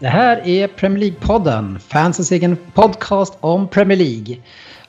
Det 0.00 0.08
här 0.08 0.46
är 0.48 0.68
Premier 0.68 0.98
League-podden, 0.98 1.78
fansens 1.78 2.32
egen 2.32 2.56
podcast 2.74 3.34
om 3.40 3.68
Premier 3.68 3.98
League. 3.98 4.36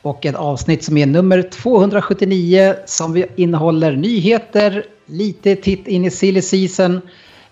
Och 0.01 0.25
ett 0.25 0.35
avsnitt 0.35 0.83
som 0.83 0.97
är 0.97 1.05
nummer 1.05 1.41
279 1.41 2.75
som 2.85 3.13
vi 3.13 3.25
innehåller 3.35 3.91
nyheter, 3.91 4.85
lite 5.05 5.55
titt 5.55 5.87
in 5.87 6.05
i 6.05 6.11
silly 6.11 6.41
season. 6.41 7.01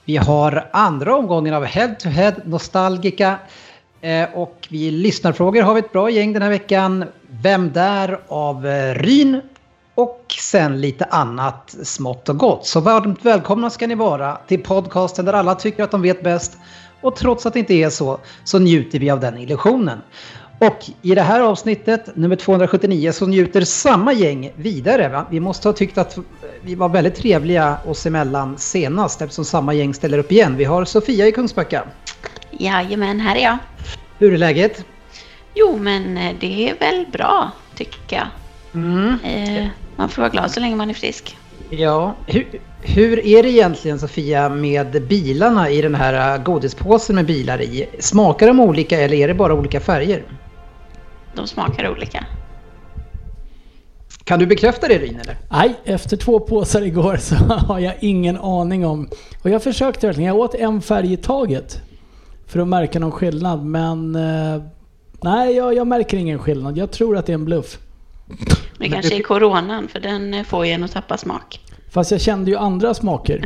Vi 0.05 0.17
har 0.17 0.69
andra 0.73 1.15
omgången 1.15 1.53
av 1.53 1.65
Head 1.65 1.95
to 1.99 2.09
Head 2.09 2.33
Nostalgica. 2.45 3.35
Eh, 4.01 4.29
och 4.33 4.67
vi 4.69 4.91
lyssnarfrågor 4.91 5.61
har 5.61 5.73
vi 5.73 5.79
ett 5.79 5.91
bra 5.91 6.09
gäng 6.09 6.33
den 6.33 6.41
här 6.41 6.49
veckan. 6.49 7.05
Vem 7.41 7.71
där 7.71 8.19
av 8.27 8.67
eh, 8.67 8.93
Ryn 8.93 9.41
och 9.95 10.35
sen 10.39 10.81
lite 10.81 11.05
annat 11.05 11.75
smått 11.83 12.29
och 12.29 12.37
gott. 12.37 12.65
Så 12.65 12.79
varmt 12.79 13.25
välkomna 13.25 13.69
ska 13.69 13.87
ni 13.87 13.95
vara 13.95 14.35
till 14.47 14.63
podcasten 14.63 15.25
där 15.25 15.33
alla 15.33 15.55
tycker 15.55 15.83
att 15.83 15.91
de 15.91 16.01
vet 16.01 16.23
bäst. 16.23 16.57
Och 17.01 17.15
trots 17.15 17.45
att 17.45 17.53
det 17.53 17.59
inte 17.59 17.73
är 17.73 17.89
så, 17.89 18.19
så 18.43 18.59
njuter 18.59 18.99
vi 18.99 19.09
av 19.09 19.19
den 19.19 19.37
illusionen. 19.37 20.01
Och 20.59 20.85
i 21.01 21.15
det 21.15 21.21
här 21.21 21.41
avsnittet, 21.41 22.15
nummer 22.15 22.35
279, 22.35 23.11
så 23.11 23.27
njuter 23.27 23.61
samma 23.61 24.13
gäng 24.13 24.51
vidare. 24.55 25.09
Va? 25.09 25.25
Vi 25.29 25.39
måste 25.39 25.67
ha 25.67 25.73
tyckt 25.73 25.97
att 25.97 26.17
vi 26.61 26.75
var 26.75 26.89
väldigt 26.89 27.15
trevliga 27.15 27.77
oss 27.85 28.05
emellan 28.05 28.57
senast 28.57 29.21
eftersom 29.21 29.45
samma 29.45 29.73
gäng 29.73 29.93
ställer 29.93 30.17
upp 30.17 30.31
igen. 30.31 30.57
Vi 30.57 30.63
har 30.63 30.85
Sofia 30.85 31.27
i 31.27 31.31
Kungsbacka. 31.31 31.83
Jajamän, 32.51 33.19
här 33.19 33.35
är 33.35 33.43
jag. 33.43 33.57
Hur 34.17 34.33
är 34.33 34.37
läget? 34.37 34.85
Jo, 35.53 35.77
men 35.77 36.17
eh, 36.17 36.35
det 36.39 36.69
är 36.69 36.79
väl 36.79 37.05
bra, 37.11 37.51
tycker 37.75 38.15
jag. 38.15 38.27
Eh, 39.23 39.67
man 39.95 40.09
får 40.09 40.21
vara 40.21 40.31
glad 40.31 40.51
så 40.51 40.59
länge 40.59 40.75
man 40.75 40.89
är 40.89 40.93
frisk. 40.93 41.37
Ja, 41.69 42.15
hur, 42.25 42.61
hur 42.81 43.25
är 43.25 43.43
det 43.43 43.49
egentligen 43.49 43.99
Sofia 43.99 44.49
med 44.49 45.07
bilarna 45.07 45.69
i 45.69 45.81
den 45.81 45.95
här 45.95 46.35
äh, 46.35 46.43
godispåsen 46.43 47.15
med 47.15 47.25
bilar 47.25 47.61
i? 47.61 47.89
Smakar 47.99 48.47
de 48.47 48.59
olika 48.59 48.99
eller 48.99 49.17
är 49.17 49.27
det 49.27 49.33
bara 49.33 49.53
olika 49.53 49.79
färger? 49.79 50.23
De 51.35 51.47
smakar 51.47 51.89
olika. 51.89 52.25
Kan 54.23 54.39
du 54.39 54.45
bekräfta 54.45 54.87
det 54.87 54.97
Ryn 54.97 55.19
eller? 55.19 55.37
Nej, 55.51 55.75
efter 55.83 56.17
två 56.17 56.39
påsar 56.39 56.81
igår 56.81 57.17
så 57.17 57.35
har 57.67 57.79
jag 57.79 57.93
ingen 57.99 58.37
aning 58.37 58.85
om. 58.85 59.09
Och 59.41 59.49
jag 59.49 59.63
försökte 59.63 60.07
verkligen. 60.07 60.27
Jag 60.27 60.37
åt 60.37 60.55
en 60.55 60.81
färg 60.81 61.13
i 61.13 61.17
taget. 61.17 61.81
För 62.47 62.59
att 62.59 62.67
märka 62.67 62.99
någon 62.99 63.11
skillnad. 63.11 63.65
Men 63.65 64.15
eh, 64.15 64.63
nej, 65.21 65.55
jag, 65.55 65.73
jag 65.73 65.87
märker 65.87 66.17
ingen 66.17 66.39
skillnad. 66.39 66.77
Jag 66.77 66.91
tror 66.91 67.17
att 67.17 67.25
det 67.25 67.31
är 67.31 67.35
en 67.35 67.45
bluff. 67.45 67.77
Det 68.77 68.89
kanske 68.89 69.15
är 69.15 69.23
coronan, 69.23 69.87
för 69.87 69.99
den 69.99 70.33
eh, 70.33 70.43
får 70.43 70.65
ju 70.65 70.71
en 70.71 70.83
att 70.83 70.91
tappa 70.91 71.17
smak. 71.17 71.59
Fast 71.89 72.11
jag 72.11 72.21
kände 72.21 72.51
ju 72.51 72.57
andra 72.57 72.93
smaker. 72.93 73.45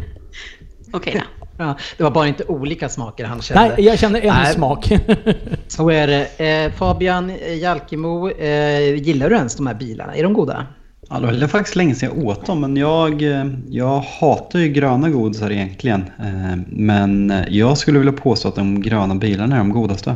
Okej 0.94 1.13
då. 1.13 1.45
Ja, 1.57 1.78
det 1.97 2.03
var 2.03 2.12
bara 2.12 2.28
inte 2.28 2.44
olika 2.44 2.90
smaker 2.90 3.25
han 3.25 3.41
kände. 3.41 3.73
Nej, 3.78 3.85
jag 3.85 4.00
kände 4.00 4.19
en 4.19 4.28
Nej. 4.28 4.53
smak. 4.53 4.91
Så 5.68 5.90
är 5.90 6.07
det. 6.07 6.66
Eh, 6.66 6.72
Fabian 6.72 7.31
Jalkemo, 7.62 8.29
eh, 8.29 8.95
gillar 8.95 9.29
du 9.29 9.35
ens 9.35 9.56
de 9.56 9.68
här 9.68 9.73
bilarna? 9.73 10.16
Är 10.16 10.23
de 10.23 10.34
goda? 10.34 10.66
Ja, 11.09 11.19
det 11.19 11.40
var 11.41 11.47
faktiskt 11.47 11.75
länge 11.75 11.95
sedan 11.95 12.09
jag 12.16 12.25
åt 12.28 12.45
dem, 12.45 12.62
men 12.62 12.78
jag, 12.78 13.22
eh, 13.22 13.45
jag 13.69 14.00
hatar 14.00 14.59
ju 14.59 14.68
gröna 14.68 15.09
godisar 15.09 15.51
egentligen. 15.51 16.01
Eh, 16.19 16.57
Men 16.68 17.34
jag 17.50 17.78
skulle 17.78 18.00
vilja 18.00 18.13
påstå 18.13 18.47
att 18.47 18.56
de 18.56 18.81
gröna 18.81 19.16
bilarna 19.16 19.56
är 19.56 19.59
de 19.59 19.69
godaste. 19.69 20.16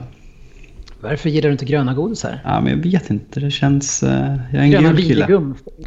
Varför 1.01 1.29
gillar 1.29 1.47
du 1.49 1.51
inte 1.51 1.65
gröna 1.65 1.93
godisar? 1.93 2.39
Ja, 2.43 2.61
men 2.61 2.71
jag 2.71 2.91
vet 2.91 3.09
inte, 3.09 3.39
det 3.39 3.51
känns... 3.51 4.03
eh, 4.03 4.35
Jag 4.51 4.59
är 4.59 4.63
en 4.63 4.71
Gröna 4.71 4.87
gul 4.91 4.97
kille. 5.01 5.27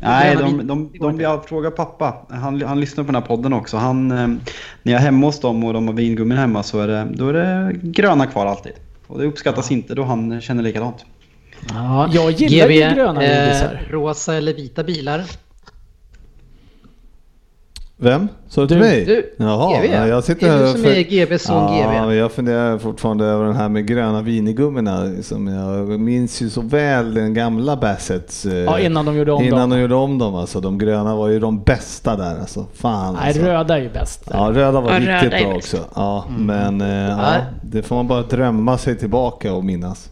Nej, 0.02 0.36
de, 0.36 0.58
vin- 0.58 0.66
de, 0.66 0.90
de, 1.00 1.20
jag 1.20 1.44
frågar 1.48 1.70
pappa. 1.70 2.26
Han, 2.30 2.62
han 2.62 2.80
lyssnar 2.80 3.04
på 3.04 3.12
den 3.12 3.22
här 3.22 3.28
podden 3.28 3.52
också. 3.52 3.76
Han, 3.76 4.10
eh, 4.10 4.26
när 4.82 4.92
jag 4.92 5.00
är 5.00 5.04
hemma 5.04 5.26
hos 5.26 5.40
dem 5.40 5.64
och 5.64 5.72
de 5.72 5.86
har 5.88 5.94
vingummin 5.94 6.38
hemma 6.38 6.62
så 6.62 6.80
är 6.80 6.88
det, 6.88 7.08
då 7.14 7.28
är 7.28 7.32
det 7.32 7.72
gröna 7.82 8.26
kvar 8.26 8.46
alltid. 8.46 8.72
Och 9.06 9.18
det 9.18 9.24
uppskattas 9.24 9.70
inte 9.70 9.94
då 9.94 10.02
han 10.04 10.40
känner 10.40 10.62
likadant. 10.62 11.04
Ja, 11.68 12.08
Jag 12.12 12.30
gillar 12.30 12.68
ju 12.68 12.94
gröna 12.94 13.24
eh, 13.24 13.44
godisar. 13.46 13.86
rosa 13.90 14.34
eller 14.34 14.54
vita 14.54 14.82
bilar? 14.84 15.24
Vem? 17.96 18.28
Sa 18.52 18.60
du 18.60 18.66
till 18.68 18.76
Du, 18.76 18.82
mig? 18.82 19.04
du, 19.04 19.34
Jaha, 19.36 19.82
GB. 19.82 19.94
ja, 19.94 20.06
jag 20.06 20.24
sitter 20.24 20.46
du 20.46 20.52
här 20.66 20.72
som 20.72 20.82
för- 20.82 20.90
är 20.90 21.02
GBs 21.02 21.42
son 21.42 21.56
ja, 21.56 21.82
GB. 21.82 22.06
men 22.06 22.16
jag 22.16 22.32
funderar 22.32 22.78
fortfarande 22.78 23.24
över 23.24 23.44
den 23.44 23.56
här 23.56 23.68
med 23.68 23.86
gröna 23.86 24.22
vinigummorna. 24.22 25.10
Som 25.22 25.46
jag 25.46 26.00
minns 26.00 26.42
ju 26.42 26.50
så 26.50 26.60
väl 26.60 27.14
den 27.14 27.34
gamla 27.34 27.76
Bassets. 27.76 28.46
eh, 28.46 28.52
Ja, 28.54 28.78
innan 28.78 29.04
de 29.04 29.16
gjorde 29.16 29.32
om 29.32 29.42
innan 29.44 29.60
dem. 29.60 29.70
de 29.70 29.80
gjorde 29.80 29.94
om 29.94 30.18
dem. 30.18 30.34
Alltså, 30.34 30.60
de 30.60 30.78
gröna 30.78 31.16
var 31.16 31.28
ju 31.28 31.40
de 31.40 31.62
bästa 31.62 32.16
där. 32.16 32.40
Alltså. 32.40 32.66
Fan 32.74 33.14
Nej, 33.14 33.26
alltså. 33.28 33.42
röda 33.42 33.76
är 33.78 33.82
ju 33.82 33.90
bäst. 33.90 34.24
Ja, 34.32 34.50
röda 34.54 34.80
var 34.80 34.90
Ja, 34.92 34.98
riktigt 34.98 35.32
röda 35.32 35.44
bra 35.48 35.56
också. 35.56 35.76
Ja, 35.94 36.24
Men 36.38 36.80
eh, 36.80 36.88
ja, 37.10 37.34
det 37.62 37.82
får 37.82 37.96
man 37.96 38.08
bara 38.08 38.22
drömma 38.22 38.78
sig 38.78 38.96
tillbaka 38.96 39.52
och 39.52 39.64
minnas. 39.64 40.08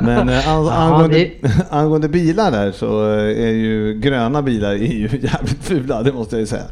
Men 0.00 0.28
eh, 0.28 0.48
an- 0.48 0.68
angående, 0.68 1.18
det- 1.18 1.30
angående 1.70 2.08
bilar 2.08 2.50
där 2.50 2.72
så 2.72 3.02
är 3.18 3.50
ju 3.52 3.94
gröna 4.00 4.42
bilar 4.42 4.70
är 4.70 4.76
ju 4.76 5.02
jävligt 5.22 5.64
fula, 5.64 6.02
det 6.02 6.12
måste 6.12 6.36
jag 6.36 6.40
ju 6.40 6.46
säga. 6.46 6.64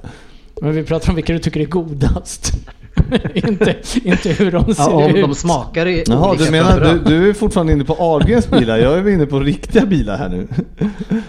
Men 0.61 0.73
vi 0.73 0.83
pratar 0.85 1.09
om 1.11 1.17
vilka 1.17 1.33
du 1.33 1.39
tycker 1.39 1.61
är 1.61 1.65
godast. 1.65 2.53
inte, 3.35 3.77
inte 4.05 4.29
hur 4.33 4.53
de 4.53 4.75
ser 4.75 4.83
Ja, 4.83 4.91
om 4.91 5.17
ut. 5.17 5.27
de 5.27 5.35
smakar 5.35 5.87
i 5.87 6.05
Jaha, 6.07 6.31
olika 6.31 6.45
du 6.45 6.51
menar 6.51 6.81
du, 6.81 6.99
du 6.99 7.29
är 7.29 7.33
fortfarande 7.35 7.73
inne 7.73 7.85
på 7.85 7.95
Ahlgrens 7.95 8.51
bilar, 8.51 8.79
jag 8.79 8.99
är 8.99 9.09
inne 9.09 9.27
på 9.27 9.41
riktiga 9.41 9.87
bilar 9.87 10.17
här 10.17 10.29
nu. 10.29 10.49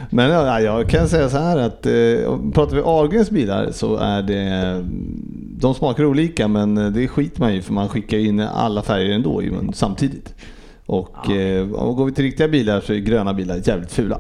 Men 0.09 0.29
ja, 0.29 0.62
jag 0.62 0.89
kan 0.89 1.07
säga 1.09 1.29
så 1.29 1.38
här 1.38 1.57
att 1.57 1.85
eh, 1.85 1.91
pratar 2.53 2.75
vi 2.75 2.81
Ahlgrens 2.81 3.29
bilar 3.31 3.72
så 3.72 3.95
är 3.95 4.22
det, 4.22 4.85
de 5.59 5.73
smakar 5.73 6.06
olika 6.06 6.47
men 6.47 6.94
det 6.94 7.07
skiter 7.07 7.39
man 7.41 7.56
ju 7.56 7.62
för 7.62 7.73
man 7.73 7.89
skickar 7.89 8.18
in 8.18 8.39
alla 8.39 8.81
färger 8.81 9.16
ändå 9.16 9.44
samtidigt. 9.73 10.34
Och, 10.85 11.31
eh, 11.31 11.72
och 11.72 11.95
går 11.95 12.06
vi 12.06 12.12
till 12.12 12.23
riktiga 12.23 12.47
bilar 12.47 12.81
så 12.81 12.94
är 12.94 12.97
gröna 12.97 13.34
bilar 13.34 13.62
jävligt 13.66 13.91
fula. 13.91 14.19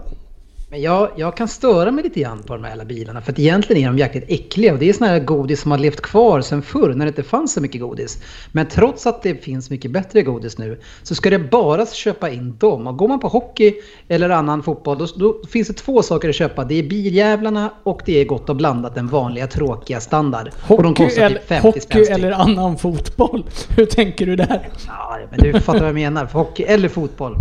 Men 0.71 0.81
jag, 0.81 1.09
jag 1.15 1.37
kan 1.37 1.47
störa 1.47 1.91
mig 1.91 2.03
lite 2.03 2.19
grann 2.19 2.43
på 2.43 2.53
de 2.53 2.63
här 2.63 2.71
jävla 2.71 2.85
bilarna. 2.85 3.21
För 3.21 3.31
att 3.31 3.39
egentligen 3.39 3.83
är 3.83 3.87
de 3.87 3.97
jäkligt 3.97 4.25
äckliga. 4.27 4.73
Och 4.73 4.79
det 4.79 4.89
är 4.89 4.93
såna 4.93 5.09
här 5.09 5.19
godis 5.19 5.61
som 5.61 5.71
har 5.71 5.77
levt 5.77 6.01
kvar 6.01 6.41
sedan 6.41 6.61
förr 6.61 6.93
när 6.93 7.05
det 7.05 7.09
inte 7.09 7.23
fanns 7.23 7.53
så 7.53 7.61
mycket 7.61 7.81
godis. 7.81 8.23
Men 8.51 8.67
trots 8.67 9.07
att 9.07 9.23
det 9.23 9.43
finns 9.43 9.69
mycket 9.69 9.91
bättre 9.91 10.21
godis 10.21 10.57
nu 10.57 10.79
så 11.03 11.15
ska 11.15 11.29
det 11.29 11.39
bara 11.39 11.85
köpa 11.85 12.29
in 12.29 12.57
dem. 12.57 12.87
Och 12.87 12.97
går 12.97 13.07
man 13.07 13.19
på 13.19 13.27
hockey 13.27 13.73
eller 14.07 14.29
annan 14.29 14.63
fotboll 14.63 14.97
då, 14.97 15.05
då 15.15 15.47
finns 15.49 15.67
det 15.67 15.73
två 15.73 16.01
saker 16.01 16.29
att 16.29 16.35
köpa. 16.35 16.63
Det 16.63 16.79
är 16.79 16.83
biljävlarna 16.83 17.73
och 17.83 18.01
det 18.05 18.21
är 18.21 18.25
gott 18.25 18.49
och 18.49 18.55
blandat 18.55 18.95
den 18.95 19.07
vanliga 19.07 19.47
tråkiga 19.47 19.99
standard. 19.99 20.49
och 20.67 20.83
de 20.83 20.87
Hockey, 20.87 21.03
kostar 21.03 21.21
eller, 21.21 21.39
typ 21.39 21.47
50 21.47 21.67
hockey 21.67 22.11
eller 22.11 22.31
annan 22.31 22.77
fotboll. 22.77 23.45
Hur 23.77 23.85
tänker 23.85 24.25
du 24.25 24.35
där? 24.35 24.69
Ja, 24.87 25.19
men 25.31 25.39
du 25.39 25.59
fattar 25.59 25.79
vad 25.79 25.87
jag 25.87 25.95
menar. 25.95 26.25
För 26.25 26.39
hockey 26.39 26.63
eller 26.63 26.89
fotboll. 26.89 27.37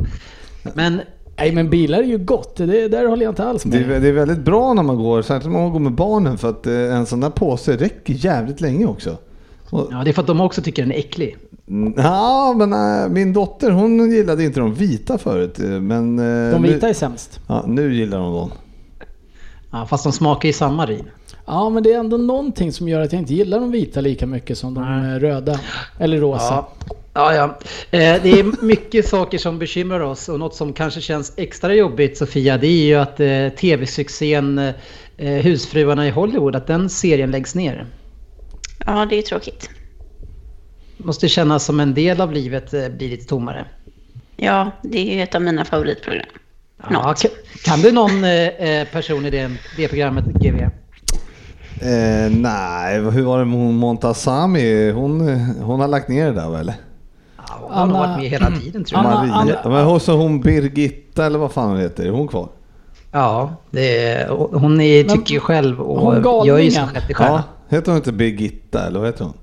Men 0.75 1.01
Nej 1.39 1.53
men 1.53 1.71
bilar 1.71 1.99
är 1.99 2.03
ju 2.03 2.19
gott, 2.19 2.57
det 2.57 2.89
där 2.89 3.07
håller 3.09 3.23
jag 3.25 3.31
inte 3.33 3.45
alls 3.45 3.63
Det 3.63 3.69
med. 3.81 3.91
är, 3.91 4.01
det 4.01 4.09
är 4.09 4.13
väldigt 4.13 4.39
bra 4.39 4.75
när 4.75 4.83
man 4.83 4.97
går, 4.97 5.23
särskilt 5.23 5.53
när 5.53 5.61
man 5.63 5.73
går 5.73 5.81
med 5.81 5.93
barnen 5.93 6.39
för 6.39 6.49
att 6.51 6.67
eh, 6.67 6.97
en 6.97 7.07
sån 7.07 7.21
där 7.21 7.31
påse 7.31 7.77
räcker 7.77 8.15
jävligt 8.15 8.61
länge 8.61 8.87
också. 8.87 9.17
Och, 9.71 9.89
ja, 9.91 10.03
det 10.05 10.11
är 10.11 10.13
för 10.13 10.21
att 10.23 10.27
de 10.27 10.41
också 10.41 10.63
tycker 10.63 10.83
den 10.83 10.93
är 10.93 10.97
äcklig. 10.99 11.37
Mm, 11.69 11.95
Ja, 11.97 12.55
men 12.57 12.73
äh, 12.73 13.09
min 13.09 13.33
dotter 13.33 13.71
hon 13.71 14.11
gillade 14.11 14.45
inte 14.45 14.61
de 14.61 14.75
vita 14.75 15.19
förut. 15.19 15.61
eh, 15.61 15.67
Men, 15.69 16.19
eh, 16.19 16.53
De 16.53 16.63
vita 16.63 16.87
nu, 16.87 16.91
är 16.91 16.95
sämst. 16.95 17.41
ja, 17.47 17.65
nu 17.67 17.95
gillar 17.95 18.19
hon 18.19 18.33
dem. 18.35 18.51
Ja, 19.71 19.87
fast 19.87 20.05
de 20.05 20.13
smakar 20.13 20.49
ju 20.49 20.53
samma 20.53 20.87
rin. 20.87 21.05
Ja 21.47 21.71
men 21.71 21.83
det 21.83 21.93
är 21.93 21.99
ändå 21.99 22.17
någonting 22.17 22.73
som 22.73 22.89
gör 22.89 23.01
att 23.01 23.13
jag 23.13 23.23
inte 23.23 23.35
gillar 23.35 23.61
de 23.61 23.71
vita 23.71 24.01
lika 24.01 24.27
mycket 24.27 24.59
som 24.59 24.75
de 24.75 24.83
eh, 24.85 25.19
röda. 25.19 25.61
Eller 25.99 26.19
rosa. 26.21 26.45
Ja. 26.55 26.69
Ja, 27.19 27.35
ja. 27.35 27.45
Eh, 27.99 28.23
det 28.23 28.31
är 28.31 28.65
mycket 28.65 29.09
saker 29.09 29.39
som 29.39 29.59
bekymrar 29.59 30.01
oss 30.01 30.29
och 30.29 30.39
något 30.39 30.55
som 30.55 30.73
kanske 30.73 31.01
känns 31.01 31.33
extra 31.37 31.75
jobbigt 31.75 32.19
Sofia 32.19 32.59
det 32.59 32.67
är 32.67 32.85
ju 32.85 32.95
att 32.95 33.21
eh, 33.21 33.49
tv-succén 33.49 34.59
eh, 34.59 34.75
Husfruarna 35.27 36.07
i 36.07 36.11
Hollywood, 36.11 36.57
att 36.57 36.67
den 36.67 36.91
serien 36.91 37.31
läggs 37.31 37.55
ner. 37.55 37.87
Ja, 38.87 39.07
det 39.11 39.17
är 39.17 39.23
tråkigt. 39.23 39.71
Måste 40.97 41.29
kännas 41.29 41.65
som 41.65 41.81
en 41.81 41.95
del 41.95 42.21
av 42.21 42.33
livet 42.33 42.75
eh, 42.75 42.89
blir 42.89 43.09
lite 43.09 43.25
tommare. 43.25 43.65
Ja, 44.37 44.71
det 44.83 44.99
är 44.99 45.15
ju 45.15 45.23
ett 45.23 45.35
av 45.35 45.43
mina 45.43 45.65
favoritprogram. 45.65 46.27
Ja, 46.91 47.15
kan, 47.15 47.31
kan 47.65 47.81
du 47.81 47.93
någon 47.93 48.25
eh, 48.25 48.47
eh, 48.47 48.89
person 48.89 49.27
i 49.27 49.31
det, 49.31 49.51
det 49.77 49.89
programmet 49.89 50.25
GV? 50.25 50.61
Eh, 51.81 52.31
nej, 52.31 53.01
hur 53.01 53.23
var 53.23 53.39
det 53.39 53.45
med 53.45 53.59
hon 53.59 53.75
Montazami? 53.75 54.91
Hon, 54.91 55.21
hon 55.61 55.81
har 55.81 55.89
lagt 55.89 56.09
ner 56.09 56.27
det 56.27 56.33
där 56.33 56.51
väl? 56.51 56.73
Ja, 57.61 57.67
hon 57.69 57.75
har 57.75 57.83
Anna- 57.83 58.09
varit 58.09 58.19
med 58.23 58.31
hela 58.31 58.51
tiden 58.51 58.85
tror 58.85 59.03
jag. 59.03 59.13
Anna- 59.13 59.27
Maria. 59.27 59.57
Anna- 59.65 59.69
Men 59.71 59.85
hon, 59.87 60.01
så 60.01 60.13
hon 60.17 60.41
Birgitta 60.41 61.27
eller 61.27 61.39
vad 61.39 61.53
fan 61.53 61.69
hon 61.71 61.81
heter, 61.81 62.05
är 62.07 62.11
hon 62.11 62.29
kvar? 62.29 62.49
Ja, 63.13 63.53
det 63.71 64.05
är, 64.07 64.29
hon 64.53 64.81
är, 64.81 65.05
tycker 65.05 65.35
ju 65.35 65.41
själv 65.41 65.81
och 65.81 66.01
hon 66.01 66.47
gör 66.47 66.59
ju 66.59 66.71
sin 66.71 66.87
sjätte 66.87 67.07
Ja, 67.09 67.15
stjärna. 67.15 67.45
heter 67.69 67.87
hon 67.93 67.97
inte 67.97 68.13
Birgitta 68.13 68.87
eller 68.87 68.99
vad 69.01 69.09
heter 69.09 69.25
hon? 69.25 69.35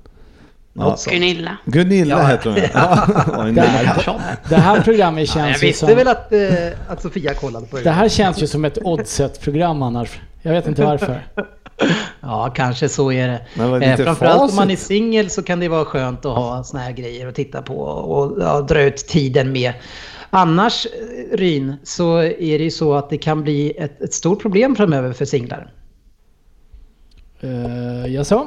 Sånt. 0.96 1.04
Gunilla. 1.14 1.56
Gunilla 1.64 2.18
Ja. 2.18 2.26
heter 2.26 2.50
hon 2.50 2.58
ja. 2.74 3.06
Det 3.54 3.60
här, 3.60 4.20
det 4.48 4.56
här 4.56 4.80
programmet 4.80 5.28
Ja, 5.28 5.34
känns 5.34 5.48
jag 5.56 5.62
ju 5.62 5.66
visste 5.66 5.86
som... 5.86 5.96
väl 5.96 6.08
att, 6.08 6.32
eh, 6.32 6.40
att 6.88 7.02
Sofia 7.02 7.34
kollade 7.34 7.66
på 7.66 7.76
det. 7.76 7.82
Det 7.82 7.90
här 7.90 8.08
känns 8.08 8.42
ju 8.42 8.46
som 8.46 8.64
ett 8.64 8.78
oddset-program 8.84 9.82
annars. 9.82 10.20
Jag 10.42 10.52
vet 10.52 10.66
inte 10.66 10.84
varför. 10.84 11.26
Ja, 12.20 12.52
kanske 12.56 12.88
så 12.88 13.12
är 13.12 13.28
det. 13.28 13.40
Men 13.54 13.82
Eh, 13.82 13.96
framförallt 13.96 14.50
om 14.50 14.56
man 14.56 14.70
är 14.70 14.74
facit. 14.74 14.86
singel 14.86 15.30
så 15.30 15.42
kan 15.42 15.60
det 15.60 15.68
vara 15.68 15.84
skönt 15.84 16.24
att 16.24 16.36
ha 16.36 16.64
såna 16.64 16.82
här 16.82 16.92
grejer 16.92 17.26
att 17.26 17.34
titta 17.34 17.62
på 17.62 17.78
och 17.80 18.42
ja, 18.42 18.60
dra 18.60 18.82
ut 18.82 18.96
tiden 18.96 19.52
med. 19.52 19.72
Annars, 20.30 20.86
eh, 20.86 21.36
Ryn, 21.36 21.76
så 21.82 22.18
är 22.18 22.58
det 22.58 22.64
ju 22.64 22.70
så 22.70 22.94
att 22.94 23.10
det 23.10 23.18
kan 23.18 23.42
bli 23.42 23.70
ett, 23.78 24.02
ett 24.02 24.14
stort 24.14 24.42
problem 24.42 24.76
framöver 24.76 25.12
för 25.12 25.24
singlar. 25.24 25.72
Uh, 27.44 28.14
jaså? 28.14 28.46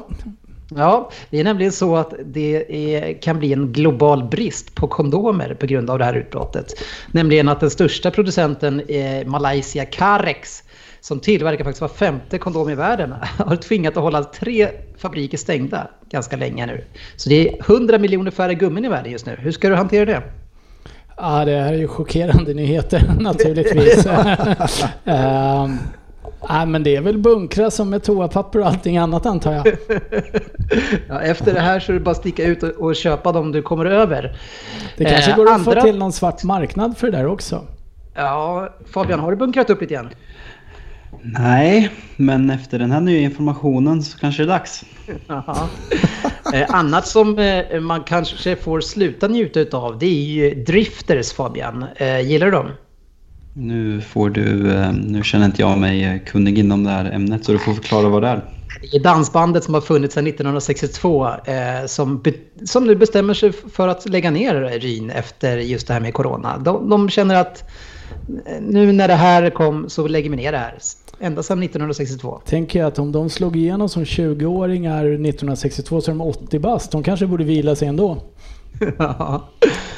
Ja, 0.75 1.11
det 1.29 1.39
är 1.39 1.43
nämligen 1.43 1.71
så 1.71 1.95
att 1.95 2.13
det 2.25 2.65
är, 2.95 3.21
kan 3.21 3.39
bli 3.39 3.53
en 3.53 3.73
global 3.73 4.23
brist 4.23 4.75
på 4.75 4.87
kondomer 4.87 5.53
på 5.53 5.65
grund 5.65 5.89
av 5.89 5.99
det 5.99 6.05
här 6.05 6.13
utbrottet. 6.13 6.73
Nämligen 7.11 7.49
att 7.49 7.59
den 7.59 7.69
största 7.69 8.11
producenten, 8.11 8.79
eh, 8.79 9.27
Malaysia 9.27 9.85
Carex, 9.85 10.63
som 11.09 11.19
tillverkar 11.19 11.63
faktiskt 11.63 11.81
var 11.81 11.87
femte 11.87 12.37
kondom 12.37 12.69
i 12.69 12.75
världen, 12.75 13.13
har 13.37 13.55
tvingat 13.55 13.97
att 13.97 14.03
hålla 14.03 14.23
tre 14.23 14.67
fabriker 14.97 15.37
stängda 15.37 15.87
ganska 16.09 16.35
länge 16.37 16.65
nu. 16.65 16.83
Så 17.15 17.29
det 17.29 17.49
är 17.49 17.59
100 17.71 17.97
miljoner 17.97 18.31
färre 18.31 18.53
gummin 18.53 18.85
i 18.85 18.89
världen 18.89 19.11
just 19.11 19.25
nu. 19.25 19.35
Hur 19.39 19.51
ska 19.51 19.69
du 19.69 19.75
hantera 19.75 20.05
det? 20.05 20.21
Ja, 21.17 21.45
det 21.45 21.51
här 21.61 21.73
är 21.73 21.77
ju 21.77 21.87
chockerande 21.87 22.53
nyheter 22.53 23.01
naturligtvis. 23.19 24.05
uh, 24.05 24.13
nej, 26.49 26.65
men 26.67 26.83
det 26.83 26.95
är 26.95 27.01
väl 27.01 27.17
bunkra 27.17 27.71
som 27.71 27.89
med 27.89 28.03
toapapper 28.03 28.59
och 28.59 28.67
allting 28.67 28.97
annat 28.97 29.25
antar 29.25 29.53
jag. 29.53 29.67
Ja, 31.07 31.21
efter 31.21 31.53
det 31.53 31.59
här 31.59 31.79
så 31.79 31.91
är 31.91 31.93
det 31.93 31.99
bara 31.99 32.11
att 32.11 32.17
sticka 32.17 32.43
ut 32.43 32.63
och, 32.63 32.69
och 32.69 32.95
köpa 32.95 33.31
dem 33.31 33.51
du 33.51 33.61
kommer 33.61 33.85
över. 33.85 34.37
Det 34.97 35.05
kanske 35.05 35.31
Eh, 35.31 35.37
går 35.37 35.43
att 35.45 35.63
få 35.63 35.69
andra- 35.71 35.81
till 35.81 35.97
någon 35.97 36.11
svart 36.13 36.43
marknad 36.43 36.97
för 36.97 37.11
det 37.11 37.17
där 37.17 37.27
också. 37.27 37.65
Ja, 38.15 38.69
Fabian, 38.85 39.19
har 39.19 39.31
du 39.31 39.37
bunkrat 39.37 39.69
upp 39.69 39.81
lite 39.81 39.93
igen? 39.93 40.09
Nej, 41.21 41.89
men 42.15 42.49
efter 42.49 42.79
den 42.79 42.91
här 42.91 43.01
nya 43.01 43.19
informationen 43.19 44.03
så 44.03 44.17
kanske 44.17 44.43
det 44.43 44.45
är 44.45 44.47
dags. 44.47 44.83
Eh, 46.53 46.75
annat 46.75 47.07
som 47.07 47.39
eh, 47.39 47.79
man 47.79 48.03
kanske 48.03 48.55
får 48.55 48.81
sluta 48.81 49.27
njuta 49.27 49.77
av 49.77 49.99
det 49.99 50.05
är 50.05 50.23
ju 50.23 50.63
drifters 50.63 51.33
Fabian. 51.33 51.85
Eh, 51.95 52.19
gillar 52.19 52.45
du 52.45 52.51
dem? 52.51 52.67
Nu 53.53 54.01
får 54.01 54.29
du, 54.29 54.71
eh, 54.71 54.93
nu 54.93 55.23
känner 55.23 55.45
inte 55.45 55.61
jag 55.61 55.77
mig 55.77 56.03
eh, 56.03 56.19
kunnig 56.25 56.59
inom 56.59 56.83
det 56.83 56.89
här 56.89 57.11
ämnet 57.11 57.45
så 57.45 57.51
du 57.51 57.59
får 57.59 57.73
förklara 57.73 58.09
vad 58.09 58.21
det 58.21 58.27
är. 58.27 58.45
Det 58.91 58.97
är 58.97 59.03
dansbandet 59.03 59.63
som 59.63 59.73
har 59.73 59.81
funnits 59.81 60.13
sedan 60.13 60.27
1962 60.27 61.27
eh, 61.27 61.85
som, 61.87 62.23
som 62.65 62.83
nu 62.83 62.95
bestämmer 62.95 63.33
sig 63.33 63.51
för 63.51 63.87
att 63.87 64.09
lägga 64.09 64.31
ner 64.31 64.79
Ryn 64.79 65.09
efter 65.09 65.57
just 65.57 65.87
det 65.87 65.93
här 65.93 66.01
med 66.01 66.13
Corona. 66.13 66.57
De, 66.57 66.89
de 66.89 67.09
känner 67.09 67.35
att 67.35 67.69
nu 68.61 68.91
när 68.91 69.07
det 69.07 69.15
här 69.15 69.49
kom 69.49 69.89
så 69.89 70.07
lägger 70.07 70.29
vi 70.29 70.35
ner 70.35 70.51
det 70.51 70.57
här. 70.57 70.77
Ända 71.21 71.43
sedan 71.43 71.63
1962. 71.63 72.41
Tänker 72.45 72.79
jag 72.79 72.87
att 72.87 72.99
om 72.99 73.11
de 73.11 73.29
slog 73.29 73.55
igenom 73.55 73.89
som 73.89 74.03
20-åringar 74.03 75.05
1962 75.05 76.01
så 76.01 76.11
är 76.11 76.15
de 76.15 76.21
80 76.21 76.59
bast. 76.59 76.91
De 76.91 77.03
kanske 77.03 77.25
borde 77.27 77.43
vila 77.43 77.75
sig 77.75 77.87
ändå. 77.87 78.17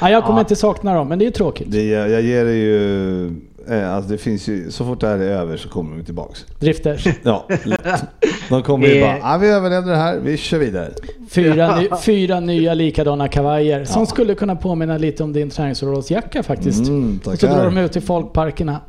Nej, 0.02 0.12
jag 0.12 0.24
kommer 0.24 0.40
inte 0.40 0.56
sakna 0.56 0.94
dem, 0.94 1.08
men 1.08 1.18
det 1.18 1.26
är 1.26 1.30
tråkigt. 1.30 1.66
Det, 1.70 1.84
jag, 1.84 2.22
ger 2.22 2.44
det 2.44 2.54
ju... 2.54 3.26
Eh, 3.68 3.94
alltså 3.94 4.10
det 4.10 4.18
finns 4.18 4.48
ju, 4.48 4.70
så 4.70 4.84
fort 4.84 5.00
det 5.00 5.06
här 5.06 5.18
är 5.18 5.30
över 5.30 5.56
så 5.56 5.68
kommer 5.68 5.96
de 5.96 6.04
tillbaks. 6.04 6.46
Drifters. 6.58 7.06
Ja, 7.22 7.48
lätt. 7.64 8.04
De 8.48 8.62
kommer 8.62 8.88
ju 8.88 9.00
bara, 9.00 9.18
ah, 9.22 9.38
vi 9.38 9.48
överlevde 9.48 9.90
det 9.90 9.96
här, 9.96 10.18
vi 10.18 10.36
kör 10.36 10.58
vidare. 10.58 10.92
Fyra, 11.30 11.80
ny, 11.80 11.88
fyra 12.02 12.40
nya 12.40 12.74
likadana 12.74 13.28
kavajer 13.28 13.84
som 13.84 14.06
skulle 14.06 14.34
kunna 14.34 14.56
påminna 14.56 14.98
lite 14.98 15.22
om 15.24 15.32
din 15.32 15.50
träningsoverallsjacka 15.50 16.42
faktiskt. 16.42 16.88
Mm, 16.88 17.20
och 17.24 17.38
så 17.38 17.46
drar 17.46 17.64
de 17.64 17.78
ut 17.78 17.92
till 17.92 18.02
folkparkerna. 18.02 18.80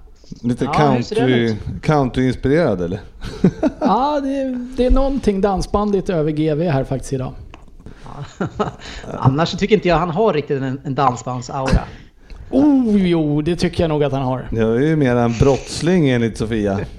Lite 0.41 0.65
Ja, 0.65 0.73
country, 0.73 1.55
country-inspirerad 1.81 2.81
eller? 2.81 2.99
Ja, 3.79 4.19
det, 4.23 4.67
det 4.77 4.85
är 4.85 4.91
någonting 4.91 5.41
dansbandigt 5.41 6.09
över 6.09 6.31
GV 6.31 6.61
här 6.61 6.83
faktiskt 6.83 7.13
idag. 7.13 7.33
Annars 9.19 9.51
tycker 9.51 9.75
inte 9.75 9.87
jag 9.87 9.97
han 9.97 10.09
har 10.09 10.33
riktigt 10.33 10.61
en, 10.61 10.81
en 10.83 10.95
dansbandsaura. 10.95 11.81
Oh, 12.53 13.07
jo, 13.07 13.41
det 13.41 13.55
tycker 13.55 13.83
jag 13.83 13.89
nog 13.89 14.03
att 14.03 14.11
han 14.11 14.21
har. 14.21 14.47
Jag 14.51 14.75
är 14.75 14.79
ju 14.87 14.95
mer 14.95 15.15
en 15.15 15.33
brottsling 15.39 16.09
enligt 16.09 16.37
Sofia. 16.37 16.79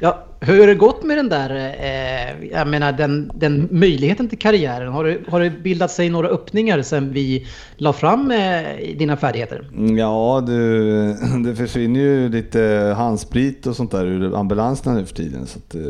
Ja, 0.00 0.24
hur 0.40 0.60
har 0.60 0.66
det 0.66 0.74
gått 0.74 1.04
med 1.04 1.16
den 1.18 1.28
där, 1.28 1.50
eh, 1.80 2.48
jag 2.52 2.68
menar 2.68 2.92
den, 2.92 3.30
den 3.34 3.68
möjligheten 3.70 4.28
till 4.28 4.38
karriären? 4.38 4.92
Har 4.92 5.04
det, 5.04 5.18
har 5.28 5.40
det 5.40 5.50
bildat 5.50 5.90
sig 5.90 6.10
några 6.10 6.28
öppningar 6.28 6.82
sen 6.82 7.12
vi 7.12 7.46
la 7.76 7.92
fram 7.92 8.30
eh, 8.30 8.62
dina 8.98 9.16
färdigheter? 9.16 9.70
Ja, 9.98 10.42
du, 10.46 11.12
det 11.44 11.54
försvinner 11.56 12.00
ju 12.00 12.28
lite 12.28 12.94
handsprit 12.96 13.66
och 13.66 13.76
sånt 13.76 13.90
där 13.90 14.06
ur 14.06 14.40
ambulanserna 14.40 14.94
nu 14.96 15.06
för 15.06 15.14
tiden. 15.14 15.46
Så 15.46 15.58
att, 15.58 15.74
eh, 15.74 15.80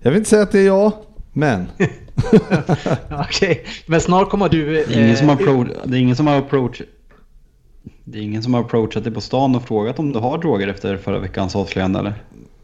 jag 0.00 0.10
vill 0.10 0.18
inte 0.18 0.30
säga 0.30 0.42
att 0.42 0.52
det 0.52 0.60
är 0.60 0.66
jag, 0.66 0.92
men 1.32 1.66
Okej, 3.10 3.64
men 3.86 4.00
snart 4.00 4.30
kommer 4.30 4.48
du... 4.48 4.78
Är 4.80 4.98
ingen 4.98 5.16
som 5.16 5.28
har, 5.28 5.36
eh, 5.36 5.38
appro- 5.38 5.76
det 5.84 5.96
är 5.96 6.00
ingen 6.00 6.16
som 6.16 6.26
har 6.26 6.36
approach... 6.38 6.82
Det 8.08 8.18
är 8.18 8.22
ingen 8.22 8.42
som 8.42 8.54
har 8.54 8.60
approachat 8.60 9.04
dig 9.04 9.12
på 9.12 9.20
stan 9.20 9.54
och 9.54 9.62
frågat 9.62 9.98
om 9.98 10.12
du 10.12 10.18
har 10.18 10.38
droger 10.38 10.68
efter 10.68 10.96
förra 10.96 11.18
veckans 11.18 11.56
avslöjande 11.56 11.98
eller? 11.98 12.14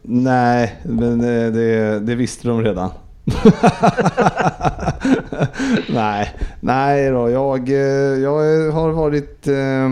nej, 0.03 0.81
men 0.83 1.21
eh, 1.21 1.53
det, 1.53 2.01
det 2.01 2.15
visste 2.15 2.49
de 2.49 2.63
redan. 2.63 2.91
nej, 5.89 6.35
nej 6.61 7.11
då, 7.11 7.31
jag, 7.31 7.69
eh, 7.69 7.77
jag 8.23 8.73
har 8.73 8.91
varit 8.91 9.49
eh, 9.49 9.89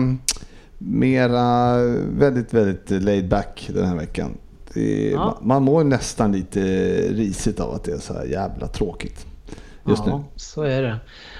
mera 0.77 1.77
väldigt, 2.17 2.53
väldigt 2.53 3.03
laid 3.03 3.27
back 3.27 3.69
den 3.73 3.85
här 3.85 3.95
veckan. 3.95 4.37
Det, 4.73 5.09
Ja. 5.09 5.37
Man 5.41 5.63
mår 5.63 5.83
nästan 5.83 6.31
lite 6.31 6.61
risigt 7.09 7.59
av 7.59 7.73
att 7.73 7.83
det 7.83 7.91
är 7.91 7.97
så 7.97 8.13
här 8.13 8.25
jävla 8.25 8.67
tråkigt 8.67 9.25
just 9.87 10.03
ja, 10.05 10.17
nu. 10.17 10.23
så 10.35 10.63
är 10.63 10.81
det. 10.81 10.97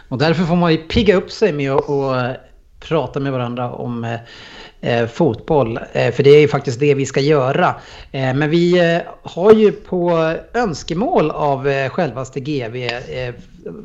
Och 0.10 0.18
därför 0.18 0.44
får 0.44 0.56
man 0.56 0.72
ju 0.72 0.78
pigga 0.78 1.16
upp 1.16 1.32
sig 1.32 1.54
med 1.54 1.72
att 1.72 1.90
och, 1.90 2.16
prata 2.88 3.20
med 3.20 3.32
varandra 3.32 3.72
om 3.72 4.04
eh, 4.04 4.20
eh, 4.82 5.08
fotboll. 5.08 5.80
Eh, 5.94 6.12
för 6.12 6.24
det 6.24 6.30
är 6.30 6.40
ju 6.40 6.48
faktiskt 6.48 6.80
det 6.80 6.94
vi 6.94 7.06
ska 7.06 7.20
göra. 7.20 7.76
Eh, 8.12 8.34
men 8.34 8.50
vi 8.50 8.94
eh, 8.94 9.02
har 9.24 9.54
ju 9.54 9.72
på 9.72 10.36
önskemål 10.54 11.32
av 11.32 11.68
eh, 11.68 11.90
självaste 11.90 12.40
GV 12.40 12.76
eh, 12.76 13.34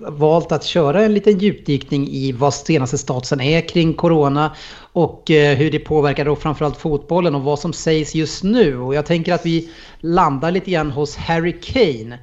valt 0.08 0.52
att 0.52 0.64
köra 0.64 1.02
en 1.02 1.14
liten 1.14 1.38
djupdykning 1.38 2.08
i 2.08 2.32
vad 2.32 2.54
senaste 2.54 2.98
statusen 2.98 3.40
är 3.40 3.60
kring 3.60 3.94
Corona 3.94 4.56
och 4.92 5.30
eh, 5.30 5.56
hur 5.56 5.70
det 5.70 5.78
påverkar 5.78 6.24
då 6.24 6.36
framförallt 6.36 6.76
fotbollen 6.76 7.34
och 7.34 7.42
vad 7.42 7.58
som 7.58 7.72
sägs 7.72 8.14
just 8.14 8.44
nu. 8.44 8.78
Och 8.78 8.94
jag 8.94 9.06
tänker 9.06 9.32
att 9.32 9.46
vi 9.46 9.70
landar 10.00 10.50
lite 10.50 10.70
grann 10.70 10.90
hos 10.90 11.16
Harry 11.16 11.60
Kane. 11.60 12.18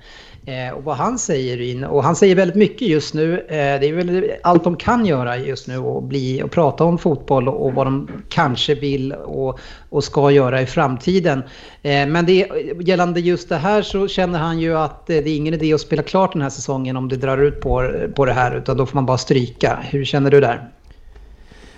Eh, 0.46 0.74
och 0.74 0.84
vad 0.84 0.96
han 0.96 1.20
säger 1.20 1.62
in. 1.62 1.84
Och 1.84 2.04
han 2.04 2.16
säger 2.16 2.36
väldigt 2.36 2.56
mycket 2.56 2.88
just 2.88 3.14
nu. 3.14 3.40
Eh, 3.40 3.80
det 3.80 3.88
är 3.88 3.94
väl 3.94 4.32
allt 4.44 4.64
de 4.64 4.76
kan 4.76 5.06
göra 5.06 5.38
just 5.38 5.68
nu 5.68 5.78
och, 5.78 6.04
bli, 6.04 6.44
och 6.44 6.52
prata 6.52 6.84
om 6.84 6.98
fotboll 6.98 7.48
och, 7.48 7.66
och 7.66 7.74
vad 7.74 7.88
de 7.88 8.10
kanske 8.30 8.76
vill 8.76 9.14
och, 9.14 9.60
och 9.90 10.04
ska 10.04 10.32
göra 10.32 10.62
i 10.62 10.66
framtiden. 10.66 11.44
Eh, 11.82 12.08
men 12.08 12.26
det, 12.26 12.48
gällande 12.80 13.20
just 13.20 13.50
det 13.50 13.56
här 13.56 13.82
så 13.82 14.08
känner 14.08 14.40
han 14.40 14.60
ju 14.60 14.78
att 14.78 15.10
eh, 15.10 15.18
det 15.18 15.30
är 15.30 15.36
ingen 15.38 15.54
idé 15.54 15.74
att 15.74 15.82
spela 15.82 16.04
klart 16.04 16.34
den 16.34 16.42
här 16.42 16.50
säsongen 16.50 16.98
om 16.98 17.10
det 17.10 17.16
drar 17.16 17.38
ut 17.38 17.62
på, 17.62 17.92
på 18.16 18.26
det 18.26 18.34
här 18.34 18.56
utan 18.56 18.78
då 18.78 18.86
får 18.86 18.96
man 18.96 19.06
bara 19.06 19.18
stryka. 19.18 19.80
Hur 19.82 20.06
känner 20.06 20.32
du 20.32 20.40
där? 20.40 20.70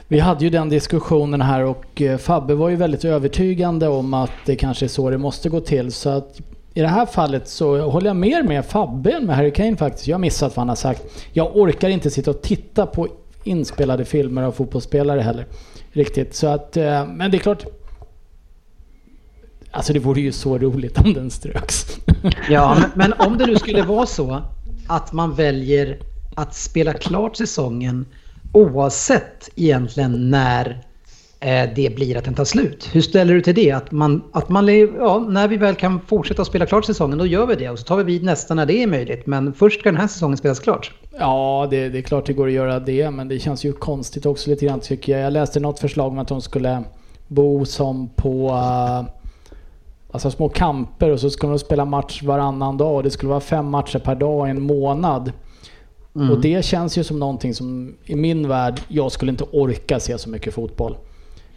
Vi 0.07 0.19
hade 0.19 0.43
ju 0.43 0.49
den 0.49 0.69
diskussionen 0.69 1.41
här 1.41 1.63
och 1.63 2.01
eh, 2.01 2.17
Fabbe 2.17 2.55
var 2.55 2.69
ju 2.69 2.75
väldigt 2.75 3.05
övertygande 3.05 3.87
om 3.87 4.13
att 4.13 4.31
det 4.45 4.55
kanske 4.55 4.85
är 4.85 4.87
så 4.87 5.09
det 5.09 5.17
måste 5.17 5.49
gå 5.49 5.59
till. 5.59 5.91
Så 5.91 6.09
att 6.09 6.41
i 6.77 6.81
det 6.81 6.87
här 6.87 7.05
fallet 7.05 7.47
så 7.47 7.89
håller 7.89 8.07
jag 8.07 8.15
mer 8.15 8.43
med 8.43 8.65
Fabbe 8.65 9.11
än 9.11 9.25
med 9.25 9.35
Harry 9.35 9.51
Kane 9.51 9.77
faktiskt. 9.77 10.07
Jag 10.07 10.15
har 10.15 10.19
missat 10.19 10.55
vad 10.55 10.61
han 10.61 10.69
har 10.69 10.75
sagt. 10.75 11.03
Jag 11.33 11.57
orkar 11.57 11.89
inte 11.89 12.09
sitta 12.09 12.31
och 12.31 12.41
titta 12.41 12.85
på 12.85 13.07
inspelade 13.43 14.05
filmer 14.05 14.43
av 14.43 14.51
fotbollsspelare 14.51 15.21
heller. 15.21 15.45
Riktigt. 15.91 16.35
Så 16.35 16.47
att, 16.47 16.77
eh, 16.77 17.07
men 17.07 17.31
det 17.31 17.37
är 17.37 17.39
klart. 17.39 17.65
Alltså 19.71 19.93
det 19.93 19.99
vore 19.99 20.21
ju 20.21 20.31
så 20.31 20.57
roligt 20.57 20.97
om 20.97 21.13
den 21.13 21.31
ströks. 21.31 21.97
Ja, 22.49 22.77
men, 22.79 22.89
men 22.95 23.27
om 23.27 23.37
det 23.37 23.45
nu 23.45 23.55
skulle 23.55 23.83
vara 23.83 24.05
så 24.05 24.41
att 24.87 25.13
man 25.13 25.35
väljer 25.35 25.99
att 26.35 26.55
spela 26.55 26.93
klart 26.93 27.35
säsongen 27.35 28.05
oavsett 28.51 29.49
egentligen 29.55 30.29
när 30.29 30.81
det 31.75 31.95
blir 31.95 32.17
att 32.17 32.25
den 32.25 32.33
tar 32.33 32.45
slut. 32.45 32.89
Hur 32.91 33.01
ställer 33.01 33.33
du 33.33 33.41
till 33.41 33.55
det? 33.55 33.71
Att 33.71 33.91
man, 33.91 34.23
att 34.31 34.49
man 34.49 34.67
ja, 34.77 35.25
när 35.29 35.47
vi 35.47 35.57
väl 35.57 35.75
kan 35.75 35.99
fortsätta 35.99 36.45
spela 36.45 36.65
klart 36.65 36.85
säsongen, 36.85 37.17
då 37.17 37.25
gör 37.25 37.45
vi 37.45 37.55
det. 37.55 37.69
Och 37.69 37.79
så 37.79 37.85
tar 37.85 37.97
vi 37.97 38.03
vid 38.03 38.23
nästa 38.23 38.53
när 38.53 38.65
det 38.65 38.83
är 38.83 38.87
möjligt. 38.87 39.25
Men 39.25 39.53
först 39.53 39.79
ska 39.79 39.91
den 39.91 40.01
här 40.01 40.07
säsongen 40.07 40.37
spelas 40.37 40.59
klart. 40.59 40.93
Ja, 41.19 41.67
det, 41.69 41.89
det 41.89 41.97
är 41.97 42.01
klart 42.01 42.25
det 42.25 42.33
går 42.33 42.47
att 42.47 42.53
göra 42.53 42.79
det, 42.79 43.11
men 43.11 43.27
det 43.27 43.39
känns 43.39 43.65
ju 43.65 43.73
konstigt 43.73 44.25
också 44.25 44.49
lite 44.49 44.65
grann 44.65 44.79
tycker 44.79 45.11
jag. 45.11 45.21
Jag 45.21 45.33
läste 45.33 45.59
något 45.59 45.79
förslag 45.79 46.11
om 46.11 46.19
att 46.19 46.27
de 46.27 46.41
skulle 46.41 46.83
bo 47.27 47.65
som 47.65 48.09
på 48.09 48.49
uh, 48.49 49.03
alltså 50.11 50.31
små 50.31 50.49
kamper 50.49 51.09
och 51.09 51.19
så 51.19 51.29
skulle 51.29 51.51
de 51.51 51.59
spela 51.59 51.85
match 51.85 52.23
varannan 52.23 52.77
dag 52.77 53.03
det 53.03 53.11
skulle 53.11 53.29
vara 53.29 53.39
fem 53.39 53.69
matcher 53.69 53.99
per 53.99 54.15
dag 54.15 54.47
i 54.47 54.51
en 54.51 54.61
månad. 54.61 55.31
Mm. 56.15 56.31
Och 56.31 56.41
det 56.41 56.65
känns 56.65 56.97
ju 56.97 57.03
som 57.03 57.19
någonting 57.19 57.53
som 57.53 57.95
i 58.05 58.15
min 58.15 58.47
värld, 58.47 58.81
jag 58.87 59.11
skulle 59.11 59.31
inte 59.31 59.43
orka 59.43 59.99
se 59.99 60.17
så 60.17 60.29
mycket 60.29 60.53
fotboll. 60.53 60.97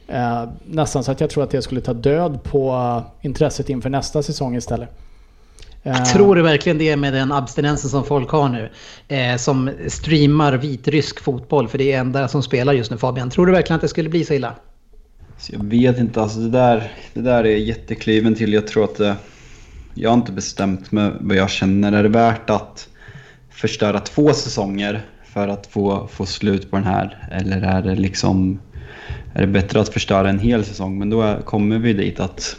Eh, 0.08 0.44
nästan 0.66 1.04
så 1.04 1.12
att 1.12 1.20
jag 1.20 1.30
tror 1.30 1.44
att 1.44 1.50
det 1.50 1.62
skulle 1.62 1.80
ta 1.80 1.92
död 1.94 2.42
på 2.42 2.72
uh, 2.72 3.26
intresset 3.26 3.68
inför 3.68 3.90
nästa 3.90 4.22
säsong 4.22 4.56
istället. 4.56 4.88
Jag 5.82 6.06
tror 6.06 6.36
du 6.36 6.42
verkligen 6.42 6.78
det 6.78 6.96
med 6.96 7.12
den 7.12 7.32
abstinensen 7.32 7.90
som 7.90 8.04
folk 8.04 8.30
har 8.30 8.48
nu? 8.48 8.70
Eh, 9.08 9.36
som 9.36 9.70
streamar 9.88 10.52
vitrysk 10.52 11.20
fotboll, 11.20 11.68
för 11.68 11.78
det 11.78 11.92
är 11.92 12.00
enda 12.00 12.28
som 12.28 12.42
spelar 12.42 12.72
just 12.72 12.90
nu 12.90 12.96
Fabian. 12.96 13.30
Tror 13.30 13.46
du 13.46 13.52
verkligen 13.52 13.76
att 13.76 13.82
det 13.82 13.88
skulle 13.88 14.08
bli 14.08 14.24
så 14.24 14.34
illa? 14.34 14.54
Så 15.38 15.52
jag 15.52 15.64
vet 15.64 15.98
inte, 15.98 16.22
alltså 16.22 16.38
det 16.38 16.50
där, 16.50 16.92
det 17.14 17.20
där 17.20 17.44
är 17.44 17.56
jättekliven 17.56 18.34
till. 18.34 18.52
Jag 18.52 18.66
tror 18.66 18.84
att 18.84 18.96
det, 18.96 19.16
jag 19.94 20.10
har 20.10 20.16
inte 20.16 20.32
bestämt 20.32 20.92
mig 20.92 21.12
vad 21.20 21.36
jag 21.36 21.50
känner. 21.50 21.92
Är 21.92 22.02
det 22.02 22.08
värt 22.08 22.50
att 22.50 22.88
förstöra 23.50 24.00
två 24.00 24.32
säsonger 24.32 25.06
för 25.24 25.48
att 25.48 25.66
få, 25.66 26.08
få 26.12 26.26
slut 26.26 26.70
på 26.70 26.76
den 26.76 26.84
här? 26.84 27.28
Eller 27.32 27.62
är 27.62 27.82
det 27.82 27.94
liksom 27.94 28.60
är 29.34 29.40
det 29.40 29.46
bättre 29.46 29.80
att 29.80 29.88
förstöra 29.88 30.28
en 30.28 30.38
hel 30.38 30.64
säsong? 30.64 30.98
Men 30.98 31.10
då 31.10 31.36
kommer 31.44 31.78
vi 31.78 31.92
dit 31.92 32.20
att 32.20 32.56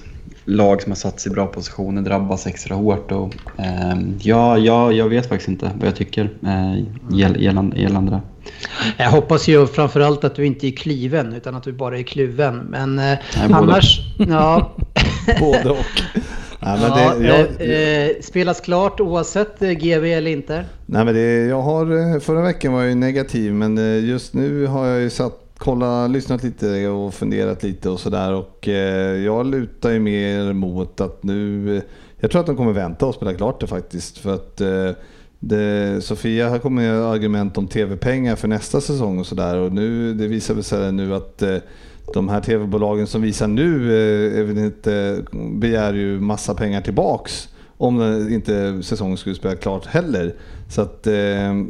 lag 0.50 0.82
som 0.82 0.92
har 0.92 0.96
satt 0.96 1.20
sig 1.20 1.32
i 1.32 1.36
bra 1.36 1.48
positioner 1.48 2.02
drabbas 2.02 2.48
extra 2.48 2.76
hårt. 2.76 3.12
Och, 3.12 3.36
eh, 3.58 3.98
ja, 4.20 4.58
ja, 4.58 4.92
jag 4.92 5.10
vet 5.10 5.30
faktiskt 5.30 5.50
inte 5.50 5.72
vad 5.80 5.88
jag 5.88 5.96
tycker 5.96 6.30
eh, 6.44 6.84
gällande, 7.38 7.78
gällande 7.78 8.12
det. 8.12 8.22
Jag 9.04 9.12
hoppas 9.12 9.48
ju 9.48 9.68
framförallt 9.68 10.24
att 10.24 10.36
du 10.36 10.46
inte 10.46 10.68
är 10.68 10.72
kliven 10.72 11.34
utan 11.34 11.56
att 11.56 11.64
du 11.64 11.72
bara 11.72 12.00
är 12.00 12.04
kluven. 12.04 12.58
Men 12.58 13.00
eh, 13.00 13.06
Nej, 13.06 13.20
annars... 13.52 14.00
Ja. 14.18 14.72
både 15.40 15.70
och. 15.70 15.86
Nej, 16.62 16.80
men 16.80 16.82
ja, 16.82 17.16
det, 17.20 17.28
jag, 17.28 17.40
eh, 17.40 18.08
eh, 18.08 18.16
spelas 18.22 18.62
klart 18.62 19.00
oavsett 19.00 19.62
eh, 19.62 19.70
GV 19.70 20.06
eller 20.06 20.32
inte? 20.32 20.66
Nej, 20.86 21.06
men 21.06 21.14
det, 21.14 21.46
jag 21.46 21.62
har, 21.62 22.14
eh, 22.16 22.20
förra 22.20 22.42
veckan 22.42 22.74
var 22.74 22.80
jag 22.80 22.90
ju 22.90 22.96
negativ 22.96 23.54
men 23.54 23.78
just 24.08 24.34
nu 24.34 24.66
har 24.66 24.88
jag 24.88 25.02
ju 25.02 25.10
satt 25.10 25.49
kolla, 25.60 26.08
lyssnat 26.08 26.44
lite 26.44 26.88
och 26.88 27.14
funderat 27.14 27.64
lite 27.64 27.90
och 27.90 28.00
sådär. 28.00 28.34
Och 28.34 28.68
eh, 28.68 29.18
jag 29.18 29.46
lutar 29.46 29.90
ju 29.90 30.00
mer 30.00 30.54
mot 30.54 31.02
att 31.02 31.24
nu, 31.24 31.78
eh, 31.78 31.84
jag 32.20 32.32
tror 32.32 32.40
att 32.42 32.48
de 32.48 32.58
kommer 32.58 32.74
vänta 32.74 33.06
och 33.06 33.16
spela 33.16 33.34
klart 33.34 33.60
det 33.60 33.68
faktiskt. 33.68 34.18
För 34.18 34.34
att 34.34 34.62
eh, 34.62 34.92
det, 35.40 36.04
Sofia 36.04 36.50
har 36.50 36.60
kommit 36.60 36.84
med 36.84 37.02
argument 37.02 37.58
om 37.58 37.68
tv-pengar 37.68 38.36
för 38.36 38.48
nästa 38.48 38.82
säsong 38.82 39.20
och 39.20 39.26
sådär. 39.26 39.58
Och 39.58 39.72
nu, 39.72 40.14
det 40.14 40.28
visar 40.28 40.62
sig 40.62 40.92
nu 40.92 41.16
att 41.16 41.42
eh, 41.42 41.58
de 42.14 42.30
här 42.30 42.42
tv-bolagen 42.42 43.08
som 43.08 43.22
visar 43.22 43.48
nu 43.48 43.94
eh, 44.58 44.66
inte, 44.66 45.24
begär 45.60 45.94
ju 45.94 46.20
massa 46.20 46.54
pengar 46.54 46.82
tillbaks 46.82 47.49
om 47.82 48.28
inte 48.32 48.84
säsongen 48.84 49.18
skulle 49.18 49.36
spela 49.36 49.56
klart 49.56 49.86
heller. 49.86 50.34
Så, 50.70 50.82
att, 50.82 51.08
eh, 51.08 51.14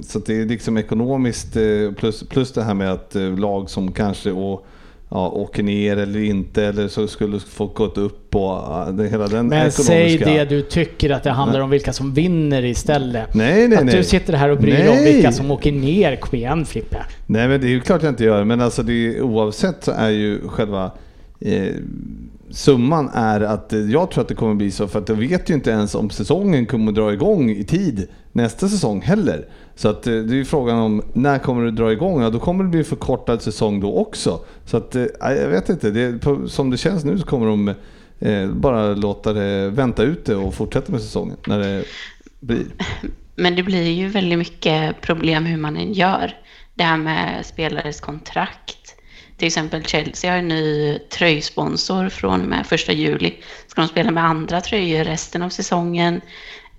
så 0.04 0.18
att 0.18 0.26
det 0.26 0.42
är 0.42 0.46
liksom 0.46 0.78
ekonomiskt 0.78 1.56
eh, 1.56 1.92
plus, 1.98 2.24
plus 2.30 2.52
det 2.52 2.64
här 2.64 2.74
med 2.74 2.92
att 2.92 3.16
eh, 3.16 3.38
lag 3.38 3.70
som 3.70 3.92
kanske 3.92 4.32
och, 4.32 4.66
ja, 5.10 5.30
åker 5.30 5.64
ner 5.64 5.98
eller 5.98 6.20
inte 6.20 6.64
eller 6.64 6.88
så 6.88 7.08
skulle 7.08 7.40
få 7.40 7.66
gått 7.66 7.98
upp 7.98 8.36
och 8.36 8.94
det, 8.94 9.08
hela 9.08 9.28
den 9.28 9.48
Men 9.48 9.68
ekonomiska... 9.68 9.84
säg 9.84 10.18
det 10.18 10.46
du 10.46 10.62
tycker 10.62 11.10
att 11.10 11.24
det 11.24 11.32
handlar 11.32 11.60
om 11.60 11.70
vilka 11.70 11.94
som 11.94 12.14
vinner 12.14 12.66
istället. 12.66 13.34
Nej, 13.34 13.68
nej, 13.68 13.78
att 13.78 13.86
nej. 13.86 13.96
du 13.96 14.04
sitter 14.04 14.34
här 14.34 14.50
och 14.50 14.58
bryr 14.58 14.78
dig 14.78 14.90
om 14.90 15.04
vilka 15.04 15.32
som 15.32 15.52
åker 15.52 15.72
ner. 15.72 16.16
Kom 16.16 16.40
igen 16.40 16.66
Frippe. 16.66 16.98
Nej 17.26 17.48
men 17.48 17.62
det 17.62 17.68
är 17.68 17.72
ju 17.72 17.82
klart 17.82 18.04
jag 18.04 18.12
inte 18.12 18.24
gör. 18.24 18.44
Men 18.44 18.62
alltså 18.62 18.84
det, 18.84 19.22
oavsett 19.22 19.84
så 19.84 19.92
är 19.92 20.10
ju 20.10 20.48
själva 20.48 20.92
eh, 21.40 21.74
summan 22.52 23.10
är 23.14 23.42
att 23.42 23.74
eh, 23.74 23.80
jag 23.80 24.12
tror 24.12 24.22
att 24.22 24.28
det 24.28 24.36
kommer 24.36 24.56
bli 24.56 24.72
så 24.72 24.88
för 24.88 25.00
att 25.00 25.10
jag 25.10 25.16
vet 25.16 25.50
ju 25.50 25.54
inte 25.54 25.70
ens 25.70 25.96
om 25.96 26.10
säsongen 26.10 26.66
kommer 26.66 26.92
dra 26.92 27.14
igång 27.14 27.50
i 27.50 27.64
tid 27.64 28.08
nästa 28.32 28.68
säsong 28.68 29.02
heller. 29.02 29.48
Så 29.76 29.90
att 29.90 30.08
eh, 30.08 30.14
det 30.14 30.34
är 30.34 30.38
ju 30.38 30.46
frågan 30.46 30.78
om 30.78 31.02
när 31.14 31.40
kommer 31.40 31.66
det 31.66 31.72
dra 31.72 31.92
igång? 31.92 32.22
Ja, 32.22 32.30
då 32.30 32.40
kommer 32.40 32.64
det 32.64 32.70
bli 32.70 32.84
förkortad 32.84 33.42
säsong 33.42 33.80
då 33.80 33.96
också. 33.96 34.40
Så 34.66 34.78
att 34.78 34.96
eh, 34.96 35.06
jag 35.20 35.48
vet 35.48 35.70
inte, 35.70 35.90
det, 35.90 36.20
som 36.48 36.70
det 36.70 36.78
känns 36.78 37.06
nu 37.06 37.20
så 37.20 37.26
kommer 37.26 37.48
de 37.48 37.74
bara 38.54 38.94
låta 38.94 39.34
det 39.34 39.70
vänta 39.70 40.04
ut 40.04 40.26
det 40.26 40.36
och 40.36 40.54
fortsätta 40.54 40.92
med 40.92 41.02
säsongen 41.02 41.38
när 41.48 41.60
det 41.60 41.84
blir. 42.40 42.66
Men 43.36 43.56
det 43.56 43.64
blir 43.64 43.92
ju 43.92 44.08
väldigt 44.08 44.40
mycket 44.40 45.02
problem 45.02 45.46
hur 45.46 45.58
man 45.58 45.78
än 45.78 45.94
gör. 45.94 46.34
Det 46.74 46.84
här 46.84 46.98
med 46.98 47.46
spelares 47.46 48.02
kontrakt 48.02 48.79
till 49.40 49.48
exempel 49.48 49.84
Chelsea 49.84 50.32
har 50.32 50.38
en 50.38 50.48
ny 50.48 51.00
tröjsponsor 51.00 52.10
från 52.10 52.42
och 52.42 52.48
med 52.48 52.68
första 52.68 52.92
juli. 52.92 53.34
Ska 53.68 53.82
de 53.82 53.88
spela 53.88 54.12
med 54.12 54.26
andra 54.26 54.62
tröjor 54.62 55.04
resten 55.04 55.42
av 55.42 55.50
säsongen? 55.50 56.22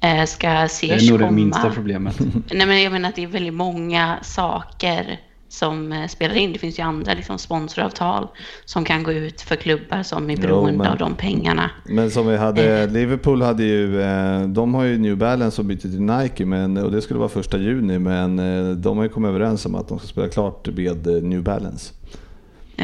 Eh, 0.00 0.24
ska 0.24 0.68
Ziyech 0.68 1.08
komma? 1.08 1.18
Det 1.18 1.24
är 1.24 1.28
nog 1.28 1.28
det 1.28 1.34
minsta 1.34 1.70
problemet. 1.70 2.18
Nej, 2.52 2.66
men 2.66 2.82
jag 2.82 2.92
menar 2.92 3.08
att 3.08 3.16
det 3.16 3.22
är 3.22 3.26
väldigt 3.26 3.54
många 3.54 4.18
saker 4.22 5.20
som 5.48 5.92
eh, 5.92 6.06
spelar 6.06 6.34
in. 6.34 6.52
Det 6.52 6.58
finns 6.58 6.78
ju 6.78 6.82
andra 6.82 7.14
liksom, 7.14 7.38
sponsoravtal 7.38 8.28
som 8.64 8.84
kan 8.84 9.02
gå 9.02 9.12
ut 9.12 9.40
för 9.40 9.56
klubbar 9.56 10.02
som 10.02 10.30
är 10.30 10.36
beroende 10.36 10.72
jo, 10.72 10.78
men, 10.78 10.86
av 10.86 10.98
de 10.98 11.14
pengarna. 11.14 11.70
Men 11.84 12.10
som 12.10 12.26
vi 12.26 12.36
hade, 12.36 12.82
eh. 12.82 12.90
Liverpool 12.90 13.42
hade 13.42 13.64
ju, 13.64 14.02
eh, 14.02 14.42
de 14.42 14.74
har 14.74 14.84
ju 14.84 14.98
New 14.98 15.16
Balance 15.16 15.60
och 15.60 15.64
bytt 15.64 15.80
till 15.80 16.00
Nike 16.00 16.46
men, 16.46 16.76
och 16.76 16.92
det 16.92 17.02
skulle 17.02 17.18
vara 17.18 17.28
första 17.28 17.58
juni 17.58 17.98
men 17.98 18.36
de 18.82 18.96
har 18.96 19.04
ju 19.04 19.10
kommit 19.10 19.28
överens 19.28 19.66
om 19.66 19.74
att 19.74 19.88
de 19.88 19.98
ska 19.98 20.08
spela 20.08 20.28
klart 20.28 20.68
med 20.68 21.06
New 21.06 21.42
Balance. 21.42 21.92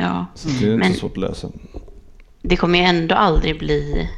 Ja. 0.00 0.26
Så 0.34 0.48
det 0.48 0.54
är 0.54 0.72
inte 0.72 0.76
men 0.76 0.92
så 0.94 1.00
svårt 1.00 1.12
att 1.12 1.16
lösa. 1.16 1.48
Det 2.42 2.56
kommer 2.56 2.78
ju 2.78 2.84
ändå 2.84 3.14
aldrig 3.14 3.58
bli, 3.58 4.08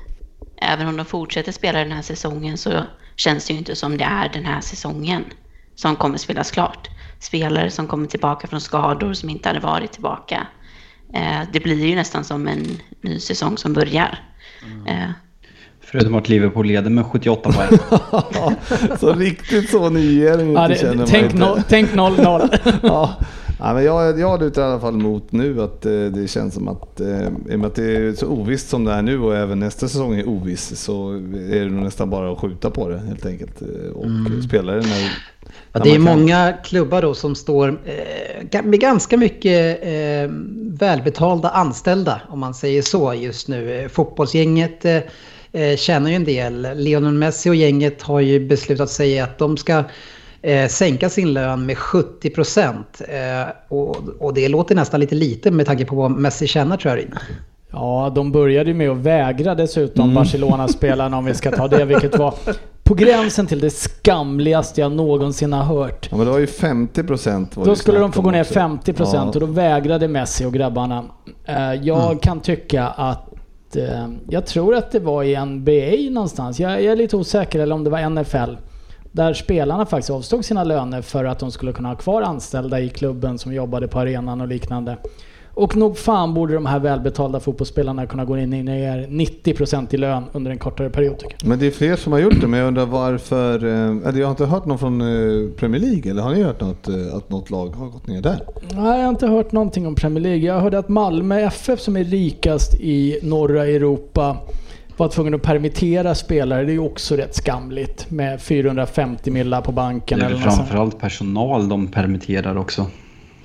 även 0.57 0.89
om 0.89 0.97
de 0.97 1.07
fortsätter 1.07 1.53
spela 1.53 1.79
den 1.79 1.93
här 1.93 2.03
säsongen 2.03 2.59
så 2.59 2.83
känns 3.17 3.47
det 3.47 3.53
ju 3.53 3.59
inte 3.59 3.77
som 3.77 3.99
det 3.99 4.05
är 4.05 4.29
den 4.29 4.45
här 4.45 4.61
säsongen 4.61 5.25
som 5.75 5.97
kommer 5.97 6.19
spelas 6.19 6.51
klart. 6.51 6.89
Spelare 7.21 7.71
som 7.71 7.87
kommer 7.87 8.07
tillbaka 8.07 8.47
från 8.47 8.61
skador 8.61 9.13
som 9.13 9.29
inte 9.29 9.49
hade 9.49 9.61
varit 9.61 9.93
tillbaka. 9.93 10.47
Eh, 11.15 11.41
det 11.53 11.61
blir 11.61 11.87
ju 11.87 11.95
nästan 11.95 12.25
som 12.25 12.49
en 12.49 12.67
ny 13.01 13.21
säsong 13.21 13.59
som 13.59 13.73
börjar. 13.73 14.19
Mm. 14.65 14.87
Eh. 14.87 15.11
Förutom 15.81 16.15
att 16.15 16.29
Liverpool 16.29 16.67
leder 16.67 16.91
med 16.91 17.07
78 17.07 17.53
poäng. 17.53 17.79
så 18.99 19.13
riktigt 19.13 19.71
så 19.71 19.89
det 19.89 20.43
inte 20.43 20.53
ja, 20.53 20.69
det, 20.69 20.81
känner 20.81 21.07
tänk 21.07 21.35
man 21.35 21.57
inte. 21.57 21.69
tänk 21.69 21.91
0-0. 21.91 22.79
ja, 22.83 23.17
Ja, 23.59 23.75
men 23.75 23.85
jag, 23.85 24.21
jag 24.21 24.41
lutar 24.41 24.63
i 24.63 24.65
alla 24.65 24.81
fall 24.81 24.97
mot 24.97 25.33
nu 25.33 25.63
att 25.63 25.87
eh, 25.87 25.93
det 25.93 26.29
känns 26.29 26.55
som 26.55 26.69
att, 26.69 27.01
eh, 27.01 27.27
i 27.27 27.55
och 27.55 27.59
med 27.59 27.67
att 27.67 27.75
det 27.75 27.97
är 27.97 28.13
så 28.13 28.27
ovisst 28.27 28.69
som 28.69 28.85
det 28.85 28.93
är 28.93 29.03
nu 29.03 29.21
och 29.21 29.37
även 29.37 29.61
nästa 29.61 29.89
säsong 29.89 30.15
är 30.15 30.29
oviss 30.29 30.81
så 30.81 31.13
är 31.51 31.65
det 31.65 31.71
nog 31.71 31.85
nästan 31.85 32.11
bara 32.11 32.33
att 32.33 32.39
skjuta 32.39 32.71
på 32.71 32.89
det 32.89 32.99
helt 32.99 33.27
enkelt. 33.27 33.63
Eh, 33.63 33.91
och 33.91 34.05
mm. 34.05 34.43
spela 34.43 34.73
det 34.73 34.81
när, 34.81 35.11
Ja, 35.73 35.81
det 35.81 35.95
är 35.95 35.99
många 35.99 36.53
klubbar 36.65 37.03
då 37.03 37.15
som 37.15 37.35
står 37.35 37.69
eh, 37.69 38.63
med 38.65 38.81
ganska 38.81 39.17
mycket 39.17 39.83
eh, 39.83 40.31
välbetalda 40.79 41.49
anställda 41.49 42.21
om 42.29 42.39
man 42.39 42.55
säger 42.55 42.83
så 42.83 43.15
just 43.15 43.49
nu. 43.49 43.89
Fotbollsgänget 43.93 44.85
eh, 44.85 45.01
eh 45.53 45.77
tjänar 45.77 46.11
ju 46.11 46.17
en 46.17 46.25
del. 46.25 46.69
Lionel 46.75 47.13
Messi 47.13 47.51
och 47.51 47.55
gänget 47.55 48.03
har 48.03 48.21
ju 48.21 48.49
beslutat 48.49 48.91
sig 48.91 49.21
att 49.21 49.39
de 49.39 49.57
ska 49.57 49.85
eh, 50.43 50.69
sänka 50.69 51.09
sin 51.09 51.33
lön 51.33 51.67
med 51.67 51.79
70 51.79 52.31
procent. 52.31 53.03
Eh, 53.09 53.49
och, 53.69 53.97
och 54.19 54.35
det 54.35 54.49
låter 54.49 54.75
nästan 54.75 55.01
lite 55.01 55.15
lite 55.15 55.51
med 55.51 55.67
tanke 55.67 55.85
på 55.85 55.97
vad 55.97 56.11
Messi 56.11 56.47
tjänar 56.47 56.77
tror 56.77 56.97
jag. 56.97 57.07
Ja, 57.73 58.13
de 58.15 58.33
började 58.33 58.71
ju 58.71 58.75
med 58.75 58.91
att 58.91 58.97
vägra 58.97 59.55
dessutom 59.55 60.05
mm. 60.05 60.15
Barcelona-spelarna 60.15 61.19
om 61.19 61.25
vi 61.25 61.35
ska 61.35 61.51
ta 61.51 61.69
det, 61.69 61.85
vilket 61.85 62.19
var 62.19 62.35
på 62.89 62.95
gränsen 62.95 63.47
till 63.47 63.61
det 63.61 63.71
skamligaste 63.71 64.81
jag 64.81 64.93
någonsin 64.93 65.53
har 65.53 65.65
hört. 65.65 66.09
Ja, 66.11 66.17
men 66.17 66.27
det 66.27 66.33
var 66.33 66.39
ju 66.39 66.47
50 66.47 67.03
procent. 67.03 67.55
Då 67.65 67.77
skulle 67.77 67.99
de 67.99 68.13
få 68.13 68.23
gå 68.23 68.31
ner 68.31 68.45
50 68.45 68.93
procent 68.93 69.35
ja. 69.35 69.41
och 69.41 69.41
då 69.41 69.47
vägrade 69.47 70.09
Messi 70.09 70.45
och 70.45 70.53
grabbarna. 70.53 71.05
Eh, 71.45 71.75
jag 71.75 72.05
mm. 72.05 72.19
kan 72.19 72.41
tycka 72.41 72.87
att 72.87 73.77
eh, 73.77 74.09
jag 74.29 74.47
tror 74.47 74.75
att 74.75 74.93
det 74.93 75.01
var 75.01 75.23
i 75.23 75.47
NBA 75.47 76.11
någonstans. 76.15 76.61
Jag 76.61 76.85
är 76.85 76.97
lite 76.97 77.17
osäker, 77.17 77.61
eller 77.61 77.75
om 77.75 77.85
det 77.85 77.91
var 77.91 78.11
NFL. 78.11 78.68
Där 79.19 79.35
spelarna 79.35 79.87
faktiskt 79.87 80.11
avstod 80.11 80.45
sina 80.45 80.65
löner 80.65 81.03
för 81.03 81.25
att 81.25 81.39
de 81.39 81.51
skulle 81.51 81.73
kunna 81.73 81.89
ha 81.89 81.97
kvar 81.97 82.23
anställda 82.23 82.81
i 82.81 82.89
klubben 82.89 83.39
som 83.39 83.53
jobbade 83.55 83.89
på 83.89 83.99
arenan 84.01 84.41
och 84.41 84.49
liknande. 84.49 84.97
Och 85.55 85.77
nog 85.77 85.99
fan 85.99 86.35
borde 86.35 86.55
de 86.55 86.67
här 86.67 86.79
välbetalda 86.79 87.41
fotbollsspelarna 87.41 88.07
kunna 88.07 88.25
gå 88.25 88.39
in 88.39 88.51
ner 88.51 89.07
90% 89.07 89.95
i 89.95 89.97
lön 89.97 90.25
under 90.33 90.51
en 90.51 90.59
kortare 90.59 90.91
period 90.91 91.19
tycker 91.19 91.37
jag. 91.41 91.49
Men 91.49 91.59
det 91.59 91.67
är 91.67 91.71
fler 91.71 91.97
som 91.97 92.13
har 92.13 92.21
gjort 92.21 92.41
det, 92.41 92.47
men 92.47 92.61
jag 92.61 92.67
undrar 92.69 92.87
varför... 92.87 93.65
eh, 93.65 94.09
Eller 94.09 94.19
jag 94.21 94.27
har 94.27 94.31
inte 94.31 94.47
hört 94.47 94.67
någon 94.67 94.79
från 94.79 95.01
eh, 95.01 95.51
Premier 95.57 95.81
League, 95.81 96.11
eller 96.11 96.23
har 96.23 96.35
ni 96.35 96.43
hört 96.43 96.61
något, 96.61 96.89
eh, 96.89 96.95
att 97.17 97.31
något 97.31 97.51
lag 97.51 97.69
har 97.69 97.87
gått 97.87 98.07
ner 98.07 98.23
där? 98.23 98.39
Nej, 98.75 98.99
jag 98.99 99.03
har 99.05 99.09
inte 99.09 99.27
hört 99.27 99.53
någonting 99.53 99.87
om 99.87 99.95
Premier 99.95 100.23
League. 100.23 100.47
Jag 100.47 100.61
hörde 100.61 100.79
att 100.79 100.89
Malmö 100.89 101.41
FF 101.41 101.81
som 101.81 101.97
är 101.97 102.05
rikast 102.05 102.75
i 102.75 103.19
norra 103.23 103.67
Europa 103.67 104.37
var 104.99 105.09
tvungen 105.09 105.35
att 105.35 105.43
permittera 105.43 106.15
spelare. 106.15 106.65
Det 106.65 106.71
är 106.71 106.75
ju 106.75 106.79
också 106.79 107.17
rätt 107.17 107.35
skamligt 107.35 108.11
med 108.11 108.41
450 108.43 109.31
millar 109.31 109.61
på 109.61 109.71
Det 109.71 109.75
banken. 109.75 110.21
är 110.21 110.25
Eller 110.27 110.35
något 110.35 110.43
sånt. 110.45 110.57
framförallt 110.57 110.99
personal 111.01 111.69
de 111.69 111.87
permitterar 111.87 112.57
också. 112.59 112.87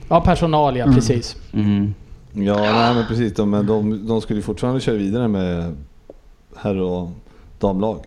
Ja, 0.09 0.21
personal 0.21 0.77
ja, 0.77 0.85
precis. 0.95 1.35
Mm. 1.53 1.93
Ja, 2.33 2.55
nej, 2.55 2.93
men 2.95 3.05
precis. 3.07 3.33
De, 3.33 3.49
men 3.49 3.65
de, 3.67 4.07
de 4.07 4.21
skulle 4.21 4.39
ju 4.39 4.43
fortfarande 4.43 4.79
köra 4.81 4.95
vidare 4.95 5.27
med 5.27 5.75
herr 6.57 6.77
och 6.81 7.09
damlag. 7.59 7.97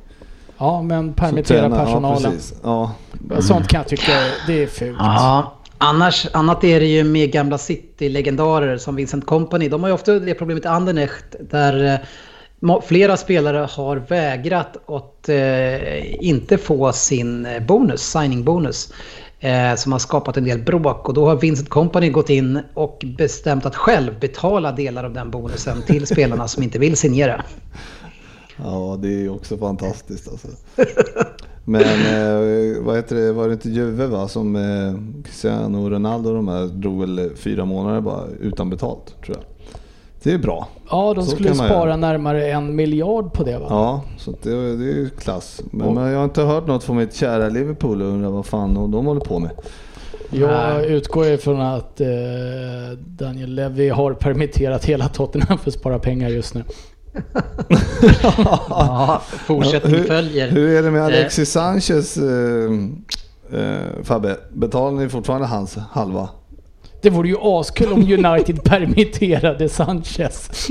Ja, 0.59 0.83
men 0.83 1.13
permittera 1.13 1.61
träna- 1.69 1.85
personalen. 1.85 2.33
Ja. 2.63 2.93
Ja. 3.31 3.43
Sånt 3.43 3.69
kan 3.69 3.79
jag 3.79 3.89
tycka 3.89 4.13
det 4.47 4.63
är 4.63 4.67
fult. 4.67 4.97
Ja, 5.01 5.53
annars, 5.79 6.27
annat 6.33 6.65
är 6.65 6.81
det 6.81 6.87
ju 6.87 7.05
med 7.05 7.33
gamla 7.33 7.59
City-legendarer 7.59 8.77
som 8.79 8.97
Vincent 8.97 9.27
Company. 9.27 9.69
De 9.69 9.83
har 9.83 9.89
ju 9.91 9.95
ofta 9.95 10.13
det 10.19 10.35
problemet 10.35 10.65
i 10.65 10.69
Anderlecht 10.69 11.25
där 11.51 11.85
eh, 11.95 11.99
flera 12.83 13.17
spelare 13.17 13.69
har 13.71 13.97
vägrat 13.97 14.77
att 14.91 15.29
eh, 15.29 16.25
inte 16.25 16.59
få 16.59 16.93
sin 16.93 17.47
eh, 17.47 17.63
bonus, 17.63 18.03
signing-bonus. 18.03 18.93
Eh, 19.41 19.75
som 19.75 19.93
har 19.93 19.99
skapat 19.99 20.37
en 20.37 20.45
del 20.45 20.63
bråk 20.63 21.09
och 21.09 21.15
då 21.15 21.27
har 21.27 21.37
Vincent 21.37 21.69
Company 21.69 22.11
gått 22.11 22.31
in 22.31 22.61
och 22.75 23.05
bestämt 23.19 23.67
att 23.67 23.77
själv 23.77 24.21
betala 24.21 24.73
delar 24.73 25.05
av 25.05 25.13
den 25.13 25.31
bonusen 25.31 25.83
till 25.83 26.07
spelarna 26.13 26.49
som 26.49 26.63
inte 26.63 26.79
vill 26.79 26.97
signera. 26.97 27.45
ja, 28.57 28.99
det 29.03 29.25
är 29.25 29.29
också 29.29 29.57
fantastiskt 29.59 30.29
alltså. 30.29 30.49
Men 31.65 31.83
eh, 31.83 32.83
vad 32.83 32.97
heter 32.97 33.17
det, 33.17 33.33
var 33.33 33.47
det 33.49 33.53
inte 33.53 33.69
Juve 33.69 34.07
va, 34.07 34.29
som 34.29 34.57
eh, 34.57 35.23
Cristiano 35.25 35.91
Ronaldo 35.91 36.29
och 36.29 36.37
de 36.37 36.49
här 36.49 36.67
drog 36.67 37.01
väl 37.01 37.31
fyra 37.37 37.65
månader 37.65 38.01
bara 38.01 38.27
utan 38.41 38.71
betalt 38.71 39.15
tror 39.25 39.37
jag. 39.37 39.56
Det 40.23 40.33
är 40.33 40.39
bra. 40.39 40.69
Ja, 40.91 41.13
de 41.17 41.25
Så 41.25 41.31
skulle 41.31 41.55
spara 41.55 41.69
göra. 41.69 41.97
närmare 41.97 42.51
en 42.51 42.77
miljard 42.77 43.33
på 43.33 43.45
det 43.45 43.59
va? 43.59 43.67
Ja, 43.69 44.03
så 44.19 44.31
det, 44.43 44.51
det 44.77 44.85
är 44.85 44.95
ju 44.95 45.11
klass. 45.11 45.63
Men, 45.71 45.95
men 45.95 46.11
jag 46.11 46.19
har 46.19 46.25
inte 46.25 46.43
hört 46.43 46.67
något 46.67 46.85
från 46.85 46.97
mitt 46.97 47.15
kära 47.15 47.49
Liverpool 47.49 48.03
och 48.03 48.09
undrar 48.09 48.31
vad 48.31 48.47
fan 48.47 48.91
de 48.91 49.07
håller 49.07 49.21
på 49.21 49.39
med. 49.39 49.51
Jag 50.31 50.85
utgår 50.85 51.27
ifrån 51.27 51.61
att 51.61 52.01
eh, 52.01 52.07
Daniel 52.99 53.55
Levy 53.55 53.89
har 53.89 54.13
permitterat 54.13 54.85
hela 54.85 55.09
Tottenham 55.09 55.59
för 55.59 55.71
att 55.71 55.75
spara 55.75 55.99
pengar 55.99 56.29
just 56.29 56.55
nu. 56.55 56.65
Ja, 58.69 59.23
fortsättning 59.27 59.95
hur, 59.95 60.05
följer. 60.05 60.49
Hur 60.49 60.69
är 60.79 60.83
det 60.83 60.91
med 60.91 61.03
Alexis 61.03 61.51
Sanchez 61.53 62.17
eh, 62.17 62.73
eh, 63.61 64.03
Fabbe? 64.03 64.37
Betalar 64.53 64.99
ni 64.99 65.09
fortfarande 65.09 65.47
hans 65.47 65.77
halva? 65.77 66.29
Det 67.07 67.11
vore 67.11 67.29
ju 67.29 67.37
askul 67.41 67.93
om 67.93 68.01
United 68.01 68.65
permitterade 68.65 69.69
Sanchez. 69.69 70.69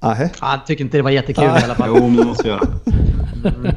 Ja, 0.00 0.16
Jag 0.40 0.66
tycker 0.66 0.84
inte 0.84 0.96
det 0.98 1.02
var 1.02 1.10
jättekul 1.10 1.44
i 1.44 1.46
alla 1.46 1.74
fall. 1.74 1.88
Jo, 1.96 2.08
men 2.08 2.16
det 2.16 2.24
måste 2.24 2.48
vi 2.48 2.50
göra. 3.44 3.74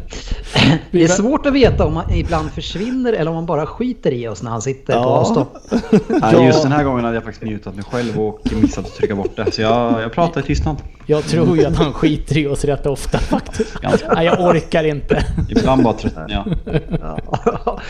Det 0.91 1.03
är 1.03 1.07
svårt 1.07 1.45
att 1.45 1.53
veta 1.53 1.86
om 1.86 1.93
man 1.93 2.12
ibland 2.13 2.51
försvinner 2.51 3.13
eller 3.13 3.29
om 3.31 3.36
man 3.36 3.45
bara 3.45 3.65
skiter 3.65 4.12
i 4.12 4.27
oss 4.27 4.43
när 4.43 4.51
han 4.51 4.62
sitter 4.62 4.93
på 4.93 5.00
Ja. 5.00 5.05
avstånd. 5.05 5.47
Nej, 6.21 6.45
just 6.45 6.63
den 6.63 6.71
här 6.71 6.83
gången 6.83 7.03
hade 7.05 7.15
jag 7.15 7.24
faktiskt 7.24 7.43
mutat 7.51 7.75
mig 7.75 7.83
själv 7.83 8.19
och 8.19 8.39
missat 8.62 8.86
att 8.86 8.95
trycka 8.95 9.15
bort 9.15 9.36
det. 9.36 9.51
Så 9.51 9.62
jag, 9.62 10.01
jag 10.01 10.12
pratar 10.12 10.41
i 10.41 10.43
tystnad. 10.43 10.75
Jag 11.05 11.24
tror 11.24 11.57
ju 11.57 11.65
att 11.65 11.75
han 11.77 11.93
skiter 11.93 12.38
i 12.38 12.47
oss 12.47 12.65
rätt 12.65 12.86
ofta 12.86 13.17
faktiskt. 13.17 13.74
Ganska. 13.81 14.13
Nej, 14.13 14.25
jag 14.25 14.39
orkar 14.41 14.83
inte. 14.83 15.25
Ibland 15.50 15.83
bara 15.83 15.93
tröttnar 15.93 16.29
jag. 16.29 16.55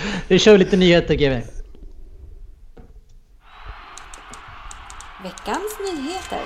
Vi 0.28 0.40
kör 0.40 0.58
lite 0.58 0.78
nyheter 0.78 1.14
GW. 1.16 1.42
Veckans 5.24 5.78
nyheter. 5.94 6.40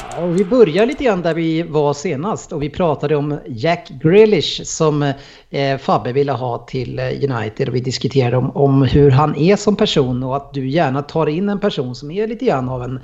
Ja, 0.00 0.14
och 0.16 0.36
vi 0.36 0.44
börjar 0.44 0.86
lite 0.86 1.04
grann 1.04 1.22
där 1.22 1.34
vi 1.34 1.62
var 1.62 1.92
senast 1.94 2.52
och 2.52 2.62
vi 2.62 2.70
pratade 2.70 3.16
om 3.16 3.38
Jack 3.46 3.88
Grealish 4.02 4.62
som 4.64 5.02
eh, 5.50 5.78
Fabbe 5.78 6.12
ville 6.12 6.32
ha 6.32 6.58
till 6.58 6.98
eh, 6.98 7.04
United 7.04 7.68
och 7.68 7.74
vi 7.74 7.80
diskuterade 7.80 8.36
om, 8.36 8.50
om 8.56 8.82
hur 8.82 9.10
han 9.10 9.36
är 9.36 9.56
som 9.56 9.76
person 9.76 10.22
och 10.22 10.36
att 10.36 10.54
du 10.54 10.68
gärna 10.68 11.02
tar 11.02 11.26
in 11.26 11.48
en 11.48 11.60
person 11.60 11.94
som 11.94 12.10
är 12.10 12.26
lite 12.26 12.44
grann 12.44 12.68
av 12.68 12.82
en, 12.82 13.00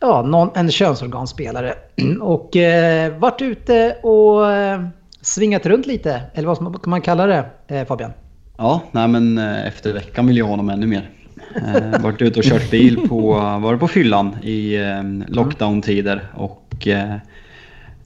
ja, 0.00 0.22
någon, 0.22 0.50
en 0.54 0.70
könsorganspelare. 0.70 1.74
Och 2.20 2.56
eh, 2.56 3.18
varit 3.18 3.42
ute 3.42 3.96
och 4.02 4.52
eh, 4.52 4.80
svingat 5.20 5.66
runt 5.66 5.86
lite, 5.86 6.22
eller 6.34 6.46
vad 6.48 6.56
ska 6.56 6.64
man- 6.64 6.78
kan 6.78 6.90
man 6.90 7.00
kalla 7.00 7.26
det 7.26 7.44
eh, 7.68 7.84
Fabian? 7.86 8.10
Ja, 8.56 8.80
nej 8.92 9.08
men 9.08 9.38
eh, 9.38 9.66
efter 9.66 9.92
veckan 9.92 10.26
vill 10.26 10.36
jag 10.36 10.44
ha 10.44 10.50
honom 10.52 10.70
ännu 10.70 10.86
mer. 10.86 11.10
Eh, 11.56 12.00
varit 12.00 12.22
ute 12.22 12.38
och 12.38 12.44
kört 12.44 12.70
bil 12.70 13.08
på, 13.08 13.32
varit 13.60 13.80
på 13.80 13.88
fyllan 13.88 14.36
i 14.42 14.74
eh, 14.76 15.02
lockdown-tider 15.28 16.20
och 16.34 16.88
eh, 16.88 17.14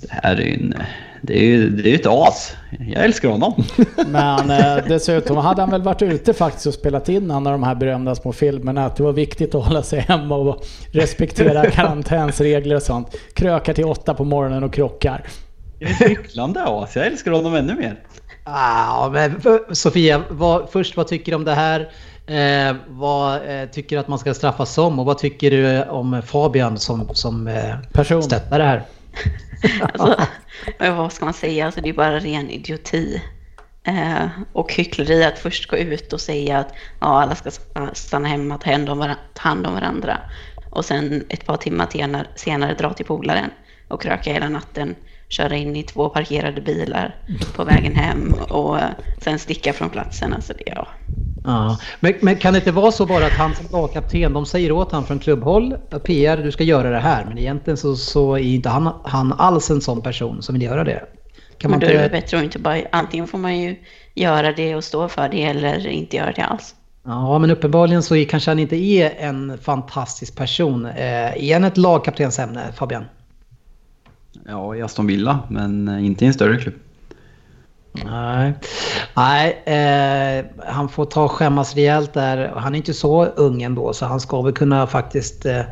det 0.02 0.08
här 0.10 0.36
är 0.36 0.40
ju 0.40 0.54
en, 0.54 0.74
det 1.22 1.38
är 1.38 1.44
ju 1.44 1.70
det 1.70 1.90
är 1.90 1.94
ett 1.94 2.06
as. 2.06 2.56
Jag 2.88 3.04
älskar 3.04 3.28
honom. 3.28 3.64
Men 4.06 4.50
eh, 4.50 4.84
dessutom 4.88 5.36
hade 5.36 5.62
han 5.62 5.70
väl 5.70 5.82
varit 5.82 6.02
ute 6.02 6.32
faktiskt 6.34 6.66
och 6.66 6.74
spelat 6.74 7.08
in 7.08 7.30
en 7.30 7.46
av 7.46 7.52
de 7.52 7.62
här 7.62 7.74
berömda 7.74 8.14
små 8.14 8.32
filmerna. 8.32 8.86
Att 8.86 8.96
det 8.96 9.02
var 9.02 9.12
viktigt 9.12 9.54
att 9.54 9.64
hålla 9.64 9.82
sig 9.82 10.00
hemma 10.00 10.36
och 10.36 10.64
respektera 10.92 11.66
karantänsregler 11.70 12.76
och 12.76 12.82
sånt. 12.82 13.16
Krökar 13.34 13.72
till 13.74 13.84
åtta 13.84 14.14
på 14.14 14.24
morgonen 14.24 14.64
och 14.64 14.72
krockar. 14.72 15.24
Det 15.78 15.84
är 15.84 16.08
hycklande 16.08 16.64
as. 16.64 16.96
Jag 16.96 17.06
älskar 17.06 17.30
honom 17.30 17.54
ännu 17.54 17.74
mer. 17.74 17.96
Ah, 18.44 19.08
men 19.08 19.40
Sofia, 19.72 20.22
vad, 20.30 20.70
först 20.70 20.96
vad 20.96 21.08
tycker 21.08 21.32
du 21.32 21.36
om 21.36 21.44
det 21.44 21.54
här? 21.54 21.90
Eh, 22.26 22.76
vad 22.88 23.34
eh, 23.34 23.68
tycker 23.68 23.96
du 23.96 24.00
att 24.00 24.08
man 24.08 24.18
ska 24.18 24.34
straffas 24.34 24.74
som? 24.74 24.98
Och 24.98 25.06
vad 25.06 25.18
tycker 25.18 25.50
du 25.50 25.82
om 25.82 26.22
Fabian 26.22 26.78
som, 26.78 27.08
som 27.14 27.48
eh, 27.48 27.76
Person. 27.92 28.22
stöttar 28.22 28.58
det 28.58 28.64
här? 28.64 28.82
Alltså, 29.82 30.16
vad 30.78 31.12
ska 31.12 31.24
man 31.24 31.34
säga? 31.34 31.66
Alltså, 31.66 31.80
det 31.80 31.88
är 31.88 31.92
bara 31.92 32.18
ren 32.18 32.50
idioti. 32.50 33.22
Eh, 33.84 34.26
och 34.52 34.72
hyckleri 34.72 35.24
att 35.24 35.38
först 35.38 35.70
gå 35.70 35.76
ut 35.76 36.12
och 36.12 36.20
säga 36.20 36.58
att 36.58 36.74
ja, 37.00 37.22
alla 37.22 37.34
ska 37.34 37.50
stanna 37.92 38.28
hemma, 38.28 38.58
ta 38.58 38.70
hand, 38.70 38.88
om 38.88 38.98
varandra, 38.98 39.20
ta 39.34 39.48
hand 39.48 39.66
om 39.66 39.74
varandra. 39.74 40.18
Och 40.70 40.84
sen 40.84 41.24
ett 41.28 41.46
par 41.46 41.56
timmar 41.56 41.86
senare, 41.92 42.26
senare 42.34 42.74
dra 42.74 42.92
till 42.92 43.06
polaren 43.06 43.50
och 43.88 44.02
kröka 44.02 44.32
hela 44.32 44.48
natten, 44.48 44.94
köra 45.28 45.56
in 45.56 45.76
i 45.76 45.82
två 45.82 46.08
parkerade 46.08 46.60
bilar 46.60 47.16
på 47.56 47.64
vägen 47.64 47.94
hem 47.94 48.32
och 48.32 48.78
eh, 48.78 48.90
sen 49.18 49.38
sticka 49.38 49.72
från 49.72 49.90
platsen. 49.90 50.32
Alltså 50.32 50.52
det, 50.52 50.64
ja. 50.66 50.88
Ja. 51.44 51.78
Men, 52.00 52.14
men 52.20 52.36
kan 52.36 52.52
det 52.52 52.58
inte 52.58 52.72
vara 52.72 52.92
så 52.92 53.06
bara 53.06 53.26
att 53.26 53.32
han 53.32 53.54
som 53.54 53.66
lagkapten, 53.72 54.32
de 54.32 54.46
säger 54.46 54.72
åt 54.72 54.92
han 54.92 55.06
från 55.06 55.18
klubbhåll, 55.18 55.76
PR 56.04 56.36
du 56.36 56.52
ska 56.52 56.64
göra 56.64 56.90
det 56.90 56.98
här. 56.98 57.24
Men 57.24 57.38
egentligen 57.38 57.76
så, 57.76 57.96
så 57.96 58.34
är 58.34 58.42
inte 58.42 58.68
han, 58.68 58.94
han 59.04 59.32
alls 59.32 59.70
en 59.70 59.80
sån 59.80 60.02
person 60.02 60.42
som 60.42 60.52
vill 60.52 60.62
göra 60.62 60.84
det. 60.84 61.04
Kan 61.58 61.70
man 61.70 61.80
Men 61.80 61.88
då 61.88 61.94
är 61.94 61.98
det 61.98 62.04
inte... 62.04 62.16
bättre 62.20 62.38
att 62.38 62.44
inte 62.44 62.58
bara, 62.58 62.80
antingen 62.92 63.26
får 63.26 63.38
man 63.38 63.58
ju 63.58 63.76
göra 64.14 64.52
det 64.52 64.76
och 64.76 64.84
stå 64.84 65.08
för 65.08 65.28
det 65.28 65.42
eller 65.42 65.86
inte 65.86 66.16
göra 66.16 66.32
det 66.32 66.42
alls. 66.42 66.74
Ja, 67.04 67.38
men 67.38 67.50
uppenbarligen 67.50 68.02
så 68.02 68.16
är, 68.16 68.24
kanske 68.24 68.50
han 68.50 68.58
inte 68.58 68.76
är 68.76 69.14
en 69.18 69.58
fantastisk 69.58 70.36
person. 70.36 70.86
Eh, 70.86 71.44
är 71.44 71.52
han 71.52 71.64
ett 71.64 71.76
lagkaptensämne, 71.76 72.72
Fabian? 72.72 73.04
Ja, 74.46 74.76
i 74.76 74.82
Aston 74.82 75.06
Villa, 75.06 75.38
men 75.50 75.88
eh, 75.88 76.06
inte 76.06 76.24
i 76.24 76.28
en 76.28 76.34
större 76.34 76.56
klubb. 76.56 76.74
Nej, 77.92 78.54
Nej 79.14 79.62
eh, 79.64 80.44
han 80.66 80.88
får 80.88 81.04
ta 81.04 81.24
och 81.24 81.30
skämmas 81.30 81.74
rejält 81.74 82.12
där. 82.14 82.52
Han 82.56 82.74
är 82.74 82.76
inte 82.76 82.94
så 82.94 83.24
ung 83.24 83.62
ändå 83.62 83.92
så 83.92 84.06
han 84.06 84.20
ska 84.20 84.42
väl 84.42 84.52
kunna 84.52 84.86
faktiskt 84.86 85.46
eh, 85.46 85.62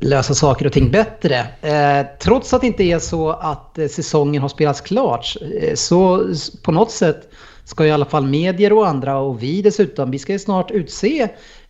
lösa 0.00 0.34
saker 0.34 0.66
och 0.66 0.72
ting 0.72 0.90
bättre. 0.90 1.46
Eh, 1.60 2.06
trots 2.20 2.54
att 2.54 2.60
det 2.60 2.66
inte 2.66 2.84
är 2.84 2.98
så 2.98 3.30
att 3.30 3.78
eh, 3.78 3.88
säsongen 3.88 4.42
har 4.42 4.48
spelats 4.48 4.80
klart 4.80 5.36
eh, 5.62 5.74
så 5.74 6.26
på 6.62 6.72
något 6.72 6.90
sätt 6.90 7.28
ska 7.64 7.86
i 7.86 7.90
alla 7.90 8.04
fall 8.04 8.26
medier 8.26 8.72
och 8.72 8.88
andra 8.88 9.18
och 9.18 9.42
vi 9.42 9.62
dessutom, 9.62 10.10
vi 10.10 10.18
ska 10.18 10.32
ju 10.32 10.38
snart 10.38 10.70
utse 10.70 11.28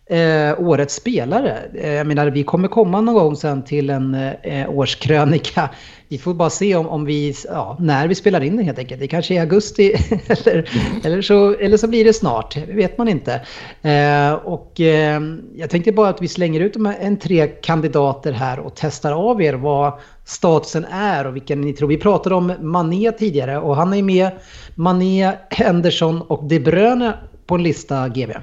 eh, 0.09 0.59
årets 0.59 0.95
spelare. 0.95 1.57
Eh, 1.73 1.93
jag 1.93 2.07
menar, 2.07 2.27
vi 2.27 2.43
kommer 2.43 2.67
komma 2.67 3.01
någon 3.01 3.15
gång 3.15 3.35
sen 3.35 3.63
till 3.63 3.89
en 3.89 4.13
eh, 4.43 4.69
årskrönika. 4.69 5.69
Vi 6.09 6.17
får 6.17 6.33
bara 6.33 6.49
se 6.49 6.75
om, 6.75 6.87
om 6.87 7.05
vi, 7.05 7.33
ja, 7.45 7.77
när 7.79 8.07
vi 8.07 8.15
spelar 8.15 8.43
in 8.43 8.57
den 8.57 8.65
helt 8.65 8.79
enkelt. 8.79 9.01
Det 9.01 9.07
kanske 9.07 9.33
är 9.33 9.35
i 9.35 9.39
augusti 9.39 9.93
eller, 10.27 10.69
eller, 11.03 11.21
så, 11.21 11.53
eller 11.53 11.77
så 11.77 11.87
blir 11.87 12.05
det 12.05 12.13
snart. 12.13 12.55
Det 12.67 12.73
vet 12.73 12.97
man 12.97 13.07
inte. 13.07 13.41
Eh, 13.81 14.33
och 14.33 14.81
eh, 14.81 15.21
jag 15.55 15.69
tänkte 15.69 15.91
bara 15.91 16.09
att 16.09 16.21
vi 16.21 16.27
slänger 16.27 16.59
ut 16.59 16.73
de 16.73 16.85
här, 16.85 16.97
en 16.99 17.17
tre 17.17 17.47
kandidater 17.47 18.31
här 18.31 18.59
och 18.59 18.71
testar 18.75 19.11
av 19.11 19.41
er 19.41 19.53
vad 19.53 19.93
statusen 20.25 20.85
är 20.85 21.27
och 21.27 21.35
vilken 21.35 21.61
ni 21.61 21.73
tror. 21.73 21.87
Vi 21.87 21.97
pratade 21.97 22.35
om 22.35 22.53
Mané 22.61 23.11
tidigare 23.11 23.59
och 23.59 23.75
han 23.75 23.93
är 23.93 24.03
med 24.03 24.31
Mané, 24.75 25.31
Henderson 25.49 26.21
och 26.21 26.43
De 26.43 26.59
Bruyne 26.59 27.13
på 27.45 27.55
en 27.55 27.63
lista 27.63 28.09
GB. 28.09 28.33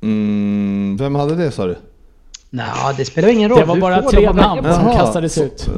Mm, 0.00 0.96
vem 0.96 1.14
hade 1.14 1.36
det 1.36 1.50
sa 1.50 1.66
du? 1.66 1.76
Nej, 2.50 2.66
det 2.96 3.04
spelar 3.04 3.28
ingen 3.28 3.48
roll. 3.50 3.58
Det 3.58 3.64
var 3.64 3.74
Du 3.74 3.80
bara 3.80 4.02
tre 4.02 4.32
namn 4.32 4.62
som 4.62 4.84
Jaha. 4.86 4.96
kastades 4.96 5.38
ut. 5.38 5.68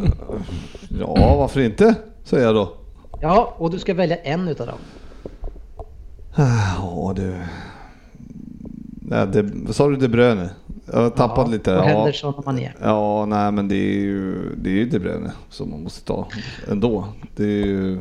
Ja, 1.00 1.36
varför 1.36 1.60
inte? 1.60 1.94
Säger 2.24 2.44
jag 2.46 2.54
då. 2.54 2.72
Ja, 3.20 3.54
och 3.58 3.70
du 3.70 3.78
ska 3.78 3.94
välja 3.94 4.16
en 4.16 4.48
utav 4.48 4.66
dem. 4.66 4.78
Ja 6.36 7.12
du. 7.16 7.34
Nej, 9.02 9.26
det, 9.26 9.50
vad 9.54 9.74
sa 9.74 9.88
du 9.88 9.96
De 9.96 10.08
Bruyne? 10.08 10.50
Jag 10.92 11.00
har 11.00 11.10
tappat 11.10 11.46
Ja, 11.46 11.52
lite. 11.52 11.72
Och 11.76 11.84
Ja, 11.84 11.88
Henderson 11.88 12.34
och 12.34 12.46
Mané. 12.46 12.70
ja, 12.82 13.26
nej 13.26 13.52
men 13.52 13.68
det 13.68 13.74
är 13.74 14.00
ju, 14.00 14.34
det 14.56 14.70
är 14.70 14.74
ju 14.74 14.84
De 14.88 14.98
Bruyne 14.98 15.30
som 15.50 15.70
man 15.70 15.82
måste 15.82 16.04
ta 16.06 16.26
ändå. 16.70 17.04
Det 17.36 17.44
är 17.44 17.66
ju, 17.66 18.00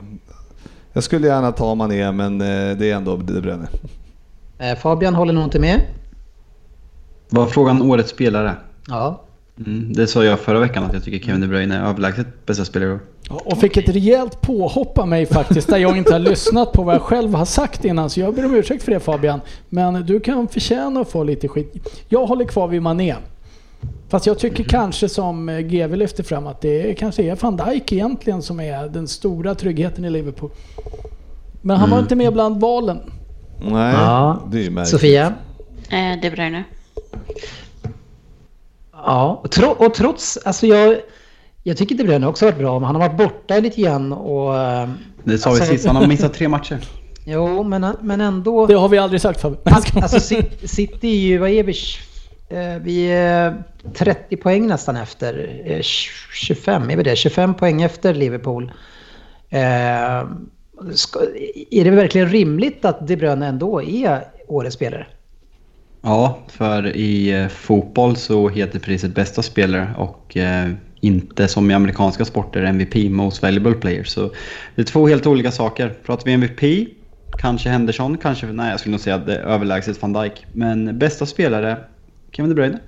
jag 0.94 1.04
skulle 1.04 1.28
gärna 1.28 1.52
ta 1.52 1.76
Mané 1.76 2.12
men 2.12 2.42
eh, 2.42 2.78
det 2.78 2.92
är 2.92 2.96
ändå 2.96 3.16
De 3.18 3.42
Bruyne. 3.42 3.68
Eh, 4.60 4.76
Fabian 4.78 5.16
håller 5.16 5.34
nog 5.34 5.44
inte 5.44 5.60
med. 5.60 5.82
Var 7.30 7.46
frågan 7.48 7.82
årets 7.82 8.10
spelare? 8.10 8.56
Ja. 8.88 9.22
Mm, 9.66 9.94
det 9.94 10.08
sa 10.08 10.24
jag 10.24 10.40
förra 10.40 10.60
veckan 10.60 10.84
att 10.84 10.94
jag 10.94 11.04
tycker 11.04 11.26
Kevin 11.26 11.42
De 11.42 11.48
Bruyne 11.48 11.78
är 11.78 11.82
överlägset 11.90 12.46
bästa 12.46 12.66
spelare. 12.66 13.00
Och 13.30 13.58
fick 13.58 13.78
ett 13.78 13.90
rejält 13.90 14.42
påhopp 14.42 14.98
av 14.98 15.08
mig 15.08 15.26
faktiskt, 15.26 15.70
där 15.70 15.78
jag 15.78 15.98
inte 15.98 16.12
har 16.14 16.20
lyssnat 16.20 16.72
på 16.72 16.84
vad 16.84 16.96
jag 16.96 17.02
själv 17.02 17.34
har 17.34 17.46
sagt 17.46 17.86
innan. 17.86 18.10
Så 18.10 18.20
jag 18.20 18.36
ber 18.36 18.46
om 18.46 18.56
ursäkt 18.56 18.84
för 18.84 18.92
det 18.92 19.00
Fabian. 19.00 19.42
Men 19.70 20.06
du 20.06 20.20
kan 20.20 20.48
förtjäna 20.48 21.00
att 21.00 21.10
få 21.12 21.24
lite 21.24 21.48
skit. 21.48 22.04
Jag 22.10 22.26
håller 22.26 22.46
kvar 22.46 22.68
vid 22.68 22.82
Mané. 22.82 23.16
Fast 24.10 24.26
jag 24.26 24.40
tycker 24.40 24.64
kanske 24.64 25.10
som 25.10 25.50
eh, 25.50 25.60
GW 25.60 25.96
lyfter 25.96 26.24
fram 26.24 26.48
att 26.48 26.62
det 26.62 26.94
kanske 27.00 27.24
är 27.24 27.36
van 27.42 27.58
Dijk 27.58 27.92
egentligen 27.94 28.42
som 28.42 28.60
är 28.60 28.88
den 28.90 29.08
stora 29.08 29.56
tryggheten 29.56 30.06
i 30.06 30.10
Liverpool. 30.10 30.50
Men 31.62 31.78
han 31.78 31.90
var 31.90 32.00
inte 32.00 32.16
med 32.16 32.34
bland 32.34 32.62
valen. 32.62 33.00
Nej, 33.62 33.94
Ja. 33.94 34.44
det 34.52 34.58
är 34.58 34.64
ju 34.64 34.70
märkligt. 34.70 34.90
Sofia? 34.92 35.34
Eh, 35.90 36.22
De 36.22 36.30
Bruyne. 36.30 36.64
Ja, 38.92 39.42
och, 39.44 39.52
tro, 39.52 39.70
och 39.70 39.94
trots, 39.94 40.38
alltså 40.38 40.68
jag, 40.68 40.96
jag 41.64 41.78
tycker 41.78 41.96
De 41.96 42.04
Bruyne 42.04 42.28
också 42.28 42.46
har 42.46 42.52
varit 42.52 42.60
bra, 42.62 42.80
men 42.80 42.86
han 42.88 42.96
har 42.96 43.10
varit 43.10 43.18
borta 43.18 43.60
lite 43.60 43.82
grann 43.82 44.14
och... 44.14 44.58
eh, 44.58 44.90
Det 45.24 45.38
sa 45.38 45.50
vi 45.50 45.56
Alltså- 45.60 45.72
sist, 45.74 45.86
han 45.88 45.96
har 45.96 46.08
missat 46.08 46.34
tre 46.34 46.48
matcher. 46.48 46.78
Jo, 47.26 47.64
men, 47.64 47.96
men 48.02 48.22
ändå... 48.22 48.68
Det 48.68 48.74
har 48.74 48.90
vi 48.90 48.98
aldrig 48.98 49.22
sagt 49.22 49.42
Fabian. 49.42 49.62
Alltså 49.96 50.18
Ci- 50.18 50.68
City 50.68 51.08
är 51.08 51.20
ju, 51.28 51.38
vad 51.38 51.50
är 51.50 51.64
vi? 51.64 51.74
Eh, 52.50 52.82
Vi 52.82 53.12
är 53.12 53.64
30 53.94 54.38
poäng 54.38 54.68
nästan 54.68 54.96
efter. 54.98 55.62
Eh, 55.66 55.82
25, 55.82 56.90
är 56.90 56.96
vi 56.98 57.04
det? 57.04 57.16
25 57.16 57.54
poäng 57.54 57.82
efter 57.82 58.14
Liverpool. 58.14 58.72
Eh, 59.50 59.60
är 61.72 61.84
det 61.84 61.90
verkligen 61.90 62.30
rimligt 62.30 62.86
att 62.86 63.08
De 63.08 63.16
Bruyne 63.16 63.48
ändå 63.48 63.84
är 63.84 64.24
årets 64.48 64.76
spelare? 64.76 65.08
Ja, 66.02 66.40
för 66.48 66.96
i 66.96 67.32
eh, 67.32 67.48
fotboll 67.48 68.16
så 68.16 68.50
heter 68.50 68.80
priset 68.80 69.16
bästa 69.16 69.42
spelare 69.42 69.96
och 69.98 70.38
eh, 70.38 70.70
inte 71.00 71.48
som 71.48 71.72
i 71.72 71.74
amerikanska 71.74 72.26
sporter 72.26 72.64
MVP, 72.64 72.96
Most 72.96 73.42
Valuable 73.42 73.74
Player. 73.74 74.04
Så 74.04 74.32
det 74.76 74.82
är 74.82 74.86
två 74.86 75.08
helt 75.08 75.28
olika 75.28 75.52
saker. 75.52 75.90
Pratar 76.06 76.26
vi 76.26 76.34
MVP, 76.34 76.88
kanske 77.38 77.70
Henderson, 77.70 78.18
kanske, 78.18 78.46
nej 78.46 78.72
jag 78.72 78.80
skulle 78.80 78.92
nog 78.92 79.02
säga 79.02 79.16
att 79.16 79.26
det 79.26 79.36
är 79.36 79.44
överlägset 79.44 80.02
van 80.02 80.14
Dijk. 80.14 80.46
Men 80.54 81.00
bästa 81.00 81.26
spelare, 81.26 81.78
Kevin 82.32 82.50
De 82.50 82.56
Bruyne. 82.56 82.80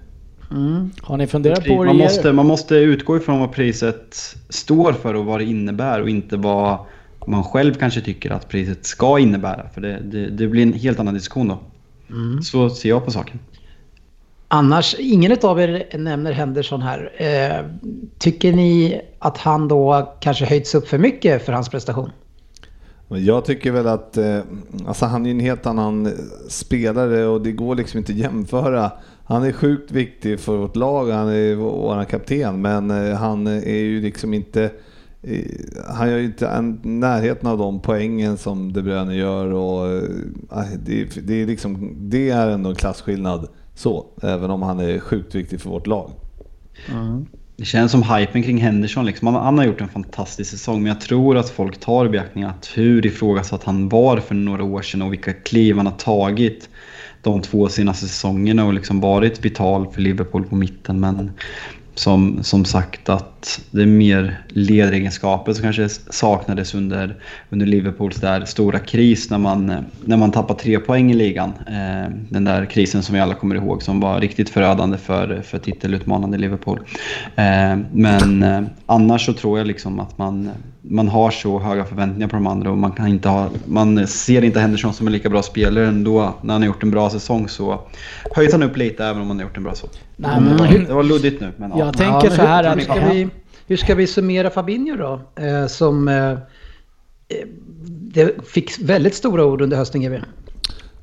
Har 1.02 1.18
ni 1.18 1.28
funderat 1.28 1.66
på 1.66 1.76
Man 1.76 1.90
att 1.90 1.96
måste, 1.96 2.34
man 2.34 2.46
måste 2.46 2.76
utgå 2.76 3.18
ifrån 3.18 3.40
vad 3.40 3.52
priset 3.52 4.36
står 4.50 4.94
för 4.94 5.14
och 5.14 5.26
vad 5.26 5.40
det 5.40 5.44
innebär 5.44 6.02
och 6.02 6.10
inte 6.10 6.38
vad 6.38 6.78
man 7.28 7.44
själv 7.44 7.74
kanske 7.74 8.02
tycker 8.02 8.32
att 8.32 8.50
priset 8.50 8.86
ska 8.86 9.20
innebära. 9.20 9.70
För 9.74 9.82
det, 9.82 10.00
det, 10.04 10.30
det 10.30 10.48
blir 10.48 10.64
en 10.64 10.74
helt 10.74 11.00
annan 11.00 11.14
diskussion 11.14 11.48
då. 11.48 11.60
Så 12.44 12.70
ser 12.70 12.90
jag 12.90 13.06
på 13.06 13.12
saken. 13.12 13.40
Annars, 14.48 14.96
ingen 15.00 15.38
av 15.44 15.62
er 15.62 15.98
nämner 15.98 16.32
Henderson 16.32 16.82
här. 16.82 17.12
Eh, 17.18 17.66
tycker 18.18 18.54
ni 18.54 19.02
att 19.20 19.38
han 19.38 19.68
då 19.68 20.14
kanske 20.20 20.46
höjts 20.46 20.76
upp 20.76 20.88
för 20.88 20.98
mycket 20.98 21.46
för 21.46 21.54
hans 21.54 21.70
prestation? 21.70 22.10
Jag 23.08 23.46
tycker 23.46 23.72
väl 23.72 23.88
att 23.88 24.18
eh, 24.18 24.40
alltså 24.88 25.06
han 25.06 25.26
är 25.26 25.32
en 25.32 25.40
helt 25.40 25.66
annan 25.66 26.14
spelare 26.50 27.26
och 27.26 27.42
det 27.42 27.52
går 27.52 27.76
liksom 27.76 27.98
inte 27.98 28.12
att 28.12 28.18
jämföra. 28.18 28.92
Han 29.26 29.44
är 29.44 29.52
sjukt 29.52 29.92
viktig 29.92 30.40
för 30.40 30.58
vårt 30.58 30.76
lag, 30.76 31.10
han 31.10 31.30
är 31.30 31.56
vår 31.56 32.04
kapten, 32.04 32.62
men 32.62 32.92
eh, 32.92 33.18
han 33.18 33.48
är 33.48 33.76
ju 33.76 34.02
liksom 34.02 34.34
inte 34.34 34.64
eh, 34.64 34.70
han 35.88 36.10
gör 36.10 36.18
ju 36.18 36.26
inte 36.26 36.48
en, 36.48 36.80
närheten 36.84 37.50
av 37.50 37.58
de 37.58 37.82
poängen 37.82 38.38
som 38.38 38.74
De 38.74 38.82
Bruyne 38.82 39.16
gör 39.16 39.54
och 39.54 39.88
eh, 39.88 40.66
det, 40.86 41.28
det, 41.28 41.42
är 41.42 41.48
liksom, 41.48 41.96
det 42.10 42.30
är 42.30 42.48
ändå 42.48 42.70
en 42.70 42.76
klasskillnad 42.76 43.48
så, 43.76 44.06
även 44.22 44.52
om 44.52 44.62
han 44.62 44.80
är 44.80 45.00
sjukt 45.00 45.36
viktig 45.36 45.62
för 45.62 45.70
vårt 45.70 45.88
lag. 45.88 46.12
Det 47.58 47.66
känns 47.66 47.92
som 47.92 48.04
hypen 48.04 48.44
kring 48.44 48.58
Henderson. 48.58 49.06
Liksom. 49.06 49.28
Han, 49.28 49.44
han 49.44 49.58
har 49.58 49.66
gjort 49.66 49.82
en 49.82 49.90
fantastisk 49.90 50.52
säsong, 50.52 50.84
men 50.84 50.88
jag 50.92 51.02
tror 51.02 51.38
att 51.38 51.50
folk 51.50 51.80
tar 51.80 52.06
i 52.06 52.10
beaktning 52.10 52.44
att 52.44 52.72
hur 52.76 53.06
ifrågasatt 53.06 53.64
han 53.64 53.90
var 53.90 54.18
för 54.18 54.36
några 54.36 54.64
år 54.64 54.82
sedan 54.82 55.02
och 55.02 55.14
vilka 55.14 55.34
kliv 55.34 55.78
han 55.78 55.86
har 55.86 55.94
tagit 55.94 56.70
de 57.22 57.42
två 57.42 57.70
senaste 57.70 58.08
säsongerna 58.08 58.66
och 58.66 58.74
liksom 58.74 59.00
varit 59.00 59.46
vital 59.46 59.92
för 59.92 60.02
Liverpool 60.02 60.44
på 60.44 60.56
mitten. 60.56 61.00
Men 61.00 61.32
som, 61.96 62.44
som 62.44 62.66
sagt 62.66 63.10
att 63.10 63.31
det 63.72 63.82
är 63.82 63.86
mer 63.86 64.42
ledegenskaper 64.48 65.54
som 65.54 65.64
kanske 65.64 65.90
saknades 65.90 66.76
under, 66.76 67.16
under 67.50 67.66
Liverpools 67.66 68.16
där 68.16 68.46
stora 68.46 68.80
kris 68.80 69.30
när 69.30 69.38
man, 69.38 69.74
när 70.06 70.18
man 70.18 70.32
tappade 70.32 70.60
tre 70.60 70.80
poäng 70.80 71.12
i 71.12 71.14
ligan. 71.14 71.54
Eh, 71.68 72.12
den 72.30 72.44
där 72.44 72.66
krisen 72.66 73.04
som 73.04 73.16
vi 73.16 73.22
alla 73.22 73.36
kommer 73.36 73.56
ihåg 73.56 73.84
som 73.84 74.00
var 74.00 74.20
riktigt 74.20 74.50
förödande 74.50 74.98
för, 74.98 75.42
för 75.42 75.58
titelutmanande 75.58 76.38
Liverpool. 76.38 76.80
Eh, 77.36 77.78
men 77.94 78.44
eh, 78.44 78.62
annars 78.86 79.26
så 79.26 79.34
tror 79.34 79.58
jag 79.58 79.68
liksom 79.68 80.00
att 80.00 80.18
man, 80.18 80.50
man 80.82 81.08
har 81.08 81.32
så 81.32 81.60
höga 81.60 81.86
förväntningar 81.86 82.28
på 82.28 82.36
de 82.36 82.48
andra 82.48 82.72
och 82.72 82.78
man, 82.78 82.92
kan 82.92 83.08
inte 83.08 83.30
ha, 83.30 83.50
man 83.66 84.08
ser 84.08 84.44
inte 84.44 84.60
Henderson 84.60 84.94
som 84.94 85.08
en 85.08 85.14
lika 85.14 85.30
bra 85.30 85.42
spelare 85.42 85.88
ändå. 85.88 86.34
När 86.42 86.54
han 86.54 86.62
har 86.62 86.68
gjort 86.68 86.84
en 86.84 86.92
bra 86.92 87.10
säsong 87.10 87.50
så 87.50 87.82
höjs 88.36 88.52
han 88.52 88.64
upp 88.64 88.78
lite 88.78 89.06
även 89.06 89.22
om 89.22 89.28
han 89.28 89.38
har 89.38 89.44
gjort 89.44 89.58
en 89.58 89.64
bra 89.64 89.74
säsong. 89.74 89.90
Nej, 90.16 90.42
men, 90.42 90.58
Det 90.58 90.64
var, 90.64 90.68
det 90.88 90.94
var 90.94 91.04
luddigt 91.04 91.42
nu 91.42 91.52
men 91.58 91.72
ja. 91.72 91.80
Jag 91.80 91.98
tänker 91.98 92.28
men 92.28 92.38
så 92.38 92.42
här 92.42 92.64
att... 92.64 92.84
ska 92.84 92.94
vi, 92.94 93.28
hur 93.72 93.78
ska 93.78 93.96
vi 93.96 94.08
summera 94.08 94.50
Fabinho 94.50 94.96
då? 94.96 95.22
Eh, 95.44 95.68
som 95.68 96.08
eh, 96.08 96.32
eh, 96.32 96.38
det 98.14 98.46
fick 98.48 98.80
väldigt 98.82 99.16
stora 99.16 99.46
ord 99.46 99.62
under 99.62 99.78
hösten 99.78 100.02
GB. 100.02 100.18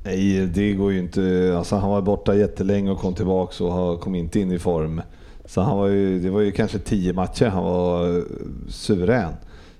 Nej, 0.03 0.45
det 0.53 0.73
går 0.73 0.91
ju 0.91 0.99
inte. 0.99 1.53
Alltså, 1.57 1.75
han 1.75 1.89
var 1.89 2.01
borta 2.01 2.35
jättelänge 2.35 2.91
och 2.91 2.99
kom 2.99 3.13
tillbaka 3.13 3.63
och 3.63 3.71
har- 3.73 3.97
kom 3.97 4.15
inte 4.15 4.39
in 4.39 4.51
i 4.51 4.59
form. 4.59 5.01
Så 5.45 5.61
han 5.61 5.77
var 5.77 5.87
ju, 5.87 6.19
det 6.19 6.29
var 6.29 6.41
ju 6.41 6.51
kanske 6.51 6.79
tio 6.79 7.13
matcher 7.13 7.45
han 7.45 7.63
var 7.63 8.17
eh, 8.17 8.23
suverän. 8.69 9.33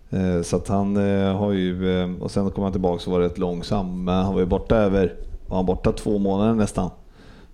Eh, 0.09 0.41
Så 0.43 0.55
att 0.55 0.67
han 0.67 0.95
har 1.35 1.51
ju, 1.51 2.15
och 2.19 2.31
sen 2.31 2.49
kom 2.49 2.63
han 2.63 2.71
tillbaka 2.71 3.03
och 3.05 3.11
var 3.11 3.19
rätt 3.19 3.37
långsam. 3.37 4.03
Men 4.03 4.15
han 4.25 4.33
var 4.33 4.39
ju 4.39 4.45
borta 4.47 4.75
över, 4.75 5.13
var 5.47 5.57
han 5.57 5.65
borta 5.65 5.91
två 5.91 6.17
månader 6.17 6.53
nästan. 6.53 6.89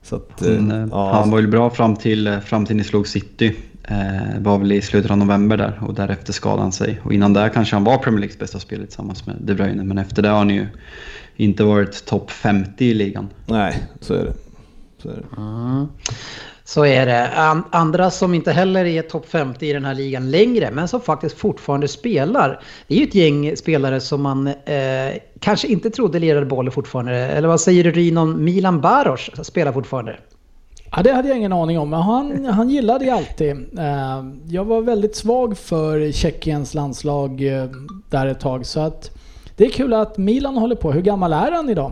Så 0.02 0.16
att, 0.16 0.42
eh, 0.42 0.88
ja, 0.92 1.12
Han 1.14 1.32
var 1.32 1.40
ju 1.40 1.48
bra 1.48 1.70
fram 1.70 1.96
till, 1.96 2.40
fram 2.46 2.66
till 2.66 2.76
ni 2.76 2.84
slog 2.84 3.08
City. 3.08 3.56
Eh, 3.88 4.40
var 4.40 4.58
väl 4.58 4.72
i 4.72 4.82
slutet 4.82 5.12
av 5.12 5.18
november 5.18 5.58
där 5.58 5.80
och 5.88 5.94
därefter 5.94 6.34
skadade 6.34 6.62
han 6.62 6.72
sig. 6.72 7.00
Och 7.04 7.14
innan 7.14 7.34
där 7.34 7.50
kanske 7.50 7.76
han 7.76 7.84
var 7.84 7.98
Premier 7.98 8.20
Leagues 8.20 8.40
bästa 8.40 8.60
spelare 8.60 8.86
tillsammans 8.88 9.26
med 9.28 9.36
De 9.40 9.54
Bruyne. 9.54 9.84
Men 9.84 9.98
efter 9.98 10.22
det 10.22 10.30
har 10.30 10.38
han 10.38 10.50
ju 10.50 10.68
inte 11.36 11.64
varit 11.64 12.06
topp 12.06 12.32
50 12.32 12.86
i 12.86 12.94
ligan. 12.94 13.28
Nej, 13.46 13.84
så 14.00 14.14
är 14.14 14.24
det. 14.24 14.34
Så 15.02 15.10
är 15.10 15.14
det. 15.16 15.88
Så 16.68 16.86
är 16.86 17.06
det. 17.06 17.30
An- 17.36 17.64
Andra 17.72 18.12
som 18.12 18.34
inte 18.34 18.52
heller 18.52 18.86
är 18.86 19.02
topp 19.02 19.30
50 19.30 19.68
i 19.68 19.74
den 19.74 19.86
här 19.86 19.94
ligan 19.94 20.32
längre, 20.32 20.70
men 20.72 20.88
som 20.88 21.02
faktiskt 21.02 21.38
fortfarande 21.38 21.88
spelar. 21.88 22.62
Det 22.88 22.96
är 22.96 23.00
ju 23.00 23.04
ett 23.08 23.16
gäng 23.16 23.58
spelare 23.58 24.00
som 24.02 24.22
man 24.22 24.48
eh, 24.48 24.54
kanske 25.40 25.68
inte 25.68 25.90
trodde 25.90 26.20
lirade 26.20 26.46
boll 26.46 26.72
fortfarande. 26.72 27.14
Eller 27.16 27.48
vad 27.48 27.62
säger 27.62 27.84
du 27.84 27.92
Ryn 27.92 28.18
om 28.18 28.44
Milan 28.44 28.82
Baros 28.82 29.30
spelar 29.44 29.72
fortfarande? 29.74 30.16
Ja, 30.96 31.04
det 31.04 31.14
hade 31.14 31.28
jag 31.28 31.38
ingen 31.38 31.54
aning 31.54 31.80
om, 31.80 31.90
men 31.90 32.02
han, 32.02 32.46
han 32.46 32.70
gillade 32.70 33.06
ju 33.06 33.12
alltid. 33.12 33.52
Eh, 33.80 34.26
jag 34.48 34.66
var 34.66 34.82
väldigt 34.82 35.16
svag 35.16 35.58
för 35.58 36.12
Tjeckiens 36.12 36.74
landslag 36.74 37.48
eh, 37.48 37.70
där 38.10 38.28
ett 38.28 38.40
tag, 38.40 38.66
så 38.66 38.80
att 38.80 39.12
det 39.56 39.66
är 39.66 39.70
kul 39.70 39.94
att 39.94 40.18
Milan 40.18 40.58
håller 40.58 40.76
på. 40.76 40.92
Hur 40.92 41.02
gammal 41.02 41.34
är 41.34 41.52
han 41.52 41.70
idag? 41.70 41.92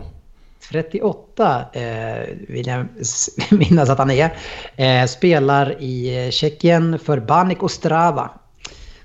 38 0.70 1.64
eh, 1.72 1.82
vill 2.48 2.66
jag 2.66 2.86
minnas 3.50 3.90
att 3.90 3.98
han 3.98 4.10
är. 4.10 4.36
Eh, 4.76 5.06
spelar 5.06 5.82
i 5.82 6.24
eh, 6.26 6.30
Tjeckien 6.30 6.98
för 6.98 7.20
Banik 7.20 7.62
Ostrava. 7.62 8.30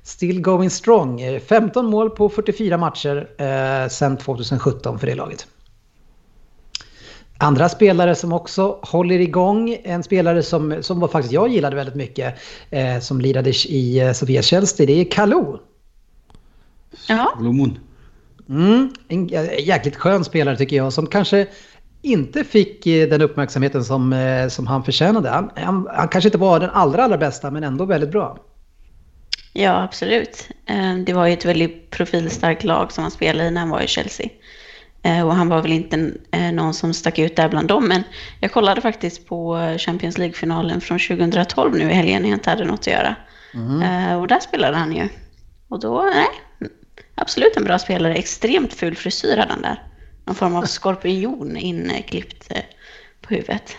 Still 0.03 0.41
going 0.41 0.69
strong. 0.69 1.39
15 1.39 1.85
mål 1.85 2.09
på 2.09 2.29
44 2.29 2.77
matcher 2.77 3.29
eh, 3.37 3.89
sedan 3.89 4.17
2017 4.17 4.99
för 4.99 5.07
det 5.07 5.15
laget. 5.15 5.47
Andra 7.41 7.69
spelare 7.69 8.15
som 8.15 8.33
också 8.33 8.79
håller 8.81 9.19
igång, 9.19 9.77
en 9.83 10.03
spelare 10.03 10.43
som, 10.43 10.83
som 10.83 10.99
var 10.99 11.07
faktiskt 11.07 11.33
jag 11.33 11.49
gillade 11.49 11.75
väldigt 11.75 11.95
mycket, 11.95 12.35
eh, 12.69 12.99
som 12.99 13.21
lirade 13.21 13.49
i 13.49 13.99
eh, 13.99 14.11
Sofia 14.11 14.41
Chelsea, 14.41 14.85
det 14.85 15.01
är 15.01 15.11
Kalou. 15.11 15.57
Ja. 17.07 17.33
Mm, 18.49 18.93
en 19.07 19.29
jä- 19.29 19.59
jäkligt 19.59 19.95
skön 19.95 20.23
spelare 20.23 20.57
tycker 20.57 20.75
jag 20.75 20.93
som 20.93 21.07
kanske 21.07 21.47
inte 22.01 22.43
fick 22.43 22.87
eh, 22.87 23.09
den 23.09 23.21
uppmärksamheten 23.21 23.83
som, 23.83 24.13
eh, 24.13 24.47
som 24.47 24.67
han 24.67 24.83
förtjänade. 24.83 25.29
Han, 25.29 25.51
han, 25.55 25.87
han 25.91 26.07
kanske 26.07 26.27
inte 26.27 26.37
var 26.37 26.59
den 26.59 26.69
allra, 26.69 27.03
allra 27.03 27.17
bästa, 27.17 27.51
men 27.51 27.63
ändå 27.63 27.85
väldigt 27.85 28.11
bra. 28.11 28.37
Ja, 29.53 29.83
absolut. 29.83 30.47
Eh, 30.65 30.95
Det 31.05 31.13
var 31.13 31.27
ju 31.27 31.33
ett 31.33 31.45
väldigt 31.45 31.89
profilstarkt 31.89 32.63
lag 32.63 32.91
som 32.91 33.01
han 33.01 33.11
spelade 33.11 33.47
i 33.47 33.51
när 33.51 33.61
han 33.61 33.69
var 33.69 33.81
i 33.81 33.87
Chelsea. 33.87 34.27
Eh, 35.03 35.27
Och 35.27 35.35
han 35.35 35.49
var 35.49 35.61
väl 35.61 35.71
inte 35.71 36.11
eh, 36.31 36.51
någon 36.51 36.73
som 36.73 36.93
stack 36.93 37.19
ut 37.19 37.35
där 37.35 37.49
bland 37.49 37.67
dem. 37.67 37.87
Men 37.87 38.03
jag 38.39 38.51
kollade 38.51 38.81
faktiskt 38.81 39.27
på 39.27 39.57
eh, 39.57 39.77
Champions 39.77 40.17
League-finalen 40.17 40.81
från 40.81 40.99
2012 40.99 41.75
nu 41.77 41.89
i 41.91 41.93
helgen 41.93 42.21
när 42.21 42.29
jag 42.29 42.35
inte 42.37 42.49
hade 42.49 42.65
något 42.65 42.79
att 42.79 42.87
göra. 42.87 43.15
Eh, 43.83 44.19
Och 44.21 44.27
där 44.27 44.39
spelade 44.39 44.77
han 44.77 44.95
ju. 44.95 45.07
Och 45.69 45.79
då, 45.79 46.09
nej, 46.13 46.69
absolut 47.15 47.57
en 47.57 47.63
bra 47.63 47.79
spelare. 47.79 48.15
Extremt 48.15 48.73
ful 48.73 48.95
frisyr 48.95 49.37
hade 49.37 49.51
han 49.51 49.61
där. 49.61 49.83
Någon 50.25 50.35
form 50.35 50.55
av 50.55 50.63
skorpion 50.65 51.57
inklippt 51.57 52.47
på 53.21 53.33
huvudet. 53.33 53.75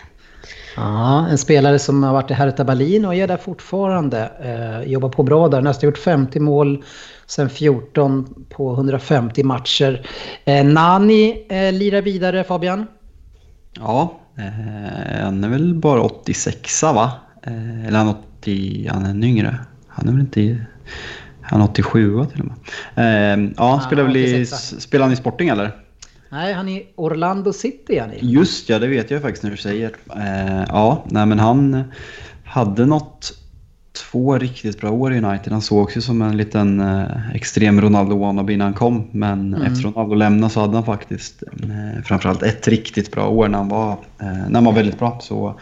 Ja, 0.75 1.27
en 1.27 1.37
spelare 1.37 1.79
som 1.79 2.03
har 2.03 2.13
varit 2.13 2.31
i 2.31 2.33
Hertha 2.33 2.63
Berlin 2.63 3.05
och 3.05 3.15
är 3.15 3.27
där 3.27 3.37
fortfarande. 3.37 4.31
Eh, 4.43 4.91
jobbar 4.91 5.09
på 5.09 5.23
bra 5.23 5.47
där, 5.47 5.61
nästan 5.61 5.87
gjort 5.87 5.97
50 5.97 6.39
mål 6.39 6.83
sen 7.25 7.49
14 7.49 8.45
på 8.49 8.73
150 8.73 9.43
matcher. 9.43 10.07
Eh, 10.45 10.65
Nani 10.65 11.45
eh, 11.49 11.73
lirar 11.73 12.01
vidare, 12.01 12.43
Fabian. 12.43 12.87
Ja, 13.73 14.19
eh, 14.37 15.23
han 15.23 15.43
är 15.43 15.49
väl 15.49 15.73
bara 15.73 16.01
86 16.01 16.83
va? 16.83 17.11
Eh, 17.43 17.87
eller 17.87 17.97
han 17.97 18.07
är 18.07 18.15
80, 18.39 18.89
han 18.93 19.05
är 19.05 19.09
ännu 19.09 19.27
yngre. 19.27 19.57
Han 19.87 20.07
är 20.07 20.11
väl 20.11 20.21
inte 20.21 20.65
han 21.41 21.61
är 21.61 21.65
87 21.65 22.25
till 22.25 22.41
och 22.41 22.45
med. 22.45 22.55
Eh, 22.95 23.53
ja, 23.57 23.69
han 23.69 23.81
spelar 23.81 24.03
väl 24.03 24.17
i, 24.17 24.43
86. 24.43 24.81
spelar 24.83 25.05
han 25.05 25.13
i 25.13 25.15
Sporting 25.15 25.49
eller? 25.49 25.71
Nej, 26.29 26.53
han 26.53 26.69
är 26.69 26.81
i 26.81 26.87
Orlando 26.95 27.53
City. 27.53 27.99
Han 27.99 28.11
är. 28.11 28.17
Just 28.21 28.69
ja, 28.69 28.79
det 28.79 28.87
vet 28.87 29.11
jag 29.11 29.21
faktiskt 29.21 29.43
när 29.43 29.51
du 29.51 29.57
säger. 29.57 29.91
Eh, 30.15 30.63
ja, 30.67 31.05
nej 31.05 31.25
men 31.25 31.39
han 31.39 31.83
hade 32.45 32.85
något 32.85 33.33
två 33.93 34.37
riktigt 34.37 34.81
bra 34.81 34.91
år 34.91 35.13
i 35.13 35.17
United. 35.17 35.53
Han 35.53 35.61
sågs 35.61 35.97
ju 35.97 36.01
som 36.01 36.21
en 36.21 36.37
liten 36.37 36.79
eh, 36.79 37.35
extrem 37.35 37.81
Ronaldo 37.81 38.17
wannabe 38.17 38.53
innan 38.53 38.65
han 38.65 38.73
kom. 38.73 39.07
Men 39.11 39.53
efter 39.53 39.83
Ronaldo 39.83 40.15
lämnade 40.15 40.53
så 40.53 40.59
hade 40.59 40.73
han 40.73 40.85
faktiskt 40.85 41.43
eh, 41.43 42.03
framförallt 42.03 42.43
ett 42.43 42.67
riktigt 42.67 43.11
bra 43.11 43.27
år 43.27 43.47
när 43.47 43.57
han 43.57 43.69
var, 43.69 43.91
eh, 43.91 44.27
när 44.27 44.53
han 44.53 44.65
var 44.65 44.73
väldigt 44.73 44.99
bra. 44.99 45.19
Så 45.21 45.59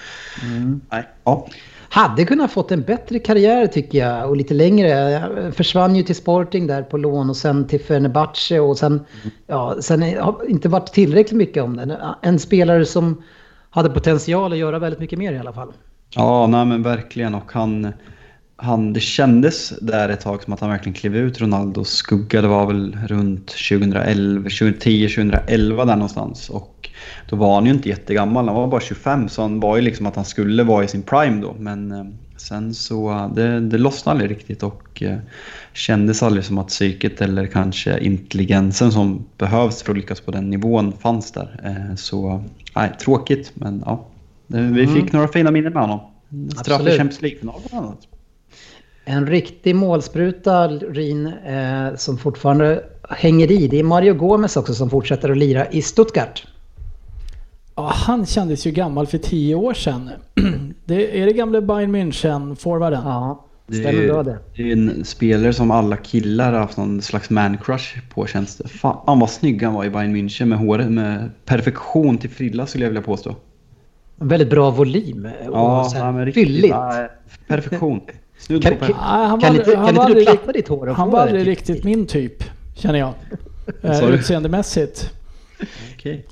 nej, 0.92 1.04
ja. 1.24 1.48
Hade 1.92 2.26
kunnat 2.26 2.52
fått 2.52 2.72
en 2.72 2.82
bättre 2.82 3.20
karriär 3.20 3.68
tycker 3.68 3.98
jag 3.98 4.30
och 4.30 4.38
lite 4.38 4.54
längre. 4.54 4.90
Jag 4.90 5.56
försvann 5.56 5.96
ju 5.96 6.04
till 6.04 6.16
Sporting 6.16 6.68
där 6.68 6.84
på 6.84 6.98
lån 6.98 7.30
och 7.30 7.38
sen 7.38 7.68
till 7.68 7.80
Fenerbahce 7.80 8.60
och 8.60 8.78
sen, 8.78 9.02
ja, 9.48 9.76
sen 9.82 10.02
har 10.02 10.50
inte 10.50 10.70
varit 10.70 10.94
tillräckligt 10.94 11.38
mycket 11.38 11.64
om 11.64 11.78
den. 11.78 11.94
En 12.22 12.40
spelare 12.40 12.86
som 12.86 13.24
hade 13.70 13.90
potential 13.90 14.52
att 14.52 14.58
göra 14.58 14.80
väldigt 14.80 15.00
mycket 15.00 15.20
mer 15.20 15.34
i 15.34 15.38
alla 15.38 15.54
fall. 15.54 15.74
Ja, 16.16 16.48
nej 16.48 16.66
men 16.66 16.84
verkligen. 16.84 17.36
Och 17.36 17.52
han, 17.52 17.94
han, 18.62 18.94
det 18.94 19.00
kändes 19.00 19.74
där 19.82 20.10
ett 20.10 20.22
tag 20.22 20.44
som 20.44 20.54
att 20.54 20.60
han 20.60 20.70
verkligen 20.70 20.94
klev 20.94 21.16
ut 21.16 21.42
Ronaldos 21.42 21.90
skugga. 21.90 22.42
Det 22.42 22.48
var 22.48 22.66
väl 22.66 22.98
runt 23.08 23.48
2011, 23.48 24.44
2010, 24.44 25.08
2011 25.08 25.86
där 25.86 25.96
någonstans. 25.96 26.50
Och 26.50 26.90
då 27.30 27.36
var 27.36 27.56
han 27.56 27.66
ju 27.66 27.72
inte 27.72 27.90
jättegammal, 27.90 28.48
han 28.48 28.56
var 28.56 28.68
bara 28.68 28.82
25 28.82 29.30
så 29.30 29.42
han 29.42 29.60
var 29.60 29.76
ju 29.76 29.82
liksom 29.82 30.06
att 30.06 30.16
han 30.16 30.26
skulle 30.26 30.64
vara 30.64 30.84
i 30.84 30.88
sin 30.88 31.02
prime 31.02 31.42
då. 31.42 31.56
Men 31.60 31.92
eh, 31.92 32.06
sen 32.38 32.74
så, 32.74 33.12
eh, 33.12 33.34
det, 33.34 33.60
det 33.60 33.78
lossnade 33.78 34.14
aldrig 34.14 34.32
riktigt 34.32 34.64
och 34.64 35.04
eh, 35.04 35.18
kändes 35.74 36.24
aldrig 36.24 36.46
som 36.46 36.58
att 36.58 36.68
psyket 36.68 37.22
eller 37.22 37.48
kanske 37.48 38.00
intelligensen 38.00 38.92
som 38.92 39.26
behövs 39.38 39.84
för 39.84 39.92
att 39.92 39.98
lyckas 39.98 40.22
på 40.22 40.32
den 40.32 40.50
nivån 40.50 40.94
fanns 40.94 41.32
där. 41.32 41.96
Så, 41.98 42.44
nej, 42.76 42.92
tråkigt 43.02 43.52
men 43.54 43.84
ja. 43.86 44.06
Vi 44.48 44.88
fick 44.88 45.12
några 45.12 45.28
fina 45.28 45.52
minnen 45.52 45.74
med 45.74 45.82
honom. 45.82 46.00
Straff 46.62 46.82
i. 46.82 46.86
Champions 46.86 47.22
League-final 47.22 47.62
bland 47.70 47.86
annat. 47.86 48.09
En 49.12 49.28
riktig 49.28 49.76
målspruta, 49.76 50.68
Rin, 50.68 51.28
eh, 51.28 51.96
som 51.96 52.18
fortfarande 52.18 52.84
hänger 53.10 53.52
i. 53.52 53.68
Det 53.68 53.80
är 53.80 53.84
Mario 53.84 54.14
Gomez 54.14 54.58
också 54.58 54.74
som 54.74 54.90
fortsätter 54.90 55.30
att 55.30 55.38
lira 55.38 55.66
i 55.70 55.82
Stuttgart. 55.82 56.48
Ja, 57.76 57.92
han 57.94 58.26
kändes 58.26 58.68
ju 58.68 58.72
gammal 58.72 59.08
för 59.08 59.18
tio 59.18 59.56
år 59.56 59.74
sedan. 59.74 60.10
Det 60.86 61.22
är 61.22 61.26
det 61.26 61.34
gamla 61.34 61.62
Bayern 61.62 61.96
München-forwarden. 61.96 63.02
Ja, 63.06 63.46
Det 63.68 63.74
stämmer 63.76 64.02
är, 64.04 64.08
bra 64.08 64.24
det. 64.24 64.38
det 64.56 64.64
är 64.64 64.72
en 64.74 65.06
spelare 65.06 65.54
som 65.54 65.72
alla 65.72 65.98
killar 65.98 66.54
har 66.54 66.60
haft 66.60 66.78
någon 66.78 67.02
slags 67.02 67.30
man-crush 67.30 67.98
på 68.14 68.26
känns 68.26 68.58
det. 68.58 68.68
Fan 68.68 69.20
vad 69.20 69.30
snygg 69.30 69.64
han 69.64 69.74
var 69.74 69.86
i 69.86 69.90
Bayern 69.90 70.16
München 70.16 70.46
med 70.46 70.58
håret 70.58 70.92
med 70.92 71.30
perfektion 71.46 72.18
till 72.18 72.30
frilla 72.30 72.66
skulle 72.66 72.84
jag 72.86 72.90
vilja 72.90 73.02
påstå. 73.02 73.36
En 74.22 74.28
väldigt 74.28 74.50
bra 74.50 74.70
volym. 74.72 75.26
Och 75.48 75.54
Ja, 75.56 75.90
sen 75.92 76.00
ja, 76.02 76.12
men 76.12 76.26
riktigt. 76.26 76.48
fylligt. 76.48 76.68
Ja, 76.70 77.08
perfektion. 77.48 78.02
Snudd 78.40 78.64
Kan- 78.64 78.78
på. 78.78 78.86
Nej, 78.86 78.94
han 78.98 79.40
Kan 79.40 79.54
var- 79.54 79.60
inte, 79.60 79.78
han 79.78 79.86
kan 79.86 79.96
var 79.96 80.04
inte 80.04 80.14
du 80.14 80.20
aldrig 80.20 80.28
platta 80.28 80.52
ditt 80.52 80.68
hår? 80.68 80.88
Han 80.88 81.10
var 81.10 81.20
aldrig 81.20 81.48
riktigt 81.48 81.84
min 81.84 82.08
typ, 82.08 82.44
känner 82.76 83.00
jag. 83.00 83.14
Eh, 83.84 83.94
sa 84.00 84.08
du? 84.08 84.14
Utseendemässigt. 84.14 85.12
Okej. 85.98 86.26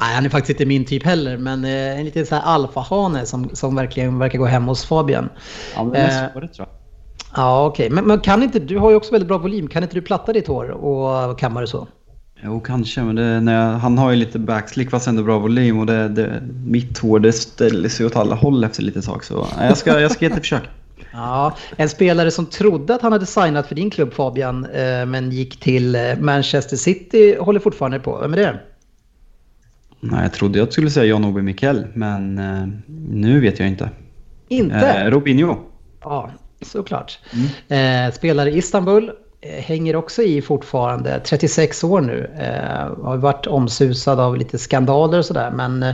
Nej, 0.00 0.14
han 0.14 0.24
är 0.24 0.28
faktiskt 0.28 0.50
inte 0.50 0.66
min 0.66 0.84
typ 0.84 1.04
heller, 1.04 1.36
men 1.36 1.64
eh, 1.64 1.98
en 1.98 2.04
liten 2.04 2.26
så 2.26 2.34
här 2.34 2.42
alfahane 2.42 3.26
som, 3.26 3.50
som 3.52 3.74
verkligen 3.76 4.18
verkar 4.18 4.38
gå 4.38 4.44
hem 4.46 4.64
hos 4.64 4.84
Fabian. 4.84 5.28
Ja, 5.74 5.82
men 5.84 5.92
det 5.92 5.98
är 5.98 6.24
Eh, 6.24 6.30
tror 6.32 6.48
jag. 6.56 6.68
Ja, 7.36 7.66
okej. 7.66 7.90
Men, 7.90 8.04
men 8.04 8.20
kan 8.20 8.42
inte, 8.42 8.58
du 8.58 8.78
har 8.78 8.90
ju 8.90 8.96
också 8.96 9.12
väldigt 9.12 9.28
bra 9.28 9.38
volym. 9.38 9.68
Kan 9.68 9.82
inte 9.82 9.94
du 9.94 10.02
platta 10.02 10.32
ditt 10.32 10.46
hår 10.46 10.70
och 10.70 11.38
kamma 11.38 11.60
det 11.60 11.66
så? 11.66 11.88
Jo, 12.44 12.60
kanske, 12.60 13.02
men 13.02 13.16
det, 13.16 13.40
när 13.40 13.54
jag, 13.66 13.78
han 13.78 13.98
har 13.98 14.10
ju 14.10 14.16
lite 14.16 14.38
backslick 14.38 14.90
fast 14.90 15.06
ändå 15.06 15.22
bra 15.22 15.38
volym 15.38 15.78
och 15.78 15.86
det, 15.86 16.08
det, 16.08 16.42
mitt 16.66 16.98
hår 16.98 17.18
det 17.20 17.32
ställer 17.32 17.88
sig 17.88 18.06
åt 18.06 18.16
alla 18.16 18.34
håll 18.34 18.64
efter 18.64 18.82
lite 18.82 19.02
tag. 19.02 19.24
Så 19.24 19.46
jag 19.60 19.76
ska, 19.76 20.00
jag 20.00 20.10
ska 20.10 20.24
ge 20.24 20.30
ett 20.32 20.38
försök. 20.38 20.62
Ja, 21.12 21.56
en 21.76 21.88
spelare 21.88 22.30
som 22.30 22.46
trodde 22.46 22.94
att 22.94 23.02
han 23.02 23.12
hade 23.12 23.26
signat 23.26 23.66
för 23.66 23.74
din 23.74 23.90
klubb 23.90 24.12
Fabian, 24.12 24.64
eh, 24.64 25.06
men 25.06 25.30
gick 25.30 25.60
till 25.60 25.94
eh, 25.94 26.16
Manchester 26.20 26.76
City 26.76 27.36
håller 27.40 27.60
fortfarande 27.60 28.00
på. 28.00 28.18
Vem 28.18 28.32
är 28.32 28.36
det? 28.36 28.60
Nej, 30.00 30.22
jag 30.22 30.32
trodde 30.32 30.58
jag 30.58 30.72
skulle 30.72 30.90
säga 30.90 31.06
John 31.06 31.24
Obi 31.24 31.42
Mikel, 31.42 31.86
men 31.94 32.38
eh, 32.38 32.68
nu 33.10 33.40
vet 33.40 33.58
jag 33.58 33.68
inte. 33.68 33.90
Inte? 34.48 34.76
Eh, 34.76 35.10
Robinho. 35.10 35.56
Ja, 36.00 36.30
såklart. 36.60 37.18
Eh, 37.68 38.12
spelar 38.12 38.46
i 38.46 38.56
Istanbul, 38.56 39.12
hänger 39.42 39.96
också 39.96 40.22
i 40.22 40.42
fortfarande, 40.42 41.20
36 41.20 41.84
år 41.84 42.00
nu. 42.00 42.30
Eh, 42.38 43.04
har 43.04 43.16
varit 43.16 43.46
omsusad 43.46 44.20
av 44.20 44.36
lite 44.36 44.58
skandaler 44.58 45.18
och 45.18 45.24
sådär, 45.24 45.50
men 45.50 45.84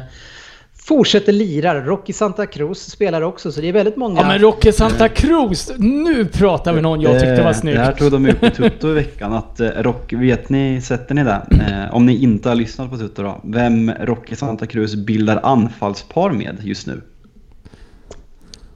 fortsätter 0.84 1.32
lira. 1.32 1.84
Rocky 1.84 2.12
Santa 2.12 2.46
Cruz 2.46 2.90
spelar 2.90 3.22
också, 3.22 3.52
så 3.52 3.60
det 3.60 3.68
är 3.68 3.72
väldigt 3.72 3.96
många... 3.96 4.20
Ja 4.20 4.26
men 4.26 4.38
Rocky 4.38 4.72
Santa 4.72 5.08
Cruz, 5.08 5.72
nu 5.78 6.24
pratar 6.24 6.72
vi 6.72 6.80
någon 6.80 7.00
jag 7.00 7.12
tyckte 7.20 7.42
var 7.42 7.50
Eh, 7.50 7.56
snyggt. 7.56 7.76
Det 7.78 7.84
här 7.84 7.92
tog 7.92 8.12
de 8.12 8.26
upp 8.30 8.40
på 8.40 8.50
Tutto 8.50 8.88
i 8.88 8.92
veckan. 8.92 9.32
Att 9.32 9.60
eh, 9.60 9.68
Rock, 9.68 10.12
vet 10.12 10.48
ni, 10.48 10.80
sätter 10.80 11.14
ni 11.14 11.24
det? 11.24 11.42
Eh, 11.50 11.94
om 11.94 12.06
ni 12.06 12.22
inte 12.22 12.48
har 12.48 12.56
lyssnat 12.56 12.90
på 12.90 12.96
Tutto 12.96 13.22
då. 13.22 13.40
Vem 13.44 13.90
Rocky 14.00 14.34
Santa 14.36 14.66
Cruz 14.66 14.94
bildar 14.94 15.40
anfallspar 15.42 16.30
med 16.30 16.56
just 16.62 16.86
nu? 16.86 17.02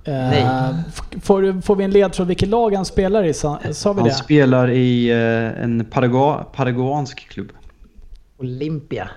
F- 0.05 1.03
får, 1.23 1.61
får 1.63 1.77
vi 1.77 1.85
en 1.85 1.91
ledtråd 1.91 2.29
vilket 2.29 2.49
lag 2.49 2.75
han 2.75 2.85
spelar 2.85 3.25
i? 3.25 3.35
Sa, 3.35 3.59
sa 3.73 3.93
vi 3.93 4.01
Han 4.01 4.09
det? 4.09 4.15
spelar 4.15 4.71
i 4.71 5.11
en 5.63 5.85
paraguansk 6.53 7.29
klubb. 7.29 7.49
Olympia. 8.39 9.09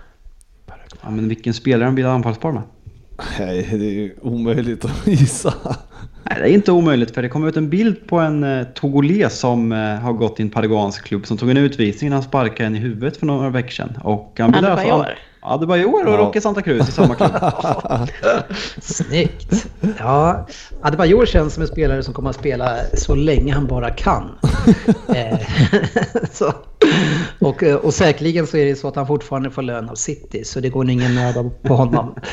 Ja, 1.04 1.10
men 1.10 1.27
vilken 1.30 1.54
spelare 1.54 1.86
han 1.86 1.95
bildar 1.95 2.12
anfallspar 2.12 2.51
med? 2.51 2.62
Nej, 3.45 3.67
det 3.71 3.86
är 3.86 3.91
ju 3.91 4.15
omöjligt 4.21 4.86
att 4.86 5.08
gissa. 5.08 5.54
Nej, 6.23 6.38
det 6.41 6.49
är 6.49 6.54
inte 6.54 6.71
omöjligt 6.71 7.12
för 7.13 7.21
det 7.21 7.30
kom 7.30 7.47
ut 7.47 7.58
en 7.58 7.69
bild 7.69 8.08
på 8.08 8.19
en 8.19 8.43
eh, 8.43 8.63
togoles 8.75 9.39
som 9.39 9.71
eh, 9.71 9.77
har 9.95 10.13
gått 10.13 10.39
i 10.39 10.43
en 10.43 10.49
paraguansk 10.49 11.04
klubb 11.06 11.25
som 11.27 11.38
tog 11.38 11.49
en 11.49 11.58
utvisning 11.58 12.10
när 12.10 12.17
han 12.17 12.23
sparkade 12.23 12.67
en 12.67 12.75
i 12.75 12.80
huvudet 12.80 13.17
för 13.17 13.25
några 13.25 13.49
veckor 13.49 13.69
sedan. 13.69 13.97
Och 14.04 14.36
han 14.39 14.51
bildar 14.51 14.69
alltså- 14.71 14.88
Adebayor. 14.88 15.15
Adebayor 15.43 16.06
och 16.08 16.13
Ja. 16.13 16.17
Rocky 16.17 16.41
Santa 16.41 16.62
Cruz 16.62 16.89
i 16.89 16.91
samma 16.91 17.15
klubb. 17.15 17.32
Snyggt! 18.82 19.67
Ja, 19.99 20.47
Adebayor 20.82 21.25
känns 21.25 21.54
som 21.54 21.62
en 21.62 21.67
spelare 21.67 22.04
som 22.04 22.13
kommer 22.13 22.30
att 22.30 22.36
spela 22.36 22.77
så 22.93 23.15
länge 23.15 23.54
han 23.54 23.67
bara 23.67 23.89
kan. 23.89 24.30
Eh, 25.15 25.39
så. 26.32 26.54
Och, 27.41 27.63
eh, 27.63 27.75
och 27.75 27.93
säkerligen 27.93 28.47
så 28.47 28.58
är 28.58 28.65
det 28.65 28.75
så 28.75 28.88
att 28.88 28.95
han 28.95 29.08
fortfarande 29.08 29.51
får 29.51 29.62
lön 29.62 29.89
av 29.89 29.95
City, 29.95 30.43
så 30.43 30.60
det 30.60 30.69
går 30.69 30.89
ingen 30.89 31.15
nöd 31.15 31.49
på 31.62 31.75
honom. 31.75 32.15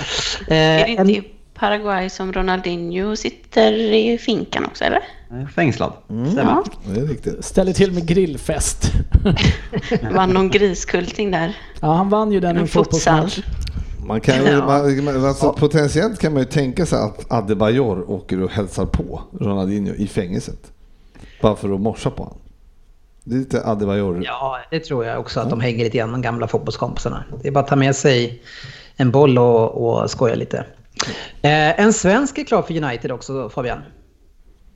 Eh, 0.49 0.55
Är 0.57 0.85
det 0.85 0.88
inte 0.90 1.03
en, 1.03 1.11
i 1.11 1.25
Paraguay 1.55 2.11
som 2.11 2.33
Ronaldinho 2.33 3.16
sitter 3.16 3.73
i 3.73 4.18
finkan 4.18 4.64
också 4.64 4.85
eller? 4.85 5.01
Fängslad. 5.55 5.92
Stämmer. 6.07 6.42
Ja, 6.42 6.64
Det 6.94 7.01
är 7.01 7.07
riktigt. 7.07 7.44
Ställer 7.44 7.73
till 7.73 7.92
med 7.92 8.07
grillfest. 8.07 8.92
vann 10.14 10.31
någon 10.31 10.51
griskulting 10.51 11.31
där. 11.31 11.57
Ja, 11.81 11.92
han 11.94 12.09
vann 12.09 12.33
ju 12.33 12.40
den 12.40 12.57
i 12.57 12.61
en 12.61 12.68
fotbollsmatch. 12.68 13.38
Man 14.07 14.21
kan 14.21 14.44
ju, 14.44 14.57
man, 14.57 15.05
man, 15.05 15.25
alltså, 15.25 15.53
Potentiellt 15.53 16.18
kan 16.21 16.33
man 16.33 16.42
ju 16.42 16.49
tänka 16.49 16.87
sig 16.87 16.99
att 16.99 17.33
Adebayor 17.33 18.11
åker 18.11 18.42
och 18.42 18.51
hälsar 18.51 18.87
på 18.87 19.21
Ronaldinho 19.40 19.94
i 19.94 20.07
fängelset. 20.07 20.73
Bara 21.42 21.57
för 21.57 21.75
att 21.75 21.81
morsa 21.81 22.11
på 22.11 22.23
honom. 22.23 22.38
Det 23.29 23.35
är 23.35 23.38
lite 23.38 23.67
Adebayor. 23.67 24.23
ja, 24.25 24.59
det 24.71 24.81
tror 24.81 25.05
jag 25.05 25.21
också 25.21 25.41
att 25.41 25.51
de 25.51 25.61
hänger 25.61 25.85
lite 25.85 25.99
grann, 25.99 26.12
de 26.12 26.23
gamla 26.23 26.47
fotbollskompisarna. 26.49 27.25
Det 27.43 27.49
är 27.49 27.53
bara 27.53 27.61
att 27.61 27.69
ta 27.69 27.77
med 27.77 27.97
sig 27.97 28.43
en 28.97 29.11
boll 29.11 29.38
och, 29.38 30.03
och 30.03 30.11
skoja 30.11 30.35
lite. 30.35 30.59
Eh, 31.43 31.81
en 31.81 31.93
svensk 31.93 32.38
är 32.38 32.45
klar 32.45 32.62
för 32.62 32.85
United 32.85 33.12
också, 33.12 33.49
Fabian. 33.49 33.79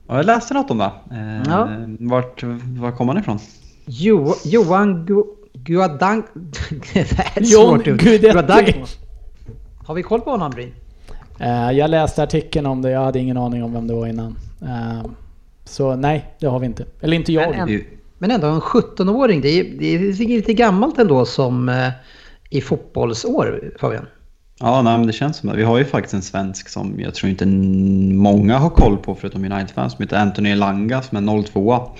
Ja, 0.07 0.15
jag 0.15 0.25
läste 0.25 0.53
något 0.53 0.71
om 0.71 0.77
det. 0.77 0.91
Eh, 1.11 1.43
Ja. 1.47 1.69
Vart, 1.99 2.43
var 2.79 2.91
kom 2.91 3.07
han 3.07 3.17
ifrån? 3.17 3.39
Jo, 3.85 4.33
Johan 4.45 5.05
Gu, 5.05 5.23
Guadang... 5.53 6.23
det 6.93 6.99
är 6.99 7.03
ett 7.41 7.51
John 7.51 7.75
svårt. 7.79 7.85
Guidetti. 7.85 8.31
Guadagno. 8.31 8.85
Har 9.85 9.95
vi 9.95 10.03
koll 10.03 10.21
på 10.21 10.29
honom, 10.31 10.51
Bryn? 10.51 10.73
Eh, 11.39 11.71
jag 11.71 11.89
läste 11.89 12.23
artikeln 12.23 12.65
om 12.65 12.81
det, 12.81 12.89
jag 12.91 13.01
hade 13.01 13.19
ingen 13.19 13.37
aning 13.37 13.63
om 13.63 13.73
vem 13.73 13.87
det 13.87 13.93
var 13.93 14.07
innan. 14.07 14.37
Eh, 14.61 15.05
så 15.65 15.95
nej, 15.95 16.25
det 16.39 16.47
har 16.47 16.59
vi 16.59 16.65
inte. 16.65 16.85
Eller 17.01 17.17
inte 17.17 17.33
jag. 17.33 17.49
Men, 17.49 17.69
en, 17.69 17.81
men 18.23 18.31
ändå 18.31 18.47
en 18.47 18.61
17-åring, 18.61 19.41
det 19.41 19.59
är, 19.59 19.63
det 19.63 19.95
är 19.95 20.27
lite 20.27 20.53
gammalt 20.53 20.99
ändå 20.99 21.25
som 21.25 21.69
eh, 21.69 21.89
i 22.49 22.61
fotbollsår, 22.61 23.71
Fabian. 23.79 24.05
Ja, 24.59 24.81
nej, 24.81 24.97
men 24.97 25.07
det 25.07 25.13
känns 25.13 25.37
som 25.37 25.49
det. 25.49 25.55
Vi 25.55 25.63
har 25.63 25.77
ju 25.77 25.85
faktiskt 25.85 26.13
en 26.13 26.21
svensk 26.21 26.69
som 26.69 26.99
jag 26.99 27.15
tror 27.15 27.29
inte 27.29 27.45
många 28.15 28.57
har 28.57 28.69
koll 28.69 28.97
på 28.97 29.15
förutom 29.15 29.45
United-fans 29.45 29.93
som 29.93 30.03
heter 30.03 30.17
Anthony 30.17 30.49
Elanga 30.49 31.01
som 31.01 31.29
är 31.29 31.43
02 31.43 31.91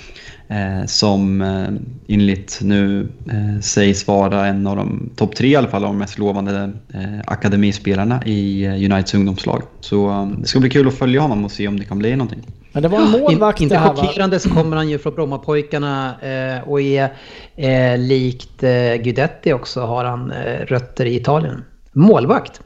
eh, 0.48 0.86
Som 0.86 1.42
eh, 1.42 1.68
enligt 2.08 2.60
nu 2.62 3.08
eh, 3.30 3.62
sägs 3.62 4.08
vara 4.08 4.48
en 4.48 4.68
av 4.68 4.76
de 4.76 5.10
topp 5.16 5.36
tre 5.36 5.48
i 5.48 5.56
alla 5.56 5.68
fall 5.68 5.84
av 5.84 5.90
de 5.90 5.98
mest 5.98 6.18
lovande 6.18 6.72
eh, 6.94 7.20
akademispelarna 7.26 8.24
i 8.26 8.66
eh, 8.66 8.72
Uniteds 8.72 9.14
ungdomslag. 9.14 9.64
Så 9.80 10.10
eh, 10.10 10.28
det 10.28 10.48
ska 10.48 10.60
bli 10.60 10.70
kul 10.70 10.88
att 10.88 10.98
följa 10.98 11.22
honom 11.22 11.46
och 11.46 11.52
se 11.52 11.68
om 11.68 11.80
det 11.80 11.86
kan 11.86 12.00
bli 12.00 12.16
någonting. 12.16 12.44
Men 12.74 12.84
det 12.84 12.90
var 12.90 13.00
en 13.02 13.12
målvakt 13.12 13.60
In, 13.60 13.64
inte 13.64 13.78
här 13.78 13.94
va? 13.94 13.96
chockerande 14.06 14.40
så 14.40 14.50
kommer 14.50 14.78
han 14.78 14.90
ju 14.90 14.98
från 15.00 15.16
Brommapojkarna 15.16 16.22
eh, 16.22 16.70
och 16.70 16.82
är 16.82 17.14
eh, 17.56 17.98
likt 17.98 18.64
eh, 18.64 18.70
Guidetti 18.96 19.54
också 19.54 19.82
har 19.82 20.06
han 20.06 20.32
eh, 20.32 20.60
rötter 20.66 21.06
i 21.06 21.16
Italien. 21.16 21.64
Målvakt. 21.92 22.62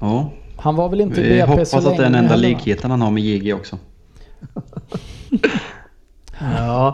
Ja, 0.00 0.32
Han 0.56 0.76
var 0.76 0.88
väl 0.88 1.00
inte 1.00 1.20
i 1.20 1.24
vi 1.24 1.28
BP 1.30 1.46
hoppas 1.50 1.70
så 1.70 1.76
att 1.76 1.84
det 1.84 1.90
är 1.90 1.96
den 1.96 2.12
länge 2.12 2.18
enda 2.24 2.36
likheten 2.36 2.90
han 2.90 3.00
har 3.02 3.10
med 3.10 3.22
JG 3.22 3.54
också. 3.54 3.78
Ja, 6.40 6.92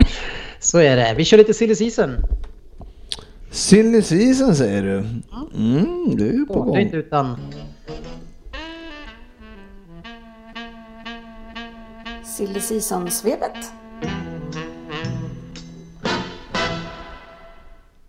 så 0.59 0.77
är 0.79 0.95
det. 0.95 1.13
Vi 1.17 1.25
kör 1.25 1.37
lite 1.37 1.53
silly 1.53 1.75
season. 1.75 2.15
Silly 3.51 4.01
season 4.01 4.55
säger 4.55 4.83
du? 4.83 4.97
Mm, 5.57 6.15
det 6.17 6.23
är 6.23 6.33
ju 6.33 6.45
på 6.45 6.53
Åh, 6.53 6.65
det 6.65 6.69
är 6.69 6.73
gång. 6.73 6.77
inte 6.77 6.97
utan... 6.97 7.37
Silly 12.35 12.59
Season-svepet. 12.59 13.71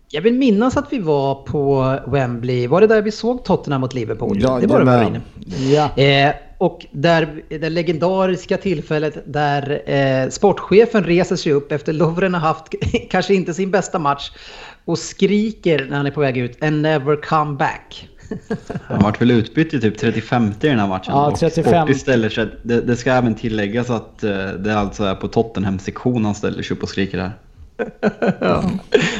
Jag 0.09 0.21
vill 0.21 0.33
minnas 0.33 0.77
att 0.77 0.93
vi 0.93 0.99
var 0.99 1.35
på 1.35 1.95
Wembley. 2.07 2.67
Var 2.67 2.81
det 2.81 2.87
där 2.87 3.01
vi 3.01 3.11
såg 3.11 3.43
Tottenham 3.43 3.81
mot 3.81 3.93
Liverpool? 3.93 4.37
Ja, 4.41 4.59
det 4.61 4.67
var 4.67 4.83
det. 4.83 5.21
Ja. 5.69 5.97
Eh, 5.97 6.35
och 6.57 6.85
där, 6.91 7.43
det 7.49 7.69
legendariska 7.69 8.57
tillfället 8.57 9.17
där 9.25 9.91
eh, 9.91 10.29
sportchefen 10.29 11.03
reser 11.03 11.35
sig 11.35 11.51
upp 11.51 11.71
efter 11.71 11.93
Lovren 11.93 12.33
har 12.33 12.41
haft 12.41 12.75
kanske 13.09 13.33
inte 13.33 13.53
sin 13.53 13.71
bästa 13.71 13.99
match 13.99 14.31
och 14.85 14.99
skriker 14.99 15.85
när 15.89 15.97
han 15.97 16.05
är 16.05 16.11
på 16.11 16.21
väg 16.21 16.37
ut 16.37 16.63
“And 16.63 16.81
never 16.81 17.15
come 17.15 17.57
back”. 17.57 18.07
Han 18.87 18.99
vart 19.03 19.21
väl 19.21 19.31
utbytt 19.31 19.73
i 19.73 19.81
typ 19.81 19.97
35 19.97 20.53
i 20.61 20.67
den 20.67 20.79
här 20.79 20.87
matchen. 20.87 21.05
Ja, 21.13 21.27
Och 21.31 21.39
35. 21.39 21.73
Sportis 21.73 22.01
ställer 22.01 22.29
sig, 22.29 22.47
det, 22.63 22.81
det 22.81 22.95
ska 22.95 23.11
även 23.11 23.35
tilläggas 23.35 23.89
att 23.89 24.23
eh, 24.23 24.31
det 24.59 24.79
alltså 24.79 25.03
är 25.03 25.15
på 25.15 25.27
Tottenham-sektion 25.27 26.25
han 26.25 26.35
ställer 26.35 26.63
sig 26.63 26.77
upp 26.77 26.83
och 26.83 26.89
skriker 26.89 27.17
där. 27.17 27.31
Ja. 28.41 28.63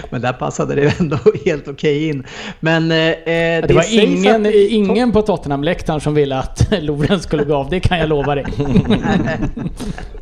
Men 0.09 0.21
där 0.21 0.33
passade 0.33 0.75
det 0.75 0.99
ändå 0.99 1.17
helt 1.45 1.67
okej 1.67 2.07
in. 2.09 2.23
Men 2.59 2.91
eh, 2.91 2.97
eh, 2.97 3.67
Det 3.67 3.73
var 3.73 3.93
ingen, 4.03 4.45
att- 4.45 4.53
ingen 4.53 5.11
på 5.11 5.21
Tottenham-läktaren 5.21 5.99
som 6.01 6.13
ville 6.13 6.37
att 6.39 6.67
Lovren 6.81 7.19
skulle 7.19 7.43
gå 7.43 7.55
av, 7.55 7.69
det 7.69 7.79
kan 7.79 7.99
jag 7.99 8.09
lova 8.09 8.35
dig. 8.35 8.45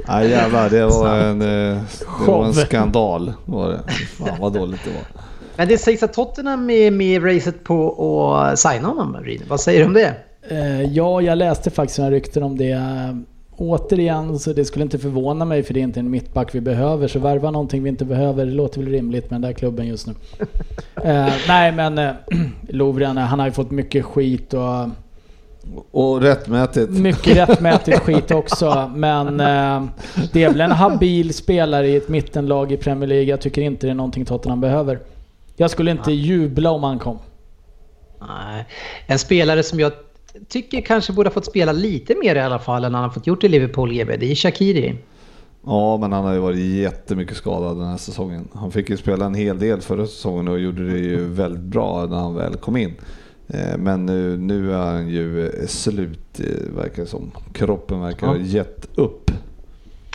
Ja 0.08 0.24
jävlar, 0.24 0.70
det 0.70 0.86
var 0.86 1.16
en, 1.18 1.42
eh, 1.42 1.48
det 2.26 2.32
var 2.32 2.46
en 2.46 2.54
skandal. 2.54 3.34
Var 3.46 3.70
det. 3.70 3.80
Fan 4.18 4.30
vad 4.40 4.54
dåligt 4.54 4.82
det 4.84 4.90
var. 4.92 5.22
Men 5.58 5.68
det 5.68 5.78
sägs 5.78 6.04
att 6.04 6.14
Tottenham 6.14 6.70
är 6.70 6.92
med 6.92 7.08
i 7.08 7.20
racet 7.20 7.64
på 7.64 8.34
att 8.36 8.60
signa 8.60 8.88
honom. 8.88 9.18
Ryn. 9.24 9.42
Vad 9.48 9.60
säger 9.60 9.80
du 9.80 9.86
om 9.86 9.94
det? 9.94 10.14
Eh, 10.50 10.82
ja, 10.84 11.22
jag 11.22 11.38
läste 11.38 11.70
faktiskt 11.70 12.00
några 12.00 12.12
rykten 12.12 12.44
om 12.44 12.58
det. 12.58 12.72
Eh, 12.72 13.16
Återigen, 13.58 14.40
så 14.40 14.54
det 14.54 14.66
skulle 14.66 14.84
inte 14.84 15.00
förvåna 15.00 15.46
mig 15.46 15.64
för 15.64 15.74
det 15.74 15.80
är 15.80 15.84
inte 15.84 16.00
en 16.00 16.10
mittback 16.10 16.56
vi 16.56 16.62
behöver. 16.62 17.08
Så 17.08 17.20
värva 17.20 17.52
någonting 17.52 17.84
vi 17.84 17.90
inte 17.90 18.06
behöver, 18.06 18.46
det 18.46 18.52
låter 18.52 18.82
väl 18.82 18.92
rimligt 18.92 19.30
med 19.30 19.42
den 19.42 19.50
där 19.50 19.54
klubben 19.54 19.88
just 19.88 20.08
nu. 20.08 20.14
Eh, 21.04 21.34
nej 21.48 21.72
men 21.72 21.98
eh, 21.98 22.12
Lovren, 22.70 23.18
han 23.18 23.40
har 23.40 23.46
ju 23.48 23.52
fått 23.52 23.72
mycket 23.72 24.06
skit 24.06 24.54
och 24.54 24.90
Och 25.92 26.22
rättmätigt. 26.22 26.92
mycket 26.92 27.38
rättmätigt 27.50 28.00
skit 28.00 28.32
också. 28.32 28.92
Men 28.96 29.40
eh, 29.40 29.84
det 30.34 30.44
är 30.44 30.50
väl 30.52 30.62
en 30.62 30.72
habil 30.72 31.34
spelare 31.34 31.88
i 31.88 31.96
ett 31.96 32.10
mittenlag 32.10 32.72
i 32.72 32.78
Premier 32.78 33.08
League. 33.10 33.26
Jag 33.26 33.42
tycker 33.42 33.62
inte 33.62 33.88
det 33.88 33.92
är 33.92 33.96
någonting 33.96 34.26
Tottenham 34.26 34.62
behöver. 34.62 35.00
Jag 35.56 35.72
skulle 35.72 35.92
inte 35.92 36.12
jubla 36.12 36.72
om 36.72 36.84
han 36.84 37.00
kom. 37.00 37.20
Nej. 38.28 38.66
En 39.08 39.20
spelare 39.20 39.64
som 39.64 39.80
jag 39.80 39.92
tycker 40.48 40.82
kanske 40.82 41.14
borde 41.14 41.30
ha 41.30 41.34
fått 41.34 41.46
spela 41.46 41.72
lite 41.72 42.16
mer 42.24 42.36
i 42.36 42.40
alla 42.40 42.60
fall 42.60 42.84
än 42.84 42.94
han 42.94 43.04
har 43.04 43.10
fått 43.10 43.28
gjort 43.28 43.44
i 43.44 43.48
Liverpool 43.48 43.94
GB. 43.94 44.18
Det 44.18 44.32
är 44.32 44.36
Shakiri. 44.36 44.96
Ja, 45.66 45.98
men 45.98 46.12
han 46.14 46.26
har 46.26 46.34
ju 46.34 46.40
varit 46.40 46.60
jättemycket 46.60 47.38
skadad 47.38 47.78
den 47.78 47.88
här 47.88 47.98
säsongen. 47.98 48.48
Han 48.54 48.72
fick 48.72 48.90
ju 48.90 48.98
spela 48.98 49.26
en 49.26 49.36
hel 49.36 49.60
del 49.60 49.82
förra 49.82 50.06
säsongen 50.08 50.48
och 50.48 50.60
gjorde 50.60 50.92
det 50.92 51.00
ju 51.00 51.26
väldigt 51.26 51.64
bra 51.64 52.06
när 52.06 52.18
han 52.18 52.36
väl 52.36 52.56
kom 52.56 52.78
in. 52.78 52.94
Eh, 53.48 53.78
Men 53.78 54.06
nu, 54.06 54.38
nu 54.38 54.74
är 54.74 54.78
han 54.78 55.08
ju 55.10 55.52
slut, 55.68 56.40
eh, 56.40 56.76
verkar 56.78 57.02
det 57.04 57.08
som. 57.10 57.32
Kroppen 57.54 58.02
verkar 58.02 58.28
ha 58.28 58.36
Ja. 58.36 58.42
gett 58.42 58.88
upp. 58.96 59.32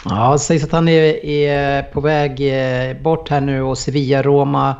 Ja, 0.04 0.32
det 0.32 0.38
sägs 0.38 0.64
att 0.64 0.72
han 0.72 0.88
är, 0.88 1.24
är 1.24 1.82
på 1.82 2.00
väg 2.00 2.40
eh, 2.40 3.02
bort 3.02 3.28
här 3.28 3.40
nu 3.40 3.62
och 3.62 3.78
Sevilla, 3.78 4.22
Roma 4.22 4.74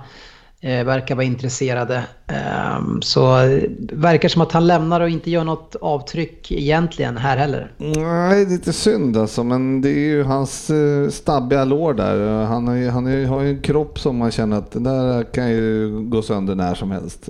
verkar 0.60 1.14
vara 1.14 1.24
intresserade. 1.24 2.04
Ehm, 2.26 3.02
så 3.02 3.38
eh, 3.38 3.62
verkar 3.92 4.28
som 4.28 4.42
att 4.42 4.52
han 4.52 4.66
lämnar 4.66 5.00
och 5.00 5.08
inte 5.08 5.30
gör 5.30 5.44
något 5.44 5.76
avtryck 5.80 6.52
egentligen 6.52 7.16
här 7.16 7.36
heller. 7.36 7.72
Nej, 7.78 8.44
det 8.44 8.50
är 8.50 8.56
lite 8.56 8.72
synd 8.72 9.16
alltså, 9.16 9.44
men 9.44 9.80
det 9.80 9.88
är 9.90 10.08
ju 10.08 10.22
hans 10.22 10.70
eh, 10.70 11.08
stabbiga 11.08 11.64
lår 11.64 11.94
där. 11.94 12.44
Han 12.44 12.68
har 12.68 12.74
ju, 12.74 12.88
han 12.88 13.04
har 13.06 13.12
ju, 13.12 13.26
har 13.26 13.42
ju 13.42 13.50
en 13.50 13.62
kropp 13.62 13.98
som 13.98 14.16
man 14.16 14.30
känner 14.30 14.58
att 14.58 14.72
den 14.72 14.82
där 14.82 15.22
kan 15.22 15.50
ju 15.50 15.90
gå 16.00 16.22
sönder 16.22 16.54
när 16.54 16.74
som 16.74 16.90
helst. 16.90 17.28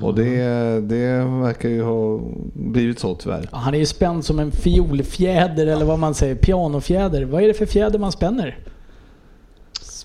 Och 0.00 0.14
det, 0.14 0.34
det 0.80 1.24
verkar 1.24 1.68
ju 1.68 1.82
ha 1.82 2.20
blivit 2.54 2.98
så 2.98 3.14
tyvärr. 3.14 3.48
Ja, 3.52 3.58
Han 3.58 3.74
är 3.74 3.78
ju 3.78 3.86
spänd 3.86 4.24
som 4.24 4.38
en 4.38 4.50
fiolfjäder 4.50 5.66
eller 5.66 5.84
vad 5.84 5.98
man 5.98 6.14
säger, 6.14 6.34
pianofjäder. 6.34 7.24
Vad 7.24 7.42
är 7.42 7.48
det 7.48 7.54
för 7.54 7.66
fjäder 7.66 7.98
man 7.98 8.12
spänner? 8.12 8.58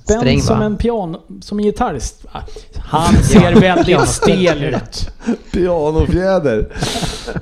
Spänd 0.08 0.22
Sträng, 0.22 0.38
va? 0.38 0.44
som 0.44 0.62
en 0.62 0.78
piano, 0.78 1.22
som 1.42 1.60
en 1.60 1.66
gitarr. 1.66 2.00
Ah, 2.32 2.42
Han 2.80 3.16
ser 3.24 3.56
väldigt 3.62 4.08
stel 4.08 4.64
ut. 4.64 5.12
Pianofjäder! 5.52 6.68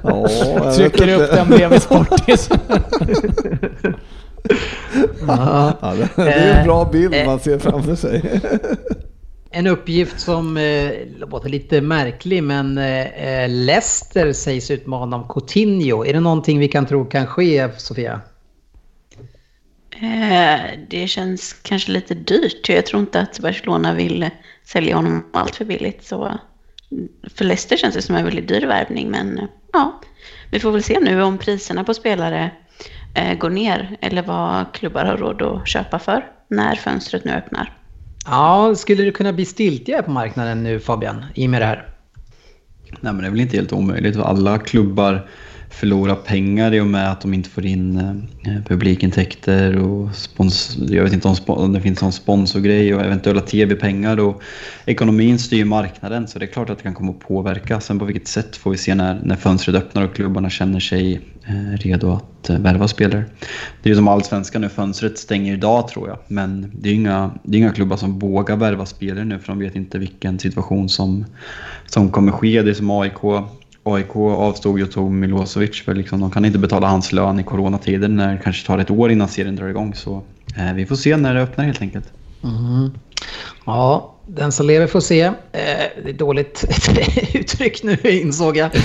Ja, 0.03 0.29
jag 0.29 0.75
Trycker 0.75 1.21
upp 1.21 1.31
den 1.31 1.47
bredvid 1.47 1.81
Sportis. 1.81 2.49
Ja. 5.27 5.73
Det, 6.15 6.21
är 6.21 6.59
en 6.59 6.65
bra 6.65 6.89
bild 6.91 7.13
Eh, 7.13 7.25
man 7.25 7.39
ser 7.39 7.59
framför 7.59 7.95
sig. 7.95 8.41
En 9.51 9.67
uppgift 9.67 10.19
som 10.19 10.57
eh, 10.57 10.91
låter 11.17 11.49
lite 11.49 11.81
märklig 11.81 12.43
men 12.43 12.77
eh, 12.77 13.49
Leicester 13.49 14.33
sägs 14.33 14.71
utmana 14.71 15.15
om 15.15 15.27
Coutinho. 15.27 16.05
Är 16.05 16.13
det 16.13 16.19
någonting 16.19 16.59
vi 16.59 16.67
kan 16.67 16.85
tro 16.85 17.05
kan 17.05 17.27
ske, 17.27 17.69
Sofia? 17.77 18.21
Eh, 20.01 20.79
det 20.89 21.07
känns 21.07 21.53
kanske 21.53 21.91
lite 21.91 22.13
dyrt. 22.13 22.69
Jag 22.69 22.85
tror 22.85 23.01
inte 23.01 23.21
att 23.21 23.39
Barcelona 23.39 23.93
vill 23.93 24.29
sälja 24.63 24.95
honom 24.95 25.25
allt 25.33 25.55
för 25.55 25.65
billigt. 25.65 26.03
Så 26.03 26.39
för 27.35 27.45
Leicester 27.45 27.77
känns 27.77 27.95
det 27.95 28.01
som 28.01 28.15
en 28.15 28.25
väldigt 28.25 28.47
dyr 28.47 28.67
värvning. 28.67 29.11
Men 29.11 29.37
eh, 29.37 29.45
ja, 29.73 30.01
vi 30.51 30.59
får 30.59 30.71
väl 30.71 30.83
se 30.83 30.99
nu 30.99 31.21
om 31.21 31.37
priserna 31.37 31.83
på 31.83 31.93
spelare 31.93 32.51
eh, 33.13 33.37
går 33.37 33.49
ner. 33.49 33.97
Eller 34.01 34.21
vad 34.21 34.73
klubbar 34.73 35.05
har 35.05 35.17
råd 35.17 35.41
att 35.41 35.67
köpa 35.67 35.99
för 35.99 36.25
när 36.47 36.75
fönstret 36.75 37.25
nu 37.25 37.31
öppnar. 37.31 37.73
Ja, 38.25 38.75
skulle 38.75 39.03
det 39.03 39.11
kunna 39.11 39.33
bli 39.33 39.45
stiltje 39.45 40.03
på 40.03 40.11
marknaden 40.11 40.63
nu 40.63 40.79
Fabian, 40.79 41.25
i 41.33 41.45
och 41.45 41.49
med 41.49 41.61
det 41.61 41.65
här? 41.65 41.89
Nej 43.01 43.13
men 43.13 43.17
det 43.17 43.27
är 43.27 43.31
väl 43.31 43.39
inte 43.39 43.57
helt 43.57 43.73
omöjligt. 43.73 44.17
Alla 44.17 44.57
klubbar 44.57 45.29
förlora 45.69 46.15
pengar 46.15 46.73
i 46.73 46.79
och 46.79 46.87
med 46.87 47.11
att 47.11 47.21
de 47.21 47.33
inte 47.33 47.49
får 47.49 47.65
in 47.65 47.97
eh, 48.45 48.63
publikintäkter 48.67 49.77
och 49.77 50.15
spons 50.15 50.77
jag 50.89 51.03
vet 51.03 51.13
inte 51.13 51.27
om, 51.27 51.35
om 51.45 51.73
det 51.73 51.81
finns 51.81 52.01
någon 52.01 52.11
sponsorgrej 52.11 52.95
och 52.95 53.01
eventuella 53.01 53.41
tv-pengar 53.41 54.19
och 54.19 54.41
ekonomin 54.85 55.39
styr 55.39 55.65
marknaden 55.65 56.27
så 56.27 56.39
det 56.39 56.45
är 56.45 56.47
klart 56.47 56.69
att 56.69 56.77
det 56.77 56.83
kan 56.83 56.93
komma 56.93 57.11
att 57.11 57.19
påverka. 57.19 57.79
Sen 57.79 57.99
på 57.99 58.05
vilket 58.05 58.27
sätt 58.27 58.55
får 58.55 58.71
vi 58.71 58.77
se 58.77 58.95
när, 58.95 59.21
när 59.23 59.35
fönstret 59.35 59.75
öppnar 59.75 60.03
och 60.03 60.15
klubbarna 60.15 60.49
känner 60.49 60.79
sig 60.79 61.21
eh, 61.47 61.77
redo 61.77 62.11
att 62.11 62.49
eh, 62.49 62.59
värva 62.59 62.87
spelare. 62.87 63.23
Det 63.83 63.89
är 63.89 63.91
ju 63.91 63.95
som 63.95 64.07
allsvenskan 64.07 64.61
nu, 64.61 64.69
fönstret 64.69 65.17
stänger 65.17 65.53
idag 65.53 65.87
tror 65.87 66.09
jag 66.09 66.17
men 66.27 66.71
det 66.73 66.89
är 66.89 66.93
ju 66.93 66.99
inga, 66.99 67.31
det 67.43 67.57
är 67.57 67.59
inga 67.59 67.73
klubbar 67.73 67.97
som 67.97 68.19
vågar 68.19 68.55
värva 68.55 68.85
spelare 68.85 69.25
nu 69.25 69.39
för 69.39 69.47
de 69.47 69.59
vet 69.59 69.75
inte 69.75 69.97
vilken 69.97 70.39
situation 70.39 70.89
som, 70.89 71.25
som 71.85 72.11
kommer 72.11 72.31
ske. 72.31 72.61
Det 72.61 72.69
är 72.69 72.73
som 72.73 72.91
AIK 72.91 73.23
AIK 73.87 74.15
avstod 74.15 74.81
och 74.81 74.91
tog 74.91 75.11
Milosevic 75.11 75.81
för 75.85 75.93
liksom, 75.95 76.19
de 76.19 76.31
kan 76.31 76.45
inte 76.45 76.59
betala 76.59 76.87
hans 76.87 77.11
lön 77.11 77.39
i 77.39 77.43
coronatider 77.43 78.07
när 78.07 78.33
det 78.33 78.39
kanske 78.43 78.67
tar 78.67 78.77
ett 78.77 78.91
år 78.91 79.11
innan 79.11 79.27
serien 79.27 79.55
drar 79.55 79.67
igång. 79.67 79.95
Så 79.95 80.21
eh, 80.57 80.73
vi 80.73 80.85
får 80.85 80.95
se 80.95 81.17
när 81.17 81.35
det 81.35 81.41
öppnar 81.41 81.65
helt 81.65 81.81
enkelt. 81.81 82.05
Mm. 82.43 82.91
Ja, 83.65 84.11
den 84.27 84.51
som 84.51 84.67
lever 84.67 84.87
får 84.87 84.99
se. 84.99 85.21
Eh, 85.21 85.31
det 86.03 86.09
är 86.09 86.13
dåligt 86.13 86.65
uttryck 87.33 87.83
nu 87.83 87.97
insåg 88.03 88.57
jag. 88.57 88.69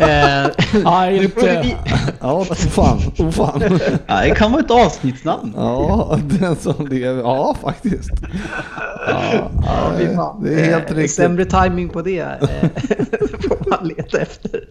Eh, 0.00 0.46
Nej, 0.84 1.24
inte. 1.24 1.66
Ja, 2.20 2.32
ofan. 2.50 2.98
ofan. 3.18 3.62
Ja, 4.06 4.20
det 4.22 4.30
kan 4.30 4.52
vara 4.52 4.62
ett 4.62 4.70
avsnittsnamn. 4.70 5.52
Ja, 5.56 6.18
den 6.40 6.56
som 6.56 6.86
lever. 6.86 7.20
Ja, 7.20 7.56
faktiskt. 7.62 8.10
Ja, 9.08 9.50
Ja, 9.64 10.14
fan. 10.16 10.42
det 10.44 10.54
är 10.54 10.64
helt 10.64 10.90
Eh, 10.90 10.94
riktigt. 10.96 11.16
Sämre 11.16 11.44
timing 11.44 11.88
på 11.88 12.02
det 12.02 12.18
eh, 12.18 12.28
man 13.80 13.88
letar 13.88 14.18
efter. 14.18 14.64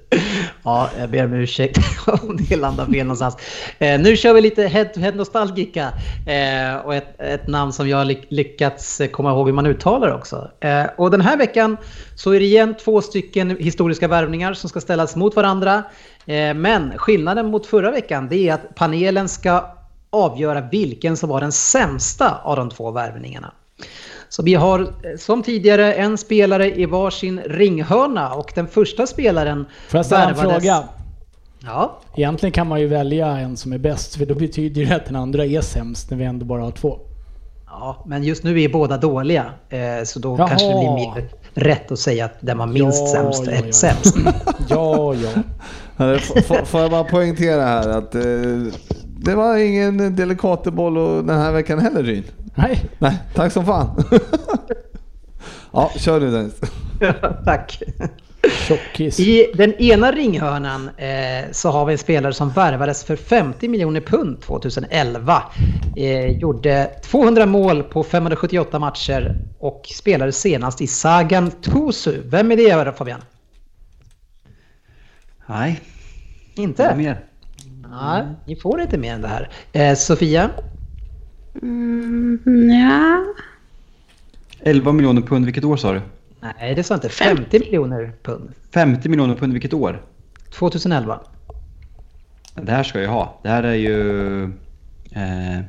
Ja, 0.63 0.89
jag 0.99 1.09
ber 1.09 1.25
om 1.25 1.33
ursäkt 1.33 1.79
om 2.07 2.37
det 2.49 2.55
landar 2.55 2.85
fel 2.85 3.05
någonstans. 3.05 3.37
Eh, 3.79 3.99
nu 3.99 4.17
kör 4.17 4.33
vi 4.33 4.41
lite 4.41 4.63
head-to-head 4.63 5.11
nostalgika 5.15 5.93
eh, 6.25 6.75
och 6.85 6.95
ett, 6.95 7.21
ett 7.21 7.47
namn 7.47 7.73
som 7.73 7.89
jag 7.89 7.97
har 7.97 8.33
lyckats 8.33 9.01
komma 9.11 9.31
ihåg 9.31 9.47
hur 9.47 9.53
man 9.53 9.65
uttalar 9.65 10.15
också. 10.15 10.51
Eh, 10.59 10.85
och 10.97 11.11
den 11.11 11.21
här 11.21 11.37
veckan 11.37 11.77
så 12.15 12.31
är 12.31 12.39
det 12.39 12.45
igen 12.45 12.75
två 12.83 13.01
stycken 13.01 13.57
historiska 13.59 14.07
värvningar 14.07 14.53
som 14.53 14.69
ska 14.69 14.81
ställas 14.81 15.15
mot 15.15 15.35
varandra. 15.35 15.83
Eh, 16.25 16.53
men 16.53 16.97
skillnaden 16.97 17.45
mot 17.45 17.65
förra 17.65 17.91
veckan 17.91 18.27
det 18.29 18.49
är 18.49 18.53
att 18.53 18.75
panelen 18.75 19.29
ska 19.29 19.75
avgöra 20.09 20.61
vilken 20.61 21.17
som 21.17 21.29
var 21.29 21.41
den 21.41 21.51
sämsta 21.51 22.41
av 22.43 22.55
de 22.55 22.69
två 22.69 22.91
värvningarna. 22.91 23.51
Så 24.29 24.43
vi 24.43 24.53
har 24.55 24.79
eh, 24.79 24.87
som 25.17 25.43
tidigare 25.43 25.93
en 25.93 26.17
spelare 26.17 26.75
i 26.79 26.85
varsin 26.85 27.39
ringhörna 27.45 28.33
och 28.33 28.51
den 28.55 28.67
första 28.67 29.07
spelaren 29.07 29.65
Får 29.89 29.97
jag 29.97 30.05
ställa 30.05 30.29
en 30.29 30.35
fråga? 30.35 30.83
Ja, 31.65 31.99
Egentligen 32.15 32.51
kan 32.53 32.67
man 32.67 32.79
ju 32.79 32.87
välja 32.87 33.27
en 33.27 33.57
som 33.57 33.73
är 33.73 33.77
bäst 33.77 34.15
för 34.15 34.25
då 34.25 34.35
betyder 34.35 34.85
det 34.85 34.95
att 34.95 35.05
den 35.05 35.15
andra 35.15 35.45
är 35.45 35.61
sämst 35.61 36.09
när 36.09 36.17
vi 36.17 36.23
ändå 36.23 36.45
bara 36.45 36.61
har 36.63 36.71
två. 36.71 36.99
ja, 37.67 38.03
men 38.05 38.23
just 38.23 38.43
nu 38.43 38.61
är 38.61 38.69
båda 38.69 38.97
dåliga. 38.97 39.45
Eh, 39.69 40.03
så 40.05 40.19
då 40.19 40.35
Jaha. 40.37 40.47
kanske 40.47 40.67
det 40.67 40.73
blir 40.73 40.91
mer 40.91 41.29
rätt 41.53 41.91
att 41.91 41.99
säga 41.99 42.25
att 42.25 42.35
den 42.39 42.57
var 42.57 42.67
minst 42.67 43.01
Ja, 43.01 43.07
sämst 43.07 43.43
ja, 43.45 43.51
är 43.51 43.65
ja. 43.65 43.71
sämst. 43.71 44.15
Ja, 44.69 45.13
ja. 45.15 45.29
Får 46.65 46.81
jag 46.81 46.91
bara 46.91 47.03
poängtera 47.03 47.61
här 47.61 47.89
att 47.89 48.15
eh, 48.15 48.21
det 49.05 49.35
var 49.35 49.57
ingen 49.57 50.15
delikateboll 50.15 50.97
och 50.97 51.23
den 51.23 51.37
här 51.37 51.51
veckan 51.51 51.79
heller 51.79 52.03
Ryn. 52.03 52.23
Nej, 52.59 52.85
Nej, 52.97 53.17
tack 53.33 53.51
som 53.53 53.65
fan. 53.65 54.03
ja, 55.71 55.91
kör 55.95 56.19
du 56.19 56.31
Dennis. 56.31 56.53
Tack. 57.45 57.81
tjockis. 58.67 59.19
I 59.19 59.51
den 59.55 59.73
ena 59.73 60.11
ringhörnan 60.11 60.89
eh, 60.97 61.51
så 61.51 61.69
har 61.69 61.85
vi 61.85 61.91
en 61.91 61.97
spelare 61.97 62.33
som 62.33 62.49
värvades 62.49 63.03
för 63.03 63.15
50 63.15 63.67
miljoner 63.67 64.01
pund 64.01 64.41
2011. 64.41 65.43
Eh, 65.95 66.27
gjorde 66.27 66.91
200 67.03 67.45
mål 67.45 67.83
på 67.83 68.03
578 68.03 68.79
matcher 68.79 69.35
och 69.59 69.81
spelade 69.95 70.31
senast 70.31 70.81
i 70.81 70.87
Sagan 70.87 71.51
Tosu. 71.51 72.21
Vem 72.25 72.51
är 72.51 72.57
det 72.57 72.93
Fabian? 72.97 73.21
Nej, 75.45 75.81
Inte? 76.55 76.83
inte 76.83 76.95
mer. 76.95 77.25
Nej, 77.89 78.23
ni 78.45 78.55
får 78.55 78.81
inte 78.81 78.97
mer 78.97 79.13
än 79.13 79.21
det 79.21 79.27
här. 79.27 79.49
Eh, 79.71 79.95
Sofia? 79.95 80.49
Mm, 81.61 82.39
ja. 82.71 83.25
11 84.59 84.91
miljoner 84.91 85.21
pund, 85.21 85.45
vilket 85.45 85.63
år 85.63 85.77
sa 85.77 85.93
du? 85.93 86.01
Nej, 86.39 86.75
det 86.75 86.83
sa 86.83 86.95
inte. 86.95 87.09
50 87.09 87.59
miljoner 87.59 88.11
pund. 88.23 88.53
50 88.73 89.09
miljoner 89.09 89.35
pund, 89.35 89.53
vilket 89.53 89.73
år? 89.73 90.01
2011. 90.51 91.19
Det 92.55 92.71
här 92.71 92.83
ska 92.83 93.01
jag 93.01 93.09
ha. 93.09 93.39
Det 93.43 93.49
här 93.49 93.63
är 93.63 93.73
ju... 93.73 94.43
Eh, 95.11 95.59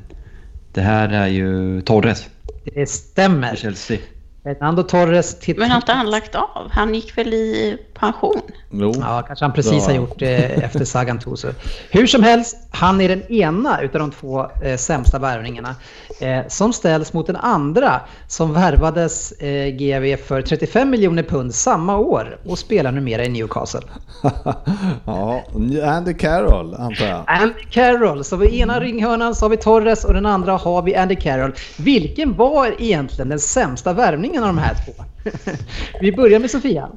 det 0.73 0.81
här 0.81 1.09
är 1.09 1.27
ju 1.27 1.81
Torres 1.81 2.29
Det 2.63 2.89
stämmer. 2.89 3.55
Chelsea. 3.55 3.97
Fernando 4.43 4.83
Torres 4.83 5.39
till... 5.39 5.57
Men 5.59 5.69
har 5.69 5.77
inte 5.77 5.93
han 5.93 6.09
lagt 6.11 6.35
av? 6.35 6.71
Han 6.71 6.95
gick 6.95 7.17
väl 7.17 7.33
i 7.33 7.77
pension? 8.01 8.41
Jo. 8.71 8.93
Ja, 8.99 9.23
kanske 9.27 9.45
han 9.45 9.53
precis 9.53 9.85
har 9.85 9.93
gjort 9.93 10.21
eh, 10.21 10.63
efter 10.63 10.85
Sagan 10.85 11.19
Tosu. 11.19 11.51
Hur 11.89 12.07
som 12.07 12.23
helst, 12.23 12.57
han 12.71 13.01
är 13.01 13.09
den 13.09 13.31
ena 13.31 13.81
utav 13.81 14.01
de 14.01 14.11
två 14.11 14.47
eh, 14.63 14.77
sämsta 14.77 15.19
värvningarna. 15.19 15.75
Eh, 16.21 16.47
som 16.47 16.73
ställs 16.73 17.13
mot 17.13 17.27
den 17.27 17.35
andra 17.35 18.01
som 18.27 18.53
värvades 18.53 19.31
eh, 19.31 19.67
GV 19.75 20.15
för 20.15 20.41
35 20.41 20.89
miljoner 20.89 21.23
pund 21.23 21.55
samma 21.55 21.97
år 21.97 22.37
och 22.45 22.59
spelar 22.59 22.91
numera 22.91 23.25
i 23.25 23.29
Newcastle. 23.29 23.81
ja, 25.05 25.43
Andy 25.83 26.13
Carroll 26.13 26.73
antar 26.73 27.05
jag. 27.05 27.23
Andy 27.27 27.63
Carroll. 27.69 28.23
Så 28.23 28.43
i 28.43 28.59
ena 28.59 28.79
ringhörnan 28.79 29.35
så 29.35 29.45
har 29.45 29.49
vi 29.49 29.57
Torres 29.57 30.05
och 30.05 30.13
den 30.13 30.25
andra 30.25 30.57
har 30.57 30.81
vi 30.81 30.95
Andy 30.95 31.15
Carroll. 31.15 31.53
Vilken 31.77 32.37
var 32.37 32.75
egentligen 32.79 33.29
den 33.29 33.39
sämsta 33.39 33.93
värvningen 33.93 34.43
av 34.43 34.47
de 34.47 34.57
här 34.57 34.75
två? 34.85 35.03
vi 36.01 36.11
börjar 36.11 36.39
med 36.39 36.51
Sofia. 36.51 36.89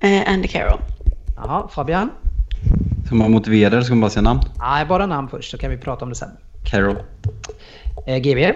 Eh, 0.00 0.22
Andy 0.32 0.48
Carroll. 0.48 0.80
Ja, 1.36 1.70
Fabian? 1.74 2.10
Ska 3.06 3.14
man 3.14 3.30
motivera 3.30 3.68
eller 3.72 3.82
ska 3.82 3.94
man 3.94 4.00
bara 4.00 4.10
säga 4.10 4.22
namn? 4.22 4.40
Nej, 4.58 4.86
bara 4.86 5.06
namn 5.06 5.28
först 5.28 5.50
så 5.50 5.58
kan 5.58 5.70
vi 5.70 5.76
prata 5.76 6.04
om 6.04 6.08
det 6.08 6.14
sen. 6.16 6.28
Carroll. 6.64 6.96
Eh, 8.06 8.16
GB? 8.18 8.52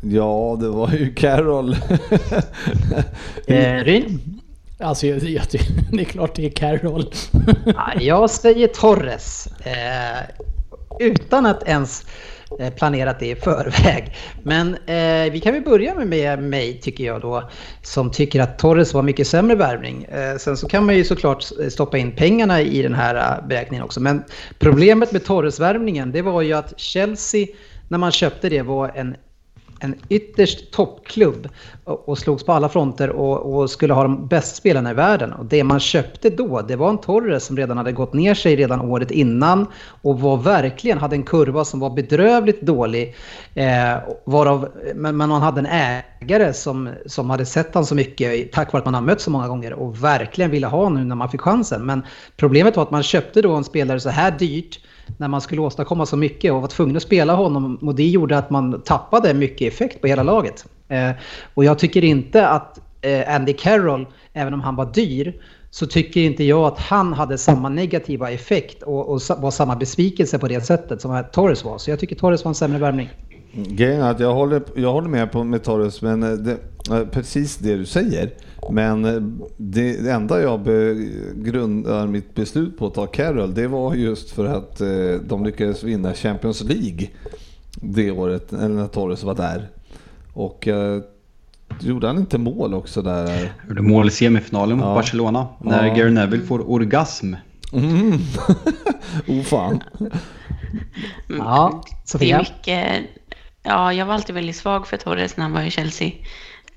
Ja, 0.00 0.56
det 0.60 0.68
var 0.68 0.90
ju 0.92 1.14
Carroll. 1.14 1.76
Eh, 3.46 3.84
Ryn? 3.84 4.20
Alltså 4.80 5.06
jag, 5.06 5.22
jag, 5.22 5.50
tycker- 5.50 5.74
det 5.96 6.00
är 6.00 6.04
klart 6.04 6.34
det 6.34 6.46
är 6.46 6.50
Carroll. 6.50 7.12
Ja, 7.66 7.92
jag 8.00 8.30
säger 8.30 8.66
Torres. 8.68 9.46
Eh, 9.60 10.22
utan 11.00 11.46
att 11.46 11.62
ens 11.68 12.06
Eh, 12.58 12.70
planerat 12.70 13.20
det 13.20 13.30
i 13.30 13.34
förväg. 13.34 14.14
Men 14.42 14.74
eh, 14.74 15.32
vi 15.32 15.40
kan 15.42 15.52
väl 15.52 15.62
börja 15.62 15.94
med, 15.94 16.42
mig 16.42 16.80
tycker 16.80 17.04
jag 17.04 17.20
då. 17.20 17.50
Som 17.82 18.10
tycker 18.10 18.40
att 18.40 18.58
Torres 18.58 18.94
var 18.94 19.02
mycket 19.02 19.26
sämre 19.26 19.56
värvning. 19.56 20.04
Eh, 20.04 20.36
sen 20.36 20.56
så 20.56 20.68
kan 20.68 20.86
man 20.86 20.96
ju 20.96 21.04
såklart 21.04 21.44
eh, 21.60 21.68
stoppa 21.68 21.98
in 21.98 22.12
pengarna 22.12 22.60
i 22.60 22.82
den 22.82 22.94
här 22.94 23.14
eh, 23.14 23.48
beräkningen 23.48 23.84
också. 23.84 24.00
Men 24.00 24.24
problemet 24.58 25.12
med 25.12 25.24
Torres-värvningen 25.24 26.12
det 26.12 26.22
var 26.22 26.42
ju 26.42 26.52
att 26.52 26.80
Chelsea 26.80 27.46
när 27.88 27.98
man 27.98 28.12
köpte 28.12 28.48
det 28.48 28.62
var 28.62 28.92
en 28.94 29.16
en 29.80 29.94
ytterst 30.08 30.72
toppklubb 30.72 31.48
och, 31.84 32.08
och 32.08 32.18
slogs 32.18 32.44
på 32.44 32.52
alla 32.52 32.68
fronter 32.68 33.10
och, 33.10 33.54
och 33.54 33.70
skulle 33.70 33.94
ha 33.94 34.02
de 34.02 34.26
bästa 34.26 34.56
spelarna 34.56 34.90
i 34.90 34.94
världen. 34.94 35.32
Och 35.32 35.44
det 35.44 35.64
man 35.64 35.80
köpte 35.80 36.30
då, 36.30 36.62
det 36.62 36.76
var 36.76 36.90
en 36.90 36.98
Torres 36.98 37.44
som 37.44 37.56
redan 37.56 37.76
hade 37.76 37.92
gått 37.92 38.12
ner 38.12 38.34
sig 38.34 38.56
redan 38.56 38.80
året 38.80 39.10
innan 39.10 39.66
och 40.02 40.20
var 40.20 40.36
verkligen, 40.36 40.98
hade 40.98 41.16
en 41.16 41.22
kurva 41.22 41.64
som 41.64 41.80
var 41.80 41.90
bedrövligt 41.90 42.62
dålig. 42.62 43.14
Eh, 43.54 43.98
varav, 44.24 44.68
men, 44.94 45.16
men 45.16 45.28
man 45.28 45.42
hade 45.42 45.60
en 45.60 45.66
ägare 46.20 46.52
som, 46.52 46.90
som 47.06 47.30
hade 47.30 47.46
sett 47.46 47.74
han 47.74 47.86
så 47.86 47.94
mycket 47.94 48.52
tack 48.52 48.72
vare 48.72 48.78
att 48.80 48.84
man 48.84 48.94
har 48.94 49.02
mött 49.02 49.20
så 49.20 49.30
många 49.30 49.48
gånger 49.48 49.72
och 49.72 50.04
verkligen 50.04 50.50
ville 50.50 50.66
ha 50.66 50.88
nu 50.88 51.04
när 51.04 51.16
man 51.16 51.30
fick 51.30 51.40
chansen. 51.40 51.86
Men 51.86 52.02
problemet 52.36 52.76
var 52.76 52.82
att 52.82 52.90
man 52.90 53.02
köpte 53.02 53.42
då 53.42 53.54
en 53.54 53.64
spelare 53.64 54.00
så 54.00 54.10
här 54.10 54.30
dyrt 54.38 54.80
när 55.16 55.28
man 55.28 55.40
skulle 55.40 55.60
åstadkomma 55.60 56.06
så 56.06 56.16
mycket 56.16 56.52
och 56.52 56.60
var 56.60 56.68
tvungen 56.68 56.96
att 56.96 57.02
spela 57.02 57.34
honom 57.34 57.76
och 57.76 57.94
det 57.94 58.06
gjorde 58.06 58.38
att 58.38 58.50
man 58.50 58.82
tappade 58.82 59.34
mycket 59.34 59.72
effekt 59.72 60.00
på 60.00 60.06
hela 60.06 60.22
laget. 60.22 60.66
Eh, 60.88 61.10
och 61.54 61.64
jag 61.64 61.78
tycker 61.78 62.04
inte 62.04 62.48
att 62.48 62.78
eh, 63.00 63.34
Andy 63.34 63.52
Carroll, 63.52 64.06
även 64.32 64.54
om 64.54 64.60
han 64.60 64.76
var 64.76 64.92
dyr, 64.92 65.34
så 65.70 65.86
tycker 65.86 66.20
inte 66.20 66.44
jag 66.44 66.64
att 66.64 66.78
han 66.78 67.12
hade 67.12 67.38
samma 67.38 67.68
negativa 67.68 68.30
effekt 68.30 68.82
och, 68.82 69.08
och 69.08 69.20
var 69.38 69.50
samma 69.50 69.76
besvikelse 69.76 70.38
på 70.38 70.48
det 70.48 70.60
sättet 70.60 71.00
som 71.00 71.24
Torres 71.32 71.64
var. 71.64 71.78
Så 71.78 71.90
jag 71.90 72.00
tycker 72.00 72.16
Torres 72.16 72.44
var 72.44 72.50
en 72.50 72.54
sämre 72.54 72.78
värvning. 72.78 73.10
Grejen 73.56 74.02
är 74.02 74.10
att 74.10 74.20
jag 74.20 74.34
håller, 74.34 74.62
jag 74.76 74.92
håller 74.92 75.08
med 75.08 75.32
på 75.32 75.44
med 75.44 75.62
Torres, 75.62 76.02
men 76.02 76.22
eh, 76.22 76.30
det, 76.30 76.56
eh, 76.90 77.04
precis 77.06 77.56
det 77.56 77.76
du 77.76 77.86
säger. 77.86 78.30
Men 78.70 79.04
eh, 79.04 79.22
det, 79.56 80.04
det 80.04 80.10
enda 80.12 80.40
jag 80.42 80.60
be, 80.60 80.94
grundar 81.34 82.06
mitt 82.06 82.34
beslut 82.34 82.78
på 82.78 82.86
att 82.86 82.94
ta 82.94 83.06
Carroll, 83.06 83.54
det 83.54 83.66
var 83.68 83.94
just 83.94 84.30
för 84.30 84.44
att 84.44 84.80
de 85.28 85.44
lyckades 85.44 85.82
vinna 85.82 86.14
Champions 86.14 86.62
League 86.64 87.08
det 87.80 88.10
året, 88.10 88.52
eller 88.52 88.68
när 88.74 88.86
Torres 88.88 89.22
var 89.22 89.34
där. 89.34 89.68
Och 90.32 90.68
gjorde 91.80 92.06
han 92.06 92.18
inte 92.18 92.38
mål 92.38 92.74
också 92.74 93.02
där? 93.02 93.52
Gjorde 93.68 93.82
mål 93.82 94.08
i 94.08 94.10
semifinalen 94.10 94.76
mot 94.76 94.86
Ja. 94.86 94.94
Barcelona. 94.94 95.46
När 95.60 95.86
Ja. 95.86 95.94
Gary 95.94 96.10
Neville 96.10 96.44
får 96.44 96.70
orgasm. 96.70 97.34
Mm. 97.72 98.12
oh 99.28 99.42
fan. 99.42 99.80
Ja, 101.38 101.82
Det 101.84 101.92
är 101.92 102.06
Sofia? 102.06 102.38
mycket... 102.38 103.04
Ja, 103.68 103.92
jag 103.92 104.06
var 104.06 104.14
alltid 104.14 104.34
väldigt 104.34 104.56
svag 104.56 104.86
för 104.86 104.96
Torres 104.96 105.36
när 105.36 105.42
han 105.42 105.52
var 105.52 105.62
i 105.62 105.70
Chelsea. 105.70 106.10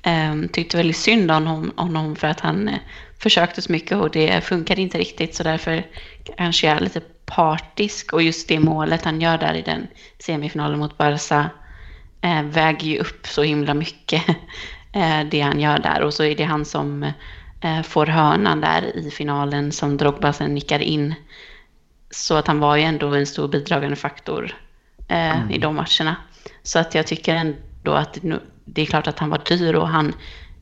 Ehm, 0.02 0.50
tyckte 0.50 0.78
väldigt 0.78 0.98
synd 0.98 1.32
om 1.32 1.48
honom, 1.48 1.72
honom 1.76 2.16
för 2.16 2.28
att 2.28 2.40
han 2.40 2.68
eh, 2.68 2.80
försökte 3.20 3.62
så 3.62 3.72
mycket 3.72 3.98
och 3.98 4.12
det 4.12 4.44
funkade 4.44 4.82
inte 4.82 4.98
riktigt 4.98 5.36
så 5.36 5.44
därför 5.44 5.86
kanske 6.38 6.68
jag 6.68 6.78
är 6.78 6.80
lite 6.82 7.02
partisk 7.26 8.14
och 8.14 8.22
just 8.22 8.48
det 8.48 8.60
målet 8.60 9.06
han 9.06 9.22
gör 9.22 9.38
där 9.38 9.54
i 9.54 9.62
den 9.62 9.88
semifinalen 10.20 10.80
mot 10.80 10.98
Barca 10.98 11.50
eh, 12.22 12.44
väger 12.44 12.88
ju 12.88 13.00
upp 13.00 13.28
så 13.28 13.44
himla 13.44 13.74
mycket 13.74 14.24
eh, 14.92 15.20
det 15.32 15.42
han 15.42 15.60
gör 15.60 15.80
där 15.80 16.02
och 16.02 16.14
så 16.14 16.24
är 16.24 16.36
det 16.36 16.44
han 16.44 16.66
som 16.66 17.12
får 17.84 18.06
hörnan 18.06 18.62
där 18.62 18.98
i 18.98 19.12
finalen 19.12 19.72
som 19.72 19.98
Drogba 19.98 20.34
sen 20.34 20.54
nickar 20.54 20.80
in. 20.80 21.16
Så 22.12 22.36
att 22.36 22.48
han 22.48 22.60
var 22.60 22.76
ju 22.76 22.84
ändå 22.84 23.08
en 23.08 23.28
stor 23.28 23.48
bidragande 23.48 23.96
faktor 23.96 24.56
eh, 25.10 25.52
i 25.52 25.58
de 25.58 25.76
matcherna. 25.76 26.16
Så 26.64 26.80
att 26.80 26.95
jag 26.95 27.07
tycker 27.07 27.36
ändå 27.36 27.91
att 27.91 28.14
det, 28.14 28.24
nu- 28.24 28.41
det 28.66 28.82
är 28.82 28.86
klart 28.86 29.07
att 29.07 29.20
han 29.20 29.30
var 29.30 29.41
dyr 29.49 29.74
och 29.76 29.88
han 29.88 30.14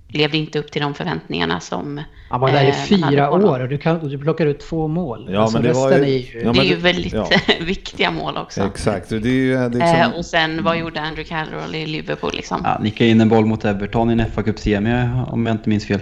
levde 0.09 0.37
inte 0.37 0.59
upp 0.59 0.71
till 0.71 0.81
de 0.81 0.93
förväntningarna 0.93 1.59
som 1.59 2.01
Han 2.29 2.41
var 2.41 2.51
där 2.51 2.63
i 2.63 2.67
eh, 2.69 2.73
fyra 2.75 3.31
år 3.31 3.59
och 3.59 3.69
du, 3.69 3.77
kan, 3.77 3.99
och 4.01 4.09
du 4.09 4.17
plockar 4.17 4.45
ut 4.45 4.59
två 4.59 4.87
mål. 4.87 5.29
Ja, 5.31 5.41
alltså 5.41 5.57
men 5.57 5.67
det 5.67 5.73
var 5.73 5.91
ju- 5.91 6.03
är 6.03 6.07
ju... 6.07 6.41
Ja, 6.43 6.51
det 6.53 6.59
är 6.59 6.63
ju 6.63 6.75
väldigt 6.75 7.13
ja. 7.13 7.29
viktiga 7.61 8.11
mål 8.11 8.37
också. 8.37 8.61
Exakt, 8.63 9.09
det 9.09 9.15
är 9.15 9.19
ju 9.25 9.53
det 9.53 9.59
är 9.59 9.69
liksom, 9.69 9.87
Eh, 10.11 10.17
och 10.17 10.25
sen 10.25 10.63
vad 10.63 10.77
gjorde 10.77 11.01
Andrew 11.01 11.23
Carroll 11.29 11.75
i 11.75 11.85
Liverpool 11.85 12.31
liksom? 12.33 12.61
Ja, 12.63 12.77
nicka 12.81 13.05
in 13.05 13.21
en 13.21 13.29
boll 13.29 13.45
mot 13.45 13.65
Everton 13.65 14.09
i 14.09 14.13
en 14.23 14.31
fa 14.31 14.43
Cup 14.43 14.59
semi 14.59 15.09
om 15.27 15.45
jag 15.45 15.53
inte 15.53 15.69
minns 15.69 15.85
fel. 15.87 16.01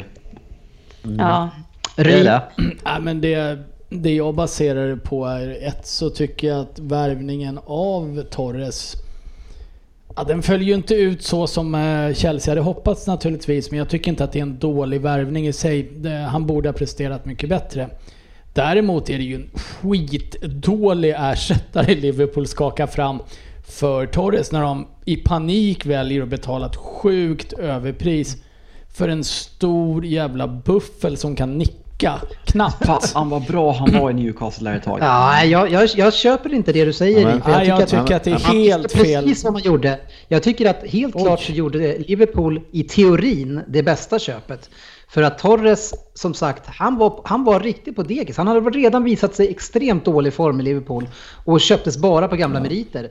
Ja. 1.18 1.50
Det 1.96 2.02
är 2.02 2.06
Ry- 2.06 2.24
det. 2.24 2.42
Ja, 2.84 3.00
men 3.00 3.22
det, 3.22 3.60
det 3.90 4.14
jag 4.16 4.36
baserar 4.36 4.88
det 4.90 4.98
på 4.98 5.26
är 5.26 5.68
ett 5.68 5.88
så 5.88 6.10
tycker 6.10 6.48
jag 6.48 6.60
att 6.60 6.80
värvningen 6.80 7.60
av 7.66 8.22
Torres 8.32 8.96
Ja, 10.18 10.24
den 10.24 10.42
följer 10.42 10.68
ju 10.68 10.74
inte 10.74 10.96
ut 10.96 11.24
så 11.24 11.48
som 11.48 11.76
eh, 11.76 12.14
Chelsea 12.14 12.52
hade 12.52 12.62
hoppats 12.62 13.08
naturligtvis, 13.08 13.72
men 13.72 13.78
jag 13.78 13.90
tycker 13.90 14.12
inte 14.12 14.24
att 14.24 14.32
det 14.32 14.40
är 14.40 14.44
en 14.44 14.60
dålig 14.60 15.02
värvning 15.02 15.48
i 15.48 15.54
sig. 15.54 15.92
Han 16.30 16.46
borde 16.46 16.70
ha 16.70 16.74
presterat 16.74 17.26
mycket 17.26 17.50
bättre. 17.50 17.90
Däremot 18.54 19.10
är 19.10 19.18
det 19.18 19.24
ju 19.24 19.36
en 19.36 19.50
skitdålig 19.54 21.16
ersättare 21.18 21.96
Liverpool 21.96 22.48
skakar 22.48 22.88
fram 22.88 23.20
för 23.68 24.06
Torres 24.06 24.52
när 24.52 24.62
de 24.62 24.88
i 25.06 25.16
panik 25.16 25.86
väljer 25.86 26.24
att 26.24 26.30
betala 26.30 26.66
ett 26.66 26.76
sjukt 26.76 27.54
överpris 27.54 28.38
för 28.94 29.10
en 29.10 29.24
stor 29.24 30.06
jävla 30.06 30.48
buffel 30.48 31.18
som 31.18 31.36
kan 31.36 31.58
nicka 31.58 31.85
knappt. 32.46 33.12
Fan 33.12 33.30
vad 33.30 33.46
bra 33.46 33.72
han 33.74 34.02
var 34.02 34.10
i 34.12 34.14
Newcastle 34.14 34.70
där 34.70 34.78
ett 34.78 34.84
tag. 34.84 35.00
Ja, 35.02 35.30
nej, 35.32 35.50
jag, 35.50 35.72
jag, 35.72 35.90
jag 35.96 36.14
köper 36.14 36.54
inte 36.54 36.74
det 36.74 36.86
du 36.86 36.94
säger. 36.94 37.22
Ja, 37.22 37.28
men- 37.28 37.42
för 37.42 37.52
Nej, 37.52 37.68
jag 37.68 37.88
tycker 37.88 37.98
att- 38.04 38.12
att 38.12 38.24
det 38.24 38.32
är 38.32 38.40
han 38.40 38.56
helt 38.58 38.86
visste 38.86 38.98
fel. 39.00 39.24
Precis 39.24 39.44
vad 39.44 39.54
man 39.54 39.62
gjorde. 39.62 40.00
Jag 40.28 40.44
tycker 40.44 40.70
att 40.70 40.84
helt 40.88 41.14
klart 41.16 41.42
så 41.42 41.52
gjorde 41.52 41.98
Liverpool 41.98 42.62
i 42.72 42.84
teorin 42.84 43.62
det 43.68 43.84
bästa 43.84 44.20
köpet. 44.20 44.70
För 45.10 45.22
att 45.24 45.40
Torres, 45.40 45.94
som 46.14 46.34
sagt, 46.34 46.64
han 46.68 46.98
var, 46.98 47.22
han 47.26 47.44
var 47.44 47.60
riktigt 47.60 47.96
på 47.96 48.04
degis. 48.04 48.38
Han 48.38 48.48
hade 48.48 48.70
redan 48.70 49.04
visat 49.04 49.36
sig 49.36 49.50
extremt 49.50 50.06
dålig 50.06 50.34
form 50.34 50.60
i 50.60 50.64
Liverpool 50.64 51.08
och 51.46 51.62
köptes 51.62 51.98
bara 51.98 52.28
på 52.28 52.36
gamla 52.36 52.60
meriter. 52.60 53.10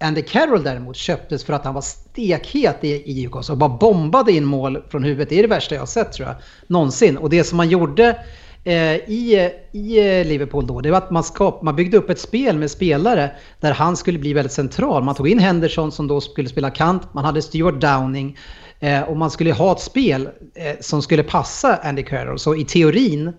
Andy 0.00 0.22
Carroll 0.22 0.62
däremot 0.62 0.96
köptes 0.96 1.44
för 1.44 1.52
att 1.52 1.64
han 1.64 1.74
var 1.74 1.80
stekhet 1.80 2.84
i, 2.84 3.10
i 3.10 3.14
Newcastle 3.14 3.52
och 3.52 3.58
bara 3.58 3.78
bombade 3.78 4.32
in 4.32 4.44
mål 4.44 4.82
från 4.88 5.04
huvudet. 5.04 5.28
Det 5.28 5.38
är 5.38 5.42
det 5.42 5.48
värsta 5.48 5.74
jag 5.74 5.82
har 5.82 5.86
sett 5.86 6.12
tror 6.12 6.28
jag, 6.28 6.36
någonsin. 6.66 7.16
Och 7.16 7.30
det 7.30 7.44
som 7.44 7.56
man 7.56 7.68
gjorde 7.68 8.18
eh, 8.64 8.94
i, 8.94 9.50
i 9.72 10.24
Liverpool 10.24 10.66
då, 10.66 10.80
det 10.80 10.90
var 10.90 10.98
att 10.98 11.10
man, 11.10 11.24
skap, 11.24 11.62
man 11.62 11.76
byggde 11.76 11.96
upp 11.96 12.10
ett 12.10 12.20
spel 12.20 12.58
med 12.58 12.70
spelare 12.70 13.30
där 13.60 13.72
han 13.72 13.96
skulle 13.96 14.18
bli 14.18 14.32
väldigt 14.32 14.52
central. 14.52 15.02
Man 15.02 15.14
tog 15.14 15.28
in 15.28 15.38
Henderson 15.38 15.92
som 15.92 16.08
då 16.08 16.20
skulle 16.20 16.48
spela 16.48 16.70
kant, 16.70 17.14
man 17.14 17.24
hade 17.24 17.42
Stuart 17.42 17.80
Downing 17.80 18.38
eh, 18.80 19.02
och 19.02 19.16
man 19.16 19.30
skulle 19.30 19.52
ha 19.52 19.72
ett 19.72 19.80
spel 19.80 20.28
eh, 20.54 20.80
som 20.80 21.02
skulle 21.02 21.22
passa 21.22 21.76
Andy 21.76 22.02
Carroll. 22.02 22.38
Så 22.38 22.56
i 22.56 22.64
teorin 22.64 23.32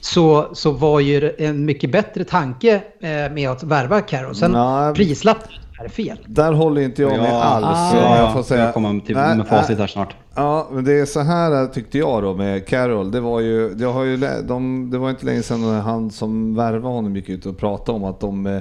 så, 0.00 0.50
så 0.52 0.70
var 0.70 1.00
ju 1.00 1.34
en 1.38 1.64
mycket 1.64 1.92
bättre 1.92 2.24
tanke 2.24 2.74
eh, 3.00 3.32
med 3.32 3.50
att 3.50 3.62
värva 3.62 4.00
Carroll. 4.00 4.34
Sen 4.34 4.56
prislappen 4.94 5.52
är 5.84 5.88
fel. 5.88 6.18
där 6.26 6.52
håller 6.52 6.82
inte 6.82 7.02
jag 7.02 7.12
med 7.12 7.32
alls. 7.32 7.66
Ah. 7.66 7.90
om 7.92 7.98
Ja, 7.98 8.16
jag 8.16 8.32
får 8.32 8.42
säga. 8.42 8.64
jag 8.64 8.74
kommer 8.74 9.00
till, 9.00 9.16
Nej, 9.16 9.36
med 9.36 9.46
facit 9.46 9.68
nej. 9.68 9.78
här 9.78 9.86
snart. 9.86 10.14
Ja, 10.34 10.68
men 10.72 10.84
det 10.84 10.92
är 10.92 11.04
så 11.04 11.20
här 11.20 11.66
tyckte 11.66 11.98
jag 11.98 12.22
då 12.22 12.34
med 12.34 12.66
Carroll. 12.66 13.10
Det 13.10 13.20
var 13.20 13.40
ju, 13.40 13.76
jag 13.78 13.92
har 13.92 14.04
ju, 14.04 14.16
de, 14.44 14.90
det 14.90 14.98
var 14.98 15.10
inte 15.10 15.26
länge 15.26 15.42
sedan 15.42 15.64
han 15.64 16.10
som 16.10 16.54
värvade 16.54 16.94
honom 16.94 17.16
gick 17.16 17.28
ut 17.28 17.46
och 17.46 17.58
pratade 17.58 17.96
om 17.96 18.04
att 18.04 18.20
de, 18.20 18.46
eh, 18.46 18.60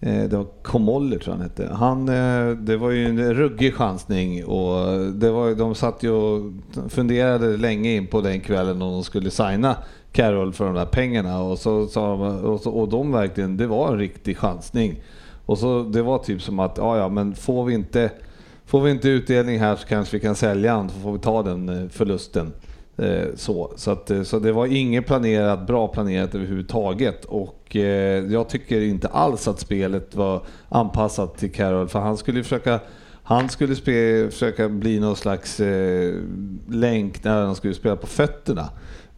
det 0.00 0.36
var 0.36 0.46
Komoller 0.62 1.18
tror 1.18 1.34
jag 1.36 1.38
han 1.38 1.42
hette. 1.42 1.74
Han, 1.74 2.08
eh, 2.08 2.56
det 2.56 2.76
var 2.76 2.90
ju 2.90 3.06
en 3.06 3.34
ruggig 3.34 3.74
chansning 3.74 4.44
och 4.44 5.00
det 5.12 5.30
var, 5.30 5.54
de 5.54 5.74
satt 5.74 6.02
ju 6.02 6.10
och 6.10 6.52
funderade 6.88 7.56
länge 7.56 7.96
in 7.96 8.06
på 8.06 8.20
den 8.20 8.40
kvällen 8.40 8.82
om 8.82 8.92
de 8.92 9.04
skulle 9.04 9.30
signa 9.30 9.76
Carroll 10.12 10.52
för 10.52 10.64
de 10.64 10.74
där 10.74 10.86
pengarna 10.86 11.40
och 11.40 11.58
så 11.58 11.86
sa 11.86 12.08
de, 12.10 12.20
och, 12.44 12.60
så, 12.60 12.70
och 12.70 12.88
de 12.88 13.12
verkligen, 13.12 13.56
det 13.56 13.66
var 13.66 13.92
en 13.92 13.98
riktig 13.98 14.38
chansning. 14.38 15.00
Och 15.48 15.58
så 15.58 15.82
det 15.82 16.02
var 16.02 16.18
typ 16.18 16.42
som 16.42 16.58
att, 16.58 16.74
ja 16.76 16.98
ja 16.98 17.08
men 17.08 17.34
får 17.34 17.64
vi 17.64 17.74
inte 17.74 18.10
Får 18.66 18.80
vi 18.80 18.90
inte 18.90 19.08
utdelning 19.08 19.58
här 19.58 19.76
så 19.76 19.86
kanske 19.86 20.16
vi 20.16 20.20
kan 20.20 20.34
sälja 20.34 20.76
den, 20.76 20.88
så 20.88 20.98
får 20.98 21.12
vi 21.12 21.18
ta 21.18 21.42
den 21.42 21.68
eh, 21.68 21.88
förlusten. 21.88 22.52
Eh, 22.96 23.26
så, 23.34 23.72
så, 23.76 23.90
att, 23.90 24.10
eh, 24.10 24.22
så 24.22 24.38
det 24.38 24.52
var 24.52 24.66
inget 24.66 25.06
planerat, 25.06 25.66
bra 25.66 25.88
planerat 25.88 26.34
överhuvudtaget. 26.34 27.24
Och 27.24 27.76
jag 28.30 28.48
tycker 28.48 28.80
inte 28.80 29.08
alls 29.08 29.48
att 29.48 29.60
spelet 29.60 30.14
var 30.14 30.42
anpassat 30.68 31.38
till 31.38 31.52
Carroll, 31.52 31.88
för 31.88 31.98
han 31.98 32.16
skulle 32.16 32.42
försöka 32.42 32.80
han 33.22 33.48
skulle 33.48 33.76
spe, 33.76 34.30
försöka 34.30 34.68
bli 34.68 35.00
någon 35.00 35.16
slags 35.16 35.60
eh, 35.60 36.14
länk 36.68 37.24
när 37.24 37.44
han 37.44 37.54
skulle 37.54 37.74
spela 37.74 37.96
på 37.96 38.06
fötterna. 38.06 38.70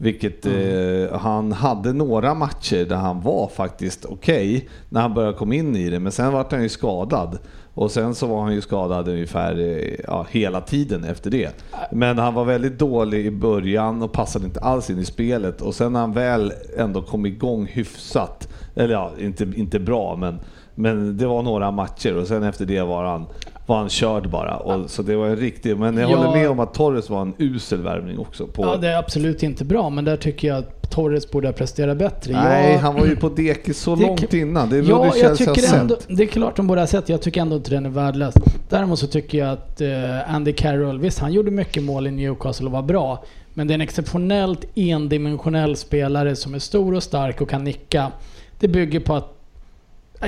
Vilket 0.02 0.46
eh, 0.46 1.18
han 1.20 1.52
hade 1.52 1.92
några 1.92 2.34
matcher 2.34 2.84
där 2.84 2.96
han 2.96 3.20
var 3.20 3.48
faktiskt 3.48 4.04
okej 4.04 4.68
när 4.88 5.00
han 5.00 5.14
började 5.14 5.36
komma 5.36 5.54
in 5.54 5.76
i 5.76 5.90
det. 5.90 6.00
Men 6.00 6.12
sen 6.12 6.32
var 6.32 6.46
han 6.50 6.62
ju 6.62 6.68
skadad. 6.68 7.38
Och 7.74 7.90
sen 7.90 8.14
så 8.14 8.26
var 8.26 8.42
han 8.42 8.54
ju 8.54 8.60
skadad 8.60 9.08
ungefär 9.08 9.58
eh, 9.58 9.94
ja, 10.06 10.26
hela 10.30 10.60
tiden 10.60 11.04
efter 11.04 11.30
det. 11.30 11.64
Men 11.92 12.18
han 12.18 12.34
var 12.34 12.44
väldigt 12.44 12.78
dålig 12.78 13.26
i 13.26 13.30
början 13.30 14.02
och 14.02 14.12
passade 14.12 14.44
inte 14.44 14.60
alls 14.60 14.90
in 14.90 14.98
i 14.98 15.04
spelet. 15.04 15.60
Och 15.60 15.74
sen 15.74 15.92
när 15.92 16.00
han 16.00 16.12
väl 16.12 16.52
ändå 16.76 17.02
kom 17.02 17.26
igång 17.26 17.66
hyfsat, 17.66 18.48
eller 18.74 18.94
ja, 18.94 19.12
inte, 19.18 19.44
inte 19.56 19.78
bra 19.78 20.16
men, 20.16 20.40
men 20.74 21.16
det 21.16 21.26
var 21.26 21.42
några 21.42 21.70
matcher 21.70 22.16
och 22.16 22.26
sen 22.26 22.42
efter 22.42 22.66
det 22.66 22.82
var 22.82 23.04
han, 23.04 23.26
var 23.70 23.78
han 23.78 23.88
körd 23.88 24.28
bara. 24.28 24.56
Och, 24.56 24.90
så 24.90 25.02
det 25.02 25.16
var 25.16 25.26
en 25.26 25.36
riktig, 25.36 25.76
men 25.76 25.96
jag 25.96 26.10
Ja. 26.10 26.16
håller 26.16 26.30
med 26.40 26.50
om 26.50 26.60
att 26.60 26.74
Torres 26.74 27.10
var 27.10 27.22
en 27.22 27.34
usel 27.38 27.82
värvning 27.82 28.18
också. 28.18 28.46
På, 28.46 28.62
Ja, 28.64 28.76
det 28.76 28.88
är 28.88 28.96
absolut 28.98 29.42
inte 29.42 29.64
bra, 29.64 29.90
men 29.90 30.04
där 30.04 30.16
tycker 30.16 30.48
jag 30.48 30.58
att 30.58 30.90
Torres 30.90 31.30
borde 31.30 31.48
ha 31.48 31.52
presterat 31.52 31.96
bättre. 31.98 32.32
Nej, 32.32 32.72
jag, 32.72 32.78
han 32.78 32.94
var 32.94 33.06
ju 33.06 33.16
på 33.16 33.28
dekis 33.28 33.78
så 33.80 33.94
Det- 33.96 34.06
långt 34.06 34.34
innan. 34.34 34.70
Det 34.70 34.76
Ja, 34.78 34.96
borde 34.96 35.18
jag 35.18 35.36
tycker 35.38 35.74
ändå, 35.74 35.96
det 36.08 36.22
är 36.22 36.26
klart 36.26 36.56
de 36.56 36.66
borde 36.66 36.80
ha 36.80 36.86
sett. 36.86 37.08
Jag 37.08 37.22
tycker 37.22 37.40
ändå 37.40 37.56
inte 37.56 37.70
den 37.70 37.86
är 37.86 37.90
värdelös. 37.90 38.34
Däremot 38.68 38.98
så 38.98 39.06
tycker 39.06 39.38
jag 39.38 39.48
att 39.52 39.80
eh, 39.80 40.34
Andy 40.34 40.52
Carroll, 40.52 40.98
visst 41.00 41.18
han 41.18 41.32
gjorde 41.32 41.50
mycket 41.50 41.82
mål 41.82 42.06
i 42.06 42.10
Newcastle 42.10 42.66
och 42.66 42.72
var 42.72 42.82
bra. 42.82 43.24
Men 43.54 43.66
det 43.66 43.72
är 43.72 43.74
en 43.74 43.80
exceptionellt 43.80 44.64
endimensionell 44.74 45.76
spelare 45.76 46.36
som 46.36 46.54
är 46.54 46.58
stor 46.58 46.94
och 46.94 47.02
stark 47.02 47.40
och 47.40 47.48
kan 47.50 47.64
nicka. 47.64 48.12
Det 48.60 48.68
bygger 48.68 49.00
på 49.00 49.14
att 49.14 49.36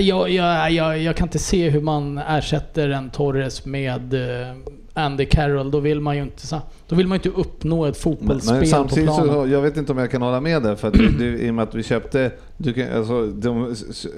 jag, 0.00 0.30
jag, 0.30 0.72
jag, 0.72 0.98
jag 0.98 1.16
kan 1.16 1.26
inte 1.26 1.38
se 1.38 1.70
hur 1.70 1.80
man 1.80 2.18
ersätter 2.18 2.88
en 2.88 3.10
Torres 3.10 3.64
med 3.64 4.14
eh, 4.14 4.54
Andy 4.94 5.24
Carroll. 5.24 5.70
Då 5.70 5.80
vill 5.80 6.00
man 6.00 6.16
ju 6.16 6.22
inte, 6.22 6.46
så- 6.46 6.60
då 6.88 6.96
vill 6.96 7.06
man 7.06 7.18
ju 7.24 7.30
inte 7.30 7.40
uppnå 7.40 7.86
ett 7.86 7.96
fotbollsspel 7.96 8.52
men 8.54 8.62
på 8.62 8.68
samtidigt 8.68 9.04
planen. 9.04 9.34
så, 9.34 9.46
jag 9.48 9.62
vet 9.62 9.76
inte 9.76 9.92
om 9.92 9.98
jag 9.98 10.10
kan 10.10 10.22
hålla 10.22 10.40
med 10.40 10.62
där 10.62 10.76
för 10.76 10.88
att 10.88 10.94
det, 11.18 11.24
i 11.24 11.50
och 11.50 11.54
med 11.54 11.62
att 11.62 11.74
vi 11.74 11.82
köpte, 11.82 12.30
du 12.56 12.72
kan, 12.72 12.92
alltså, 12.96 13.26
de, 13.26 13.74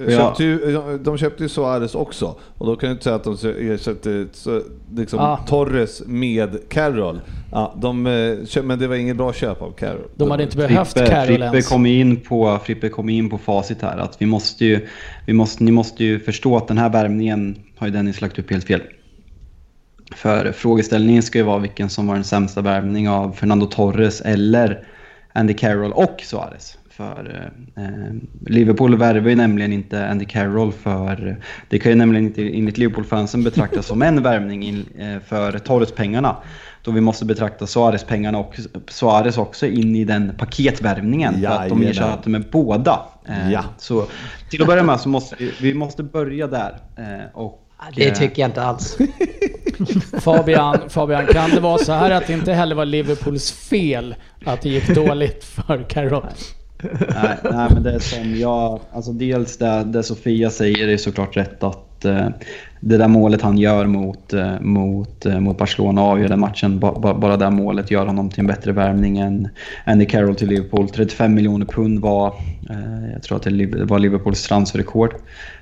köpte 0.09 0.43
ju, 0.43 0.99
de 1.03 1.17
köpte 1.17 1.43
ju 1.43 1.49
Suarez 1.49 1.95
också 1.95 2.35
och 2.57 2.65
då 2.65 2.75
kan 2.75 2.87
du 2.89 2.91
inte 2.91 3.03
säga 3.03 3.15
att 3.15 3.23
de 3.23 3.33
ersatte 3.73 4.27
så, 4.33 4.61
liksom, 4.95 5.19
Ja. 5.19 5.39
Torres 5.47 6.01
med 6.05 6.69
Carroll. 6.69 7.21
Ja, 7.51 7.75
de, 7.81 8.07
eh, 8.07 8.63
men 8.63 8.79
det 8.79 8.87
var 8.87 8.95
inget 8.95 9.17
bra 9.17 9.33
köp 9.33 9.61
av 9.61 9.71
Carroll. 9.71 10.07
De 10.15 10.31
hade 10.31 10.43
inte 10.43 10.57
behövt 10.57 10.93
Frippe, 10.93 11.07
Carroll 11.09 11.27
Frippe 11.27 11.43
ens. 11.45 11.69
kom 11.69 11.85
in 11.85 12.15
på, 12.19 12.59
Frippe 12.63 12.89
kom 12.89 13.09
in 13.09 13.29
på 13.29 13.37
facit 13.37 13.81
här 13.81 13.97
att 13.97 14.21
vi 14.21 14.25
måste 14.25 14.65
ju, 14.65 14.87
vi 15.25 15.33
måste, 15.33 15.63
ni 15.63 15.71
måste 15.71 16.03
ju 16.03 16.19
förstå 16.19 16.57
att 16.57 16.67
den 16.67 16.77
här 16.77 16.89
värvningen 16.89 17.55
har 17.77 17.87
ju 17.87 17.93
Dennis 17.93 18.21
lagt 18.21 18.39
upp 18.39 18.51
helt 18.51 18.65
fel. 18.65 18.81
För 20.15 20.51
frågeställningen 20.51 21.23
ska 21.23 21.37
ju 21.37 21.43
vara 21.43 21.59
vilken 21.59 21.89
som 21.89 22.07
var 22.07 22.15
den 22.15 22.23
sämsta 22.23 22.61
värvning 22.61 23.09
av 23.09 23.31
Fernando 23.31 23.65
Torres 23.65 24.21
eller 24.21 24.87
Andy 25.33 25.53
Carroll 25.53 25.91
och 25.91 26.21
Suarez. 26.23 26.77
För 26.89 27.51
eh, 27.75 27.83
Liverpool 28.45 28.95
värvar 28.95 29.29
ju 29.29 29.35
nämligen 29.35 29.73
inte 29.73 30.07
Andy 30.07 30.25
Carroll 30.25 30.71
för... 30.71 31.37
Det 31.69 31.79
kan 31.79 31.91
ju 31.91 31.95
nämligen 31.97 32.25
inte 32.25 32.57
enligt 32.57 32.77
Liverpool-fansen 32.77 33.43
betraktas 33.43 33.85
som 33.85 34.01
en 34.01 34.23
värvning 34.23 34.63
in, 34.63 34.85
eh, 34.97 35.19
för 35.19 35.59
Torres-pengarna. 35.59 36.35
Då 36.83 36.91
vi 36.91 37.01
måste 37.01 37.25
betrakta 37.25 37.67
Suarez-pengarna 37.67 38.37
och 38.37 38.59
Suarez 38.87 39.37
också 39.37 39.67
in 39.67 39.95
i 39.95 40.03
den 40.05 40.35
paketvärvningen. 40.37 41.41
För 41.41 41.47
att 41.47 41.69
de 41.69 41.83
ersatte 41.83 42.29
med 42.29 42.45
båda. 42.51 42.99
Eh, 43.27 43.51
Ja. 43.51 43.63
Så 43.77 44.05
till 44.49 44.61
att 44.61 44.67
börja 44.67 44.83
med 44.83 44.99
så 44.99 45.09
måste 45.09 45.35
vi, 45.39 45.53
vi 45.61 45.73
måste 45.73 46.03
börja 46.03 46.47
där. 46.47 46.79
Eh, 46.97 47.25
och, 47.33 47.61
Det 47.95 48.11
tycker 48.11 48.41
jag 48.41 48.49
inte 48.49 48.61
alls. 48.61 48.97
Fabian, 50.21 50.89
Fabian, 50.89 51.25
kan 51.25 51.49
det 51.49 51.59
vara 51.59 51.77
så 51.77 51.91
här 51.91 52.11
att 52.11 52.27
det 52.27 52.33
inte 52.33 52.53
heller 52.53 52.75
var 52.75 52.85
Liverpools 52.85 53.51
fel 53.51 54.15
att 54.45 54.61
det 54.61 54.69
gick 54.69 54.95
dåligt 54.95 55.43
för 55.43 55.83
Carroll? 55.89 56.23
nej, 56.91 57.37
nej, 57.43 57.69
men 57.73 57.83
det 57.83 57.91
är 57.91 57.99
som 57.99 58.35
jag... 58.35 58.79
Alltså 58.91 59.11
dels 59.11 59.57
det, 59.57 59.83
det 59.83 60.03
Sofia 60.03 60.49
säger 60.49 60.87
är 60.87 60.97
såklart 60.97 61.37
rätt 61.37 61.63
att 61.63 62.05
eh, 62.05 62.29
det 62.79 62.97
där 62.97 63.07
målet 63.07 63.41
han 63.41 63.57
gör 63.57 63.85
mot, 63.85 64.33
eh, 64.33 64.59
mot, 64.59 65.25
eh, 65.25 65.39
mot 65.39 65.57
Barcelona 65.57 66.01
avgör 66.01 66.27
den 66.27 66.39
matchen. 66.39 66.79
Ba, 66.79 66.99
ba, 66.99 67.13
bara 67.13 67.37
det 67.37 67.49
målet 67.49 67.91
gör 67.91 68.05
honom 68.05 68.29
till 68.29 68.39
en 68.39 68.47
bättre 68.47 68.71
värvning 68.71 69.17
än 69.17 69.47
Andy 69.85 70.05
Carroll 70.05 70.35
till 70.35 70.47
Liverpool. 70.47 70.89
35 70.89 71.33
miljoner 71.33 71.65
pund 71.65 71.99
var, 71.99 72.27
eh, 72.69 73.11
jag 73.13 73.23
tror 73.23 73.37
att 73.37 73.43
det 73.43 73.85
var 73.85 73.99
Liverpools 73.99 74.47
transferrekord. 74.47 75.15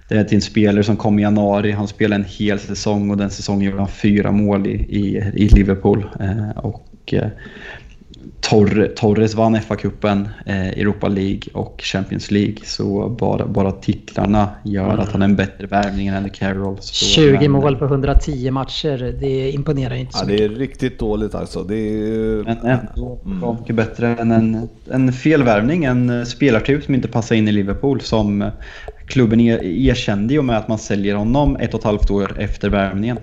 Det 0.10 0.16
är 0.16 0.24
till 0.24 0.36
en 0.36 0.42
spelare 0.42 0.84
som 0.84 0.98
kom 0.98 1.20
i 1.20 1.22
januari. 1.22 1.72
Han 1.72 1.88
spelade 1.88 2.24
en 2.24 2.30
hel 2.30 2.60
säsong 2.60 3.12
och 3.12 3.18
den 3.18 3.30
säsongen 3.30 3.66
gjorde 3.70 3.78
han 3.82 3.88
fyra 3.88 4.32
mål 4.32 4.68
i, 4.68 4.72
i, 4.72 5.32
i 5.36 5.48
Liverpool. 5.50 6.06
Eh, 6.20 6.50
och, 6.58 7.14
eh, 7.14 7.28
Torre, 8.42 8.88
Torres 8.88 9.36
vann 9.36 9.56
FA-cupen, 9.56 10.30
eh, 10.46 10.68
Europa 10.68 11.08
League 11.08 11.42
och 11.54 11.82
Champions 11.84 12.32
League. 12.32 12.56
Så 12.64 13.10
bara, 13.10 13.48
bara 13.48 13.72
titlarna 13.72 14.50
gör 14.64 14.98
att 14.98 15.12
han 15.12 15.22
är 15.22 15.26
en 15.26 15.36
bättre 15.36 15.68
värvning 15.68 16.08
än 16.08 16.16
Andy 16.16 16.30
Carroll. 16.30 16.78
Så, 16.80 17.06
20 17.06 17.38
men- 17.40 17.52
mål 17.52 17.76
på 17.76 17.86
110 17.86 18.52
matcher, 18.52 19.16
det 19.20 19.52
imponerar 19.52 19.96
inte 19.96 20.14
så 20.14 20.20
Ja, 20.24 20.28
mycket. 20.28 20.50
det 20.50 20.56
är 20.56 20.58
riktigt 20.60 21.00
dåligt 21.00 21.36
alltså. 21.36 21.64
Det 21.64 21.76
är, 21.76 22.44
Men 22.44 22.58
ändå 22.58 23.20
bra 23.24 23.58
mycket 23.60 23.76
bättre 23.76 24.08
än 24.08 24.32
en, 24.32 24.70
en 24.92 25.14
felvärvning. 25.14 25.84
En 25.84 26.26
spelartyp 26.26 26.84
som 26.84 26.96
inte 26.96 27.08
passar 27.08 27.36
in 27.36 27.48
i 27.48 27.52
Liverpool. 27.52 28.02
Som 28.02 28.50
klubben 29.08 29.40
er, 29.40 29.64
erkände 29.64 30.34
ju 30.34 30.42
med 30.42 30.58
att 30.58 30.68
man 30.68 30.78
säljer 30.78 31.16
honom 31.16 31.56
ett 31.56 31.74
och 31.74 31.80
ett 31.80 31.86
halvt 31.86 32.12
år 32.12 32.40
efter 32.40 32.70
värvningen. 32.70 33.18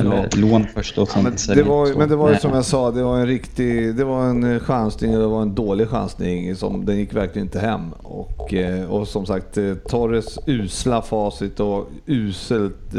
Eller 0.00 0.36
lån 0.36 0.66
först 0.74 0.98
och 0.98 1.08
Ja, 1.08 1.12
sen 1.12 1.22
men, 1.22 1.56
det 1.56 1.62
var, 1.62 1.98
men 1.98 2.08
det 2.08 2.16
var 2.16 2.30
ju 2.30 2.36
som 2.36 2.54
jag 2.54 2.64
sa, 2.64 2.90
det 2.90 3.02
var 3.02 3.18
en 3.18 3.26
riktig, 3.26 3.96
det 3.96 4.04
var 4.04 4.24
en 4.24 4.54
eh, 4.54 4.60
chansning 4.60 5.14
och 5.14 5.20
det 5.20 5.26
var 5.26 5.42
en 5.42 5.54
dålig 5.54 5.88
chansning. 5.88 6.56
Som, 6.56 6.86
den 6.86 6.98
gick 6.98 7.14
verkligen 7.14 7.46
inte 7.46 7.60
hem. 7.60 7.92
Och, 7.92 8.54
eh, 8.54 8.90
och 8.90 9.08
som 9.08 9.26
sagt, 9.26 9.58
eh, 9.58 9.74
Torres 9.74 10.38
usla 10.46 11.02
facit 11.02 11.60
och 11.60 11.90
uselt, 12.06 12.94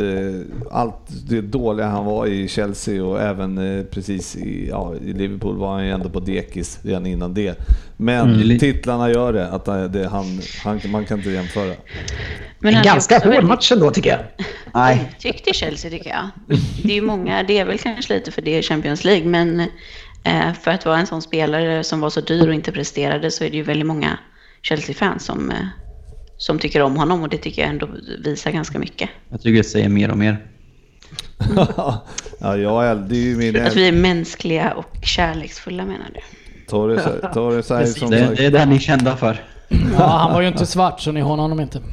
allt 0.71 1.29
det 1.29 1.41
dåliga 1.41 1.87
han 1.87 2.05
var 2.05 2.27
i 2.27 2.47
Chelsea 2.47 3.05
och 3.05 3.21
även 3.21 3.85
precis 3.91 4.35
i, 4.35 4.69
ja, 4.69 4.93
i 5.05 5.13
Liverpool 5.13 5.57
var 5.57 5.73
han 5.73 5.85
ju 5.85 5.91
ändå 5.91 6.09
på 6.09 6.19
dekis 6.19 6.79
redan 6.83 7.05
innan 7.05 7.33
det. 7.33 7.59
Men 8.01 8.41
Mm. 8.41 8.59
titlarna 8.59 9.09
gör 9.09 9.33
det, 9.33 9.47
att 9.47 9.65
det, 9.65 10.07
han, 10.07 10.41
han, 10.63 10.81
man 10.85 11.05
kan 11.05 11.17
inte 11.17 11.29
jämföra. 11.29 11.73
Men 12.59 12.75
En 12.75 12.83
ganska 12.83 13.15
hård 13.19 13.27
väldigt 13.27 13.49
match 13.49 13.71
ändå 13.71 13.91
tycker 13.91 14.09
jag. 14.09 14.45
Nej, 14.73 15.11
Tyckte 15.19 15.53
Chelsea 15.53 15.91
tycker 15.91 16.09
jag. 16.09 16.29
Det 16.83 16.91
är 16.91 16.95
ju 16.95 17.01
många, 17.01 17.43
det 17.43 17.57
är 17.57 17.65
väl 17.65 17.77
kanske 17.77 18.13
lite 18.13 18.31
för 18.31 18.41
det 18.41 18.57
i 18.57 18.61
Champions 18.61 19.03
League, 19.03 19.27
men 19.27 19.59
eh, 20.23 20.53
för 20.61 20.71
att 20.71 20.85
vara 20.85 20.97
en 20.97 21.07
sån 21.07 21.21
spelare 21.21 21.83
som 21.83 21.99
var 21.99 22.09
så 22.09 22.21
dyr 22.21 22.47
och 22.47 22.53
inte 22.53 22.71
presterade 22.71 23.31
så 23.31 23.43
är 23.43 23.49
det 23.49 23.57
ju 23.57 23.63
väldigt 23.63 23.87
många 23.87 24.17
Chelsea-fans 24.61 25.25
som, 25.25 25.49
eh, 25.51 25.55
som 26.37 26.59
tycker 26.59 26.81
om 26.81 26.95
honom 26.95 27.21
och 27.21 27.29
det 27.29 27.37
tycker 27.37 27.61
jag 27.61 27.71
ändå 27.71 27.89
visar 28.23 28.51
ganska 28.51 28.79
mycket. 28.79 29.09
jag 29.29 29.41
tycker 29.41 29.57
det 29.57 29.63
säger 29.63 29.89
mer 29.89 30.11
och 30.11 30.17
mer. 30.17 30.37
ja, 32.39 32.57
jag 32.57 32.85
är, 32.85 32.95
det 32.95 33.15
är 33.15 33.19
ju 33.23 33.37
min... 33.37 33.61
Att 33.65 33.75
vi 33.75 33.87
är 33.87 33.91
mänskliga 33.91 34.73
och 34.73 34.95
kärleksfulla 35.03 35.85
menar 35.85 36.09
du? 36.13 36.19
Torres, 36.71 37.33
Torres 37.33 37.71
är 37.71 37.85
som 37.85 38.09
Det, 38.09 38.27
sagt... 38.27 38.37
det 38.37 38.45
är 38.45 38.51
det 38.51 38.65
ni 38.65 38.75
är 38.75 38.79
kända 38.79 39.15
för. 39.15 39.41
Ja, 39.97 40.05
han 40.05 40.33
var 40.33 40.41
ju 40.41 40.47
inte 40.47 40.65
svart 40.65 41.01
så 41.01 41.11
ni 41.11 41.21
har 41.21 41.37
honom 41.37 41.59
inte. 41.59 41.79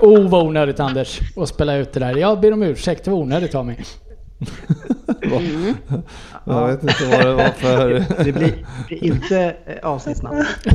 Oh 0.00 0.28
vad 0.28 0.46
onödigt 0.46 0.80
Anders 0.80 1.20
att 1.36 1.48
spela 1.48 1.74
ut 1.74 1.92
det 1.92 2.00
där. 2.00 2.16
Jag 2.16 2.40
ber 2.40 2.52
om 2.52 2.62
ursäkt, 2.62 3.04
det 3.04 3.10
var 3.10 3.18
onödigt 3.18 3.54
av 3.54 3.66
mig. 3.66 3.84
Jag 6.44 6.66
vet 6.68 6.82
inte 6.82 7.04
vad 7.10 7.26
det 7.26 7.34
var 7.34 7.50
för... 7.50 8.04
Det 8.24 8.32
blir, 8.32 8.66
blir 8.86 9.04
inte 9.04 9.56
eh, 9.66 9.88
avsnittsnamn. 9.88 10.44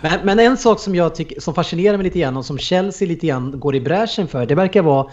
men, 0.00 0.20
men 0.24 0.40
en 0.40 0.56
sak 0.56 0.80
som 0.80 0.94
jag 0.94 1.14
tycker 1.14 1.40
som 1.40 1.54
fascinerar 1.54 1.96
mig 1.96 2.04
lite 2.04 2.18
grann 2.18 2.36
och 2.36 2.44
som 2.44 2.58
Chelsea 2.58 3.08
lite 3.08 3.26
grann 3.26 3.60
går 3.60 3.74
i 3.74 3.80
bräschen 3.80 4.28
för. 4.28 4.46
Det 4.46 4.54
verkar 4.54 4.82
vara 4.82 5.06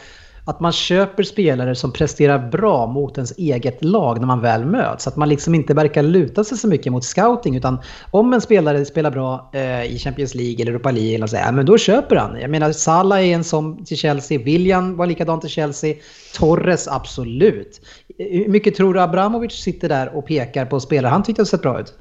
att 0.45 0.59
man 0.59 0.71
köper 0.71 1.23
spelare 1.23 1.75
som 1.75 1.91
presterar 1.91 2.49
bra 2.49 2.87
mot 2.87 3.17
ens 3.17 3.37
eget 3.37 3.83
lag 3.83 4.19
när 4.19 4.27
man 4.27 4.41
väl 4.41 4.65
möts. 4.65 5.07
Att 5.07 5.15
man 5.15 5.29
liksom 5.29 5.55
inte 5.55 5.73
verkar 5.73 6.03
luta 6.03 6.43
sig 6.43 6.57
så 6.57 6.67
mycket 6.67 6.91
mot 6.91 7.03
scouting 7.03 7.55
utan 7.55 7.79
om 8.11 8.33
en 8.33 8.41
spelare 8.41 8.85
spelar 8.85 9.11
bra 9.11 9.49
eh, 9.53 9.83
i 9.83 9.99
Champions 9.99 10.35
League 10.35 10.61
eller 10.61 10.71
Europa 10.71 10.91
League 10.91 11.15
eller 11.15 11.27
så, 11.27 11.35
ja, 11.35 11.51
men 11.51 11.65
då 11.65 11.77
köper 11.77 12.15
han. 12.15 12.41
Jag 12.41 12.49
menar 12.49 12.71
Salah 12.71 13.19
är 13.19 13.35
en 13.35 13.43
sån 13.43 13.85
till 13.85 13.97
Chelsea, 13.97 14.39
William 14.39 14.97
var 14.97 15.07
likadant 15.07 15.41
till 15.41 15.49
Chelsea, 15.49 15.95
Torres 16.37 16.87
absolut. 16.87 17.81
Hur 18.17 18.47
mycket 18.47 18.75
tror 18.75 18.93
du 18.93 19.01
Abramovic 19.01 19.51
sitter 19.51 19.89
där 19.89 20.15
och 20.15 20.27
pekar 20.27 20.65
på 20.65 20.79
spelare 20.79 21.11
han 21.11 21.23
tyckte 21.23 21.45
sett 21.45 21.61
bra 21.61 21.79
ut? 21.79 21.93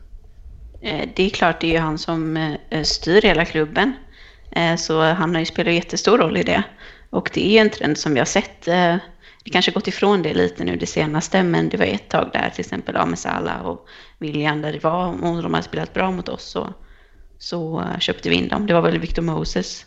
Eh, 0.80 1.08
det 1.16 1.22
är 1.22 1.30
klart, 1.30 1.60
det 1.60 1.66
är 1.66 1.72
ju 1.72 1.78
han 1.78 1.98
som 1.98 2.36
eh, 2.70 2.82
styr 2.82 3.22
hela 3.22 3.44
klubben. 3.44 3.92
Eh, 4.50 4.76
så 4.76 5.02
han 5.02 5.34
har 5.34 5.40
ju 5.40 5.46
spelat 5.46 5.74
jättestor 5.74 6.18
roll 6.18 6.36
i 6.36 6.42
det. 6.42 6.62
Och 7.10 7.30
det 7.34 7.46
är 7.46 7.50
ju 7.50 7.58
en 7.58 7.70
trend 7.70 7.98
som 7.98 8.12
vi 8.14 8.18
har 8.18 8.26
sett. 8.26 8.68
eh, 8.68 8.96
Det 9.44 9.50
kanske 9.50 9.70
gått 9.72 9.88
ifrån 9.88 10.22
det 10.22 10.34
lite 10.34 10.64
nu 10.64 10.76
det 10.76 10.86
senaste, 10.86 11.42
men 11.42 11.68
det 11.68 11.76
var 11.76 11.84
ett 11.86 12.08
tag 12.08 12.30
där 12.32 12.50
till 12.50 12.60
exempel 12.60 12.94
ja, 12.98 13.06
med 13.06 13.18
och 13.64 13.88
William 14.18 14.62
där 14.62 14.72
det 14.72 14.84
var, 14.84 15.06
om 15.24 15.42
de 15.42 15.54
hade 15.54 15.66
spelat 15.66 15.94
bra 15.94 16.10
mot 16.10 16.28
oss 16.28 16.44
så, 16.50 16.74
så 17.38 17.80
eh, 17.80 17.98
köpte 17.98 18.28
vi 18.28 18.34
in 18.34 18.48
dem. 18.48 18.66
Det 18.66 18.74
var 18.74 18.80
väl 18.82 18.98
Victor 18.98 19.22
Moses. 19.22 19.86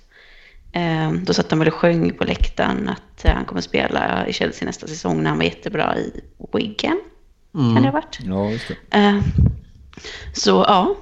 Eh, 0.73 1.11
Då 1.11 1.33
satt 1.33 1.49
de 1.49 1.59
väl 1.59 1.67
och 1.67 1.73
sjöng 1.73 2.13
på 2.17 2.23
läktaren 2.23 2.89
att 2.89 3.25
han 3.35 3.45
kommer 3.45 3.61
spela 3.61 4.27
i 4.27 4.33
Chelsea 4.33 4.65
nästa 4.65 4.87
säsong 4.87 5.23
när 5.23 5.29
han 5.29 5.37
var 5.37 5.45
jättebra 5.45 5.97
i 5.97 6.21
Wigan. 6.53 6.99
Kan 7.53 7.75
det 7.75 7.81
ha 7.81 7.91
varit? 7.91 8.19
Ja, 8.23 8.49
just 8.49 8.67
det. 8.67 8.75
Så 10.33 10.65
ja. 10.67 10.95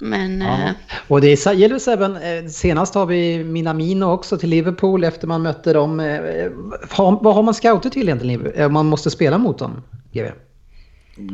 Men 0.00 0.42
eh, 0.42 0.70
Och 1.08 1.20
det 1.20 1.46
är- 1.46 1.52
gäller 1.52 1.88
även, 1.88 2.16
eh, 2.16 2.46
senast 2.50 2.94
har 2.94 3.06
vi 3.06 3.44
Minamino 3.44 4.04
också 4.04 4.38
till 4.38 4.50
Liverpool 4.50 5.04
efter 5.04 5.26
man 5.28 5.42
mötte 5.42 5.72
dem. 5.72 6.00
Eh, 6.00 6.50
vad 6.96 7.34
har 7.34 7.42
man 7.42 7.54
scouter 7.54 7.90
till 7.90 8.02
egentligen? 8.08 8.72
Man 8.72 8.86
måste 8.86 9.10
spela 9.10 9.38
mot 9.38 9.58
dem, 9.58 9.82
GW. 10.12 10.30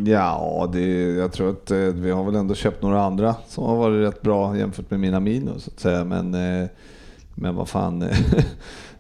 Ja, 0.07 0.71
det, 0.73 1.03
jag 1.15 1.33
tror 1.33 1.51
att 1.51 1.71
vi 1.95 2.11
har 2.11 2.25
väl 2.25 2.35
ändå 2.35 2.55
köpt 2.55 2.83
några 2.83 3.03
andra 3.03 3.35
som 3.49 3.65
har 3.65 3.77
varit 3.77 4.09
rätt 4.09 4.23
bra 4.23 4.59
jämfört 4.59 4.91
med 4.91 5.01
mina 5.01 5.21
minus 5.21 5.63
så 5.65 5.71
att 5.71 5.81
säga. 5.81 6.05
Men, 6.05 6.31
men 7.35 7.55
vad 7.55 7.69
fan. 7.69 8.05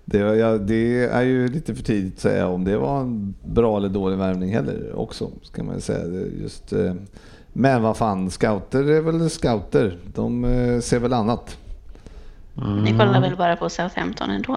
Det, 0.08 0.18
ja, 0.18 0.58
det 0.58 1.04
är 1.04 1.22
ju 1.22 1.48
lite 1.48 1.74
för 1.74 1.82
tidigt 1.82 2.14
att 2.14 2.20
säga 2.20 2.48
om 2.48 2.64
det 2.64 2.76
var 2.76 3.00
en 3.00 3.34
bra 3.44 3.76
eller 3.76 3.88
dålig 3.88 4.16
värvning 4.16 4.52
heller 4.54 4.92
också. 4.98 5.30
Ska 5.42 5.62
man 5.62 5.80
säga. 5.80 6.26
Just, 6.42 6.72
eh, 6.72 6.94
men 7.56 7.82
vad 7.82 7.96
fan, 7.96 8.30
scouter 8.30 8.90
är 8.90 9.00
väl 9.00 9.30
scouter. 9.30 9.98
De 10.14 10.44
eh, 10.44 10.80
ser 10.80 10.98
väl 10.98 11.12
annat. 11.12 11.56
ni 12.82 12.90
kollar 12.90 13.20
väl 13.20 13.36
bara 13.36 13.56
på 13.56 13.68
Southampton 13.68 14.30
ändå? 14.30 14.56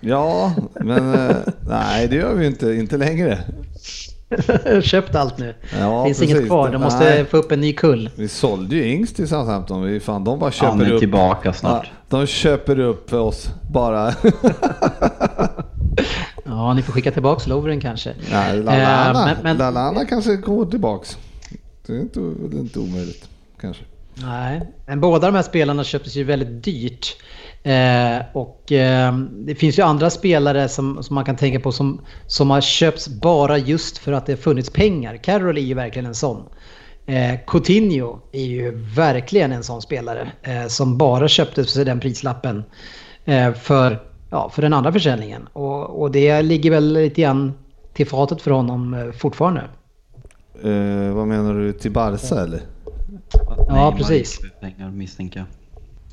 Ja, 0.00 0.52
men 0.80 1.14
eh, 1.14 1.36
nej 1.68 2.08
det 2.08 2.16
gör 2.16 2.34
vi 2.34 2.46
inte, 2.46 2.66
inte 2.74 2.96
längre. 2.96 3.38
Köpt 4.82 5.14
allt 5.14 5.38
nu. 5.38 5.54
Ja, 5.80 6.04
Finns 6.04 6.18
precis. 6.18 6.34
inget 6.36 6.46
kvar. 6.48 6.70
De 6.70 6.80
måste 6.82 7.04
Nej. 7.04 7.24
få 7.24 7.36
upp 7.36 7.52
en 7.52 7.60
ny 7.60 7.72
kull. 7.72 8.10
Vi 8.16 8.28
sålde 8.28 8.76
ju 8.76 8.84
Ings 8.88 9.12
till 9.14 9.28
Southampton. 9.28 9.82
Vi, 9.82 10.00
fan, 10.00 10.24
de 10.24 10.38
bara 10.38 10.44
Han 10.44 10.52
köper 10.78 10.90
är 10.90 10.92
upp. 10.94 11.00
tillbaka 11.00 11.52
snart. 11.52 11.90
Ja, 12.10 12.18
de 12.18 12.26
köper 12.26 12.78
upp 12.80 13.10
för 13.10 13.18
oss 13.20 13.48
bara. 13.72 14.12
Ja, 16.46 16.74
ni 16.74 16.82
får 16.82 16.92
skicka 16.92 17.10
tillbaka 17.10 17.50
Lovren 17.50 17.80
kanske. 17.80 18.14
Nej, 18.32 18.56
Lallana, 18.62 19.08
Eh, 19.20 19.26
men- 19.26 19.36
men- 19.42 19.56
Lallana 19.56 20.04
kanske 20.04 20.36
går 20.36 20.66
tillbaks. 20.66 21.18
Det 21.86 21.92
är 21.92 22.00
inte, 22.00 22.20
det 22.20 22.56
är 22.56 22.60
inte 22.60 22.78
omöjligt 22.78 23.28
kanske. 23.60 23.84
Nej, 24.14 24.60
men 24.86 25.00
båda 25.00 25.26
de 25.26 25.34
här 25.34 25.42
spelarna 25.42 25.84
köptes 25.84 26.16
ju 26.16 26.24
väldigt 26.24 26.64
dyrt. 26.64 27.16
Eh, 27.62 28.26
och 28.32 28.72
eh, 28.72 29.18
det 29.18 29.54
finns 29.54 29.78
ju 29.78 29.82
andra 29.82 30.10
spelare 30.10 30.68
som, 30.68 31.02
som 31.02 31.14
man 31.14 31.24
kan 31.24 31.36
tänka 31.36 31.60
på 31.60 31.72
som, 31.72 32.00
som 32.26 32.50
har 32.50 32.60
köpts 32.60 33.08
bara 33.08 33.58
just 33.58 33.98
för 33.98 34.12
att 34.12 34.26
det 34.26 34.32
har 34.32 34.36
funnits 34.36 34.70
pengar. 34.70 35.16
Carroll 35.16 35.58
är 35.58 35.62
ju 35.62 35.74
verkligen 35.74 36.06
en 36.06 36.14
sån. 36.14 36.42
Eh, 37.06 37.34
Coutinho 37.46 38.18
är 38.32 38.44
ju 38.44 38.70
verkligen 38.96 39.52
en 39.52 39.64
sån 39.64 39.82
spelare 39.82 40.32
eh, 40.42 40.66
som 40.66 40.98
bara 40.98 41.28
köptes 41.28 41.74
för 41.74 41.84
den 41.84 42.00
prislappen 42.00 42.64
eh, 43.24 43.52
för, 43.52 44.02
ja, 44.30 44.50
för 44.50 44.62
den 44.62 44.72
andra 44.72 44.92
försäljningen. 44.92 45.48
Och, 45.52 46.02
och 46.02 46.10
det 46.10 46.42
ligger 46.42 46.70
väl 46.70 46.92
lite 46.92 47.20
grann 47.20 47.52
till 47.92 48.06
fatet 48.06 48.42
för 48.42 48.50
honom 48.50 48.94
eh, 48.94 49.12
fortfarande. 49.12 49.62
Eh, 50.62 51.14
vad 51.14 51.26
menar 51.26 51.54
du, 51.54 51.72
till 51.72 51.90
Barca 51.90 52.40
eller? 52.40 52.60
Ja, 53.68 53.94
precis. 53.98 54.40
Pengar 54.60 54.90
misstänker 54.90 55.38
jag. 55.38 55.46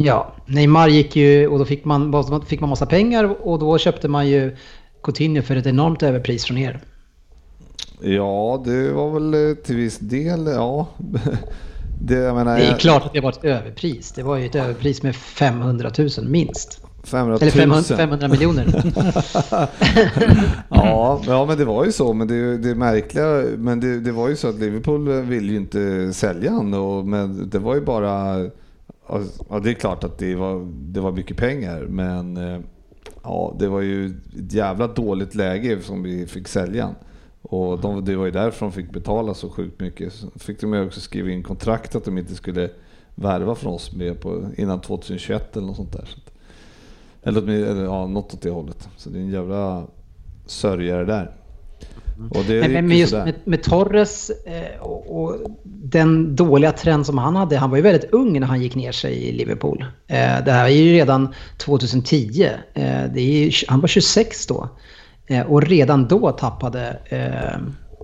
Ja, 0.06 0.34
Neymar 0.46 0.88
gick 0.88 1.16
ju 1.16 1.48
och 1.48 1.60
då 1.60 1.66
fick 1.66 1.86
man, 1.86 2.24
fick 2.46 2.60
man 2.60 2.70
massa 2.70 2.86
pengar 2.86 3.48
och 3.48 3.60
då 3.60 3.78
köpte 3.78 4.08
man 4.08 4.28
ju 4.28 4.56
Coutinho 5.04 5.42
för 5.42 5.56
ett 5.56 5.66
enormt 5.66 6.04
överpris 6.04 6.46
från 6.46 6.58
er. 6.58 6.80
Ja, 8.02 8.62
det 8.66 8.92
var 8.92 9.12
väl 9.12 9.34
eh, 9.34 9.56
till 9.56 9.76
viss 9.76 10.00
del, 10.00 10.46
ja. 10.46 10.88
Det, 12.04 12.16
jag 12.16 12.36
menar, 12.36 12.58
Det 12.58 12.66
är 12.66 12.78
klart 12.78 13.06
att 13.06 13.14
det 13.14 13.20
var 13.20 13.30
ett 13.30 13.44
överpris. 13.44 14.12
Det 14.12 14.24
var 14.24 14.38
ju 14.38 14.46
ett 14.46 14.56
överpris 14.56 15.04
med 15.04 15.16
500 15.16 15.92
000 15.98 16.10
minst. 16.26 16.82
500 17.04 17.38
000. 17.42 17.42
Eller 17.42 17.52
500, 17.52 17.98
500 17.98 18.28
miljoner. 18.28 18.94
ja, 20.70 21.22
ja, 21.28 21.46
men 21.46 21.58
det 21.58 21.66
var 21.66 21.86
ju 21.86 21.92
så. 21.92 22.14
Men 22.14 22.28
det, 22.28 22.58
det 22.58 22.76
märkliga, 22.76 23.44
men 23.58 23.80
det, 23.80 24.00
det 24.00 24.12
var 24.12 24.30
ju 24.30 24.36
så 24.36 24.48
att 24.48 24.60
Liverpool 24.60 25.10
ville 25.10 25.52
ju 25.52 25.58
inte 25.58 26.14
sälja 26.14 26.52
han. 26.52 26.74
Och, 26.74 27.08
men 27.08 27.50
det 27.50 27.60
var 27.60 27.76
ju 27.76 27.82
bara, 27.82 28.44
ja 29.50 29.60
det 29.64 29.70
är 29.70 29.74
klart 29.74 30.04
att 30.04 30.18
det 30.18 30.36
var, 30.36 30.68
det 30.72 31.00
var 31.00 31.12
mycket 31.12 31.38
pengar. 31.38 31.86
Men, 31.90 32.38
eh, 32.38 32.60
Ja, 33.24 33.56
det 33.60 33.68
var 33.68 33.82
ju 33.82 34.06
ett 34.06 34.54
jävla 34.54 34.88
dåligt 34.88 35.36
läge 35.36 35.82
som 35.82 36.04
vi 36.04 36.28
fick 36.28 36.48
sälja 36.48 36.84
han. 36.84 36.96
Och 37.42 37.80
de, 37.80 38.06
det 38.06 38.16
var 38.16 38.26
ju 38.26 38.32
därför 38.32 38.66
de 38.66 38.72
fick 38.72 38.92
betala 38.92 39.34
så 39.34 39.50
sjukt 39.50 39.80
mycket. 39.80 40.14
Så 40.14 40.28
fick 40.36 40.62
de 40.62 40.74
ju 40.74 40.86
också 40.86 41.00
skriva 41.00 41.30
in 41.30 41.44
kontrakt 41.44 41.96
att 41.96 42.06
de 42.06 42.18
inte 42.18 42.36
skulle 42.36 42.70
värva 43.16 43.56
från 43.56 43.74
oss 43.74 43.96
med 43.96 44.22
på, 44.22 44.46
innan 44.58 44.82
2021 44.82 45.58
eller 45.58 45.68
något 45.68 45.76
sånt 45.76 45.94
där. 45.94 46.06
Så 46.06 46.20
eller, 47.24 47.50
eller 47.50 47.84
ja, 47.84 48.08
något 48.08 48.34
åt 48.34 48.42
det 48.42 48.50
hållet. 48.50 48.90
Så 48.98 49.10
det 49.10 49.18
är 49.18 49.22
en 49.22 49.30
jävla 49.30 49.84
sörjare 50.46 51.06
där. 51.06 51.32
Och 52.30 52.44
det 52.48 52.70
Men, 52.70 52.88
men, 52.88 52.98
just 52.98 53.14
med, 53.14 53.34
med 53.44 53.64
Torres 53.64 54.30
eh, 54.30 54.82
och, 54.82 55.24
och 55.24 55.36
den 55.64 56.36
dåliga 56.36 56.72
trend 56.72 57.06
som 57.06 57.18
han 57.18 57.36
hade. 57.36 57.58
Han 57.58 57.70
var 57.70 57.78
ju 57.78 57.84
väldigt 57.84 58.14
ung 58.14 58.40
när 58.40 58.48
han 58.48 58.62
gick 58.62 58.76
ner 58.76 58.92
sig 58.92 59.14
i 59.14 59.32
Liverpool. 59.32 59.86
Eh, 60.08 60.44
det 60.46 60.52
här 60.52 60.66
är 60.66 60.70
ju 60.70 60.94
redan 60.94 61.34
2010. 61.58 62.44
Eh, 62.74 62.84
det 63.14 63.22
är 63.22 63.46
ju, 63.46 63.52
han 63.68 63.82
var 63.82 63.88
26 63.88 64.48
då. 64.48 64.70
Eh, 65.28 65.42
och 65.42 65.62
redan 65.62 66.08
då 66.08 66.32
tappade 66.32 67.00
eh, 67.06 67.60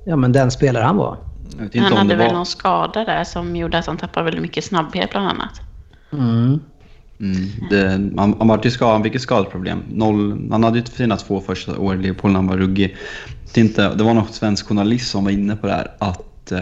ja, 0.05 0.15
men 0.15 0.31
den 0.31 0.51
spelare 0.51 0.83
han 0.83 0.97
var. 0.97 1.17
Jag 1.57 1.63
vet 1.63 1.75
inte 1.75 1.79
Han 1.79 1.91
om 1.91 1.97
hade 1.97 2.09
det 2.09 2.15
väl 2.15 2.27
var... 2.27 2.33
någon 2.33 2.45
skada 2.45 3.05
där 3.05 3.23
som 3.23 3.55
gjorde 3.55 3.77
att 3.77 3.85
han 3.85 3.97
tappade 3.97 4.23
väldigt 4.23 4.41
mycket 4.41 4.63
snabbhet 4.63 5.11
bland 5.11 5.27
annat. 5.27 5.61
Mm. 6.11 6.59
Mm, 7.19 7.49
det, 7.69 8.11
han, 8.17 8.35
han, 8.37 8.47
var 8.47 8.61
ju 8.63 8.71
skad, 8.71 8.91
han 8.91 9.03
fick 9.03 9.15
ett 9.15 9.21
skadeproblem. 9.21 9.83
Noll, 9.89 10.47
han 10.51 10.63
hade 10.63 10.79
ju 10.79 10.85
sina 10.85 11.17
två 11.17 11.41
första 11.41 11.79
år 11.79 11.95
i 11.95 11.97
Liverpool 11.97 12.31
när 12.31 12.39
han 12.39 12.47
var 12.47 12.57
ruggig. 12.57 12.95
Inte, 13.55 13.95
det 13.95 14.03
var 14.03 14.13
någon 14.13 14.27
svensk 14.27 14.67
journalist 14.67 15.11
som 15.11 15.23
var 15.23 15.31
inne 15.31 15.55
på 15.55 15.67
det 15.67 15.73
här 15.73 15.91
att 15.97 16.51
eh, 16.51 16.61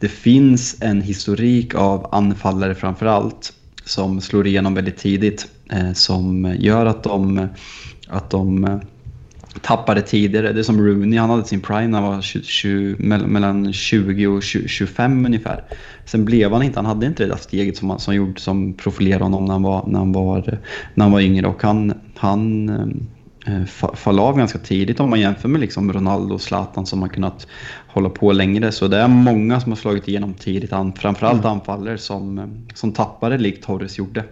det 0.00 0.08
finns 0.08 0.82
en 0.82 1.02
historik 1.02 1.74
av 1.74 2.08
anfallare 2.12 2.74
framför 2.74 3.06
allt 3.06 3.52
som 3.84 4.20
slår 4.20 4.46
igenom 4.46 4.74
väldigt 4.74 4.96
tidigt. 4.96 5.46
Eh, 5.70 5.92
som 5.92 6.56
gör 6.58 6.86
att 6.86 7.02
de, 7.02 7.48
att 8.08 8.30
de 8.30 8.64
eh, 8.64 8.78
tappade 9.62 10.02
tidigare. 10.02 10.52
Det 10.52 10.58
är 10.60 10.62
som 10.62 10.86
Rooney, 10.86 11.18
han 11.18 11.30
hade 11.30 11.44
sin 11.44 11.60
prime 11.60 11.86
när 11.86 12.00
han 12.00 12.14
var 12.14 12.22
20, 12.22 12.42
20, 12.42 12.94
mell- 12.98 13.26
mellan 13.26 13.72
20 13.72 14.26
och 14.26 14.42
20, 14.42 14.68
25 14.68 15.26
ungefär. 15.26 15.64
Sen 16.04 16.24
blev 16.24 16.52
han 16.52 16.62
inte, 16.62 16.78
han 16.78 16.86
hade 16.86 17.06
inte 17.06 17.22
det 17.22 17.28
där 17.28 17.36
steget 17.36 17.76
som, 17.76 17.98
som, 17.98 18.14
gjorde, 18.14 18.40
som 18.40 18.74
profilerade 18.74 19.24
honom 19.24 19.44
när 19.44 19.52
han 19.52 19.62
var, 19.62 19.84
när 19.86 19.98
han 19.98 20.12
var, 20.12 20.58
när 20.94 21.04
han 21.04 21.12
var 21.12 21.20
yngre. 21.20 21.46
Och 21.46 21.62
han, 21.62 21.92
han 22.16 22.68
eh, 23.46 23.52
fa- 23.52 23.96
fall 23.96 24.18
av 24.18 24.36
ganska 24.38 24.58
tidigt 24.58 25.00
om 25.00 25.10
man 25.10 25.20
jämför 25.20 25.48
med 25.48 25.60
liksom 25.60 25.92
Ronaldo 25.92 26.34
och 26.34 26.40
Zlatan 26.40 26.86
som 26.86 27.02
har 27.02 27.08
kunnat 27.08 27.46
hålla 27.86 28.08
på 28.10 28.32
längre. 28.32 28.72
Så 28.72 28.88
det 28.88 28.96
är 28.96 29.08
många 29.08 29.60
som 29.60 29.72
har 29.72 29.76
slagit 29.76 30.08
igenom 30.08 30.34
tidigt, 30.34 30.70
framförallt 30.96 31.44
anfallare 31.44 31.98
som, 31.98 32.50
som 32.74 32.92
tappade 32.92 33.38
likt 33.38 33.64
Torres 33.64 33.98
gjorde. 33.98 34.24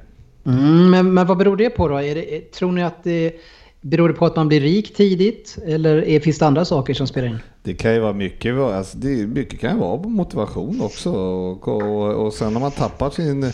Mm, 0.47 0.91
men, 0.91 1.15
men 1.15 1.27
vad 1.27 1.39
beror 1.39 1.57
det 1.57 1.71
på 1.71 1.89
då? 1.89 1.99
Det, 1.99 2.53
tror 2.53 2.73
ni 2.73 2.83
att 2.83 3.05
det 3.05 3.33
beror 3.81 4.09
det 4.09 4.15
på 4.15 4.27
att 4.27 4.37
man 4.37 4.49
blir 4.49 4.61
rik 4.61 4.95
tidigt? 4.95 5.59
Eller 5.67 6.05
är, 6.05 6.21
finns 6.21 6.39
det 6.39 6.47
andra 6.47 6.65
saker 6.65 6.95
som 6.95 7.07
spelar 7.07 7.29
in? 7.29 7.39
Det 7.63 7.75
kan 7.75 7.95
ju 7.95 8.01
vara 8.01 8.13
mycket, 8.13 8.57
alltså 8.57 8.99
det, 8.99 9.27
mycket 9.27 9.61
kan 9.61 9.75
ju 9.75 9.81
vara 9.81 10.09
motivation 10.09 10.81
också. 10.81 11.11
Och, 11.13 11.69
och, 11.69 12.27
och 12.27 12.33
sen 12.33 12.53
när 12.53 12.61
man 12.61 12.71
tappar 12.71 13.11
sin 13.11 13.53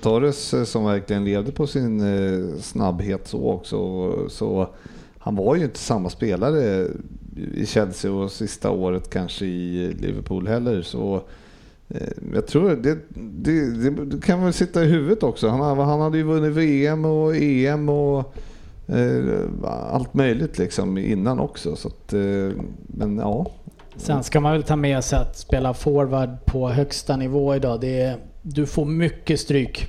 Torres 0.00 0.70
som 0.70 0.84
verkligen 0.84 1.24
levde 1.24 1.52
på 1.52 1.66
sin 1.66 2.00
eh, 2.00 2.58
snabbhet 2.60 3.28
så 3.28 3.50
också. 3.50 4.12
Så 4.28 4.68
han 5.18 5.36
var 5.36 5.56
ju 5.56 5.64
inte 5.64 5.78
samma 5.78 6.10
spelare 6.10 6.88
i 7.54 7.66
Chelsea 7.66 8.12
och 8.12 8.32
sista 8.32 8.70
året 8.70 9.10
kanske 9.10 9.44
i 9.46 9.96
Liverpool 10.00 10.46
heller. 10.48 10.82
Så 10.82 11.22
eh, 11.88 12.08
jag 12.34 12.46
tror 12.46 12.70
det, 12.70 12.98
det, 13.08 13.70
det, 13.70 14.04
det 14.04 14.22
kan 14.22 14.44
väl 14.44 14.52
sitta 14.52 14.84
i 14.84 14.86
huvudet 14.86 15.22
också. 15.22 15.48
Han, 15.48 15.78
han 15.78 16.00
hade 16.00 16.18
ju 16.18 16.24
vunnit 16.24 16.52
VM 16.52 17.04
och 17.04 17.36
EM 17.36 17.88
och 17.88 18.34
Eh, 18.88 19.44
allt 19.64 20.14
möjligt 20.14 20.58
liksom 20.58 20.98
innan 20.98 21.40
också. 21.40 21.76
Så 21.76 21.88
att, 21.88 22.12
eh, 22.12 22.20
men 22.86 23.18
ja. 23.18 23.46
Sen 23.96 24.22
ska 24.22 24.40
man 24.40 24.52
väl 24.52 24.62
ta 24.62 24.76
med 24.76 25.04
sig 25.04 25.18
att 25.18 25.36
spela 25.36 25.74
forward 25.74 26.44
på 26.44 26.68
högsta 26.68 27.16
nivå 27.16 27.54
idag. 27.54 27.80
Det 27.80 28.00
är, 28.00 28.16
du 28.42 28.66
får 28.66 28.84
mycket 28.84 29.40
stryk. 29.40 29.86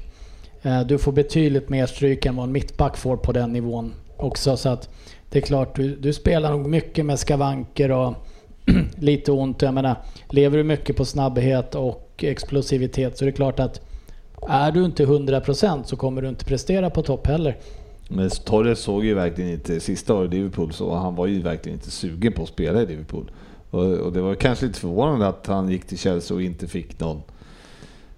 Eh, 0.62 0.82
du 0.82 0.98
får 0.98 1.12
betydligt 1.12 1.70
mer 1.70 1.86
stryk 1.86 2.26
än 2.26 2.36
vad 2.36 2.46
en 2.46 2.52
mittback 2.52 2.98
får 2.98 3.18
på 3.18 3.32
den 3.32 3.54
nivån 3.54 3.94
också. 4.18 4.58
Så 4.58 4.70
att 4.70 4.90
det 5.30 5.40
är 5.40 5.42
klart, 5.42 5.76
du, 5.76 5.96
du 5.96 6.14
spelar 6.14 6.52
nog 6.52 6.68
mycket 6.68 7.06
med 7.06 7.20
skavanker 7.20 7.92
och 7.92 8.14
lite 8.96 9.32
ont. 9.32 9.62
Jag 9.62 9.74
menar, 9.74 9.96
lever 10.30 10.58
du 10.58 10.64
mycket 10.64 10.96
på 10.96 11.06
snabbhet 11.06 11.76
och 11.76 12.24
explosivitet 12.24 13.18
så 13.18 13.26
är 13.26 13.26
det 13.26 13.32
klart 13.32 13.60
att 13.60 13.82
är 14.50 14.72
du 14.72 14.86
inte 14.86 15.06
100% 15.06 15.84
så 15.84 15.96
kommer 15.96 16.22
du 16.22 16.30
inte 16.30 16.46
prestera 16.46 16.90
på 16.90 17.02
topp 17.02 17.28
heller. 17.28 17.58
Men 18.10 18.30
Torres 18.30 18.80
såg 18.80 19.06
ju 19.06 19.14
verkligen 19.14 19.52
inte 19.52 19.80
sista 19.80 20.14
året 20.14 20.34
i 20.34 20.36
Liverpool 20.36 20.74
så 20.74 20.96
han 20.96 21.16
var 21.16 21.28
ju 21.28 21.42
verkligen 21.42 21.78
inte 21.78 21.92
sugen 21.92 22.34
på 22.34 22.44
att 22.44 22.50
spela 22.50 22.82
i 22.82 22.86
Liverpool. 22.86 23.32
Och, 23.70 23.84
och 23.84 24.14
det 24.14 24.22
var 24.22 24.36
kanske 24.36 24.66
lite 24.66 24.80
förvånande 24.80 25.28
att 25.28 25.48
han 25.48 25.70
gick 25.70 25.86
till 25.86 25.98
Chelsea 25.98 26.36
och 26.36 26.44
inte 26.44 26.68
fick 26.68 27.00
någon, 27.00 27.22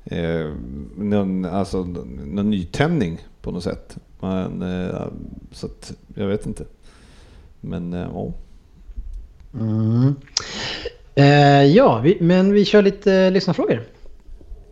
eh, 0.06 0.54
någon, 0.98 1.46
alltså, 1.46 1.84
någon 1.84 2.50
nytändning 2.50 3.18
på 3.42 3.52
något 3.52 3.64
sätt. 3.64 3.98
Men, 4.20 4.62
eh, 4.62 5.08
så 5.52 5.66
att, 5.66 5.94
jag 6.16 6.28
vet 6.28 6.46
inte. 6.46 6.64
Men 7.62 7.94
eh, 7.94 8.08
ja. 8.14 8.34
Mm. 9.54 10.16
Eh, 11.16 11.64
ja, 11.64 12.00
vi, 12.00 12.18
men 12.22 12.54
vi 12.54 12.66
kör 12.66 12.82
lite 12.82 13.14
eh, 13.14 13.32
lyssnarfrågor. 13.32 13.84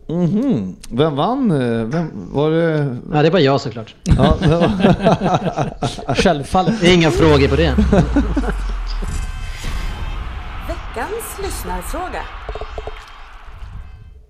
Mhm. 0.08 0.76
Vem 0.90 1.16
vann? 1.16 1.48
Vem, 1.90 2.10
var 2.32 2.50
det... 2.50 2.96
Ja, 3.12 3.22
det 3.22 3.30
var 3.30 3.38
jag 3.38 3.60
såklart. 3.60 3.94
Ja, 4.04 4.36
det 4.40 4.48
var... 4.48 6.14
Självfallet. 6.14 6.80
Det 6.80 6.90
är 6.90 6.94
inga 6.94 7.10
frågor 7.10 7.48
på 7.48 7.56
det. 7.56 7.74
Veckans 10.68 11.38
lyssnarfråga. 11.42 12.22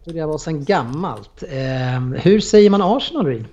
Det 0.04 0.26
var 0.26 0.38
sen 0.38 0.64
gammalt. 0.64 1.42
Eh, 1.42 2.00
hur 2.22 2.40
säger 2.40 2.70
man 2.70 2.82
Arsenal, 2.82 3.26
Reed? 3.26 3.44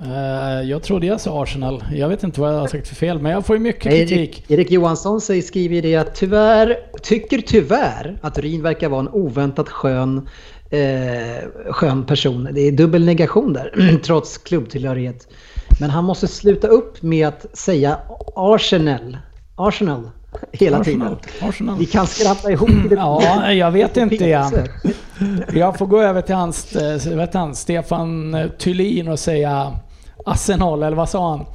Eh, 0.00 0.68
Jag 0.70 0.82
trodde 0.82 1.06
jag 1.06 1.20
sa 1.20 1.42
Arsenal. 1.42 1.84
Jag 1.94 2.08
vet 2.08 2.22
inte 2.22 2.40
vad 2.40 2.54
jag 2.54 2.58
har 2.60 2.66
sagt 2.68 2.88
för 2.88 2.94
fel, 2.94 3.18
men 3.18 3.32
jag 3.32 3.46
får 3.46 3.56
ju 3.56 3.62
mycket 3.62 3.92
Erik, 3.92 4.08
kritik. 4.08 4.50
Erik 4.50 4.70
Johansson 4.70 5.20
säger, 5.20 5.42
skriver 5.42 5.74
ju 5.74 5.80
det 5.80 5.96
att 5.96 6.14
tyvärr, 6.14 6.76
tycker 7.02 7.38
tyvärr 7.38 8.18
att 8.22 8.38
Ryn 8.38 8.62
verkar 8.62 8.88
vara 8.88 9.00
en 9.00 9.08
oväntat 9.08 9.68
skön, 9.68 10.28
eh, 10.70 11.72
skön 11.72 12.06
person. 12.06 12.48
Det 12.52 12.60
är 12.60 12.72
dubbel 12.72 13.04
negation 13.04 13.52
där, 13.52 13.98
trots 14.04 14.38
klubbtillhörighet. 14.38 15.28
Men 15.80 15.90
han 15.90 16.04
måste 16.04 16.28
sluta 16.28 16.68
upp 16.68 17.02
med 17.02 17.28
att 17.28 17.46
säga 17.58 17.98
Arsenal, 18.34 19.18
Arsenal 19.54 20.10
hela 20.52 20.78
Arsenal. 20.78 21.16
tiden. 21.16 21.48
Arsenal. 21.48 21.78
Vi 21.78 21.86
kan 21.86 22.06
skratta 22.06 22.50
ihop 22.52 22.70
det. 22.88 22.94
Ja, 22.94 23.52
jag 23.52 23.70
vet 23.70 23.96
inte 23.96 24.14
igen. 24.14 24.50
Pinse. 24.50 24.70
Jag 25.52 25.78
får 25.78 25.86
gå 25.86 26.00
över 26.00 26.20
till 26.20 26.34
hans, 26.34 26.76
eh, 26.76 27.16
vet 27.16 27.34
han, 27.34 27.54
Stefan 27.54 28.34
eh, 28.34 28.48
Thulin 28.58 29.08
och 29.08 29.18
säga 29.18 29.72
Arsenal, 30.26 30.82
eller 30.82 30.96
vad 30.96 31.08
sa 31.08 31.30
han? 31.30 31.46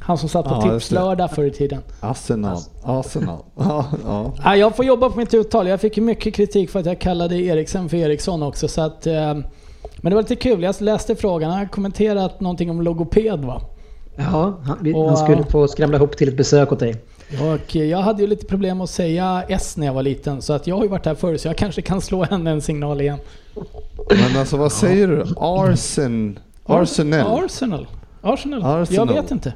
Han 0.00 0.18
som 0.18 0.28
satt 0.28 0.44
på 0.44 0.54
Ja. 0.54 0.62
Tipslördag 0.62 1.30
förr 1.30 1.44
i 1.44 1.50
tiden. 1.50 1.82
Arsenal. 2.00 2.58
Arsenal. 2.82 3.38
Ja, 3.58 3.84
ja. 4.04 4.32
Ja, 4.44 4.56
jag 4.56 4.76
får 4.76 4.84
jobba 4.84 5.10
på 5.10 5.18
mitt 5.18 5.34
uttal. 5.34 5.68
Jag 5.68 5.80
fick 5.80 5.96
mycket 5.96 6.34
kritik 6.34 6.70
för 6.70 6.80
att 6.80 6.86
jag 6.86 6.98
kallade 7.00 7.36
Eriksen 7.36 7.88
för 7.88 7.96
Eriksson 7.96 8.42
också. 8.42 8.68
Så 8.68 8.80
att, 8.80 9.06
eh, 9.06 9.14
men 9.14 10.10
det 10.10 10.14
var 10.14 10.22
lite 10.22 10.36
kul. 10.36 10.62
Jag 10.62 10.74
läste 10.80 11.16
frågan. 11.16 11.50
Han 11.50 11.58
har 11.58 11.66
kommenterat 11.66 12.40
någonting 12.40 12.70
om 12.70 12.82
logoped 12.82 13.40
va? 13.44 13.60
Ja, 14.16 14.54
han, 14.64 14.94
Och- 14.94 15.08
han 15.08 15.16
skulle 15.16 15.44
få 15.44 15.68
skramla 15.68 15.96
ihop 15.96 16.16
till 16.16 16.28
ett 16.28 16.36
besök 16.36 16.72
åt 16.72 16.78
dig. 16.78 16.96
Och 17.54 17.74
jag 17.76 17.98
hade 17.98 18.22
ju 18.22 18.26
lite 18.28 18.46
problem 18.46 18.80
att 18.80 18.90
säga 18.90 19.42
S 19.48 19.76
när 19.76 19.86
jag 19.86 19.94
var 19.94 20.02
liten. 20.02 20.42
Så 20.42 20.52
att 20.52 20.66
jag 20.66 20.76
har 20.76 20.82
ju 20.82 20.88
varit 20.88 21.06
här 21.06 21.14
förr 21.14 21.36
så 21.36 21.48
jag 21.48 21.56
kanske 21.56 21.82
kan 21.82 22.00
slå 22.00 22.24
henne 22.24 22.50
en 22.50 22.60
signal 22.60 23.00
igen. 23.00 23.18
Men 24.10 24.40
alltså 24.40 24.56
vad 24.56 24.72
säger 24.72 25.08
du? 25.08 25.24
Arsen... 25.36 26.38
Arsenal? 26.66 27.44
Arsenal. 27.44 27.86
Arsenal. 28.22 28.82
Arsenal. 28.82 29.08
Jag 29.08 29.22
vet 29.22 29.30
inte. 29.30 29.52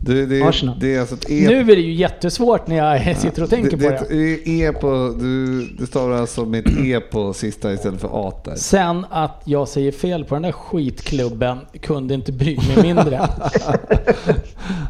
Det, 0.00 0.26
det, 0.26 0.42
Arsenal. 0.42 0.78
det 0.80 0.94
är 0.94 1.00
alltså 1.00 1.14
ett 1.14 1.30
E... 1.30 1.44
Nu 1.48 1.60
är 1.60 1.64
det 1.64 1.82
ju 1.82 1.92
jättesvårt 1.92 2.66
när 2.66 2.76
jag 2.76 3.16
sitter 3.16 3.42
och 3.42 3.50
tänker 3.50 3.76
det, 3.76 3.84
på 3.84 3.90
det, 3.90 4.06
det. 4.08 4.16
är 4.16 4.48
E 4.48 4.72
på... 4.72 5.16
Du, 5.20 5.66
det 5.78 5.86
står 5.86 6.12
alltså 6.12 6.44
med 6.44 6.66
ett 6.66 6.78
E 6.84 7.00
på 7.00 7.32
sista 7.32 7.72
istället 7.72 8.00
för 8.00 8.28
A 8.28 8.32
där. 8.44 8.54
Sen 8.54 9.06
att 9.10 9.42
jag 9.44 9.68
säger 9.68 9.92
fel 9.92 10.24
på 10.24 10.34
den 10.34 10.42
där 10.42 10.52
skitklubben 10.52 11.58
kunde 11.80 12.14
inte 12.14 12.32
bry 12.32 12.56
mig 12.56 12.82
mindre. 12.82 13.28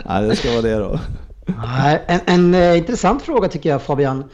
Nej, 0.07 0.28
det 0.28 0.36
ska 0.36 0.51
vara 0.51 0.62
det 0.62 0.74
då. 0.74 1.01
Nej, 1.47 2.03
En, 2.07 2.20
en 2.26 2.55
eh, 2.55 2.78
intressant 2.78 3.22
fråga 3.22 3.49
tycker 3.49 3.70
jag 3.70 3.82
Fabian. 3.82 4.24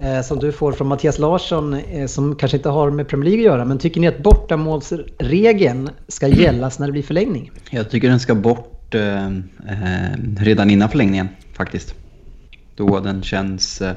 Eh, 0.00 0.22
som 0.22 0.38
du 0.38 0.52
får 0.52 0.72
från 0.72 0.88
Mattias 0.88 1.18
Larsson 1.18 1.74
eh, 1.74 2.06
som 2.06 2.36
kanske 2.36 2.56
inte 2.56 2.68
har 2.68 2.90
med 2.90 3.08
Premier 3.08 3.30
League 3.30 3.40
att 3.40 3.54
göra. 3.54 3.64
Men 3.64 3.78
tycker 3.78 4.00
ni 4.00 4.06
att 4.06 4.18
bortamålsregeln 4.18 5.90
ska 6.08 6.28
gälla 6.28 6.70
när 6.78 6.86
det 6.86 6.92
blir 6.92 7.02
förlängning? 7.02 7.50
Jag 7.70 7.90
tycker 7.90 8.08
den 8.08 8.20
ska 8.20 8.34
bort 8.34 8.94
eh, 8.94 9.26
eh, 9.26 9.32
redan 10.38 10.70
innan 10.70 10.88
förlängningen 10.88 11.28
faktiskt. 11.56 11.94
Då 12.76 13.00
den 13.00 13.22
känns, 13.22 13.80
eh, 13.80 13.92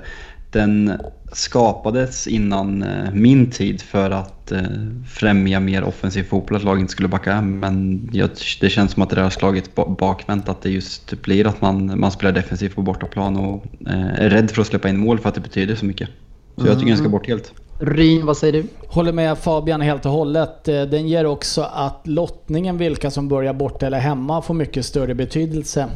den 0.52 0.92
skapades 1.32 2.28
innan 2.28 2.84
eh, 2.84 3.12
min 3.14 3.52
tid 3.52 3.82
för 3.82 4.12
att 4.12 4.52
eh, 4.52 4.62
främja 5.08 5.60
mer 5.60 5.84
offensiv 5.84 6.24
fotboll, 6.24 6.58
att 6.58 6.64
laget 6.64 6.82
inte 6.82 6.92
skulle 6.92 7.08
backa 7.08 7.34
hem. 7.34 7.60
Men 7.60 8.10
jag, 8.14 8.30
det 8.62 8.70
känns 8.70 8.92
som 8.92 9.04
att 9.04 9.10
det 9.10 9.16
där 9.16 9.24
har 9.24 9.30
slagit 9.30 9.76
ba- 9.76 9.90
bakvänt, 9.90 10.50
att 10.50 10.62
det 10.62 10.70
just 10.70 11.22
blir 11.22 11.48
att 11.48 11.62
man, 11.62 12.00
man 12.00 12.12
spelar 12.12 12.32
defensivt 12.32 12.76
på 12.76 12.82
bortaplan 12.82 13.38
och 13.38 13.66
eh, 13.88 14.24
är 14.24 14.30
rädd 14.30 14.52
för 14.52 14.62
att 14.62 14.68
släppa 14.68 14.90
in 14.90 14.98
mål 14.98 15.20
för 15.20 15.30
att 15.30 15.36
det 15.36 15.42
betyder 15.42 15.76
så 15.76 15.86
mycket. 15.86 16.10
Så 16.58 16.68
jag 16.68 16.76
tycker 16.76 16.88
den 16.88 16.98
ska 16.98 17.10
bort 17.10 17.28
helt. 17.28 17.54
Ryn, 17.80 18.26
vad 18.26 18.38
säger 18.38 18.54
du? 18.54 18.64
Håller 18.88 19.12
med 19.12 19.38
Fabian 19.38 19.82
helt 19.82 20.06
och 20.06 20.12
hållet. 20.12 20.64
Den 20.64 21.08
ger 21.08 21.26
också 21.26 21.62
att 21.62 22.02
lottningen, 22.04 22.78
vilka 22.78 23.12
som 23.12 23.28
börjar 23.28 23.54
borta 23.54 23.88
eller 23.88 24.00
hemma, 24.00 24.42
får 24.42 24.54
mycket 24.54 24.86
större 24.86 25.16
betydelse. 25.16 25.88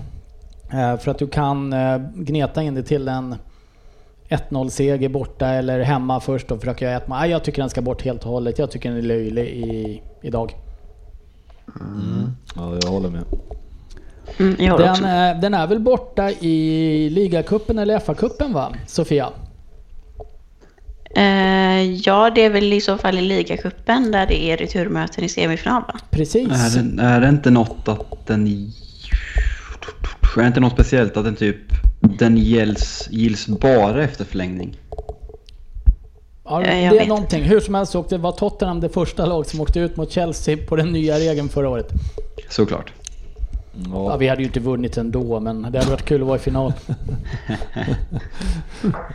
För 0.71 1.07
att 1.11 1.19
du 1.19 1.27
kan 1.27 1.75
gneta 2.15 2.63
in 2.63 2.75
det 2.75 2.83
till 2.83 3.07
en 3.07 3.35
1-0-seger 4.31 5.09
borta 5.09 5.47
eller 5.47 5.79
hemma 5.79 6.19
först 6.19 6.51
och 6.51 6.59
försöka 6.59 6.85
göra 6.85 6.97
ett 6.97 7.07
mål. 7.07 7.29
Jag 7.29 7.43
tycker 7.43 7.61
den 7.61 7.69
ska 7.69 7.81
bort 7.81 8.01
helt 8.01 8.23
och 8.23 8.31
hållet. 8.31 8.59
Jag 8.59 8.71
tycker 8.71 8.89
den 8.89 8.97
är 8.97 9.01
löjlig 9.01 9.45
i, 9.45 10.01
idag. 10.21 10.55
Ja, 12.55 12.77
jag 12.81 12.89
håller 12.89 13.09
med. 13.09 13.23
Mm, 14.39 14.55
jag 14.59 14.71
håller 14.71 14.85
Den, 14.85 15.01
med. 15.01 15.35
eh, 15.35 15.41
den 15.41 15.53
är 15.53 15.67
väl 15.67 15.79
borta 15.79 16.31
i 16.31 17.09
ligacupen 17.11 17.79
eller 17.79 17.99
FA-cupen 17.99 18.53
va, 18.53 18.73
Sofia? 18.87 19.29
Eh, 21.15 21.81
ja, 21.83 22.29
det 22.35 22.41
är 22.45 22.49
väl 22.49 22.73
i 22.73 22.81
så 22.81 22.97
fall 22.97 23.17
i 23.17 23.21
ligacupen 23.21 24.11
där 24.11 24.25
det 24.27 24.43
är 24.43 24.57
returmöten 24.57 25.23
i 25.23 25.29
semifinal 25.29 25.81
va? 25.87 25.99
Precis. 26.11 26.47
Är 26.77 26.83
det, 26.83 27.03
är 27.03 27.21
det 27.21 27.29
inte 27.29 27.49
något 27.51 27.87
att 27.87 28.27
den... 28.27 28.47
Är 28.47 30.41
det 30.41 30.47
inte 30.47 30.59
något 30.59 30.73
speciellt 30.73 31.17
att 31.17 31.23
den 31.23 31.35
typ... 31.35 31.57
Den 32.01 32.37
gills, 32.37 33.07
gills 33.11 33.47
bara 33.47 34.03
efter 34.03 34.25
förlängning? 34.25 34.77
Ja, 36.43 36.59
det 36.59 36.67
är 36.67 36.91
vet 36.91 37.07
någonting. 37.07 37.43
Hur 37.43 37.59
som 37.59 37.75
helst 37.75 37.91
så 37.91 37.99
åkte, 37.99 38.17
var 38.17 38.31
Tottenham 38.31 38.79
det 38.79 38.89
första 38.89 39.25
lag 39.25 39.45
som 39.45 39.61
åkte 39.61 39.79
ut 39.79 39.97
mot 39.97 40.11
Chelsea 40.11 40.57
på 40.67 40.75
den 40.75 40.87
nya 40.91 41.19
regeln 41.19 41.49
förra 41.49 41.69
året. 41.69 41.89
Såklart. 42.49 42.93
Ja, 43.93 44.17
vi 44.17 44.27
hade 44.27 44.41
ju 44.41 44.47
inte 44.47 44.59
vunnit 44.59 44.97
ändå, 44.97 45.39
men 45.39 45.61
det 45.61 45.77
hade 45.79 45.91
varit 45.91 46.05
kul 46.05 46.21
att 46.21 46.27
vara 46.27 46.37
i 46.37 46.41
final. 46.41 46.73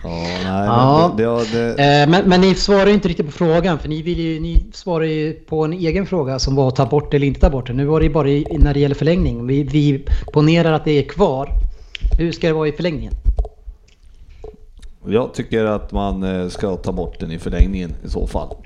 Ja, 0.03 0.27
nej, 0.45 0.45
Ja. 0.45 1.09
men 1.09 1.17
det, 1.17 1.45
det, 1.53 1.75
det, 1.77 2.07
men, 2.09 2.29
men 2.29 2.41
ni 2.41 2.55
svarar 2.55 2.87
ju 2.87 2.93
inte 2.93 3.09
riktigt 3.09 3.27
på 3.27 3.33
frågan 3.33 3.79
för 3.79 3.89
ni, 3.89 4.03
vill 4.03 4.19
ju, 4.19 4.41
ni 4.41 4.65
svarar 4.73 5.05
ju 5.05 5.33
på 5.33 5.65
en 5.65 5.73
egen 5.73 6.07
fråga 6.07 6.39
som 6.39 6.55
var 6.57 6.69
att 6.69 6.77
ta 6.77 6.87
bort 6.87 7.15
eller 7.15 7.27
inte 7.27 7.41
ta 7.41 7.51
bort 7.51 7.67
det. 7.67 7.73
Nu 7.73 7.85
var 7.85 8.01
det 8.01 8.07
ju 8.07 8.13
bara 8.13 8.29
i, 8.29 8.47
när 8.59 8.75
det 8.75 8.81
gäller 8.81 8.95
förlängning. 8.95 9.47
Vi, 9.47 9.63
vi 9.63 10.05
ponerar 10.33 10.73
att 10.73 10.85
det 10.85 10.93
är 10.99 11.03
kvar. 11.03 11.49
Hur 12.19 12.33
ska 12.33 12.47
det 12.47 12.53
vara 12.53 12.69
i 12.69 12.73
förlängningen? 12.73 13.13
jag 15.09 15.35
tycker 15.35 15.65
att 15.65 15.93
man 15.93 16.23
eh, 16.23 16.49
ska 16.49 16.77
ta 16.77 16.93
bort 16.93 17.21
den 17.21 17.31
i 17.31 17.39
förlängningen 17.39 17.95
i 18.05 18.09
så 18.09 18.27
fall. 18.27 18.57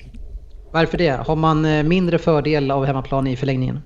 Varför 0.73 0.99
det? 0.99 1.11
Har 1.27 1.37
man 1.37 1.65
eh, 1.65 1.83
mindre 1.83 2.19
fördel 2.19 2.71
av 2.71 2.85
hemmaplan 2.85 3.27
i 3.27 3.37
förlängningen? 3.37 3.81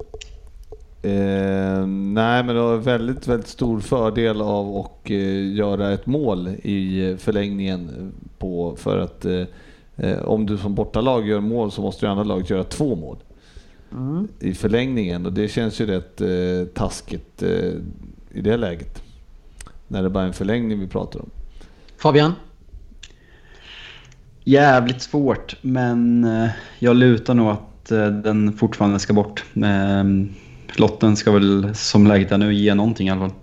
Eh, 1.03 1.87
nej, 1.87 2.45
men 2.45 2.47
det 2.47 2.61
har 2.61 2.77
väldigt, 2.77 3.29
väldigt 3.29 3.49
stor 3.49 3.81
fördel 3.81 4.41
av 4.41 4.77
att 4.77 5.11
eh, 5.11 5.55
göra 5.55 5.93
ett 5.93 6.07
mål 6.07 6.49
i 6.49 7.17
förlängningen 7.19 8.13
på, 8.39 8.77
för 8.77 8.99
att 8.99 9.25
eh, 9.25 10.19
om 10.25 10.47
du 10.47 10.59
som 10.59 10.75
bortalag 10.75 11.29
gör 11.29 11.41
mål 11.41 11.71
så 11.71 11.83
måste 11.83 12.07
ju 12.07 12.11
andra 12.11 12.25
laget 12.25 12.51
göra 12.51 12.65
två 12.65 12.95
mål 12.95 13.17
i 14.41 14.55
förlängningen 14.55 15.27
och 15.27 15.33
det 15.33 15.49
känns 15.49 15.81
ju 15.81 15.87
rätt 15.87 16.23
taskigt 16.75 17.43
i 18.31 18.41
det 18.41 18.57
läget. 18.57 19.04
När 19.95 20.03
det 20.03 20.11
bara 20.11 20.25
är 20.25 20.29
en 20.29 20.33
förlängning 20.33 20.81
vi 20.81 20.87
pratar 20.87 21.21
om. 21.21 21.31
Fabian? 21.97 22.33
Jävligt 24.45 25.03
svårt, 25.03 25.57
men 25.61 26.25
eh, 26.25 26.51
jag 26.79 26.97
lutar 26.97 27.35
nog 27.35 27.49
att 27.49 27.91
eh, 27.91 28.07
den 28.07 28.53
fortfarande 28.53 28.99
ska 28.99 29.13
bort. 29.13 29.45
Eh, 29.55 30.05
Lotten 30.77 31.17
ska 31.17 31.33
väl, 31.33 31.75
som 31.75 32.07
läget 32.07 32.33
är 32.33 32.39
nu, 32.39 32.55
ge 32.55 32.75
någonting 32.75 33.09
i 33.09 33.11
alla 33.11 33.21
fall. 33.21 33.39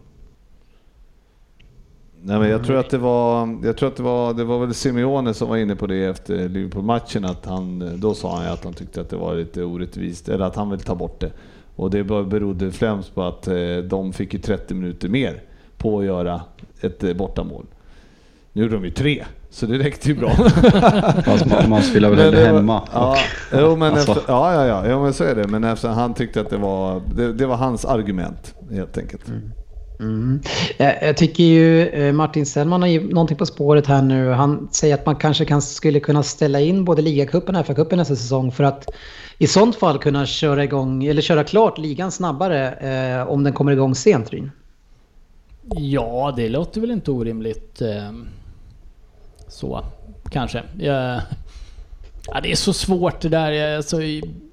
Nej, 2.21 2.39
men 2.39 2.49
jag 2.49 2.63
tror 2.63 2.77
att 2.77 2.89
det 2.89 2.97
var, 2.97 3.59
jag 3.63 3.77
tror 3.77 3.89
att 3.89 3.97
det 3.97 4.03
var, 4.03 4.33
det 4.33 4.43
var 4.43 4.59
väl 4.59 4.73
Simeone 4.73 5.33
som 5.33 5.49
var 5.49 5.57
inne 5.57 5.75
på 5.75 5.87
det 5.87 6.05
efter 6.05 6.49
Liverpool-matchen, 6.49 7.25
att 7.25 7.45
han, 7.45 7.93
då 7.99 8.13
sa 8.13 8.37
han 8.37 8.53
att 8.53 8.63
han 8.63 8.73
tyckte 8.73 9.01
att 9.01 9.09
det 9.09 9.17
var 9.17 9.35
lite 9.35 9.63
orättvist, 9.63 10.29
eller 10.29 10.45
att 10.45 10.55
han 10.55 10.69
vill 10.69 10.79
ta 10.79 10.95
bort 10.95 11.19
det. 11.19 11.31
Och 11.75 11.91
det 11.91 12.03
berodde 12.03 12.71
främst 12.71 13.15
på 13.15 13.23
att 13.23 13.47
eh, 13.47 13.77
de 13.83 14.13
fick 14.13 14.33
ju 14.33 14.39
30 14.39 14.73
minuter 14.73 15.09
mer 15.09 15.50
på 15.81 15.99
att 15.99 16.05
göra 16.05 16.41
ett 16.81 17.03
eh, 17.03 17.13
bortamål. 17.13 17.65
Nu 18.53 18.61
gjorde 18.61 18.75
de 18.75 18.85
ju 18.85 18.91
tre, 18.91 19.25
så 19.49 19.65
det 19.65 19.77
räckte 19.77 20.09
ju 20.09 20.15
bra. 20.15 20.29
Fast 21.25 21.45
man, 21.45 21.69
man 21.69 21.81
spelar 21.81 22.09
väl 22.09 22.19
hellre 22.19 22.39
hemma. 22.45 22.81
Ja, 22.93 23.11
Och- 23.11 23.59
jo, 23.59 23.75
men 23.75 23.93
Alltså. 23.93 24.11
efter, 24.11 24.23
ja, 24.27 24.53
ja, 24.53 24.65
ja, 24.65 24.87
ja, 24.87 25.03
men 25.03 25.13
så 25.13 25.23
är 25.23 25.35
det. 25.35 25.47
Men 25.47 25.63
efter, 25.63 25.89
han 25.89 26.13
tyckte 26.13 26.41
att 26.41 26.49
det 26.49 26.57
var, 26.57 27.01
det, 27.15 27.33
det 27.33 27.45
var 27.45 27.55
hans 27.55 27.85
argument 27.85 28.55
helt 28.71 28.97
enkelt. 28.97 29.27
Mm. 29.99 30.39
Jag, 30.77 30.95
jag 31.03 31.17
tycker 31.17 31.43
ju 31.43 31.87
eh, 31.87 32.13
Martin 32.13 32.45
Sellman 32.45 32.81
har 32.81 32.89
ju 32.89 33.13
någonting 33.13 33.37
på 33.37 33.45
spåret 33.45 33.87
här 33.87 34.01
nu. 34.01 34.29
Han 34.29 34.69
säger 34.71 34.93
att 34.95 35.05
man 35.05 35.15
kanske 35.15 35.45
kan, 35.45 35.61
skulle 35.61 35.99
kunna 35.99 36.23
ställa 36.23 36.59
in 36.59 36.85
både 36.85 37.01
ligacupen 37.01 37.55
och 37.55 37.65
FA-cupen 37.65 37.95
nästa 37.95 38.15
säsong 38.15 38.51
för 38.51 38.63
att 38.63 38.85
i 39.37 39.47
sånt 39.47 39.75
fall 39.75 39.97
kunna 39.99 40.25
köra 40.25 40.63
igång, 40.63 41.03
eller 41.05 41.21
köra 41.21 41.43
klart 41.43 41.77
ligan 41.77 42.11
snabbare 42.11 42.71
eh, 43.19 43.27
om 43.27 43.43
den 43.43 43.53
kommer 43.53 43.71
igång 43.71 43.95
sent 43.95 44.29
Ryn. 44.29 44.51
Ja, 45.75 46.33
det 46.35 46.49
låter 46.49 46.81
väl 46.81 46.91
inte 46.91 47.11
orimligt. 47.11 47.81
Eh, 47.81 48.11
så, 49.47 49.85
kanske. 50.29 50.63
Ja, 50.79 51.21
ja, 52.27 52.41
det 52.43 52.51
är 52.51 52.55
så 52.55 52.73
svårt 52.73 53.21
det 53.21 53.29
där. 53.29 53.77
Alltså, 53.77 53.97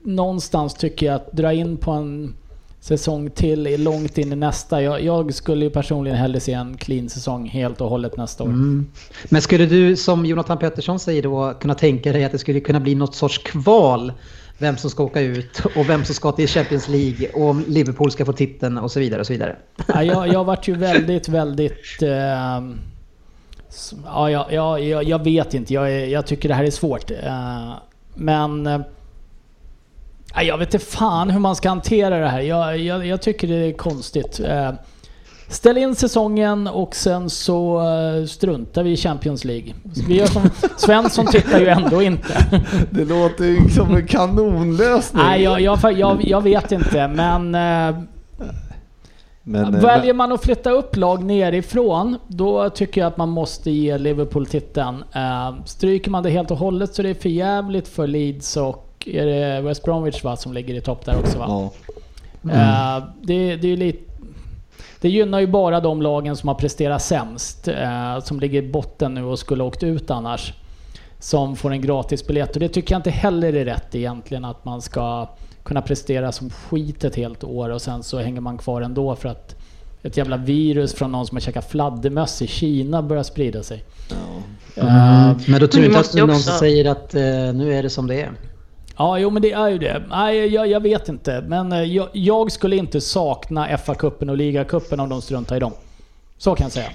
någonstans 0.02 0.74
tycker 0.74 1.06
jag 1.06 1.14
att 1.14 1.32
dra 1.32 1.52
in 1.52 1.76
på 1.76 1.90
en 1.90 2.34
säsong 2.80 3.30
till 3.30 3.66
är 3.66 3.78
långt 3.78 4.18
in 4.18 4.32
i 4.32 4.36
nästa. 4.36 4.82
Jag, 4.82 5.04
jag 5.04 5.34
skulle 5.34 5.64
ju 5.64 5.70
personligen 5.70 6.18
hellre 6.18 6.40
se 6.40 6.52
en 6.52 6.76
clean 6.76 7.08
säsong 7.08 7.48
helt 7.48 7.80
och 7.80 7.88
hållet 7.88 8.16
nästa 8.16 8.44
år. 8.44 8.48
Mm. 8.48 8.86
Men 9.28 9.42
skulle 9.42 9.66
du 9.66 9.96
som 9.96 10.26
Jonathan 10.26 10.58
Pettersson 10.58 10.98
säger 10.98 11.22
då 11.22 11.54
kunna 11.60 11.74
tänka 11.74 12.12
dig 12.12 12.24
att 12.24 12.32
det 12.32 12.38
skulle 12.38 12.60
kunna 12.60 12.80
bli 12.80 12.94
något 12.94 13.14
sorts 13.14 13.38
kval? 13.38 14.12
Vem 14.58 14.76
som 14.76 14.90
ska 14.90 15.04
åka 15.04 15.20
ut 15.20 15.60
och 15.76 15.88
vem 15.88 16.04
som 16.04 16.14
ska 16.14 16.32
till 16.32 16.48
Champions 16.48 16.88
League 16.88 17.28
och 17.34 17.48
om 17.48 17.64
Liverpool 17.68 18.10
ska 18.10 18.24
få 18.24 18.32
titeln 18.32 18.78
och 18.78 18.92
så 18.92 19.00
vidare 19.00 19.20
och 19.20 19.26
så 19.26 19.32
vidare. 19.32 19.56
Ja, 19.88 20.04
jag, 20.04 20.28
jag 20.28 20.44
vart 20.44 20.68
ju 20.68 20.74
väldigt, 20.74 21.28
väldigt... 21.28 22.02
Eh, 22.02 22.08
ja, 24.04 24.30
ja, 24.30 24.48
ja, 24.50 24.78
jag, 24.78 25.04
jag 25.04 25.24
vet 25.24 25.54
inte. 25.54 25.74
Jag, 25.74 26.08
jag 26.08 26.26
tycker 26.26 26.48
det 26.48 26.54
här 26.54 26.64
är 26.64 26.70
svårt. 26.70 27.10
Eh, 27.10 27.72
men... 28.14 28.66
Eh, 28.66 28.80
jag 30.42 30.58
vet 30.58 30.74
inte 30.74 30.86
fan 30.86 31.30
hur 31.30 31.40
man 31.40 31.56
ska 31.56 31.68
hantera 31.68 32.18
det 32.18 32.28
här. 32.28 32.40
Jag, 32.40 32.78
jag, 32.78 33.06
jag 33.06 33.22
tycker 33.22 33.48
det 33.48 33.54
är 33.54 33.72
konstigt. 33.72 34.40
Eh, 34.40 34.72
ställ 35.48 35.78
in 35.78 35.94
säsongen 35.94 36.66
och 36.66 36.94
sen 36.94 37.30
så 37.30 37.80
eh, 37.80 38.26
struntar 38.26 38.82
vi 38.82 38.90
i 38.90 38.96
Champions 38.96 39.44
League. 39.44 39.74
Vi 40.08 40.16
gör 40.16 40.26
som, 40.26 40.50
Svensson 40.76 41.26
tittar 41.26 41.60
ju 41.60 41.68
ändå 41.68 42.02
inte. 42.02 42.46
Det 42.90 43.04
låter 43.04 43.44
ju 43.44 43.68
som 43.68 43.94
en 43.94 44.06
kanonlösning. 44.06 45.22
Nej, 45.22 45.42
jag, 45.42 45.60
jag, 45.60 45.78
jag, 45.92 46.24
jag 46.24 46.40
vet 46.40 46.72
inte. 46.72 47.08
Men... 47.08 47.54
Eh, 47.54 48.02
men, 49.42 49.74
eh, 49.74 49.80
Väljer 49.80 50.14
man 50.14 50.32
att 50.32 50.42
flytta 50.42 50.70
upp 50.70 50.96
lag 50.96 51.24
nerifrån, 51.24 52.16
då 52.26 52.70
tycker 52.70 53.00
jag 53.00 53.08
att 53.08 53.16
man 53.16 53.28
måste 53.28 53.70
ge 53.70 53.98
Liverpool 53.98 54.46
titeln. 54.46 55.04
Stryker 55.64 56.10
man 56.10 56.22
det 56.22 56.30
helt 56.30 56.50
och 56.50 56.56
hållet 56.56 56.94
så 56.94 57.02
är 57.02 57.06
det 57.06 57.14
för 57.14 57.28
jävligt 57.28 57.88
för 57.88 58.06
Leeds 58.06 58.56
och 58.56 59.08
är 59.12 59.26
det 59.26 59.60
West 59.60 59.84
Bromwich 59.84 60.24
va, 60.24 60.36
som 60.36 60.52
ligger 60.52 60.74
i 60.74 60.80
topp 60.80 61.04
där 61.04 61.18
också 61.18 61.38
va? 61.38 61.70
ja. 62.42 62.50
Eh, 62.52 63.04
det, 63.22 63.56
det 63.56 63.72
är 63.72 63.76
lite... 63.76 64.07
Det 65.00 65.08
gynnar 65.08 65.40
ju 65.40 65.46
bara 65.46 65.80
de 65.80 66.02
lagen 66.02 66.36
som 66.36 66.48
har 66.48 66.54
presterat 66.54 67.02
sämst, 67.02 67.68
eh, 67.68 68.20
som 68.20 68.40
ligger 68.40 68.62
i 68.62 68.70
botten 68.70 69.14
nu 69.14 69.24
och 69.24 69.38
skulle 69.38 69.62
ha 69.62 69.68
åkt 69.68 69.82
ut 69.82 70.10
annars. 70.10 70.52
Som 71.20 71.56
får 71.56 71.70
en 71.72 71.80
gratis 71.80 72.26
biljett. 72.26 72.54
Och 72.54 72.60
det 72.60 72.68
tycker 72.68 72.94
jag 72.94 72.98
inte 72.98 73.10
heller 73.10 73.52
är 73.52 73.64
rätt 73.64 73.94
egentligen, 73.94 74.44
att 74.44 74.64
man 74.64 74.82
ska 74.82 75.28
kunna 75.62 75.82
prestera 75.82 76.32
som 76.32 76.50
skit 76.50 77.04
ett 77.04 77.16
helt 77.16 77.44
år 77.44 77.68
och 77.70 77.82
sen 77.82 78.02
så 78.02 78.18
hänger 78.18 78.40
man 78.40 78.58
kvar 78.58 78.82
ändå 78.82 79.16
för 79.16 79.28
att 79.28 79.54
ett 80.02 80.16
jävla 80.16 80.36
virus 80.36 80.94
från 80.94 81.12
någon 81.12 81.26
som 81.26 81.36
har 81.36 81.40
käkat 81.40 81.70
fladdermöss 81.70 82.42
i 82.42 82.46
Kina 82.46 83.02
börjar 83.02 83.22
sprida 83.22 83.62
sig. 83.62 83.84
Eh, 84.10 84.84
Mm. 85.26 85.38
Men 85.48 85.60
då 85.60 85.66
tror 85.66 85.84
jag 85.84 85.90
inte 85.90 86.00
att 86.00 86.14
någon 86.14 86.30
också- 86.30 86.50
säger 86.58 86.84
att 86.90 87.14
eh, 87.14 87.20
nu 87.54 87.74
är 87.74 87.82
det 87.82 87.90
som 87.90 88.06
det 88.06 88.20
är. 88.22 88.30
Ja, 88.98 89.18
jo 89.18 89.30
men 89.30 89.42
det 89.42 89.52
är 89.52 89.68
ju 89.68 89.78
det. 89.78 90.02
Nej, 90.08 90.46
jag, 90.54 90.66
jag 90.66 90.80
vet 90.80 91.08
inte. 91.08 91.40
Men 91.48 91.72
eh, 91.72 91.82
jag, 91.82 92.08
jag 92.12 92.52
skulle 92.52 92.76
inte 92.76 93.00
sakna 93.00 93.66
FA-cupen 93.76 94.30
och 94.30 94.36
ligacupen 94.36 95.00
om 95.00 95.08
de 95.08 95.22
struntar 95.22 95.56
i 95.56 95.60
dem. 95.60 95.72
Så 96.38 96.54
kan 96.54 96.64
jag 96.64 96.72
säga. 96.72 96.90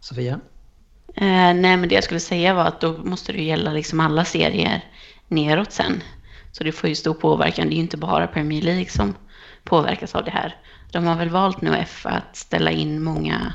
Sofia? 0.00 0.40
Eh, 1.14 1.54
nej, 1.54 1.76
men 1.76 1.88
det 1.88 1.94
jag 1.94 2.04
skulle 2.04 2.20
säga 2.20 2.54
var 2.54 2.64
att 2.64 2.80
då 2.80 2.92
måste 2.92 3.32
det 3.32 3.42
gälla 3.42 3.72
liksom 3.72 4.00
alla 4.00 4.24
serier 4.24 4.84
neråt 5.28 5.72
sen. 5.72 6.02
Så 6.52 6.64
det 6.64 6.72
får 6.72 6.88
ju 6.88 6.94
stor 6.94 7.14
påverkan. 7.14 7.66
Det 7.68 7.72
är 7.74 7.76
ju 7.76 7.82
inte 7.82 7.96
bara 7.96 8.26
Premier 8.26 8.62
League 8.62 8.88
som 8.90 9.14
påverkas 9.64 10.14
av 10.14 10.24
det 10.24 10.30
här. 10.30 10.56
De 10.92 11.06
har 11.06 11.16
väl 11.16 11.28
valt 11.30 11.60
nu 11.60 11.74
F 11.76 12.06
att 12.06 12.36
ställa 12.36 12.70
in 12.70 13.02
många 13.02 13.52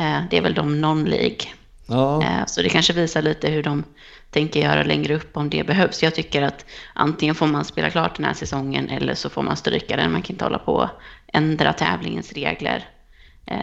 Eh, 0.00 0.20
Det 0.30 0.36
är 0.38 0.42
väl 0.42 0.54
de 0.54 0.84
non-League. 0.84 1.46
Ja. 1.86 2.22
Eh, 2.22 2.46
Så 2.46 2.62
det 2.62 2.68
kanske 2.68 2.92
visar 2.92 3.22
lite 3.22 3.48
hur 3.50 3.62
de 3.62 3.84
tänker 4.30 4.60
göra 4.60 4.82
längre 4.82 5.14
upp 5.16 5.36
om 5.36 5.50
det 5.50 5.66
behövs. 5.66 6.02
Jag 6.02 6.14
tycker 6.14 6.42
att 6.42 6.64
antingen 6.94 7.34
får 7.34 7.46
man 7.46 7.64
spela 7.64 7.90
klart 7.90 8.16
den 8.16 8.24
här 8.26 8.34
säsongen 8.34 8.88
eller 8.88 9.14
så 9.14 9.30
får 9.30 9.42
man 9.42 9.56
stryka 9.56 9.96
den. 9.96 10.12
Man 10.12 10.22
kan 10.22 10.34
inte 10.34 10.44
hålla 10.44 10.58
på 10.58 10.72
och 10.72 10.88
ändra 11.32 11.72
tävlingens 11.72 12.32
regler. 12.32 12.84
Eh, 13.46 13.56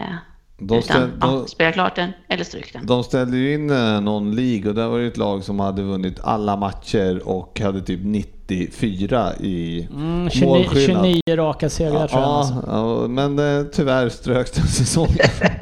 De 0.58 0.78
utan 0.78 0.82
ställ- 0.82 1.10
ja, 1.20 1.26
de- 1.26 1.48
spela 1.48 1.72
klart 1.72 1.96
den 1.96 2.12
eller 2.28 2.44
stryk 2.44 2.72
den. 2.72 2.86
De 2.86 3.04
ställde 3.04 3.36
ju 3.36 3.54
in 3.54 3.70
eh, 3.70 4.00
någon 4.00 4.34
League 4.36 4.68
och 4.68 4.74
där 4.74 4.88
var 4.88 4.98
det 4.98 5.06
ett 5.06 5.16
lag 5.16 5.44
som 5.44 5.60
hade 5.60 5.82
vunnit 5.82 6.20
alla 6.22 6.56
matcher 6.56 7.22
och 7.28 7.60
hade 7.60 7.80
typ 7.82 8.00
94 8.02 9.32
i 9.40 9.88
Mm, 9.92 10.30
29, 10.30 10.48
målskillnad. 10.48 11.04
29 11.04 11.20
raka 11.36 11.68
segrar 11.70 12.08
tror 12.08 12.20
jag. 12.20 12.28
Ja, 12.30 12.38
Alltså. 12.38 12.64
ja, 12.66 13.08
men 13.08 13.38
eh, 13.58 13.64
tyvärr 13.72 14.08
ströks 14.08 14.50
den 14.50 14.66
säsongen. 14.66 15.18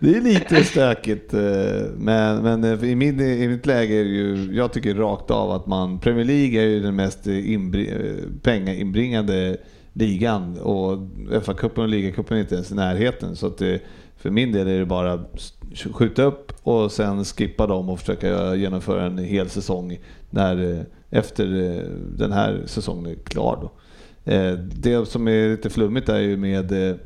det 0.00 0.16
är 0.16 0.20
lite 0.20 0.64
stökigt. 0.64 1.34
Eh, 1.34 1.40
men, 1.96 2.42
men 2.42 2.64
eh, 2.64 2.84
i, 2.84 2.94
min, 2.94 3.20
i 3.20 3.48
mitt 3.48 3.66
läge 3.66 3.94
är 3.94 4.04
det 4.04 4.10
ju, 4.10 4.50
jag 4.52 4.72
tycker 4.72 4.94
rakt 4.94 5.30
av 5.30 5.50
att 5.50 5.66
man, 5.66 5.98
Premier 5.98 6.24
League 6.24 6.62
är 6.62 6.66
ju 6.66 6.80
den 6.80 6.96
mest 6.96 7.26
eh, 7.26 7.34
pengainbringande 8.42 9.56
ligan 9.92 10.58
och 10.58 10.98
FA-cupen 11.42 11.82
och 11.82 11.88
ligacupen 11.88 12.36
är 12.36 12.40
inte 12.40 12.54
ens 12.54 12.70
i 12.70 12.74
närheten. 12.74 13.36
Så 13.36 13.46
att 13.46 13.58
det, 13.58 13.82
för 14.16 14.30
min 14.30 14.52
del 14.52 14.68
är 14.68 14.78
det 14.78 14.86
bara 14.86 15.24
skjuta 15.92 16.22
upp 16.22 16.52
och 16.62 16.92
sen 16.92 17.24
skippa 17.24 17.66
dem 17.66 17.88
och 17.88 18.00
försöka 18.00 18.54
genomföra 18.54 19.06
en 19.06 19.18
hel 19.18 19.48
säsong 19.48 19.98
när, 20.30 20.84
efter 21.10 21.46
den 22.16 22.32
här 22.32 22.62
säsongen 22.66 23.06
är 23.06 23.14
klar. 23.14 23.58
Då. 23.62 23.70
Det 24.74 25.08
som 25.08 25.28
är 25.28 25.48
lite 25.48 25.70
flummigt 25.70 26.08
är 26.08 26.18
ju 26.18 26.36
med 26.36 26.98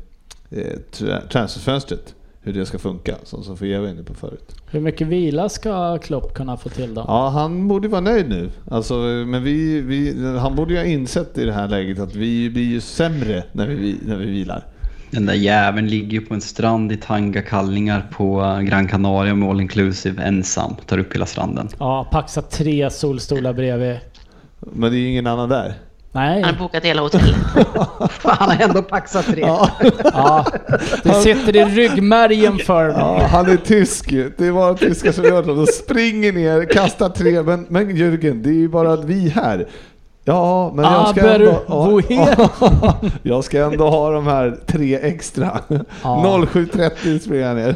transferfönstret. 1.29 2.15
Hur 2.45 2.53
det 2.53 2.65
ska 2.65 2.79
funka, 2.79 3.15
som 3.23 3.43
Sofia 3.43 3.81
var 3.81 3.87
inne 3.87 4.03
på 4.03 4.13
förut. 4.13 4.55
Hur 4.71 4.79
mycket 4.79 5.07
vila 5.07 5.49
ska 5.49 5.97
Klopp 5.97 6.33
kunna 6.33 6.57
få 6.57 6.69
till 6.69 6.93
då? 6.93 7.05
Ja, 7.07 7.29
han 7.29 7.67
borde 7.67 7.87
vara 7.87 8.01
nöjd 8.01 8.29
nu. 8.29 8.49
Alltså, 8.71 8.93
men 9.27 9.43
vi, 9.43 9.81
vi, 9.81 10.27
han 10.39 10.55
borde 10.55 10.73
ju 10.73 10.79
ha 10.79 10.85
insett 10.85 11.37
i 11.37 11.45
det 11.45 11.53
här 11.53 11.67
läget 11.67 11.99
att 11.99 12.15
vi 12.15 12.49
blir 12.49 12.63
ju 12.63 12.81
sämre 12.81 13.43
när 13.51 13.67
vi, 13.67 13.97
när 14.05 14.15
vi 14.15 14.25
vilar. 14.25 14.65
Den 15.11 15.25
där 15.25 15.33
jäveln 15.33 15.87
ligger 15.87 16.11
ju 16.11 16.21
på 16.21 16.33
en 16.33 16.41
strand 16.41 16.91
i 16.91 16.97
tanga-kallingar 16.97 18.07
på 18.11 18.59
Gran 18.63 18.87
Canaria 18.87 19.35
med 19.35 19.49
all 19.49 19.61
inclusive 19.61 20.23
ensam. 20.23 20.75
Tar 20.85 20.97
upp 20.97 21.15
hela 21.15 21.25
stranden. 21.25 21.67
Ja, 21.79 22.07
paxa 22.11 22.41
tre 22.41 22.89
solstolar 22.89 23.53
bredvid. 23.53 23.99
Men 24.59 24.91
det 24.91 24.97
är 24.97 24.99
ju 24.99 25.09
ingen 25.09 25.27
annan 25.27 25.49
där. 25.49 25.73
Nej, 26.15 26.41
Han 26.41 26.53
har 26.53 26.59
bokat 26.59 26.85
hela 26.85 27.01
hotellet. 27.01 27.35
Han 28.23 28.49
har 28.49 28.63
ändå 28.63 28.81
paxat 28.81 29.25
tre. 29.25 29.41
ja, 30.03 30.45
det 31.03 31.13
sitter 31.13 31.55
i 31.55 31.63
ryggmärgen 31.65 32.57
för 32.57 32.87
mig. 32.87 32.95
Ja, 32.97 33.27
han 33.31 33.49
är 33.49 33.57
tysk. 33.57 34.09
Det 34.37 34.47
är 34.47 34.51
bara 34.51 34.73
tyskar 34.73 35.11
som 35.11 35.23
gör 35.23 35.43
det. 35.43 35.55
De 35.55 35.67
springer 35.67 36.31
ner, 36.33 36.65
kastar 36.65 37.09
tre. 37.09 37.41
Men, 37.43 37.65
men 37.69 37.95
Jörgen, 37.95 38.43
det 38.43 38.49
är 38.49 38.53
ju 38.53 38.67
bara 38.69 38.95
vi 38.95 39.29
här. 39.29 39.67
Ja, 40.25 40.71
men 40.75 40.85
jag 40.85 41.09
ska 41.09 41.21
Aber 41.21 41.35
ändå... 41.35 41.63
woher? 41.67 42.49
Jag 43.23 43.43
ska 43.43 43.63
ändå 43.65 43.89
ha 43.89 44.11
de 44.11 44.27
här 44.27 44.57
tre 44.67 44.95
extra. 44.95 45.59
Ja. 46.03 46.45
07.30 46.53 47.19
springer 47.19 47.47
jag 47.47 47.55
ner. 47.55 47.75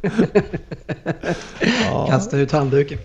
Kasta 2.08 2.36
ut 2.36 2.52
handduken. 2.52 2.98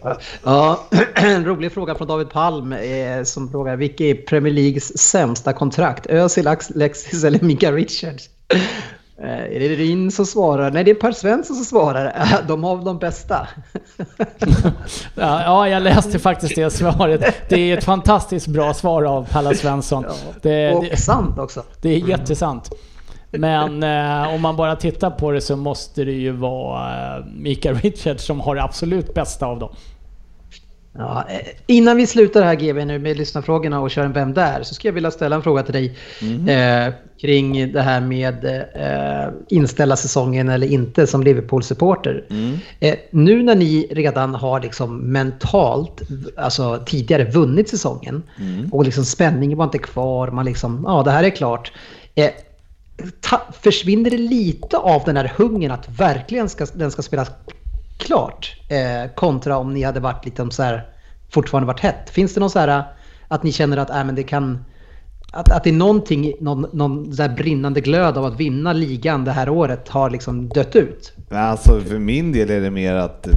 Ja, 0.44 0.84
en 1.16 1.46
rolig 1.56 1.72
fråga 1.72 1.96
från 1.96 2.08
David 2.08 2.30
Palm 2.30 2.74
eh, 2.74 3.24
som 3.24 3.52
frågar 3.52 3.76
vilka 3.76 4.04
är 4.04 4.16
Premier 4.16 4.54
Leagues 4.54 4.98
sämsta 4.98 5.54
kontrakt? 5.54 6.06
Özil, 6.06 6.48
Alexis 6.48 7.24
eller 7.24 7.40
Mika 7.40 7.72
Richards? 7.72 8.30
Eh, 9.18 9.56
är 9.56 9.60
det 9.60 9.68
Rin 9.68 10.12
som 10.12 10.26
svarar? 10.26 10.72
Nej, 10.72 10.84
det 10.84 10.92
är 10.92 10.96
Per 10.96 11.12
Svensson 11.12 11.56
som 11.56 11.66
svarar. 11.66 12.28
De 12.48 12.64
har 12.64 12.86
de 12.86 13.00
bästa. 13.00 13.48
Ja, 15.16 15.42
ja, 15.44 15.70
jag 15.70 15.84
läste 15.84 16.20
faktiskt 16.20 16.56
det 16.56 16.70
svaret. 16.70 17.36
Det 17.50 17.72
är 17.72 17.78
ett 17.78 17.84
fantastiskt 17.84 18.48
bra 18.48 18.74
svar 18.74 19.04
av 19.04 19.28
Palla 19.32 19.54
Svensson. 19.54 20.06
Det, 20.42 20.74
Och 20.74 20.84
det, 20.84 20.98
sant 20.98 21.40
också. 21.40 21.64
det 21.82 21.90
är 21.90 21.98
jättesant. 21.98 22.70
Men 23.40 23.84
eh, 23.84 24.34
om 24.34 24.42
man 24.42 24.56
bara 24.56 24.76
tittar 24.76 25.10
på 25.10 25.32
det 25.32 25.42
så 25.42 25.56
måste 25.56 26.04
det 26.04 26.12
ju 26.12 26.32
vara 26.32 27.18
eh, 27.18 27.26
Mika 27.26 27.74
Richards 27.74 28.26
som 28.26 28.40
har 28.40 28.56
det 28.56 28.64
absolut 28.64 29.14
bästa 29.14 29.46
av 29.46 29.60
dem. 29.60 29.76
Ja, 30.98 31.26
eh, 31.30 31.48
innan 31.68 31.98
vi 31.98 32.08
slutar 32.08 32.44
här 32.44 32.56
GB 32.56 32.86
nu 32.86 33.00
med 33.00 33.18
lyssnarfrågorna 33.18 33.80
och 33.80 33.92
kör 33.92 34.06
en 34.06 34.14
Vem 34.14 34.34
där? 34.34 34.64
Så 34.64 34.74
skulle 34.74 34.90
jag 34.90 34.94
vilja 34.94 35.12
ställa 35.12 35.36
en 35.36 35.42
fråga 35.42 35.64
till 35.64 35.74
dig 35.74 35.98
eh, 36.50 36.94
kring 37.22 37.72
det 37.72 37.82
här 37.82 38.02
med 38.02 38.46
eh, 38.76 39.34
inställa 39.50 39.96
säsongen 39.96 40.50
eller 40.50 40.68
inte 40.68 41.08
som 41.08 41.24
Liverpool-supporter. 41.24 42.26
Eh, 42.80 42.96
nu 43.12 43.44
när 43.44 43.56
ni 43.56 43.88
redan 43.92 44.36
har 44.36 44.62
liksom 44.62 44.98
mentalt, 44.98 46.02
alltså 46.38 46.84
tidigare 46.86 47.26
vunnit 47.26 47.70
säsongen 47.70 48.24
och 48.72 48.84
liksom 48.86 49.06
spänningen 49.06 49.58
var 49.58 49.66
inte 49.66 49.78
kvar, 49.78 50.28
man 50.28 50.46
liksom, 50.46 50.84
ja 50.88 51.04
det 51.04 51.12
här 51.12 51.24
är 51.24 51.30
klart. 51.30 51.72
Ta, 53.22 53.42
försvinner 53.62 54.10
det 54.10 54.18
lite 54.18 54.78
av 54.78 55.04
den 55.06 55.18
här 55.18 55.34
hungern 55.38 55.72
att 55.72 56.00
verkligen 56.00 56.50
ska, 56.50 56.66
den 56.74 56.92
ska 56.92 57.02
spelas 57.02 57.32
klart 57.98 58.56
eh, 58.70 59.12
kontra 59.16 59.58
om 59.58 59.74
ni 59.74 59.84
hade 59.84 60.00
varit 60.00 60.26
lite 60.26 60.52
så 60.52 60.64
här, 60.64 60.90
fortfarande 61.30 61.68
varit 61.68 61.80
hett? 61.80 62.10
Finns 62.10 62.34
det 62.34 62.40
någon 62.40 62.50
så 62.50 62.60
här 62.60 62.84
att 63.28 63.44
ni 63.44 63.52
känner 63.52 63.78
att 63.78 63.90
äh, 63.90 64.04
men 64.04 64.16
det 64.16 64.24
kan 64.24 64.66
att, 65.36 65.52
att 65.52 65.64
det 65.64 65.70
är 65.70 65.74
någonting, 65.74 66.34
någon, 66.40 66.66
någon 66.74 67.14
så 67.14 67.22
här 67.22 67.36
brinnande 67.36 67.82
glöd 67.82 68.18
av 68.18 68.26
att 68.26 68.40
vinna 68.40 68.74
ligan 68.74 69.26
det 69.26 69.32
här 69.32 69.50
året 69.50 69.90
har 69.90 70.10
liksom 70.10 70.50
dött 70.50 70.76
ut? 70.76 71.14
Alltså 71.30 71.82
för 71.82 72.00
min 72.00 72.32
del 72.32 72.50
är 72.50 72.62
det 72.62 72.72
mer 72.72 72.96
att 72.96 73.28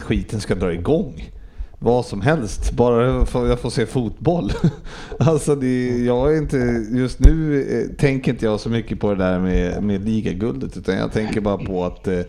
skiten 0.00 0.40
ska 0.40 0.54
dra 0.54 0.72
igång. 0.72 1.30
Vad 1.78 2.04
som 2.04 2.20
helst, 2.20 2.72
bara 2.72 3.04
jag 3.06 3.28
får- 3.58 3.70
se 3.70 3.86
fotboll. 3.86 4.52
Alltså 5.18 5.54
det, 5.54 5.88
jag 6.04 6.34
är 6.34 6.38
inte, 6.38 6.56
just 6.92 7.20
nu 7.20 7.62
eh, 7.62 7.96
tänker 7.96 8.32
inte 8.32 8.44
jag 8.44 8.60
så 8.60 8.68
mycket 8.68 9.00
på 9.00 9.10
det 9.14 9.16
där 9.24 9.38
med, 9.40 9.82
med 9.82 10.04
ligaguldet 10.08 10.76
utan 10.76 10.94
jag 10.96 11.12
tänker 11.12 11.40
bara 11.40 11.56
på 11.58 11.84
att 11.84 12.08
eh, 12.08 12.20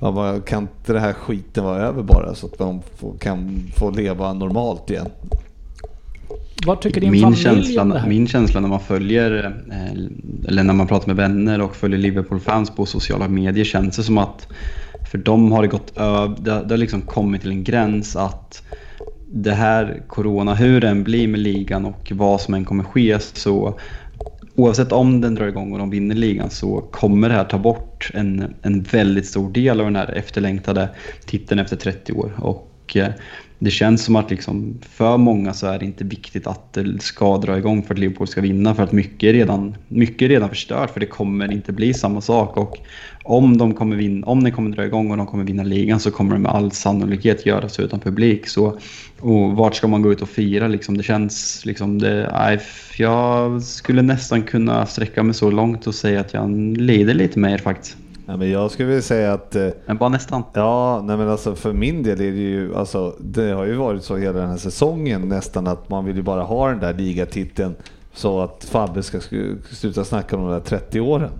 ja, 0.00 0.40
kan 0.46 0.62
inte 0.62 0.92
det 0.92 1.00
här 1.00 1.12
skiten 1.12 1.64
vara 1.64 1.78
över 1.82 2.02
bara 2.02 2.34
så 2.34 2.46
att 2.46 2.58
de 2.58 2.82
får, 2.96 3.14
kan 3.18 3.62
få 3.76 3.90
leva 3.90 4.32
normalt 4.32 4.90
igen. 4.90 5.08
Vad 6.66 6.80
tycker 6.80 7.00
din 7.00 7.10
Min 7.10 7.22
familj 7.22 7.42
känsla, 7.42 7.82
om 7.82 7.88
det 7.88 7.98
här? 7.98 8.08
min 8.08 8.26
känsla 8.28 8.60
när 8.60 8.68
man 8.68 8.80
följer, 8.80 9.44
eh, 9.70 10.48
eller 10.48 10.62
när 10.62 10.74
man 10.74 10.86
pratar 10.86 11.06
med 11.06 11.16
vänner 11.16 11.60
och 11.62 11.76
följer 11.76 11.98
Liverpool-fans 11.98 12.70
på 12.70 12.86
sociala 12.86 13.28
medier 13.28 13.64
känns 13.64 13.96
det 13.96 14.02
som 14.02 14.18
att 14.18 14.48
för 15.12 15.18
dem 15.18 15.52
har 15.52 15.62
det 15.62 15.68
gått 15.68 15.98
över, 15.98 16.36
det, 16.40 16.50
har- 16.50 16.64
det 16.64 16.70
har 16.72 16.76
liksom 16.78 17.02
kommit 17.02 17.40
till 17.40 17.50
en 17.50 17.64
gräns 17.64 18.16
att 18.16 18.62
det 19.34 19.52
här 19.52 20.02
corona, 20.08 20.54
hur 20.54 20.80
den 20.80 21.04
blir 21.04 21.28
med 21.28 21.40
ligan 21.40 21.84
och 21.84 22.12
vad 22.14 22.40
som 22.40 22.54
än 22.54 22.64
kommer 22.64 22.84
ske 22.84 23.18
så 23.18 23.78
oavsett 24.54 24.92
om 24.92 25.20
den 25.20 25.34
drar 25.34 25.46
igång 25.46 25.72
och 25.72 25.78
de 25.78 25.90
vinner 25.90 26.14
ligan 26.14 26.50
så 26.50 26.80
kommer 26.80 27.28
det 27.28 27.34
här 27.34 27.44
ta 27.44 27.58
bort 27.58 28.10
en, 28.14 28.54
en 28.62 28.82
väldigt 28.82 29.26
stor 29.26 29.50
del 29.52 29.80
av 29.80 29.86
den 29.86 29.96
här 29.96 30.12
efterlängtade 30.12 30.88
titeln 31.26 31.60
efter 31.60 31.76
30 31.76 32.12
år. 32.12 32.32
Och 32.38 32.71
och 32.84 32.96
eh, 32.96 33.12
det 33.64 33.70
känns 33.70 34.04
som 34.04 34.16
att 34.16 34.30
liksom 34.30 34.78
för 34.90 35.16
många 35.16 35.52
så 35.52 35.66
är 35.66 35.78
det 35.78 35.84
inte 35.84 36.04
viktigt 36.04 36.46
att 36.46 36.72
det 36.72 37.02
ska 37.02 37.38
dra 37.38 37.58
igång 37.58 37.82
för 37.82 37.94
att 37.94 38.00
Liverpool 38.00 38.26
ska 38.26 38.40
vinna 38.40 38.74
för 38.74 38.82
att 38.82 38.92
mycket 38.92 39.22
är 39.28 39.32
redan, 39.32 39.76
mycket 39.88 40.22
är 40.22 40.28
redan 40.28 40.48
förstört 40.48 40.90
för 40.90 41.00
det 41.00 41.06
kommer 41.06 41.52
inte 41.52 41.72
bli 41.72 41.94
samma 41.94 42.20
sak. 42.20 42.56
Och 42.56 42.78
om 43.24 43.58
de 43.58 43.74
kommer 43.74 43.96
vinna, 43.96 44.26
om 44.26 44.44
den 44.44 44.52
kommer 44.52 44.76
dra 44.76 44.84
igång 44.84 45.10
och 45.10 45.16
de 45.16 45.26
kommer 45.26 45.44
vinna 45.44 45.62
ligan 45.62 46.00
så 46.00 46.10
kommer 46.10 46.34
det 46.34 46.40
med 46.40 46.52
all 46.52 46.70
sannolikhet 46.70 47.46
göras 47.46 47.80
utan 47.80 48.00
publik. 48.00 48.48
Så, 48.48 48.78
och 49.20 49.52
vart 49.52 49.74
ska 49.74 49.88
man 49.88 50.02
gå 50.02 50.12
ut 50.12 50.22
och 50.22 50.28
fira 50.28 50.68
liksom? 50.68 50.96
Det 50.96 51.02
känns 51.02 51.62
liksom 51.64 51.98
det, 51.98 52.60
jag 52.96 53.62
skulle 53.62 54.02
nästan 54.02 54.42
kunna 54.42 54.86
sträcka 54.86 55.22
mig 55.22 55.34
så 55.34 55.50
långt 55.50 55.86
och 55.86 55.94
säga 55.94 56.20
att 56.20 56.34
jag 56.34 56.50
lider 56.76 57.14
lite 57.14 57.38
med 57.38 57.52
er 57.52 57.58
faktiskt. 57.58 57.96
Ja, 58.32 58.36
men 58.38 58.50
jag 58.50 58.70
skulle 58.70 58.88
vilja 58.88 59.02
säga 59.02 59.32
att 59.32 59.56
eh, 59.56 59.68
Men 59.86 59.96
bara 59.96 60.08
nästan. 60.08 60.42
Ja, 60.52 61.02
nej 61.04 61.16
men 61.16 61.28
alltså 61.28 61.54
för 61.54 61.72
min 61.72 62.02
del 62.02 62.20
är 62.20 62.30
det 62.32 62.38
ju, 62.38 62.74
alltså 62.76 63.14
det 63.20 63.50
har 63.50 63.64
ju 63.64 63.74
varit 63.74 64.04
så 64.04 64.16
hela 64.16 64.38
den 64.40 64.50
här 64.50 64.56
säsongen 64.56 65.28
nästan 65.28 65.66
att 65.66 65.88
man 65.90 66.04
vill 66.04 66.16
ju 66.16 66.22
bara 66.22 66.42
ha 66.42 66.68
den 66.68 66.78
där 66.78 66.94
ligatiteln 66.94 67.74
så 68.14 68.40
att 68.40 68.64
Fabbe 68.64 69.02
ska 69.02 69.18
sk- 69.18 69.56
sluta 69.74 70.04
snacka 70.04 70.36
om 70.36 70.42
de 70.42 70.50
där 70.52 70.60
30 70.60 71.00
åren. 71.00 71.30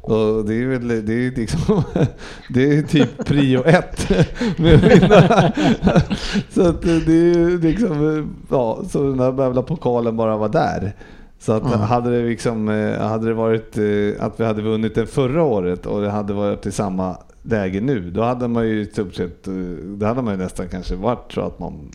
Och 0.00 0.44
det 0.44 0.54
är 0.54 0.66
väl, 0.66 0.88
det 0.88 1.12
är 1.26 1.36
liksom, 1.36 1.82
det 2.48 2.78
är 2.78 2.82
typ 2.82 3.24
prio 3.26 3.64
ett 3.64 4.08
med 4.58 4.74
att 4.74 4.82
vinna. 4.82 5.52
Så 6.50 6.68
att 6.68 6.82
det 6.82 7.12
är 7.12 7.34
ju 7.34 7.60
liksom, 7.60 8.28
ja, 8.50 8.82
så 8.90 9.02
den 9.02 9.16
där 9.16 9.42
jävla 9.44 9.62
pokalen 9.62 10.16
bara 10.16 10.36
var 10.36 10.48
där. 10.48 10.92
Så 11.40 11.52
att 11.52 11.62
hade 11.62 12.10
det 12.10 12.28
liksom, 12.28 12.68
eh, 12.68 13.00
hade 13.00 13.26
det 13.26 13.34
varit 13.34 13.78
eh, 13.78 14.24
att 14.24 14.40
vi 14.40 14.44
hade 14.44 14.62
vunnit 14.62 14.94
den 14.94 15.06
förra 15.06 15.42
året 15.42 15.86
och 15.86 16.02
det 16.02 16.10
hade 16.10 16.32
varit 16.32 16.66
i 16.66 16.72
samma 16.72 17.16
läge 17.42 17.80
nu, 17.80 18.10
då 18.10 18.22
hade 18.22 18.48
man 18.48 18.68
ju 18.68 18.86
stort 18.86 19.14
sett, 19.14 19.48
eh, 19.48 19.54
då 19.84 20.06
hade 20.06 20.22
man 20.22 20.34
ju 20.34 20.38
nästan 20.38 20.68
kanske 20.68 20.94
varit 20.94 21.32
så 21.32 21.40
att 21.40 21.58
man 21.58 21.90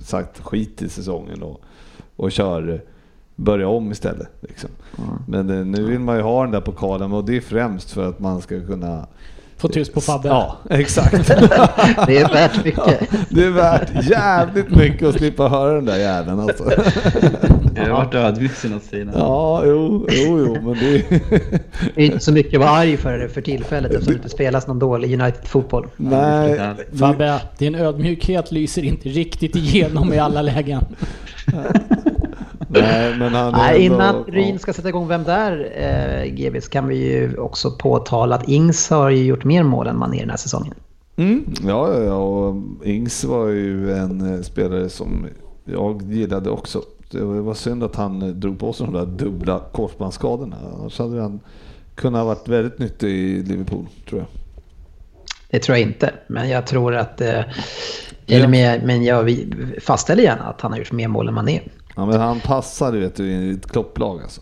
sagt 0.00 0.40
skit 0.40 0.82
i 0.82 0.88
säsongen 0.88 1.42
och, 1.42 1.60
och 2.16 2.32
kör, 2.32 2.82
börja 3.36 3.68
om 3.68 3.92
istället. 3.92 4.28
Liksom. 4.40 4.70
Men 5.26 5.50
eh, 5.50 5.66
nu 5.66 5.84
vill 5.84 6.00
man 6.00 6.16
ju 6.16 6.22
ha 6.22 6.42
den 6.42 6.50
där 6.50 6.60
pokalen 6.60 7.12
och 7.12 7.24
det 7.24 7.36
är 7.36 7.40
främst 7.40 7.90
för 7.90 8.08
att 8.08 8.20
man 8.20 8.40
ska 8.40 8.66
kunna 8.66 9.06
Få 9.58 9.68
tyst 9.68 9.94
på 9.94 10.00
Fabbe. 10.00 10.28
Ja, 10.28 10.56
exakt. 10.70 11.28
Det 12.06 12.18
är 12.18 12.32
värt 12.32 12.64
mycket. 12.64 13.10
Det 13.28 13.44
är 13.44 13.50
värt 13.50 14.08
jävligt 14.10 14.70
mycket 14.70 15.08
att 15.08 15.14
slippa 15.14 15.48
höra 15.48 15.72
den 15.74 15.84
där 15.84 15.96
jäveln 15.96 16.40
alltså. 16.40 16.64
Jag 17.74 17.84
har 17.84 17.90
varit 17.90 18.14
ödmjuk 18.14 18.52
senaste 18.52 18.90
tiden. 18.90 19.10
Ja, 19.16 19.62
jo, 19.64 20.06
jo, 20.10 20.38
jo, 20.46 20.56
men 20.62 20.74
det 20.74 21.04
Det 21.94 22.02
är 22.02 22.06
inte 22.06 22.20
så 22.20 22.32
mycket 22.32 22.54
att 22.54 22.60
vara 22.60 22.70
arg 22.70 22.96
för 22.96 23.18
det 23.18 23.28
för 23.28 23.40
tillfället 23.40 23.92
eftersom 23.92 24.12
det 24.12 24.16
inte 24.16 24.28
spelas 24.28 24.66
någon 24.66 24.78
dålig 24.78 25.20
United-fotboll. 25.20 25.86
Nej, 25.96 26.60
Fabbe, 26.98 27.40
din 27.58 27.74
ödmjukhet 27.74 28.52
lyser 28.52 28.84
inte 28.84 29.08
riktigt 29.08 29.56
igenom 29.56 30.12
i 30.12 30.18
alla 30.18 30.42
lägen. 30.42 30.84
Nej, 32.68 33.16
men 33.18 33.34
han 33.34 33.52
Nej, 33.52 33.86
ändå- 33.86 33.94
innan 33.94 34.24
Ryn 34.24 34.58
ska 34.58 34.72
sätta 34.72 34.88
igång 34.88 35.08
Vem 35.08 35.24
där? 35.24 35.72
Eh, 35.76 36.34
GB 36.34 36.60
så 36.60 36.70
kan 36.70 36.88
vi 36.88 36.96
ju 36.96 37.36
också 37.36 37.70
påtala 37.70 38.34
att 38.36 38.48
Ings 38.48 38.90
har 38.90 39.10
ju 39.10 39.24
gjort 39.24 39.44
mer 39.44 39.62
mål 39.62 39.86
än 39.86 39.98
man 39.98 40.14
i 40.14 40.20
den 40.20 40.30
här 40.30 40.36
säsongen. 40.36 40.74
Mm, 41.16 41.44
ja, 41.66 41.94
ja, 41.94 42.02
ja, 42.02 42.14
och 42.16 42.56
Ings 42.86 43.24
var 43.24 43.46
ju 43.48 43.92
en 43.92 44.34
eh, 44.34 44.40
spelare 44.42 44.88
som 44.88 45.26
jag 45.64 46.02
gillade 46.02 46.50
också. 46.50 46.82
Det 47.10 47.24
var 47.24 47.54
synd 47.54 47.84
att 47.84 47.96
han 47.96 48.22
eh, 48.22 48.28
drog 48.28 48.58
på 48.58 48.72
sig 48.72 48.86
de 48.86 48.94
där 48.94 49.06
dubbla 49.06 49.60
korsbandsskadorna. 49.72 50.56
Annars 50.78 50.98
hade 50.98 51.20
han 51.22 51.40
kunnat 51.94 52.26
varit 52.26 52.48
väldigt 52.48 52.78
nyttig 52.78 53.08
i 53.08 53.42
Liverpool, 53.42 53.86
tror 54.08 54.20
jag. 54.20 54.28
Det 55.50 55.58
tror 55.58 55.78
jag 55.78 55.88
inte, 55.88 56.12
men 56.26 56.48
jag 56.48 56.66
tror 56.66 56.96
att... 56.96 57.20
Eh, 57.20 57.40
eller 58.30 58.48
med, 58.48 58.82
men 58.84 59.04
jag 59.04 59.22
vi 59.22 59.54
fastställer 59.80 60.22
gärna 60.22 60.42
att 60.44 60.60
han 60.60 60.72
har 60.72 60.78
gjort 60.78 60.92
mer 60.92 61.08
mål 61.08 61.28
än 61.28 61.34
man 61.34 61.48
är. 61.48 61.62
Ja, 61.98 62.06
men 62.06 62.20
han 62.20 62.40
passar 62.40 62.92
vet 62.92 63.16
du, 63.16 63.30
i 63.30 63.50
ett 63.50 63.66
klopplag 63.66 64.22
alltså. 64.22 64.40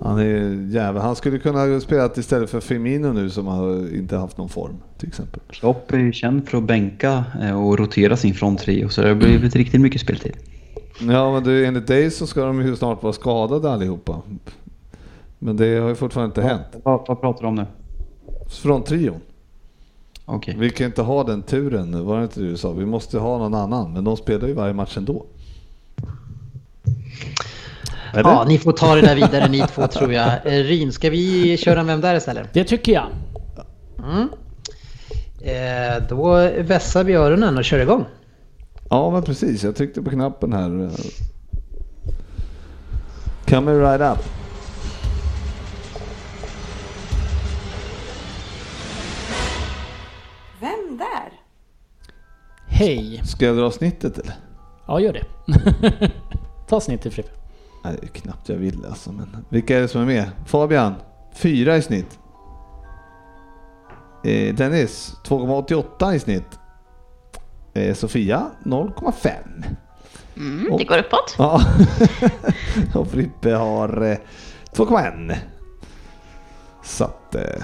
Han 0.00 0.18
är 0.18 0.72
jävel. 0.72 1.02
Han 1.02 1.16
skulle 1.16 1.38
kunna 1.38 1.80
spela 1.80 2.10
istället 2.16 2.50
för 2.50 2.60
Firmino 2.60 3.12
nu 3.12 3.30
som 3.30 3.46
har 3.46 3.94
inte 3.94 4.16
haft 4.16 4.38
någon 4.38 4.48
form 4.48 4.76
till 4.98 5.08
exempel. 5.08 5.40
Klopp 5.50 5.92
är 5.92 5.98
ju 5.98 6.12
känd 6.12 6.48
för 6.48 6.58
att 6.58 6.64
bänka 6.64 7.24
eh, 7.42 7.66
och 7.66 7.78
rotera 7.78 8.16
sin 8.16 8.34
fronttrio 8.34 8.88
så 8.88 9.02
det 9.02 9.08
har 9.08 9.14
blivit 9.14 9.56
riktigt 9.56 9.80
mycket 9.80 10.00
speltid. 10.00 10.36
Ja, 11.00 11.32
men 11.32 11.44
du, 11.44 11.66
enligt 11.66 11.86
dig 11.86 12.10
så 12.10 12.26
ska 12.26 12.44
de 12.44 12.66
ju 12.66 12.76
snart 12.76 13.02
vara 13.02 13.12
skadade 13.12 13.70
allihopa. 13.70 14.22
Men 15.38 15.56
det 15.56 15.78
har 15.78 15.88
ju 15.88 15.94
fortfarande 15.94 16.30
inte 16.30 16.42
hänt. 16.42 16.66
Vad, 16.82 17.04
vad 17.08 17.20
pratar 17.20 17.40
du 17.40 17.46
om 17.46 17.54
nu? 17.54 17.66
Från 18.48 18.84
trion. 18.84 19.20
Okej. 20.24 20.56
Vi 20.58 20.70
kan 20.70 20.86
inte 20.86 21.02
ha 21.02 21.24
den 21.24 21.42
turen, 21.42 22.06
var 22.06 22.18
det 22.18 22.22
inte 22.22 22.40
du 22.40 22.56
sa? 22.56 22.72
Vi 22.72 22.86
måste 22.86 23.18
ha 23.18 23.38
någon 23.38 23.54
annan, 23.54 23.92
men 23.92 24.04
de 24.04 24.16
spelar 24.16 24.48
ju 24.48 24.54
varje 24.54 24.72
match 24.72 24.96
ändå. 24.96 25.26
Ja, 28.14 28.44
ni 28.48 28.58
får 28.58 28.72
ta 28.72 28.94
det 28.94 29.00
där 29.00 29.14
vidare 29.14 29.48
ni 29.48 29.60
två 29.60 29.86
tror 29.86 30.12
jag. 30.12 30.32
Eh, 30.44 30.64
Ryn, 30.64 30.92
ska 30.92 31.10
vi 31.10 31.56
köra 31.56 31.80
en 31.80 31.86
Vem 31.86 32.00
där 32.00 32.14
istället? 32.14 32.48
Det 32.52 32.64
tycker 32.64 32.92
jag. 32.92 33.06
Mm. 33.98 34.28
Eh, 35.40 36.08
då 36.08 36.50
vässar 36.58 37.04
vi 37.04 37.14
öronen 37.14 37.58
och 37.58 37.64
kör 37.64 37.78
igång. 37.78 38.04
Ja, 38.90 39.10
men 39.10 39.22
precis. 39.22 39.64
Jag 39.64 39.76
tryckte 39.76 40.02
på 40.02 40.10
knappen 40.10 40.52
här. 40.52 40.90
Coming 43.48 43.80
right 43.80 44.00
up. 44.00 44.24
Vem 50.60 50.98
där? 50.98 51.32
Hej. 52.66 53.22
Ska 53.24 53.46
jag 53.46 53.56
dra 53.56 53.70
snittet 53.70 54.18
eller? 54.18 54.34
Ja, 54.86 55.00
gör 55.00 55.12
det. 55.12 55.24
Ta 56.68 56.80
snittet 56.80 57.14
Frippe. 57.14 57.30
Nej, 57.84 57.96
det 58.00 58.06
är 58.06 58.10
knappt 58.10 58.48
jag 58.48 58.56
vill 58.56 58.84
alltså. 58.88 59.12
Men 59.12 59.44
vilka 59.48 59.76
är 59.76 59.80
det 59.80 59.88
som 59.88 60.00
är 60.00 60.06
med? 60.06 60.30
Fabian, 60.46 60.94
fyra 61.32 61.76
i 61.76 61.82
snitt. 61.82 62.18
Eh, 64.24 64.54
Dennis, 64.54 65.14
2,88 65.24 66.14
i 66.14 66.18
snitt. 66.18 66.58
Eh, 67.74 67.94
Sofia, 67.94 68.46
0,5. 68.64 69.30
Mm, 70.36 70.76
det 70.78 70.84
går 70.84 70.98
uppåt. 70.98 71.34
Ja. 71.38 71.60
och 72.94 73.08
Frippe 73.08 73.52
har 73.54 74.02
eh, 74.02 74.16
2,1. 74.72 75.36
Så 76.84 77.04
att, 77.04 77.34
eh, 77.34 77.62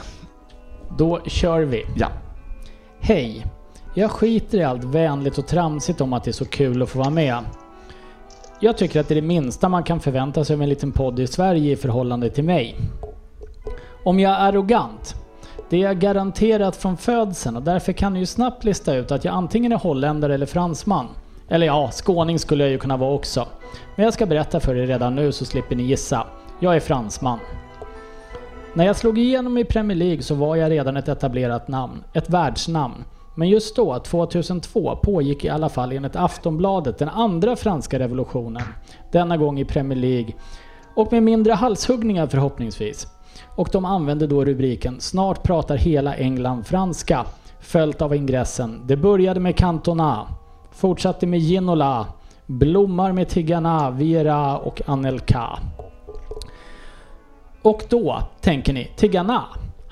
Då 0.98 1.20
kör 1.26 1.60
vi. 1.60 1.86
ja. 1.96 2.08
Hej! 3.00 3.46
Jag 3.94 4.10
skiter 4.10 4.58
i 4.58 4.64
allt 4.64 4.84
vänligt 4.84 5.38
och 5.38 5.46
tramsigt 5.46 6.00
om 6.00 6.12
att 6.12 6.24
det 6.24 6.30
är 6.30 6.32
så 6.32 6.44
kul 6.44 6.82
att 6.82 6.88
få 6.88 6.98
vara 6.98 7.10
med. 7.10 7.38
Jag 8.64 8.76
tycker 8.76 9.00
att 9.00 9.08
det 9.08 9.14
är 9.14 9.20
det 9.20 9.26
minsta 9.26 9.68
man 9.68 9.82
kan 9.82 10.00
förvänta 10.00 10.44
sig 10.44 10.54
av 10.54 10.62
en 10.62 10.68
liten 10.68 10.92
podd 10.92 11.20
i 11.20 11.26
Sverige 11.26 11.72
i 11.72 11.76
förhållande 11.76 12.30
till 12.30 12.44
mig. 12.44 12.76
Om 14.04 14.20
jag 14.20 14.32
är 14.32 14.48
arrogant? 14.48 15.14
Det 15.70 15.76
är 15.76 15.80
jag 15.80 15.98
garanterat 15.98 16.76
från 16.76 16.96
födseln 16.96 17.56
och 17.56 17.62
därför 17.62 17.92
kan 17.92 18.12
ni 18.12 18.18
ju 18.18 18.26
snabbt 18.26 18.64
lista 18.64 18.94
ut 18.94 19.12
att 19.12 19.24
jag 19.24 19.34
antingen 19.34 19.72
är 19.72 19.76
holländare 19.76 20.34
eller 20.34 20.46
fransman. 20.46 21.06
Eller 21.48 21.66
ja, 21.66 21.90
skåning 21.92 22.38
skulle 22.38 22.64
jag 22.64 22.70
ju 22.70 22.78
kunna 22.78 22.96
vara 22.96 23.14
också. 23.14 23.46
Men 23.96 24.04
jag 24.04 24.14
ska 24.14 24.26
berätta 24.26 24.60
för 24.60 24.74
er 24.76 24.86
redan 24.86 25.14
nu 25.14 25.32
så 25.32 25.44
slipper 25.44 25.76
ni 25.76 25.82
gissa. 25.82 26.26
Jag 26.60 26.76
är 26.76 26.80
fransman. 26.80 27.38
När 28.74 28.86
jag 28.86 28.96
slog 28.96 29.18
igenom 29.18 29.58
i 29.58 29.64
Premier 29.64 29.96
League 29.96 30.22
så 30.22 30.34
var 30.34 30.56
jag 30.56 30.70
redan 30.70 30.96
ett 30.96 31.08
etablerat 31.08 31.68
namn, 31.68 32.04
ett 32.12 32.30
världsnamn. 32.30 33.04
Men 33.34 33.48
just 33.48 33.76
då, 33.76 33.98
2002, 33.98 34.96
pågick 34.96 35.44
i 35.44 35.48
alla 35.48 35.68
fall 35.68 35.92
enligt 35.92 36.16
Aftonbladet 36.16 36.98
den 36.98 37.08
andra 37.08 37.56
franska 37.56 37.98
revolutionen. 37.98 38.62
Denna 39.12 39.36
gång 39.36 39.60
i 39.60 39.64
Premier 39.64 39.98
League. 39.98 40.32
Och 40.96 41.12
med 41.12 41.22
mindre 41.22 41.52
halshuggningar 41.52 42.26
förhoppningsvis. 42.26 43.06
Och 43.56 43.68
de 43.72 43.84
använde 43.84 44.26
då 44.26 44.44
rubriken 44.44 45.00
“Snart 45.00 45.42
pratar 45.42 45.76
hela 45.76 46.14
England 46.14 46.66
franska” 46.66 47.26
följt 47.60 48.02
av 48.02 48.14
ingressen 48.14 48.80
“Det 48.86 48.96
började 48.96 49.40
med 49.40 49.56
Cantona, 49.56 50.26
fortsatte 50.72 51.26
med 51.26 51.40
Ginola, 51.40 52.06
blommar 52.46 53.12
med 53.12 53.28
Tigana, 53.28 53.90
Viera 53.90 54.58
och 54.58 54.82
Anelka”. 54.86 55.58
Och 57.62 57.82
då 57.88 58.18
tänker 58.40 58.72
ni, 58.72 58.90
Tigana, 58.96 59.44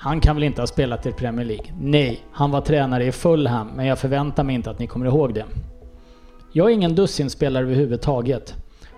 han 0.03 0.21
kan 0.21 0.35
väl 0.35 0.43
inte 0.43 0.61
ha 0.61 0.67
spelat 0.67 1.05
i 1.05 1.11
Premier 1.11 1.45
League? 1.45 1.65
Nej, 1.79 2.25
han 2.31 2.51
var 2.51 2.61
tränare 2.61 3.05
i 3.05 3.11
Fulham, 3.11 3.67
men 3.67 3.85
jag 3.85 3.99
förväntar 3.99 4.43
mig 4.43 4.55
inte 4.55 4.69
att 4.69 4.79
ni 4.79 4.87
kommer 4.87 5.05
ihåg 5.05 5.33
det. 5.33 5.45
Jag 6.51 6.69
är 6.69 6.73
ingen 6.73 6.95
dussinspelare 6.95 7.63
överhuvudtaget. 7.63 8.55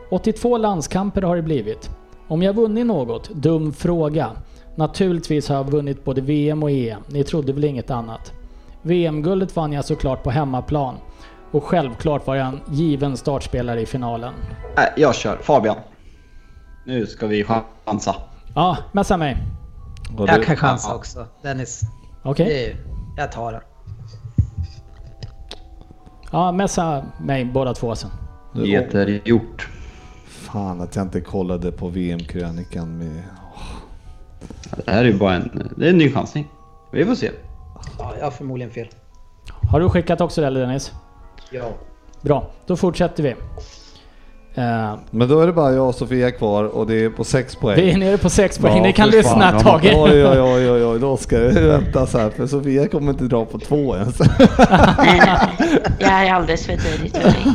82 0.09 0.57
landskamper 0.57 1.21
har 1.21 1.35
det 1.35 1.41
blivit. 1.41 1.89
Om 2.27 2.43
jag 2.43 2.53
vunnit 2.53 2.85
något? 2.85 3.29
Dum 3.29 3.73
fråga. 3.73 4.31
Naturligtvis 4.75 5.49
har 5.49 5.55
jag 5.55 5.71
vunnit 5.71 6.05
både 6.05 6.21
VM 6.21 6.63
och 6.63 6.71
EM. 6.71 7.01
Ni 7.07 7.23
trodde 7.23 7.53
väl 7.53 7.63
inget 7.63 7.91
annat? 7.91 8.33
VM-guldet 8.81 9.55
vann 9.55 9.73
jag 9.73 9.85
såklart 9.85 10.23
på 10.23 10.31
hemmaplan. 10.31 10.95
Och 11.51 11.63
självklart 11.63 12.27
var 12.27 12.35
jag 12.35 12.47
en 12.47 12.59
given 12.67 13.17
startspelare 13.17 13.81
i 13.81 13.85
finalen. 13.85 14.33
Nej, 14.75 14.93
jag 14.97 15.15
kör. 15.15 15.37
Fabian. 15.41 15.77
Nu 16.85 17.05
ska 17.05 17.27
vi 17.27 17.45
chansa. 17.85 18.15
Ja, 18.55 18.77
messa 18.91 19.17
mig. 19.17 19.37
Och 20.17 20.29
Jag 20.29 20.39
du- 20.39 20.45
kan 20.45 20.55
chansa 20.55 20.95
också. 20.95 21.27
Dennis, 21.41 21.81
Okej? 22.23 22.45
det, 23.15 23.21
jag 23.21 23.31
tar 23.31 23.51
den. 23.51 23.61
Ja, 26.31 26.51
messa 26.51 27.05
mig 27.21 27.45
båda 27.45 27.73
två 27.73 27.95
sen. 27.95 28.09
du- 28.53 28.67
Jättegjort. 28.71 29.67
Fan 30.27 30.81
att 30.81 30.95
jag 30.95 31.05
inte 31.05 31.21
kollade 31.21 31.71
på 31.71 31.87
VM-krönikan 31.87 32.97
med... 32.97 33.23
Det 34.85 34.91
här 34.91 34.99
är 35.01 35.07
ju 35.07 35.17
bara 35.17 35.33
en, 35.35 35.71
det 35.77 35.85
är 35.85 35.89
en 35.89 35.97
ny 35.97 36.11
chansning. 36.11 36.47
Vi 36.91 37.05
får 37.05 37.15
se. 37.15 37.31
Ja, 37.99 38.13
jag 38.17 38.23
har 38.25 38.31
förmodligen 38.31 38.71
fel. 38.73 38.87
Har 39.71 39.79
du 39.79 39.89
skickat 39.89 40.21
också 40.21 40.41
det 40.41 40.47
eller 40.47 40.59
Dennis? 40.61 40.91
Ja. 41.51 41.69
Bra, 42.21 42.47
då 42.65 42.75
fortsätter 42.75 43.23
vi. 43.23 43.35
Eh, 44.55 44.95
Men 45.11 45.27
då 45.27 45.39
är 45.39 45.47
det 45.47 45.53
bara 45.53 45.71
jag 45.73 45.87
och 45.87 45.95
Sofia 45.95 46.31
kvar 46.31 46.63
och 46.63 46.87
det 46.87 47.05
är 47.05 47.09
på 47.09 47.23
sex 47.23 47.55
poäng. 47.55 47.75
vi 47.75 47.91
är 47.91 47.97
nere 47.97 48.17
på 48.17 48.29
6 48.29 48.57
poäng, 48.57 48.77
Ja, 48.77 48.83
ni 48.83 48.93
kan 48.93 49.09
lyssna 49.09 49.57
ett 49.57 49.63
tag. 49.63 49.81
Oj, 49.83 50.25
oj, 50.25 50.41
oj, 50.41 50.71
oj, 50.71 50.85
oj, 50.85 50.99
då 50.99 51.17
ska 51.17 51.37
det 51.39 51.61
vänta 51.61 51.99
här 51.99 52.29
för 52.29 52.47
Sofia 52.47 52.87
kommer 52.87 53.11
inte 53.11 53.23
dra 53.23 53.45
på 53.45 53.59
två 53.59 53.95
ens. 53.95 54.19
Nej, 54.19 54.29
nej. 55.25 55.37
Jag 55.99 56.09
är 56.27 56.33
alldeles 56.33 56.65
för 56.65 56.77
tidigt 56.77 57.17
för 57.17 57.29
mig. 57.29 57.53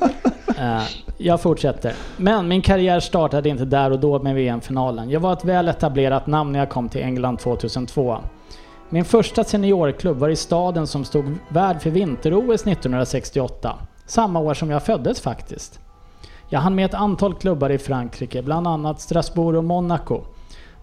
Eh, 0.58 0.82
jag 1.16 1.40
fortsätter. 1.40 1.92
Men 2.16 2.48
min 2.48 2.62
karriär 2.62 3.00
startade 3.00 3.48
inte 3.48 3.64
där 3.64 3.90
och 3.90 4.00
då 4.00 4.18
med 4.22 4.34
VM-finalen. 4.34 5.10
Jag 5.10 5.20
var 5.20 5.32
ett 5.32 5.44
väl 5.44 5.68
etablerat 5.68 6.26
namn 6.26 6.52
när 6.52 6.58
jag 6.58 6.68
kom 6.68 6.88
till 6.88 7.02
England 7.02 7.36
2002. 7.38 8.18
Min 8.88 9.04
första 9.04 9.44
seniorklubb 9.44 10.18
var 10.18 10.28
i 10.28 10.36
staden 10.36 10.86
som 10.86 11.04
stod 11.04 11.34
värd 11.48 11.82
för 11.82 11.90
vinter-OS 11.90 12.62
1968. 12.66 13.78
Samma 14.06 14.40
år 14.40 14.54
som 14.54 14.70
jag 14.70 14.82
föddes 14.82 15.20
faktiskt. 15.20 15.80
Jag 16.52 16.60
hann 16.60 16.74
med 16.74 16.84
ett 16.84 16.94
antal 16.94 17.34
klubbar 17.34 17.70
i 17.70 17.78
Frankrike, 17.78 18.42
bland 18.42 18.66
annat 18.66 19.00
Strasbourg 19.00 19.58
och 19.58 19.64
Monaco. 19.64 20.20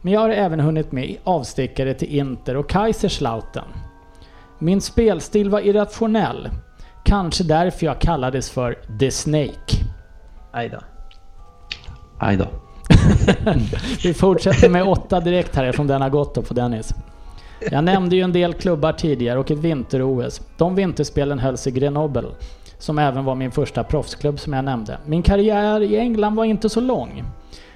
Men 0.02 0.14
jag 0.14 0.20
har 0.20 0.30
även 0.30 0.60
hunnit 0.60 0.92
med 0.92 1.18
avstickare 1.24 1.94
till 1.94 2.16
Inter 2.16 2.58
och 2.58 2.70
Kaiserslautern. 2.70 3.68
Min 4.60 4.82
spelstil 4.82 5.50
var 5.50 5.60
irrationell. 5.60 6.50
Kanske 7.04 7.44
därför 7.44 7.86
jag 7.86 8.00
kallades 8.00 8.50
för 8.50 8.78
The 9.00 9.12
Snake. 9.12 9.76
Aj 10.52 10.70
då. 10.70 10.80
Aj 12.18 12.38
då. 12.38 12.48
Vi 14.04 14.14
fortsätter 14.14 14.70
med 14.70 14.84
åtta 14.84 15.20
direkt 15.20 15.56
här 15.56 15.64
eftersom 15.64 15.88
den 15.88 16.02
har 16.02 16.10
gått 16.10 16.36
då 16.36 16.42
på 16.42 16.54
Dennis. 16.54 16.94
Jag 17.72 17.84
nämnde 17.84 18.16
ju 18.16 18.22
en 18.22 18.34
del 18.34 18.54
klubbar 18.54 18.94
tidigare 18.94 19.40
och 19.40 19.52
ett 19.52 19.58
vinter-OS. 19.58 20.42
De 20.58 20.76
vinterspelen 20.76 21.40
hölls 21.40 21.68
i 21.68 21.72
Grenoble, 21.72 22.28
som 22.78 23.00
även 23.00 23.26
var 23.26 23.36
min 23.36 23.52
första 23.52 23.84
proffsklubb 23.84 24.40
som 24.40 24.54
jag 24.54 24.66
nämnde. 24.66 24.98
Min 25.06 25.24
karriär 25.24 25.82
i 25.82 25.98
England 25.98 26.36
var 26.36 26.46
inte 26.46 26.70
så 26.70 26.82
lång. 26.82 27.24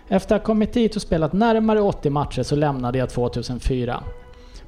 Efter 0.08 0.36
att 0.36 0.42
ha 0.42 0.46
kommit 0.46 0.74
dit 0.74 0.96
och 0.96 1.02
spelat 1.02 1.34
närmare 1.34 1.82
80 1.82 2.10
matcher 2.10 2.44
så 2.44 2.56
lämnade 2.56 2.98
jag 2.98 3.10
2004. 3.10 4.04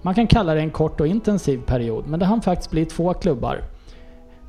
Man 0.01 0.15
kan 0.15 0.27
kalla 0.27 0.53
det 0.53 0.59
en 0.61 0.71
kort 0.71 0.99
och 0.99 1.07
intensiv 1.07 1.61
period, 1.65 2.07
men 2.07 2.19
det 2.19 2.25
hann 2.25 2.41
faktiskt 2.41 2.71
bli 2.71 2.85
två 2.85 3.13
klubbar. 3.13 3.61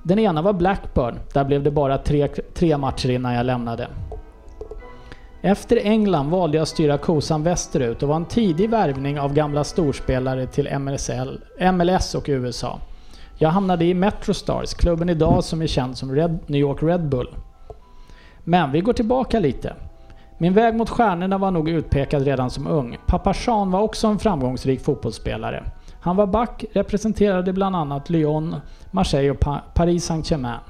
Den 0.02 0.18
ena 0.18 0.42
var 0.42 0.52
Blackburn, 0.52 1.18
där 1.32 1.44
blev 1.44 1.62
det 1.62 1.70
bara 1.70 1.98
tre, 1.98 2.28
tre 2.54 2.76
matcher 2.76 3.10
innan 3.10 3.34
jag 3.34 3.46
lämnade. 3.46 3.88
Efter 5.42 5.76
England 5.76 6.30
valde 6.30 6.56
jag 6.56 6.62
att 6.62 6.68
styra 6.68 6.98
kosan 6.98 7.42
västerut 7.42 8.02
och 8.02 8.08
var 8.08 8.16
en 8.16 8.24
tidig 8.24 8.70
värvning 8.70 9.20
av 9.20 9.34
gamla 9.34 9.64
storspelare 9.64 10.46
till 10.46 10.78
MSL, 10.78 11.40
MLS 11.72 12.14
och 12.14 12.24
USA. 12.26 12.80
Jag 13.38 13.50
hamnade 13.50 13.84
i 13.84 13.94
Metrostars, 13.94 14.74
klubben 14.74 15.08
idag 15.08 15.44
som 15.44 15.62
är 15.62 15.66
känd 15.66 15.98
som 15.98 16.14
Red, 16.14 16.38
New 16.46 16.60
York 16.60 16.82
Red 16.82 17.08
Bull. 17.08 17.34
Men 18.44 18.72
vi 18.72 18.80
går 18.80 18.92
tillbaka 18.92 19.40
lite. 19.40 19.74
Min 20.38 20.52
väg 20.52 20.74
mot 20.74 20.90
stjärnorna 20.90 21.38
var 21.38 21.50
nog 21.50 21.68
utpekad 21.68 22.22
redan 22.22 22.50
som 22.50 22.66
ung. 22.66 22.98
Pappa 23.06 23.34
Jean 23.46 23.70
var 23.70 23.80
också 23.80 24.06
en 24.06 24.18
framgångsrik 24.18 24.80
fotbollsspelare. 24.80 25.64
Han 26.00 26.16
var 26.16 26.26
back, 26.26 26.64
representerade 26.72 27.52
bland 27.52 27.76
annat 27.76 28.10
Lyon, 28.10 28.56
Marseille 28.90 29.30
och 29.30 29.40
pa 29.40 29.62
Paris 29.74 30.04
Saint-Germain. 30.04 30.60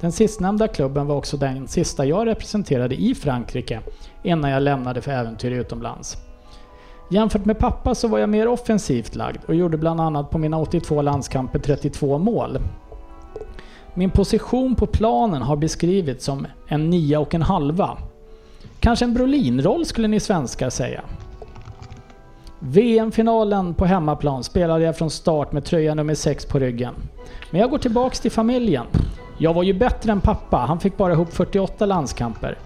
Den 0.00 0.12
sistnämnda 0.12 0.68
klubben 0.68 1.06
var 1.06 1.16
också 1.16 1.36
den 1.36 1.68
sista 1.68 2.04
jag 2.04 2.26
representerade 2.26 2.94
i 2.94 3.14
Frankrike 3.14 3.80
innan 4.22 4.50
jag 4.50 4.62
lämnade 4.62 5.00
för 5.00 5.10
äventyr 5.10 5.50
utomlands. 5.50 6.29
Jämfört 7.12 7.44
med 7.44 7.58
pappa 7.58 7.94
så 7.94 8.08
var 8.08 8.18
jag 8.18 8.28
mer 8.28 8.48
offensivt 8.48 9.14
lagd 9.14 9.44
och 9.46 9.54
gjorde 9.54 9.76
bland 9.76 10.00
annat 10.00 10.30
på 10.30 10.38
mina 10.38 10.58
82 10.58 11.02
landskamper 11.02 11.58
32 11.58 12.18
mål. 12.18 12.58
Min 13.94 14.10
position 14.10 14.74
på 14.74 14.86
planen 14.86 15.42
har 15.42 15.56
beskrivits 15.56 16.24
som 16.24 16.46
en 16.66 16.90
nia 16.90 17.20
och 17.20 17.34
en 17.34 17.42
halva. 17.42 17.98
Kanske 18.80 19.04
en 19.04 19.14
Brolin-roll 19.14 19.86
skulle 19.86 20.08
ni 20.08 20.20
svenskar 20.20 20.70
säga. 20.70 21.02
VM-finalen 22.58 23.74
på 23.74 23.84
hemmaplan 23.84 24.44
spelade 24.44 24.84
jag 24.84 24.98
från 24.98 25.10
start 25.10 25.52
med 25.52 25.64
tröja 25.64 25.94
nummer 25.94 26.14
6 26.14 26.46
på 26.46 26.58
ryggen. 26.58 26.94
Men 27.50 27.60
jag 27.60 27.70
går 27.70 27.78
tillbaks 27.78 28.20
till 28.20 28.30
familjen. 28.30 28.86
Jag 29.38 29.54
var 29.54 29.62
ju 29.62 29.74
bättre 29.74 30.12
än 30.12 30.20
pappa, 30.20 30.56
han 30.56 30.80
fick 30.80 30.96
bara 30.96 31.12
ihop 31.12 31.32
48 31.32 31.86
landskamper. 31.86 32.58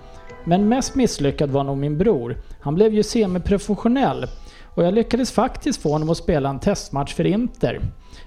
Men 0.44 0.68
mest 0.68 0.94
misslyckad 0.94 1.50
var 1.50 1.64
nog 1.64 1.76
min 1.76 1.98
bror. 1.98 2.36
Han 2.60 2.74
blev 2.74 2.94
ju 2.94 3.02
semiprofessionell 3.02 4.26
och 4.74 4.84
jag 4.84 4.94
lyckades 4.94 5.32
faktiskt 5.32 5.82
få 5.82 5.92
honom 5.92 6.10
att 6.10 6.16
spela 6.16 6.48
en 6.48 6.60
testmatch 6.60 7.14
för 7.14 7.26
Inter. 7.26 7.80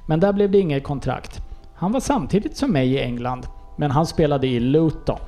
Men 0.08 0.20
där 0.20 0.34
blev 0.34 0.52
det 0.52 0.60
inget 0.60 0.84
kontrakt. 0.84 1.42
Han 1.76 1.92
var 1.92 2.00
samtidigt 2.00 2.58
som 2.58 2.72
mig 2.72 2.94
i 2.94 3.02
England, 3.02 3.46
men 3.78 3.92
han 3.92 4.06
spelade 4.06 4.48
i 4.48 4.60
Luton. 4.60 5.20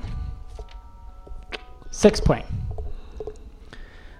6 1.92 2.20
poäng. 2.20 2.44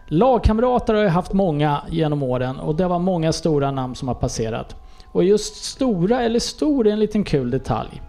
Lagkamrater 0.09 0.95
har 0.95 1.03
jag 1.03 1.11
haft 1.11 1.33
många 1.33 1.83
genom 1.91 2.23
åren 2.23 2.61
och 2.61 2.77
det 2.77 2.87
var 2.87 2.99
många 2.99 3.33
stora 3.33 3.71
namn 3.71 3.95
som 3.95 4.09
har 4.09 4.15
passerat. 4.15 4.77
Och 5.13 5.25
just 5.25 5.65
stora 5.65 6.23
eller 6.23 6.39
stor 6.39 6.87
är 6.87 6.93
en 6.93 7.01
liten 7.01 7.25
kul 7.25 7.51
detalj. 7.51 8.03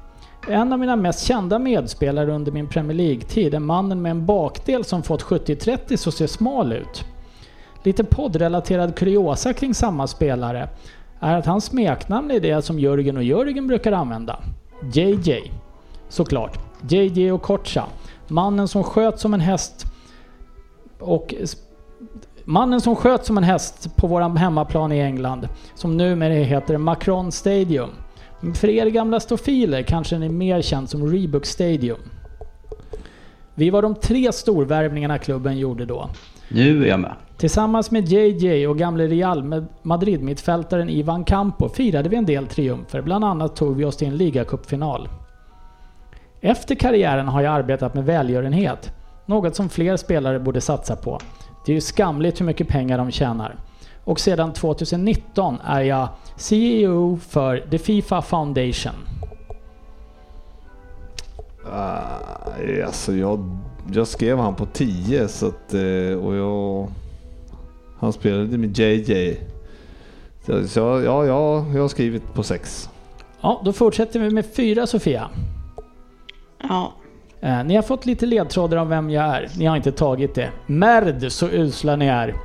En 0.48 0.74
av 0.74 0.80
mina 0.80 0.96
mest 0.96 1.26
kända 1.26 1.60
medspelare 1.60 2.32
under 2.32 2.52
min 2.52 2.68
Premier 2.68 2.98
League-tid 2.98 3.54
är 3.54 3.60
mannen 3.60 4.02
med 4.02 4.10
en 4.10 4.26
bakdel 4.26 4.84
som 4.84 5.04
fått 5.04 5.24
70-30 5.24 5.96
så 5.98 6.12
ser 6.12 6.28
smal 6.28 6.74
ut. 6.74 7.06
Lite 7.84 8.04
poddrelaterad 8.04 8.96
kuriosa 8.96 9.54
kring 9.54 9.74
samma 9.74 10.08
spelare 10.08 10.70
är 11.20 11.38
att 11.38 11.46
hans 11.46 11.66
smeknamn 11.66 12.32
är 12.32 12.40
det 12.40 12.62
som 12.62 12.80
Jörgen 12.80 13.18
och 13.18 13.24
Jörgen 13.24 13.68
brukar 13.68 13.92
använda. 13.92 14.40
JJ. 14.94 15.52
Såklart. 16.10 16.60
JJ 16.90 17.32
och 17.32 17.42
Kocha. 17.42 17.86
Mannen 18.28 18.68
som 18.68 18.84
sköt 18.84 19.20
som 19.20 19.34
en 19.34 19.40
häst 19.40 19.86
och 21.00 21.34
Mannen 22.46 22.82
som 22.82 22.96
sköt 22.96 23.26
som 23.26 23.38
en 23.38 23.44
häst 23.44 23.96
på 23.96 24.08
våran 24.08 24.38
hemmaplan 24.38 24.92
i 24.92 25.00
England, 25.00 25.48
som 25.76 25.98
numera 25.98 26.34
heter 26.34 26.78
Macron 26.78 27.32
Stadium. 27.32 27.90
För 28.56 28.70
er 28.70 28.86
gamla 28.86 29.20
stofiler 29.20 29.82
kanske 29.82 30.16
den 30.16 30.24
är 30.24 30.30
mer 30.30 30.62
känd 30.62 30.90
som 30.90 31.12
Reebok 31.12 31.46
Stadium. 31.46 32.00
Vi 33.56 33.70
var 33.70 33.82
de 33.82 33.96
tre 33.96 34.32
storvärvningarna 34.32 35.18
klubben 35.18 35.58
gjorde 35.58 35.86
då. 35.86 36.10
Nu 36.50 36.84
är 36.84 36.88
jag 36.88 37.00
med. 37.00 37.14
Tillsammans 37.38 37.92
med 37.92 38.08
JJ 38.08 38.68
och 38.68 38.78
gamle 38.78 39.08
Real 39.08 39.66
Madrid-mittfältaren 39.82 40.90
Ivan 40.90 41.24
Campo 41.24 41.70
firade 41.70 42.10
vi 42.10 42.16
en 42.16 42.26
del 42.26 42.48
triumfer. 42.48 43.02
Bland 43.02 43.26
annat 43.26 43.56
tog 43.56 43.76
vi 43.76 43.86
oss 43.86 43.98
till 43.98 44.08
en 44.08 44.18
ligacupfinal. 44.18 45.10
Efter 46.42 46.76
karriären 46.76 47.28
har 47.28 47.42
jag 47.42 47.54
arbetat 47.54 47.94
med 47.94 48.06
välgörenhet. 48.06 48.92
Något 49.26 49.56
som 49.56 49.70
fler 49.70 49.98
spelare 49.98 50.40
borde 50.40 50.62
satsa 50.62 50.96
på. 50.96 51.20
Det 51.66 51.72
är 51.72 51.74
ju 51.74 51.82
skamligt 51.82 52.42
hur 52.42 52.46
mycket 52.46 52.68
pengar 52.68 52.98
de 52.98 53.12
tjänar. 53.12 53.56
Och 54.04 54.20
sedan 54.20 54.54
2019 54.54 55.58
är 55.64 55.82
jag 55.82 56.08
CEO 56.36 57.18
för 57.18 57.66
The 57.72 57.78
Fifa 57.78 58.22
Foundation. 58.22 58.94
Uh, 61.66 62.86
alltså 62.86 63.14
jag, 63.14 63.60
jag 63.94 64.08
skrev 64.08 64.38
han 64.38 64.56
på 64.56 64.66
10 64.66 65.28
så 65.28 65.48
att, 65.48 65.74
eh, 65.74 66.26
och 66.26 66.36
jag... 66.36 66.88
Han 68.00 68.14
spelade 68.14 68.58
med 68.58 68.78
JJ. 68.78 69.40
Så, 70.46 70.68
så 70.68 70.80
ja, 70.80 71.26
ja, 71.26 71.66
jag 71.74 71.82
har 71.82 71.88
skrivit 71.88 72.34
på 72.34 72.44
6. 72.44 72.90
Ja, 73.42 73.62
då 73.66 73.74
fortsätter 73.74 74.20
vi 74.20 74.30
med 74.30 74.46
fyra 74.46 74.88
Sofia. 74.88 75.30
Ja, 76.58 76.94
Eh, 77.42 77.64
ni 77.64 77.76
har 77.76 77.82
fått 77.82 78.06
lite 78.06 78.26
ledtrådar 78.26 78.78
om 78.78 78.90
vem 78.90 79.10
jag 79.10 79.24
är. 79.26 79.50
Ni 79.58 79.66
har 79.66 79.78
inte 79.78 79.92
tagit 79.92 80.36
det. 80.36 80.50
Merd 80.66 81.32
så 81.32 81.50
usla 81.50 81.96
ni 81.96 82.06
är. 82.06 82.36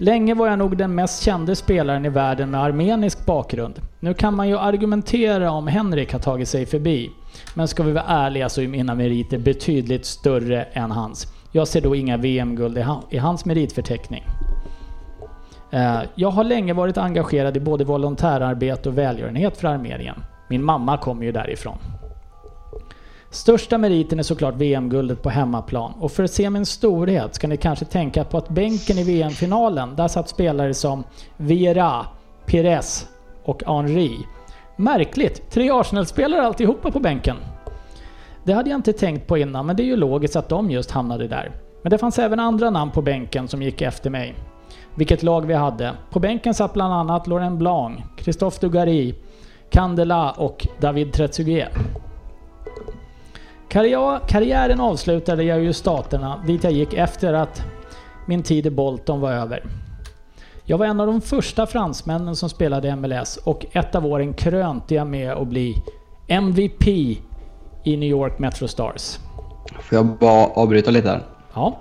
Länge 0.00 0.34
var 0.34 0.48
jag 0.48 0.58
nog 0.58 0.76
den 0.76 0.94
mest 0.94 1.22
kände 1.22 1.56
spelaren 1.56 2.04
i 2.04 2.08
världen 2.08 2.50
med 2.50 2.60
armenisk 2.62 3.26
bakgrund. 3.26 3.80
Nu 4.00 4.14
kan 4.14 4.34
man 4.34 4.48
ju 4.48 4.58
argumentera 4.58 5.50
om 5.50 5.66
Henrik 5.66 6.12
har 6.12 6.20
tagit 6.20 6.48
sig 6.48 6.66
förbi. 6.66 7.10
Men 7.54 7.68
ska 7.68 7.82
vi 7.82 7.92
vara 7.92 8.04
ärliga 8.04 8.48
så 8.48 8.60
är 8.60 8.68
mina 8.68 8.94
meriter 8.94 9.38
betydligt 9.38 10.06
större 10.06 10.62
än 10.62 10.90
hans. 10.90 11.26
Jag 11.52 11.68
ser 11.68 11.80
då 11.80 11.94
inga 11.94 12.16
VM-guld 12.16 12.78
i, 13.10 13.18
hans 13.18 13.44
meritförteckning. 13.44 14.24
Eh, 15.70 16.00
jag 16.14 16.30
har 16.30 16.44
länge 16.44 16.72
varit 16.72 16.98
engagerad 16.98 17.56
i 17.56 17.60
både 17.60 17.84
volontärarbete 17.84 18.88
och 18.88 18.98
välgörenhet 18.98 19.56
för 19.56 19.68
Armenien. 19.68 20.22
Min 20.48 20.64
mamma 20.64 20.98
kommer 20.98 21.24
ju 21.24 21.32
därifrån. 21.32 21.78
Största 23.30 23.78
meriten 23.78 24.18
är 24.18 24.22
såklart 24.22 24.54
VM-guldet 24.54 25.22
på 25.22 25.30
hemmaplan. 25.30 25.92
Och 26.00 26.12
för 26.12 26.24
att 26.24 26.30
se 26.30 26.50
min 26.50 26.66
storhet 26.66 27.34
ska 27.34 27.48
ni 27.48 27.56
kanske 27.56 27.84
tänka 27.84 28.24
på 28.24 28.38
att 28.38 28.48
bänken 28.48 28.98
i 28.98 29.02
VM-finalen, 29.02 29.96
där 29.96 30.08
satt 30.08 30.28
spelare 30.28 30.74
som 30.74 31.04
Vera, 31.36 32.06
Pires 32.46 33.06
och 33.44 33.62
Henri. 33.66 34.18
Märkligt, 34.76 35.50
tre 35.50 35.70
Arsenal-spelare 35.70 36.42
alltihopa 36.42 36.90
på 36.90 37.00
bänken. 37.00 37.36
Det 38.44 38.52
hade 38.52 38.70
jag 38.70 38.78
inte 38.78 38.92
tänkt 38.92 39.26
på 39.26 39.38
innan, 39.38 39.66
men 39.66 39.76
det 39.76 39.82
är 39.82 39.86
ju 39.86 39.96
logiskt 39.96 40.36
att 40.36 40.48
de 40.48 40.70
just 40.70 40.90
hamnade 40.90 41.28
där. 41.28 41.50
Men 41.82 41.90
det 41.90 41.98
fanns 41.98 42.18
även 42.18 42.40
andra 42.40 42.70
namn 42.70 42.90
på 42.90 43.02
bänken 43.02 43.48
som 43.48 43.62
gick 43.62 43.82
efter 43.82 44.10
mig. 44.10 44.34
Vilket 44.94 45.22
lag 45.22 45.46
vi 45.46 45.54
hade. 45.54 45.92
På 46.10 46.20
bänken 46.20 46.54
satt 46.54 46.72
bland 46.72 46.94
annat 46.94 47.26
Laurent 47.26 47.58
Blanc, 47.58 48.00
Christophe 48.16 48.58
Dugarry, 48.60 49.14
Candela 49.70 50.30
och 50.30 50.66
David 50.80 51.12
Trezeguet. 51.12 51.72
Karriär, 53.68 54.20
karriären 54.28 54.80
avslutade 54.80 55.44
jag 55.44 55.60
ju 55.60 55.68
i 55.68 55.72
Staterna, 55.72 56.42
dit 56.46 56.64
jag 56.64 56.72
gick 56.72 56.94
efter 56.94 57.32
att 57.32 57.62
min 58.26 58.42
tid 58.42 58.66
i 58.66 58.70
Bolton 58.70 59.20
var 59.20 59.32
över. 59.32 59.64
Jag 60.64 60.78
var 60.78 60.86
en 60.86 61.00
av 61.00 61.06
de 61.06 61.20
första 61.20 61.66
fransmännen 61.66 62.36
som 62.36 62.48
spelade 62.48 62.96
MLS 62.96 63.36
och 63.36 63.66
ett 63.72 63.94
av 63.94 64.06
åren 64.06 64.34
krönte 64.34 64.94
jag 64.94 65.06
med 65.06 65.32
att 65.32 65.48
bli 65.48 65.82
MVP 66.28 66.88
i 66.88 67.96
New 67.96 68.08
York 68.08 68.38
Metro 68.38 68.68
Stars. 68.68 69.18
Får 69.80 69.96
jag 69.96 70.06
bara 70.06 70.46
avbryta 70.46 70.90
lite 70.90 71.08
här? 71.08 71.22
Ja, 71.54 71.78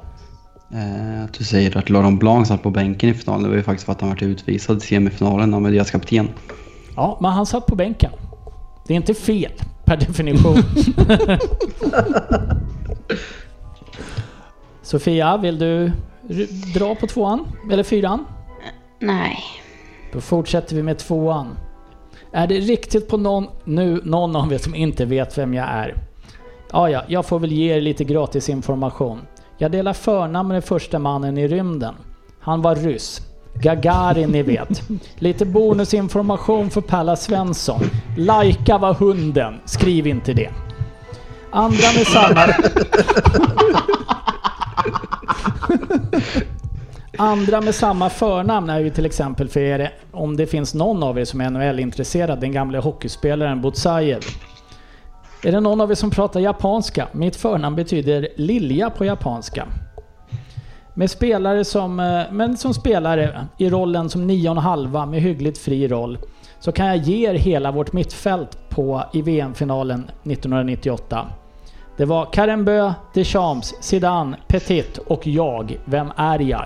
Eh, 0.74 1.24
att 1.24 1.34
du 1.34 1.44
säger 1.44 1.78
att 1.78 1.90
Laurent 1.90 2.20
Blanc 2.20 2.48
satt 2.48 2.64
på 2.64 2.70
bänken 2.70 3.10
i 3.10 3.14
finalen. 3.14 3.44
Det 3.44 3.50
var 3.50 3.56
ju 3.56 3.64
faktiskt 3.64 3.86
för 3.86 3.92
att 3.92 4.02
han 4.02 4.10
var 4.10 4.24
utvisad 4.24 4.78
i 4.78 4.80
semifinalen 4.80 5.54
av 5.54 5.72
deras 5.72 5.92
kapten. 5.92 6.30
ja, 6.96 7.18
men 7.22 7.32
han 7.32 7.46
satt 7.46 7.66
på 7.66 7.76
bänken. 7.76 8.12
Det 8.88 8.94
är 8.94 8.96
inte 8.96 9.14
fel 9.14 9.52
per 9.86 9.98
definition. 9.98 10.58
Sofia, 14.82 15.38
vill 15.38 15.60
du 15.60 15.92
dra 16.74 16.96
på 16.96 17.08
tvåan? 17.08 17.48
Eller 17.72 17.84
fyran? 17.84 18.26
nej. 19.00 19.38
Då 20.14 20.22
fortsätter 20.22 20.76
vi 20.76 20.84
med 20.84 20.98
tvåan. 20.98 21.58
Är 22.32 22.48
det 22.48 22.60
riktigt 22.60 23.08
på 23.08 23.18
någon, 23.18 23.48
nu, 23.64 24.02
någon 24.04 24.36
av 24.36 24.54
er 24.54 24.58
som 24.58 24.76
inte 24.76 25.06
vet 25.06 25.38
vem 25.38 25.54
jag 25.54 25.68
är? 25.70 25.96
Ja, 26.72 26.90
ja, 26.90 27.04
jag 27.08 27.26
får 27.26 27.40
väl 27.40 27.52
ge 27.52 27.76
er 27.76 27.82
lite 27.82 28.04
gratis 28.04 28.50
information. 28.50 29.22
Jag 29.58 29.72
delar 29.72 29.94
förnamn 29.94 30.48
med 30.48 30.56
den 30.56 30.62
första 30.62 31.00
mannen 31.00 31.38
i 31.38 31.48
rymden. 31.48 31.96
Han 32.40 32.62
var 32.62 32.76
ryss. 32.76 33.22
Gagarin 33.62 34.30
ni 34.30 34.44
vet. 34.44 34.82
Lite 35.16 35.46
bonusinformation 35.46 36.70
för 36.70 36.82
Palla 36.82 37.16
Svensson. 37.16 37.82
Lajka 38.18 38.78
var 38.78 38.94
hunden. 38.94 39.54
Skriv 39.66 40.08
inte 40.08 40.34
det. 40.34 40.50
Andra 41.52 41.88
med 41.96 42.08
samma... 42.08 42.54
Andra 47.20 47.62
med 47.62 47.76
samma 47.76 48.10
förnamn 48.10 48.70
är 48.70 48.80
ju 48.80 48.90
till 48.90 49.06
exempel 49.06 49.50
för 49.50 49.60
er, 49.60 49.94
om 50.12 50.38
det 50.38 50.48
finns 50.48 50.74
någon 50.74 51.04
av 51.04 51.20
er 51.20 51.26
som 51.26 51.42
är 51.42 51.50
NHL-intresserad, 51.50 52.40
den 52.40 52.52
gamla 52.52 52.80
hockeyspelaren 52.80 53.62
Butsajev. 53.62 54.20
Är 55.44 55.52
det 55.52 55.60
någon 55.60 55.82
av 55.82 55.92
er 55.92 55.96
som 55.96 56.12
pratar 56.12 56.40
japanska? 56.40 57.08
Mitt 57.12 57.36
förnamn 57.36 57.76
betyder 57.76 58.28
lilja 58.36 58.90
på 58.90 59.06
japanska. 59.06 59.68
Med 60.98 61.10
spelare 61.10 61.66
som, 61.66 62.00
eh, 62.00 62.22
men 62.32 62.58
som 62.58 62.74
spelare 62.74 63.48
i 63.58 63.70
rollen 63.70 64.10
som 64.10 64.28
nio 64.28 64.50
och 64.50 64.62
halva 64.62 65.06
med 65.06 65.22
hyggligt 65.22 65.58
fri 65.58 65.88
roll 65.88 66.18
så 66.60 66.72
kan 66.72 66.86
jag 66.86 66.98
ge 66.98 67.30
er 67.30 67.34
hela 67.34 67.72
vårt 67.72 67.94
mittfält 67.94 68.70
på, 68.70 69.04
i 69.14 69.22
VM-finalen 69.22 70.12
1998. 70.24 71.28
Det 71.98 72.06
var 72.06 72.26
Karen 72.34 72.66
Bö, 72.66 72.94
Deschamps, 73.14 73.74
Zidane, 73.82 74.38
Petit 74.48 74.98
och 74.98 75.28
jag. 75.28 75.78
Vem 75.86 76.12
är 76.16 76.40
jag? 76.40 76.66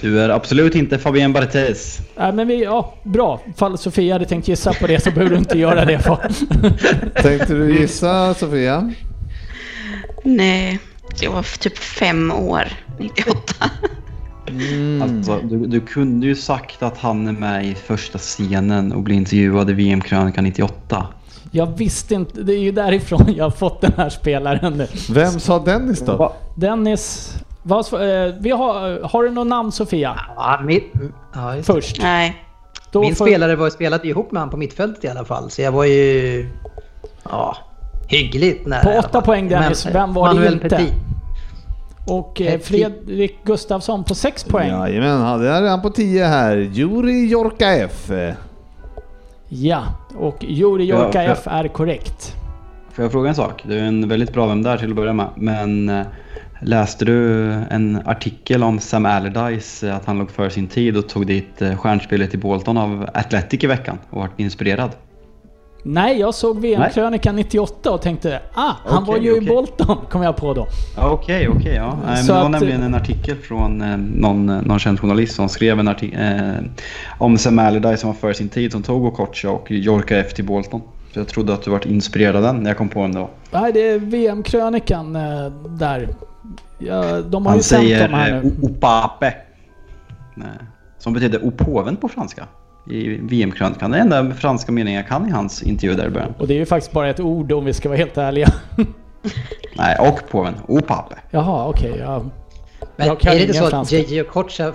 Du 0.00 0.20
är 0.20 0.28
absolut 0.28 0.74
inte 0.74 0.98
Fabien 0.98 1.32
Barthez. 1.32 2.00
Äh, 2.16 2.32
men 2.32 2.48
vi, 2.48 2.64
ja, 2.64 2.94
bra. 3.02 3.40
Fall 3.56 3.78
Sofia 3.78 4.14
hade 4.14 4.24
tänkt 4.24 4.48
gissa 4.48 4.72
på 4.72 4.86
det 4.86 5.00
så 5.00 5.10
behöver 5.10 5.30
du 5.30 5.38
inte 5.38 5.58
göra 5.58 5.84
det. 5.84 5.98
För. 5.98 6.18
Tänkte 7.22 7.54
du 7.54 7.80
gissa 7.80 8.34
Sofia? 8.34 8.92
Nej, 10.22 10.80
jag 11.22 11.30
var 11.32 11.58
typ 11.58 11.78
fem 11.78 12.32
år 12.32 12.64
98. 12.98 13.36
Alltså, 15.02 15.40
du, 15.42 15.66
du 15.66 15.80
kunde 15.80 16.26
ju 16.26 16.34
sagt 16.36 16.82
att 16.82 16.98
han 16.98 17.28
är 17.28 17.32
med 17.32 17.66
i 17.66 17.74
första 17.74 18.18
scenen 18.18 18.92
och 18.92 19.02
blir 19.02 19.16
intervjuad 19.16 19.70
i 19.70 19.72
VM-krönikan 19.72 20.44
98. 20.44 21.06
Jag 21.50 21.78
visste 21.78 22.14
inte, 22.14 22.42
det 22.42 22.52
är 22.54 22.58
ju 22.58 22.72
därifrån 22.72 23.34
jag 23.36 23.44
har 23.44 23.50
fått 23.50 23.80
den 23.80 23.92
här 23.96 24.08
spelaren 24.08 24.72
nu. 24.72 24.86
Vem 25.10 25.40
sa 25.40 25.58
Dennis 25.58 26.00
då? 26.00 26.32
Dennis, 26.56 27.34
vad, 27.62 27.92
eh, 27.92 28.34
vi 28.40 28.50
har, 28.50 29.00
har 29.08 29.22
du 29.22 29.30
något 29.30 29.46
namn 29.46 29.72
Sofia? 29.72 30.20
Ja, 30.36 30.60
min, 30.64 30.80
ja, 31.34 31.40
det. 31.56 31.62
Först. 31.62 32.02
Nej, 32.02 32.42
Då 32.92 33.00
min 33.00 33.14
får- 33.14 33.26
spelare 33.26 33.56
var, 33.56 33.70
spelade 33.70 34.08
ihop 34.08 34.32
med 34.32 34.42
han 34.42 34.50
på 34.50 34.56
mittfältet 34.56 35.04
i 35.04 35.08
alla 35.08 35.24
fall, 35.24 35.50
så 35.50 35.62
jag 35.62 35.72
var 35.72 35.84
ju... 35.84 36.48
Ja, 37.30 37.56
hyggligt 38.08 38.66
nära. 38.66 38.82
På 38.82 38.98
åtta 38.98 39.20
poäng 39.20 39.48
Dennis, 39.48 39.84
Men, 39.84 39.92
vem 39.92 40.14
var 40.14 40.28
det 40.28 40.34
Manuel 40.34 40.52
inte? 40.54 40.68
Petit. 40.68 40.92
Och 42.06 42.40
eh. 42.40 42.60
Fredrik 42.60 43.36
Gustafsson 43.44 44.04
på 44.04 44.14
6 44.14 44.44
poäng. 44.44 44.68
Ja. 44.70 44.88
Jajamän, 44.88 45.20
han- 45.20 45.40
där 45.40 45.62
är 45.62 45.68
han 45.68 45.82
på 45.82 45.90
10 45.90 46.24
här. 46.24 46.56
Juri 46.56 47.26
Jorkaeff. 47.28 48.10
och 50.14 50.44
Juri 50.44 50.84
Ja, 50.84 50.96
Jorkaeff 51.04 51.38
för- 51.42 51.50
är 51.50 51.68
korrekt. 51.68 52.34
Får 52.92 53.04
jag 53.04 53.12
fråga 53.12 53.28
en 53.28 53.34
sak? 53.34 53.62
Du 53.66 53.78
är 53.78 53.82
en 53.82 54.08
väldigt 54.08 54.32
bra 54.32 54.46
vem 54.46 54.62
där 54.62 54.76
till 54.76 54.90
att 54.90 54.96
börja 54.96 55.12
med. 55.12 55.26
Men 55.36 55.88
eh, 55.88 56.06
läste 56.62 57.04
du 57.04 57.42
en 57.70 58.02
artikel 58.04 58.62
om 58.62 58.78
Sam 58.78 59.06
Allardyce, 59.06 59.88
eh, 59.88 59.96
att 59.96 60.04
han 60.04 60.18
låg 60.18 60.30
för 60.30 60.48
sin 60.48 60.66
tid 60.66 60.96
och 60.96 61.08
tog 61.08 61.26
dit 61.26 61.62
stjärnspelet 61.76 62.34
i 62.34 62.36
Bolton 62.36 62.76
av 62.76 63.06
Athletic 63.14 63.64
i 63.64 63.66
veckan 63.66 63.98
och 64.10 64.20
vart 64.20 64.40
inspirerad? 64.40 64.90
Nej, 65.88 66.20
jag 66.20 66.34
såg 66.34 66.60
VM-krönikan 66.60 67.36
98 67.36 67.90
och 67.90 68.02
tänkte 68.02 68.40
ah, 68.54 68.72
han 68.84 69.02
Okej, 69.02 69.14
var 69.14 69.20
ju 69.20 69.30
i 69.36 69.38
okej. 69.40 69.48
Bolton, 69.48 69.96
kom 70.10 70.22
jag 70.22 70.36
på 70.36 70.54
då. 70.54 70.66
Okej, 70.98 71.48
okej. 71.48 71.74
ja. 71.74 71.86
Nej, 71.86 71.96
men 72.06 72.16
Så 72.24 72.32
det 72.32 72.38
var 72.38 72.44
att- 72.44 72.50
nämligen 72.50 72.82
en 72.82 72.94
artikel 72.94 73.36
från 73.36 73.80
eh, 73.82 73.96
någon, 73.96 74.46
någon 74.46 74.78
känd 74.78 75.00
journalist 75.00 75.34
som 75.34 75.48
skrev 75.48 75.80
en 75.80 75.88
artikel 75.88 76.20
eh, 76.20 76.64
om 77.18 77.38
Sam 77.38 77.58
Allardyce 77.58 77.96
som 77.96 78.08
var 78.10 78.14
för 78.14 78.32
sin 78.32 78.48
tid 78.48 78.72
som 78.72 78.82
tog 78.82 79.04
Okocha 79.04 79.50
och 79.50 79.70
Jorka 79.70 80.18
F 80.18 80.34
till 80.34 80.44
Bolton. 80.44 80.80
Så 81.12 81.20
jag 81.20 81.28
trodde 81.28 81.54
att 81.54 81.62
du 81.62 81.70
varit 81.70 81.86
inspirerad 81.86 82.36
av 82.36 82.42
den 82.42 82.56
när 82.62 82.70
jag 82.70 82.76
kom 82.76 82.88
på 82.88 83.02
den 83.02 83.12
då. 83.12 83.30
Nej, 83.50 83.72
det 83.72 83.88
är 83.90 83.98
VM-krönikan 83.98 85.16
eh, 85.16 85.46
där. 85.78 86.08
Ja, 86.78 87.20
de 87.20 87.42
har 87.46 87.50
Han 87.50 87.58
ju 87.58 87.62
säger 87.62 88.08
här 88.08 88.32
eh, 88.36 88.42
nu. 88.42 88.52
opape. 88.62 89.34
Nej, 90.34 90.48
Som 90.98 91.12
betyder 91.12 91.44
opåven 91.44 91.96
på 91.96 92.08
franska. 92.08 92.46
I 92.90 93.08
VM-krönikan. 93.08 93.90
Det 93.90 93.96
är 93.98 94.00
enda 94.00 94.34
franska 94.34 94.72
meningen 94.72 95.00
jag 95.00 95.08
kan 95.08 95.28
i 95.28 95.30
hans 95.30 95.62
intervju 95.62 95.96
där 95.96 96.06
i 96.06 96.10
början. 96.10 96.34
Och 96.38 96.46
det 96.46 96.54
är 96.54 96.58
ju 96.58 96.66
faktiskt 96.66 96.92
bara 96.92 97.10
ett 97.10 97.20
ord 97.20 97.52
om 97.52 97.64
vi 97.64 97.72
ska 97.72 97.88
vara 97.88 97.98
helt 97.98 98.18
ärliga. 98.18 98.48
Nej, 99.76 99.96
och 100.00 100.30
påven. 100.30 100.54
Opape. 100.68 101.14
Jaha, 101.30 101.68
okej. 101.68 101.96
ja. 101.98 102.24
Men 102.96 103.06
Jag 103.06 103.20
kan 103.20 103.32
är 103.32 103.36
det 103.36 103.42
inte 103.42 103.54
så 103.54 103.76
att. 103.76 103.92
JJ 103.92 104.20
Okocha 104.20 104.72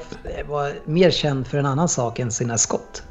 var 0.49 0.71
mer 0.85 1.11
känd 1.11 1.47
för 1.47 1.57
en 1.57 1.65
annan 1.65 1.87
sak 1.89 2.19
än 2.19 2.31
sina 2.31 2.57
skott? 2.57 3.03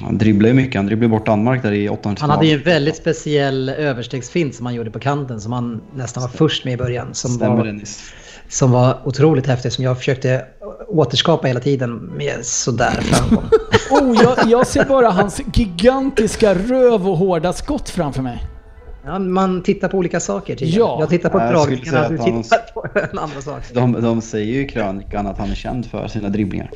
Han 0.00 0.18
dribblar 0.18 0.48
ju 0.48 0.54
mycket. 0.54 0.74
Han 0.76 0.86
dribblar 0.86 1.08
bort 1.08 1.26
Danmark 1.26 1.62
där 1.62 1.72
i 1.72 1.88
åttondelsfinal. 1.88 2.30
Han 2.30 2.38
hade 2.38 2.46
ju 2.48 2.54
en 2.54 2.62
väldigt 2.62 2.96
speciell 2.96 3.68
överstegsfint 3.68 4.54
som 4.54 4.66
han 4.66 4.74
gjorde 4.74 4.90
på 4.90 4.98
kanten 4.98 5.40
som 5.40 5.52
han 5.52 5.80
nästan 5.94 6.22
var 6.22 6.30
först 6.30 6.64
med 6.64 6.74
i 6.74 6.76
början. 6.76 7.14
Som 7.14 7.30
Stämmer 7.30 7.56
var, 7.56 7.64
Dennis. 7.64 8.12
Som 8.50 8.70
var 8.70 8.98
otroligt 9.04 9.46
häftig 9.46 9.72
som 9.72 9.84
jag 9.84 9.98
försökte 9.98 10.44
återskapa 10.88 11.46
hela 11.48 11.60
tiden 11.60 11.96
med 11.96 12.46
sådär 12.46 13.00
framgång. 13.00 13.44
Oh, 13.90 14.22
jag, 14.22 14.50
jag 14.50 14.66
ser 14.66 14.84
bara 14.84 15.10
hans 15.10 15.40
gigantiska 15.54 16.54
röv 16.54 17.08
och 17.08 17.16
hårda 17.16 17.52
skott 17.52 17.88
framför 17.88 18.22
mig. 18.22 18.44
Ja, 19.04 19.18
man 19.18 19.62
tittar 19.62 19.88
på 19.88 19.96
olika 19.96 20.20
saker 20.20 20.56
tydligen. 20.56 20.80
Ja. 20.80 20.96
Jag 21.00 21.08
tittar 21.08 21.30
på 21.30 21.38
dragningarna, 21.38 22.08
du 22.08 22.18
tittar 22.18 22.72
på 22.74 22.86
en 23.12 23.18
andra 23.18 23.40
sak. 23.40 23.62
De, 23.72 23.92
de 23.92 24.20
säger 24.20 24.54
ju 24.54 24.64
i 24.64 24.68
krönikan 24.68 25.26
att 25.26 25.38
han 25.38 25.50
är 25.50 25.54
känd 25.54 25.86
för 25.86 26.08
sina 26.08 26.28
dribblingar. 26.28 26.70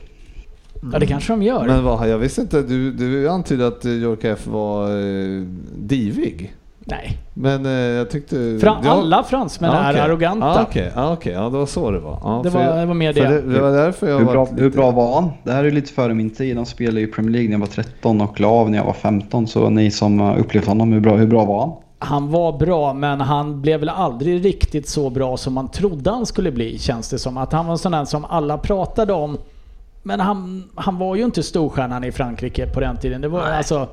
Ja, 0.92 0.98
det 0.98 1.06
kanske 1.06 1.32
de 1.32 1.42
gör. 1.42 1.66
Men 1.66 1.84
vad, 1.84 2.08
jag 2.08 2.18
visste 2.18 2.40
inte, 2.40 2.62
du, 2.62 2.92
du 2.92 3.28
antydde 3.28 3.66
att 3.66 3.84
Jorkaeff 3.84 4.46
var 4.46 4.90
eh, 4.90 5.42
divig. 5.76 6.54
Nej. 6.86 7.18
Men 7.34 7.66
eh, 7.66 7.72
jag 7.72 8.10
tyckte... 8.10 8.36
Fra- 8.36 8.78
Ja. 8.84 8.90
alla 8.90 9.22
fransmän 9.24 9.70
Ja, 9.70 9.76
är 9.78 9.90
okej. 9.90 10.00
arroganta. 10.00 10.46
Ja, 10.46 10.62
Okej, 10.68 10.92
ja, 10.94 11.12
okej. 11.12 11.32
ja, 11.32 11.42
det 11.42 11.58
var 11.58 11.66
så 11.66 11.90
det 11.90 11.98
var. 11.98 12.18
Ja, 12.24 12.40
Det 12.44 12.50
var- 12.50 12.60
jag- 12.60 12.76
det 12.78 12.86
var 12.86 12.94
mer 12.94 13.12
för 13.12 13.20
det. 13.20 13.40
det. 13.42 13.60
var 13.60 13.70
därför 13.70 14.08
jag 14.08 14.18
Hur 14.18 14.24
var 14.24 14.32
bra, 14.32 14.44
lite- 14.44 14.62
hur 14.62 14.70
bra 14.70 14.90
var 14.90 15.14
han? 15.20 15.30
Det 15.44 15.52
här 15.52 15.64
är 15.64 15.70
lite 15.70 15.92
före 15.92 16.14
min 16.14 16.30
tid. 16.30 16.56
De 16.56 16.66
spelade 16.66 17.00
ju 17.00 17.06
i 17.08 17.10
Premier 17.10 17.32
League 17.32 17.48
när 17.48 17.54
jag 17.54 17.60
var 17.60 17.66
13 17.66 18.20
och 18.20 18.40
la 18.40 18.48
av 18.48 18.70
när 18.70 18.78
jag 18.78 18.84
var 18.84 18.92
15. 18.92 19.46
Så 19.46 19.70
ni 19.70 19.90
som 19.90 20.20
upplevt 20.20 20.66
honom, 20.66 20.92
hur 20.92 21.00
bra, 21.00 21.16
hur 21.16 21.26
bra 21.26 21.44
var 21.44 21.60
han? 21.60 21.72
Han 21.98 22.30
var 22.30 22.52
bra, 22.58 22.92
men 22.94 23.20
han 23.20 23.62
blev 23.62 23.80
väl 23.80 23.88
aldrig 23.88 24.44
riktigt 24.44 24.88
så 24.88 25.10
bra 25.10 25.36
som 25.36 25.52
man 25.54 25.68
trodde 25.68 26.10
han 26.10 26.26
skulle 26.26 26.52
bli, 26.52 26.78
känns 26.78 27.08
det 27.10 27.18
som. 27.18 27.36
Att 27.36 27.52
han 27.52 27.66
var 27.66 27.72
en 27.72 27.78
sån 27.78 27.92
där 27.92 28.04
som 28.04 28.24
alla 28.24 28.58
pratade 28.58 29.12
om. 29.12 29.38
Men 30.02 30.20
han, 30.20 30.64
han 30.74 30.98
var 30.98 31.16
ju 31.16 31.24
inte 31.24 31.42
storstjärnan 31.42 32.04
i 32.04 32.12
Frankrike 32.12 32.66
på 32.66 32.80
den 32.80 32.96
tiden. 32.96 33.20
Det 33.20 33.28
var 33.28 33.40
alltså... 33.42 33.88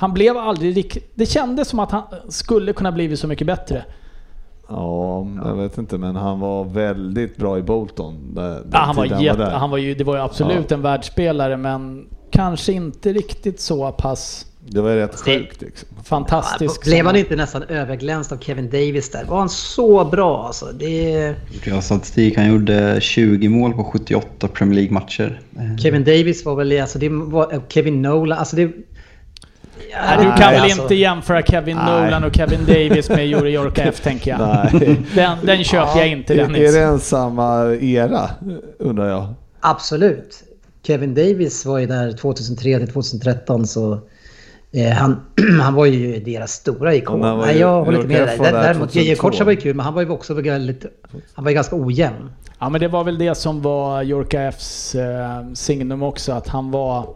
Han 0.00 0.14
blev 0.14 0.36
aldrig 0.36 0.76
riktigt... 0.76 1.12
Det 1.14 1.26
kändes 1.26 1.68
som 1.68 1.78
att 1.78 1.90
han 1.90 2.02
skulle 2.28 2.72
kunna 2.72 2.92
blivit 2.92 3.18
så 3.18 3.26
mycket 3.26 3.46
bättre. 3.46 3.84
Ja, 4.68 5.26
jag 5.44 5.56
vet 5.56 5.78
inte, 5.78 5.98
men 5.98 6.16
han 6.16 6.40
var 6.40 6.64
väldigt 6.64 7.36
bra 7.36 7.58
i 7.58 7.62
Bolton. 7.62 8.34
Där, 8.34 8.50
den 8.50 8.70
Ja, 8.72 8.78
han 8.78 8.96
var 8.96 9.04
jätte, 9.04 9.38
där. 9.38 9.50
han 9.50 9.70
var 9.70 9.78
ju, 9.78 9.94
det 9.94 10.04
var 10.04 10.16
ju 10.16 10.22
absolut 10.22 10.72
en 10.72 10.82
världsspelare, 10.82 11.56
men 11.56 12.06
kanske 12.30 12.72
inte 12.72 13.12
riktigt 13.12 13.60
så 13.60 13.92
pass 13.92 14.46
Det 14.68 14.80
var 14.80 14.90
rätt 14.90 15.16
sjukt 15.16 15.60
liksom. 15.60 15.88
fantastisk. 16.04 16.84
Blev 16.84 17.06
han 17.06 17.16
inte 17.16 17.36
nästan 17.36 17.62
överglänst 17.62 18.32
av 18.32 18.36
Kevin 18.36 18.70
Davis 18.70 19.10
där? 19.10 19.24
Var 19.24 19.38
han 19.38 19.48
så 19.48 20.04
bra 20.04 20.46
alltså? 20.46 20.66
Det... 20.78 21.34
Jag 21.64 21.74
har 21.74 21.80
statistik. 21.80 22.36
Han 22.36 22.48
gjorde 22.48 23.00
20 23.00 23.48
mål 23.48 23.72
på 23.72 23.84
78 23.84 24.48
Premier 24.48 24.74
League-matcher. 24.74 25.40
Kevin 25.82 26.04
Davis 26.04 26.44
var 26.44 26.56
väl, 26.56 26.80
alltså 26.80 26.98
det 26.98 27.08
var 27.08 27.62
Kevin 27.68 28.02
Nolan, 28.02 28.38
alltså 28.38 28.56
det... 28.56 28.72
Ja, 29.92 29.98
Nej, 30.06 30.16
du 30.18 30.22
kan 30.24 30.38
Nej, 30.38 30.52
väl 30.52 30.62
alltså. 30.62 30.82
inte 30.82 30.94
jämföra 30.94 31.42
Kevin 31.42 31.76
Nej. 31.76 32.04
Nolan 32.04 32.24
och 32.24 32.36
Kevin 32.36 32.60
Davis 32.66 33.10
med 33.10 33.26
Juri 33.26 33.50
Jorkaeff 33.54 34.00
tänker 34.00 34.30
jag. 34.30 34.40
Nej. 34.72 34.96
Den, 35.14 35.38
den 35.42 35.64
köper 35.64 35.98
jag 35.98 36.08
inte 36.08 36.34
Dennis. 36.34 36.74
är 36.74 36.80
det 36.80 36.84
en 36.86 37.00
samma 37.00 37.74
era, 37.74 38.30
undrar 38.78 39.08
jag? 39.08 39.34
Absolut. 39.60 40.42
Kevin 40.82 41.14
Davis 41.14 41.66
var 41.66 41.78
ju 41.78 41.86
där 41.86 42.12
2003 42.12 42.78
till 42.78 42.92
2013 42.92 43.66
så... 43.66 43.98
Eh, 44.72 44.90
han, 44.90 45.20
han 45.62 45.74
var 45.74 45.86
ju 45.86 46.20
deras 46.20 46.52
stora 46.52 46.94
ikon. 46.94 47.20
Ja, 47.20 47.36
Nej, 47.36 47.58
jag 47.58 47.84
håller 47.84 47.98
inte 47.98 48.08
med 48.08 48.28
dig. 48.28 48.38
Däremot, 48.38 48.94
JJ 48.94 49.14
2002. 49.14 49.28
Kocha 49.28 49.44
var 49.44 49.52
ju 49.52 49.60
kul, 49.60 49.76
men 49.76 49.84
han 49.84 49.94
var 49.94 50.02
ju 50.02 50.10
också 50.10 50.34
väldigt... 50.34 50.84
Han 51.34 51.44
var 51.44 51.50
ju 51.50 51.54
ganska 51.54 51.76
ojämn. 51.76 52.30
Ja 52.58 52.68
men 52.68 52.80
det 52.80 52.88
var 52.88 53.04
väl 53.04 53.18
det 53.18 53.34
som 53.34 53.62
var 53.62 54.02
Jorkaeffs 54.02 54.94
eh, 54.94 55.52
signum 55.54 56.02
också, 56.02 56.32
att 56.32 56.48
han 56.48 56.70
var... 56.70 57.06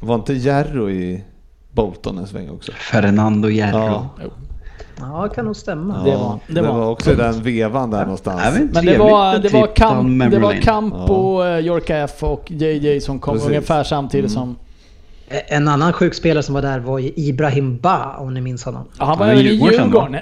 Var 0.00 0.14
inte 0.14 0.34
Jarro 0.34 0.90
i 0.90 1.24
Bolton 1.72 2.18
en 2.18 2.26
sväng 2.26 2.50
också? 2.50 2.72
Fernando 2.72 3.48
Hierro. 3.48 3.78
Ja. 3.78 4.08
Ja, 5.00 5.22
det 5.28 5.34
kan 5.34 5.44
nog 5.44 5.56
stämma. 5.56 6.02
Det 6.04 6.10
Ja, 6.10 6.18
var- 6.18 6.38
det 6.46 6.54
det 6.54 6.62
var- 6.62 6.78
var 6.78 6.90
också 6.90 7.14
den 7.14 7.42
vevan 7.42 7.90
där 7.90 8.02
någonstans. 8.02 8.42
Även 8.44 8.66
Men 8.74 8.84
det 8.86 8.98
var, 8.98 9.38
det 9.38 9.48
var, 9.52 9.66
kamp, 9.76 10.20
det 10.32 10.38
var 10.38 10.48
lane. 10.52 10.62
Campo, 10.62 11.44
ja. 11.44 11.58
Jorkaeff 11.60 12.22
och 12.22 12.50
JJ 12.50 13.00
som 13.00 13.18
kom 13.18 13.34
Precis. 13.34 13.48
ungefär 13.48 13.84
samtidigt 13.84 14.30
Mm. 14.36 14.42
som... 14.42 14.56
En 15.48 15.68
annan 15.68 15.92
sjuk 15.92 16.14
spelare 16.14 16.42
som 16.42 16.54
var 16.54 16.62
där 16.62 16.78
var 16.78 16.98
ju 16.98 17.12
Ibrahim 17.16 17.78
Ba, 17.78 18.16
om 18.18 18.34
ni 18.34 18.40
minns 18.40 18.64
honom. 18.64 18.84
Ja, 18.98 19.04
han 19.04 19.18
var 19.18 19.26
även 19.26 19.46
i 19.46 19.48
Djurgården, 19.48 20.16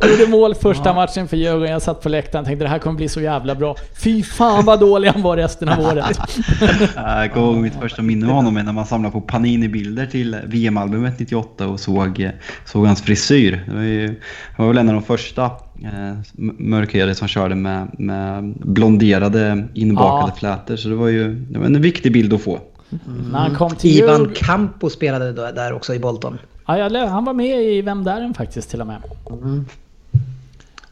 gjorde 0.10 0.30
mål 0.30 0.54
första 0.54 0.94
matchen 0.94 1.28
för 1.28 1.36
Djurgården. 1.36 1.70
Jag 1.70 1.82
satt 1.82 2.02
på 2.02 2.08
läktaren 2.08 2.42
och 2.42 2.46
tänkte 2.46 2.64
det 2.64 2.68
här 2.68 2.78
kommer 2.78 2.96
bli 2.96 3.08
så 3.08 3.20
jävla 3.20 3.54
bra. 3.54 3.76
Fy 4.04 4.22
fan 4.22 4.64
vad 4.64 4.80
dålig 4.80 5.08
han 5.08 5.22
var 5.22 5.36
resten 5.36 5.68
av 5.68 5.80
året. 5.80 6.06
Jag 6.96 7.32
kommer 7.32 7.46
ihåg 7.46 7.56
mitt 7.56 7.74
första 7.80 8.02
minne 8.02 8.26
av 8.26 8.32
honom 8.32 8.56
är 8.56 8.62
när 8.62 8.72
man 8.72 8.86
samlade 8.86 9.12
på 9.12 9.20
Panini-bilder 9.20 10.06
till 10.06 10.36
VM-albumet 10.46 11.18
98 11.18 11.68
och 11.68 11.80
såg, 11.80 12.20
eh, 12.20 12.30
såg 12.64 12.86
hans 12.86 13.02
frisyr. 13.02 13.64
Det 13.66 13.74
var, 13.74 13.82
ju, 13.82 14.06
det 14.08 14.16
var 14.56 14.68
väl 14.68 14.78
en 14.78 14.88
av 14.88 14.94
de 14.94 15.02
första 15.02 15.44
eh, 15.44 16.18
mörkhyade 16.58 17.14
som 17.14 17.28
körde 17.28 17.54
med, 17.54 17.88
med 17.98 18.54
blonderade 18.60 19.68
inbakade 19.74 20.32
Ja. 20.32 20.36
flätor. 20.38 20.76
Så 20.76 20.88
det 20.88 20.94
var 20.94 21.08
ju 21.08 21.34
det 21.34 21.58
var 21.58 21.66
en 21.66 21.82
viktig 21.82 22.12
bild 22.12 22.32
att 22.34 22.42
få. 22.42 22.60
När 23.32 23.38
han 23.38 23.54
kom 23.54 23.76
till 23.76 23.90
Ivan 23.90 24.10
Djurgården. 24.18 24.34
Campo 24.34 24.90
spelade 24.90 25.32
då, 25.32 25.42
där 25.52 25.72
också 25.72 25.94
i 25.94 25.98
Bolton. 25.98 26.38
Ja, 26.66 27.06
han 27.06 27.24
var 27.24 27.32
med 27.32 27.62
i 27.62 27.82
Vem 27.82 28.04
där 28.04 28.20
än 28.20 28.34
faktiskt 28.34 28.70
till 28.70 28.80
och 28.80 28.86
med. 28.86 29.02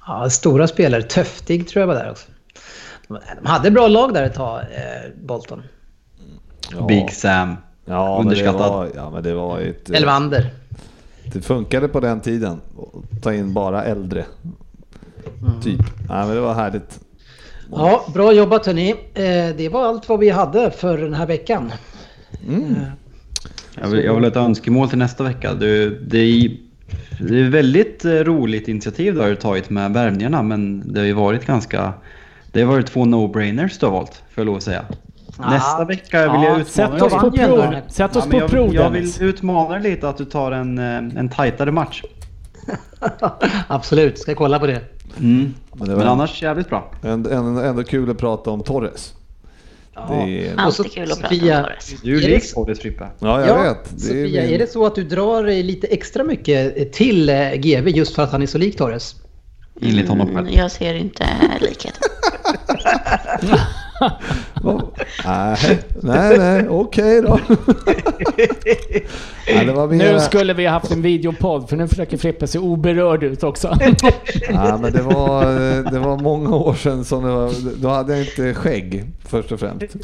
Ja, 0.06 0.30
stora 0.30 0.68
spelare. 0.68 1.02
Töftig 1.02 1.68
tror 1.68 1.80
jag 1.80 1.86
var 1.86 1.94
där 1.94 2.10
också. 2.10 2.28
De 3.08 3.46
hade 3.46 3.70
bra 3.70 3.88
lag 3.88 4.14
där 4.14 4.22
ett 4.22 4.34
tag, 4.34 4.60
eh, 4.60 5.10
Bolton. 5.24 5.62
Ja. 6.72 6.86
Big 6.86 7.12
Sam. 7.12 7.56
Ja, 7.84 8.04
men 8.18 8.28
det 8.28 8.34
Underskattad. 8.34 8.70
var, 8.72 8.88
ja, 8.94 9.10
men 9.10 9.22
det 9.22 9.34
var 9.34 9.60
ett... 9.60 9.90
eh, 9.90 9.96
Elvander. 9.96 10.50
Det 11.32 11.40
funkade 11.40 11.88
på 11.88 12.00
den 12.00 12.20
tiden. 12.20 12.60
att 12.78 13.22
Ta 13.22 13.34
in 13.34 13.54
bara 13.54 13.84
äldre. 13.84 14.24
Typ. 15.62 15.80
Ja, 16.08 16.26
men 16.26 16.34
det 16.34 16.40
var 16.40 16.54
härligt. 16.54 17.00
Ja, 17.70 18.04
bra 18.14 18.32
jobbat 18.32 18.66
hörni. 18.66 18.90
Eh, 18.90 19.56
det 19.56 19.68
var 19.72 19.84
allt 19.84 20.08
vad 20.08 20.18
vi 20.18 20.30
hade 20.30 20.70
för 20.70 20.98
den 20.98 21.14
här 21.14 21.26
veckan. 21.26 21.72
Jag 23.80 23.88
vill, 23.88 24.04
jag 24.04 24.14
vill 24.14 24.24
ha 24.24 24.30
ett 24.30 24.36
önskemål 24.36 24.88
till 24.88 24.98
nästa 24.98 25.24
vecka. 25.24 25.54
Det, 25.54 25.90
det, 25.90 26.18
är, 26.18 26.50
det 27.20 27.40
är 27.40 27.50
väldigt 27.50 28.04
eh, 28.04 28.10
roligt 28.10 28.68
initiativ 28.68 29.14
du 29.14 29.20
har 29.20 29.34
tagit 29.34 29.70
med 29.70 29.92
värvningarna 29.92 30.42
men 30.42 30.92
det 30.92 31.00
har 31.00 31.06
ju 31.06 31.12
varit 31.12 31.46
ganska... 31.46 31.92
Det 32.52 32.62
har 32.62 32.72
varit 32.72 32.86
två 32.86 33.04
no-brainers 33.04 33.80
du 33.80 33.86
har 33.86 33.92
valt, 33.92 34.12
får 34.14 34.22
jag 34.34 34.46
lov 34.46 34.56
att 34.56 34.62
säga. 34.62 34.84
Nästa 35.38 35.84
vecka 35.84 36.32
vill 36.32 36.42
jag 36.42 36.60
Ja, 36.60 36.64
sätt 36.64 36.90
utmana 36.94 37.04
oss 37.04 37.12
på 37.12 37.30
prov. 37.30 37.74
Sätt 37.88 38.16
oss 38.16 38.28
Ja, 38.32 38.40
på 38.40 38.48
prov 38.48 38.74
jag, 38.74 38.84
jag 38.84 38.90
vill 38.90 39.12
utmana 39.20 39.78
dig 39.78 39.90
lite 39.90 40.08
att 40.08 40.16
du 40.16 40.24
tar 40.24 40.52
en, 40.52 40.78
eh, 40.78 40.96
en 40.96 41.28
tajtare 41.28 41.72
match. 41.72 42.02
Absolut, 43.68 44.18
ska 44.18 44.34
kolla 44.34 44.58
på 44.58 44.66
det. 44.66 44.72
Mm. 44.72 44.84
Men 45.18 45.54
Men, 45.74 45.88
det 45.88 45.94
var- 45.94 46.04
annars 46.04 46.42
jävligt 46.42 46.68
bra. 46.68 46.90
Ändå, 47.02 47.30
ändå, 47.30 47.60
ändå 47.60 47.84
kul 47.84 48.10
att 48.10 48.18
prata 48.18 48.50
om 48.50 48.62
Torres. 48.62 49.12
Det 50.08 50.46
är, 50.48 50.56
Alltid 50.56 50.92
kul 50.92 51.12
att 51.12 51.20
prata 51.20 51.34
Sofia- 51.34 51.58
om 51.58 51.64
Torres. 51.64 51.94
Du 52.02 52.12
är 52.18 52.24
Är 52.24 52.28
lik 52.28 52.42
det- 52.42 52.52
Torres 52.54 52.80
Frippe. 52.80 53.06
ja, 53.18 53.40
jag 53.40 53.48
ja, 53.48 53.62
vet. 53.62 53.84
Det 53.90 53.96
är 53.96 54.00
Sofia, 54.00 54.42
min- 54.42 54.54
är 54.54 54.58
det 54.58 54.66
så 54.72 54.86
att 54.86 54.94
du 54.94 55.04
drar 55.04 55.44
lite 55.62 55.86
extra 55.86 56.24
mycket 56.24 56.92
till 56.92 57.28
eh, 57.28 57.52
GV 57.54 57.88
just 57.88 58.14
för 58.14 58.22
att 58.22 58.32
han 58.32 58.42
är 58.42 58.46
så 58.46 58.58
lik 58.58 58.76
Torres? 58.76 59.14
Enligt 59.82 60.08
honom 60.08 60.26
själv. 60.26 60.38
Mm, 60.38 60.54
jag 60.54 60.70
ser 60.70 60.94
inte 60.94 61.26
likheten. 61.60 62.02
Nej, 64.62 65.78
nej, 66.02 66.38
nej, 66.38 66.68
okej 66.68 67.22
då. 67.22 67.40
ja, 69.46 69.64
det 69.64 69.72
var 69.72 69.86
Nu 69.86 69.96
mer, 69.96 70.18
skulle 70.18 70.54
vi 70.54 70.66
haft 70.66 70.90
en 70.90 71.02
videopodd 71.02 71.68
för 71.68 71.76
nu 71.76 71.88
försöker 71.88 72.16
Frippe 72.16 72.46
se 72.46 72.58
oberörd 72.58 73.22
ut 73.22 73.42
också. 73.42 73.78
ja, 74.48 74.78
men 74.82 74.92
det, 74.92 75.02
var, 75.02 75.44
det 75.92 75.98
var 75.98 76.18
många 76.18 76.56
år 76.56 76.74
sedan 76.74 77.04
som 77.04 77.24
det 77.24 77.30
var, 77.30 77.52
då 77.82 77.88
hade 77.88 78.12
jag 78.12 78.26
inte 78.26 78.54
skägg 78.54 79.04
först 79.28 79.52
och 79.52 79.60
främst. 79.60 79.96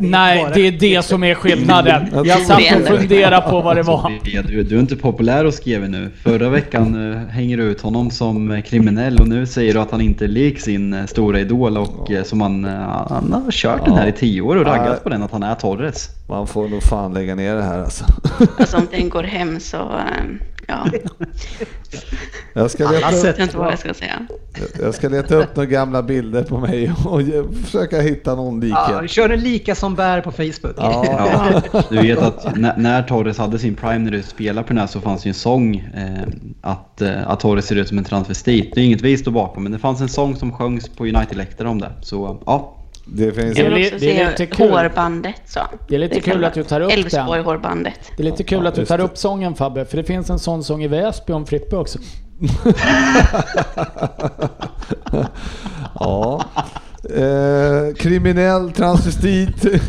Nej, 0.00 0.46
det 0.54 0.60
är 0.60 0.72
det 0.72 1.04
som 1.04 1.24
är 1.24 1.34
skillnaden. 1.34 2.08
Jag 2.12 2.26
Jag 2.26 2.40
satt 2.40 2.60
och 2.80 2.86
funderade 2.86 3.50
på 3.50 3.60
vad 3.60 3.76
det 3.76 3.82
var. 3.82 4.12
Du, 4.46 4.62
du 4.62 4.76
är 4.76 4.80
inte 4.80 4.96
populär 4.96 5.44
hos 5.44 5.60
GV 5.60 5.88
nu. 5.88 6.10
Förra 6.22 6.48
veckan 6.48 7.12
eh, 7.12 7.18
hänger 7.28 7.56
du 7.56 7.62
ut 7.62 7.80
honom 7.80 8.10
som 8.10 8.50
eh, 8.50 8.62
kriminell 8.62 9.20
och 9.20 9.28
nu 9.28 9.46
säger 9.46 9.74
du 9.74 9.80
att 9.80 9.90
han 9.90 10.00
inte 10.00 10.24
är 10.24 10.28
lik 10.28 10.60
sin 10.60 10.94
eh, 10.94 11.06
stora 11.06 11.40
idol 11.40 11.76
och 11.76 12.10
eh, 12.10 12.22
som 12.22 12.40
han, 12.40 12.64
eh, 12.64 12.70
han 13.08 13.32
har 13.32 13.50
kört 13.50 13.84
den 13.84 13.94
här 13.96 14.06
i 14.06 14.12
tio 14.12 14.40
år 14.42 14.56
och 14.56 14.64
raggat 14.66 14.86
Ja. 14.88 14.94
på 15.02 15.08
den 15.08 15.22
att 15.22 15.32
han 15.32 15.42
är 15.42 15.54
Torres. 15.54 16.08
Man 16.28 16.46
får 16.46 16.68
nog 16.68 16.82
fan 16.82 17.14
lägga 17.14 17.34
ner 17.34 17.54
det 17.54 17.62
här 17.62 17.78
alltså. 17.78 18.04
Alltså 18.58 18.76
om 18.76 18.86
den 18.90 19.08
går 19.08 19.22
hem 19.22 19.60
så, 19.60 19.76
ehm, 19.76 20.38
ja, 20.66 20.86
Jag 22.54 22.70
ska 22.70 22.90
leta, 22.90 23.10
vet 23.10 23.38
inte 23.38 23.56
vad 23.58 23.72
jag 23.72 23.78
ska 23.78 23.94
säga. 23.94 24.26
jag 24.80 24.94
ska 24.94 25.08
leta 25.08 25.34
upp 25.36 25.56
några 25.56 25.70
gamla 25.70 26.02
bilder 26.02 26.42
på 26.42 26.58
mig 26.58 26.92
och 27.04 27.20
försöka 27.64 28.00
hitta 28.00 28.34
någon 28.34 28.68
Ja, 28.68 28.88
likhet. 28.98 29.10
kör 29.10 29.30
en 29.30 29.40
lika 29.40 29.74
som 29.74 29.94
bär 29.94 30.20
på 30.20 30.30
Facebook. 30.32 30.74
Ja, 30.76 31.04
Ja, 31.72 31.82
du 31.88 31.96
vet 31.96 32.18
att 32.18 32.56
när, 32.56 32.76
när 32.76 33.02
Torres 33.02 33.38
hade 33.38 33.58
sin 33.58 33.74
prime 33.74 33.98
när 33.98 34.10
du 34.10 34.22
spelade 34.22 34.66
på 34.66 34.72
den 34.72 34.78
här 34.80 34.86
så 34.86 35.00
fanns 35.00 35.26
ju 35.26 35.28
en 35.28 35.34
sång 35.34 35.76
eh, 35.76 36.26
att, 36.60 37.00
eh, 37.02 37.28
att 37.30 37.40
Torres 37.40 37.66
ser 37.66 37.76
ut 37.76 37.88
som 37.88 37.98
en 37.98 38.04
transvestit. 38.04 38.74
Det 38.74 38.80
är 38.80 38.84
inget 38.84 39.00
vi 39.02 39.16
står 39.18 39.32
bakom 39.32 39.62
men 39.62 39.72
det 39.72 39.78
fanns 39.78 40.00
en 40.00 40.08
sång 40.08 40.36
som 40.36 40.52
sjöngs 40.52 40.88
på 40.88 41.04
United-läktare 41.04 41.68
om 41.68 41.80
det. 41.80 41.90
Så 42.02 42.38
ja, 42.46 42.75
det 43.08 43.32
finns... 43.32 43.58
Jag 43.58 43.66
Det 43.72 43.72
är 43.72 43.74
vill 43.74 43.86
också 43.86 43.98
det 43.98 44.20
är 44.20 44.30
lite 44.30 44.46
kul. 44.46 44.70
hårbandet 44.70 45.34
så. 45.46 45.60
Det 45.88 45.94
är 45.94 45.98
lite 45.98 46.20
kul 46.20 46.44
att 46.44 46.54
du 46.54 46.64
tar 46.64 46.80
upp 46.80 46.90
den. 46.90 46.98
Elfsborg-hårbandet. 46.98 47.94
Det 48.16 48.22
är 48.22 48.24
lite 48.24 48.42
kul 48.44 48.60
Ja, 48.62 48.68
att 48.68 48.74
du 48.74 48.86
tar 48.86 48.98
det. 48.98 49.04
upp 49.04 49.18
sången 49.18 49.54
Fabbe, 49.54 49.84
för 49.84 49.96
det 49.96 50.04
finns 50.04 50.30
en 50.30 50.38
sån 50.38 50.64
sång 50.64 50.82
i 50.82 50.88
Väsby 50.88 51.32
om 51.32 51.46
Frippe 51.46 51.76
också. 51.76 51.98
Ja. 56.00 56.44
Eh, 57.14 57.94
kriminell 57.96 58.72
transvestit. 58.72 59.66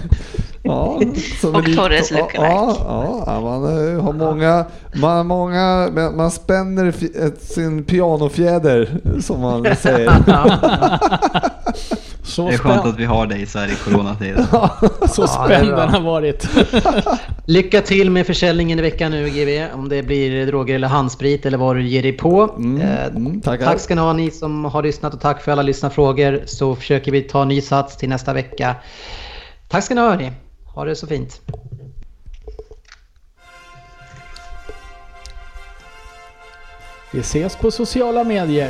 Ja, 0.64 1.00
som 1.42 1.56
Och 1.56 1.66
Torres 1.66 2.12
lookalike. 2.12 2.38
ja, 2.44 3.24
ja, 3.28 3.42
man 3.42 3.64
eh, 3.96 4.04
har 4.04 4.14
många, 4.14 4.66
man, 4.96 5.28
många, 5.28 5.90
man 5.96 6.16
man 6.18 6.32
spänner 6.32 6.94
sin 7.40 7.84
pianofjäder 7.84 8.90
som 9.22 9.42
man 9.42 9.76
säger. 9.76 10.12
Så, 12.28 12.48
det 12.48 12.54
är 12.54 12.58
skönt 12.58 12.86
att 12.86 13.00
vi 13.00 13.06
har 13.06 13.28
dig 13.28 13.46
så 13.46 13.60
här 13.60 13.68
i 13.68 13.76
coronatider. 13.76 14.46
så 15.08 15.28
spänd 15.28 15.70
den 15.70 15.90
har 15.90 16.02
varit. 16.02 16.50
Lycka 17.46 17.82
till 17.82 18.12
med 18.12 18.28
försäljningen 18.28 18.80
i 18.80 18.82
veckan 18.82 19.12
nu 19.12 19.30
GV. 19.30 19.74
Om 19.74 19.90
det 19.90 20.04
blir 20.04 20.46
droger 20.46 20.76
eller 20.76 20.88
handsprit 20.88 21.46
eller 21.46 21.58
vad 21.58 21.76
du 21.76 21.88
ger 21.88 22.02
dig 22.04 22.14
på. 22.14 22.54
Mm, 22.58 22.82
Eh, 22.82 23.06
mm, 23.06 23.42
tack 23.42 23.80
ska 23.80 23.96
ni 23.96 24.02
ha 24.02 24.14
ni 24.14 24.32
som 24.32 24.66
har 24.66 24.84
lyssnat 24.84 25.14
och 25.14 25.22
tack 25.22 25.42
för 25.42 25.52
alla 25.52 25.62
lyssnarfrågor. 25.62 26.42
Så 26.46 26.76
försöker 26.76 27.12
vi 27.12 27.22
ta 27.22 27.46
ny 27.46 27.62
sats 27.62 27.98
till 27.98 28.10
nästa 28.10 28.34
vecka. 28.34 28.76
Tack 29.68 29.84
ska 29.84 29.96
ni 29.96 30.02
ha 30.02 30.10
hörni. 30.10 30.32
Ha 30.76 30.86
det 30.86 30.96
så 30.96 31.08
fint. 31.08 31.42
Vi 37.12 37.20
ses 37.20 37.56
på 37.56 37.72
sociala 37.72 38.24
medier. 38.24 38.70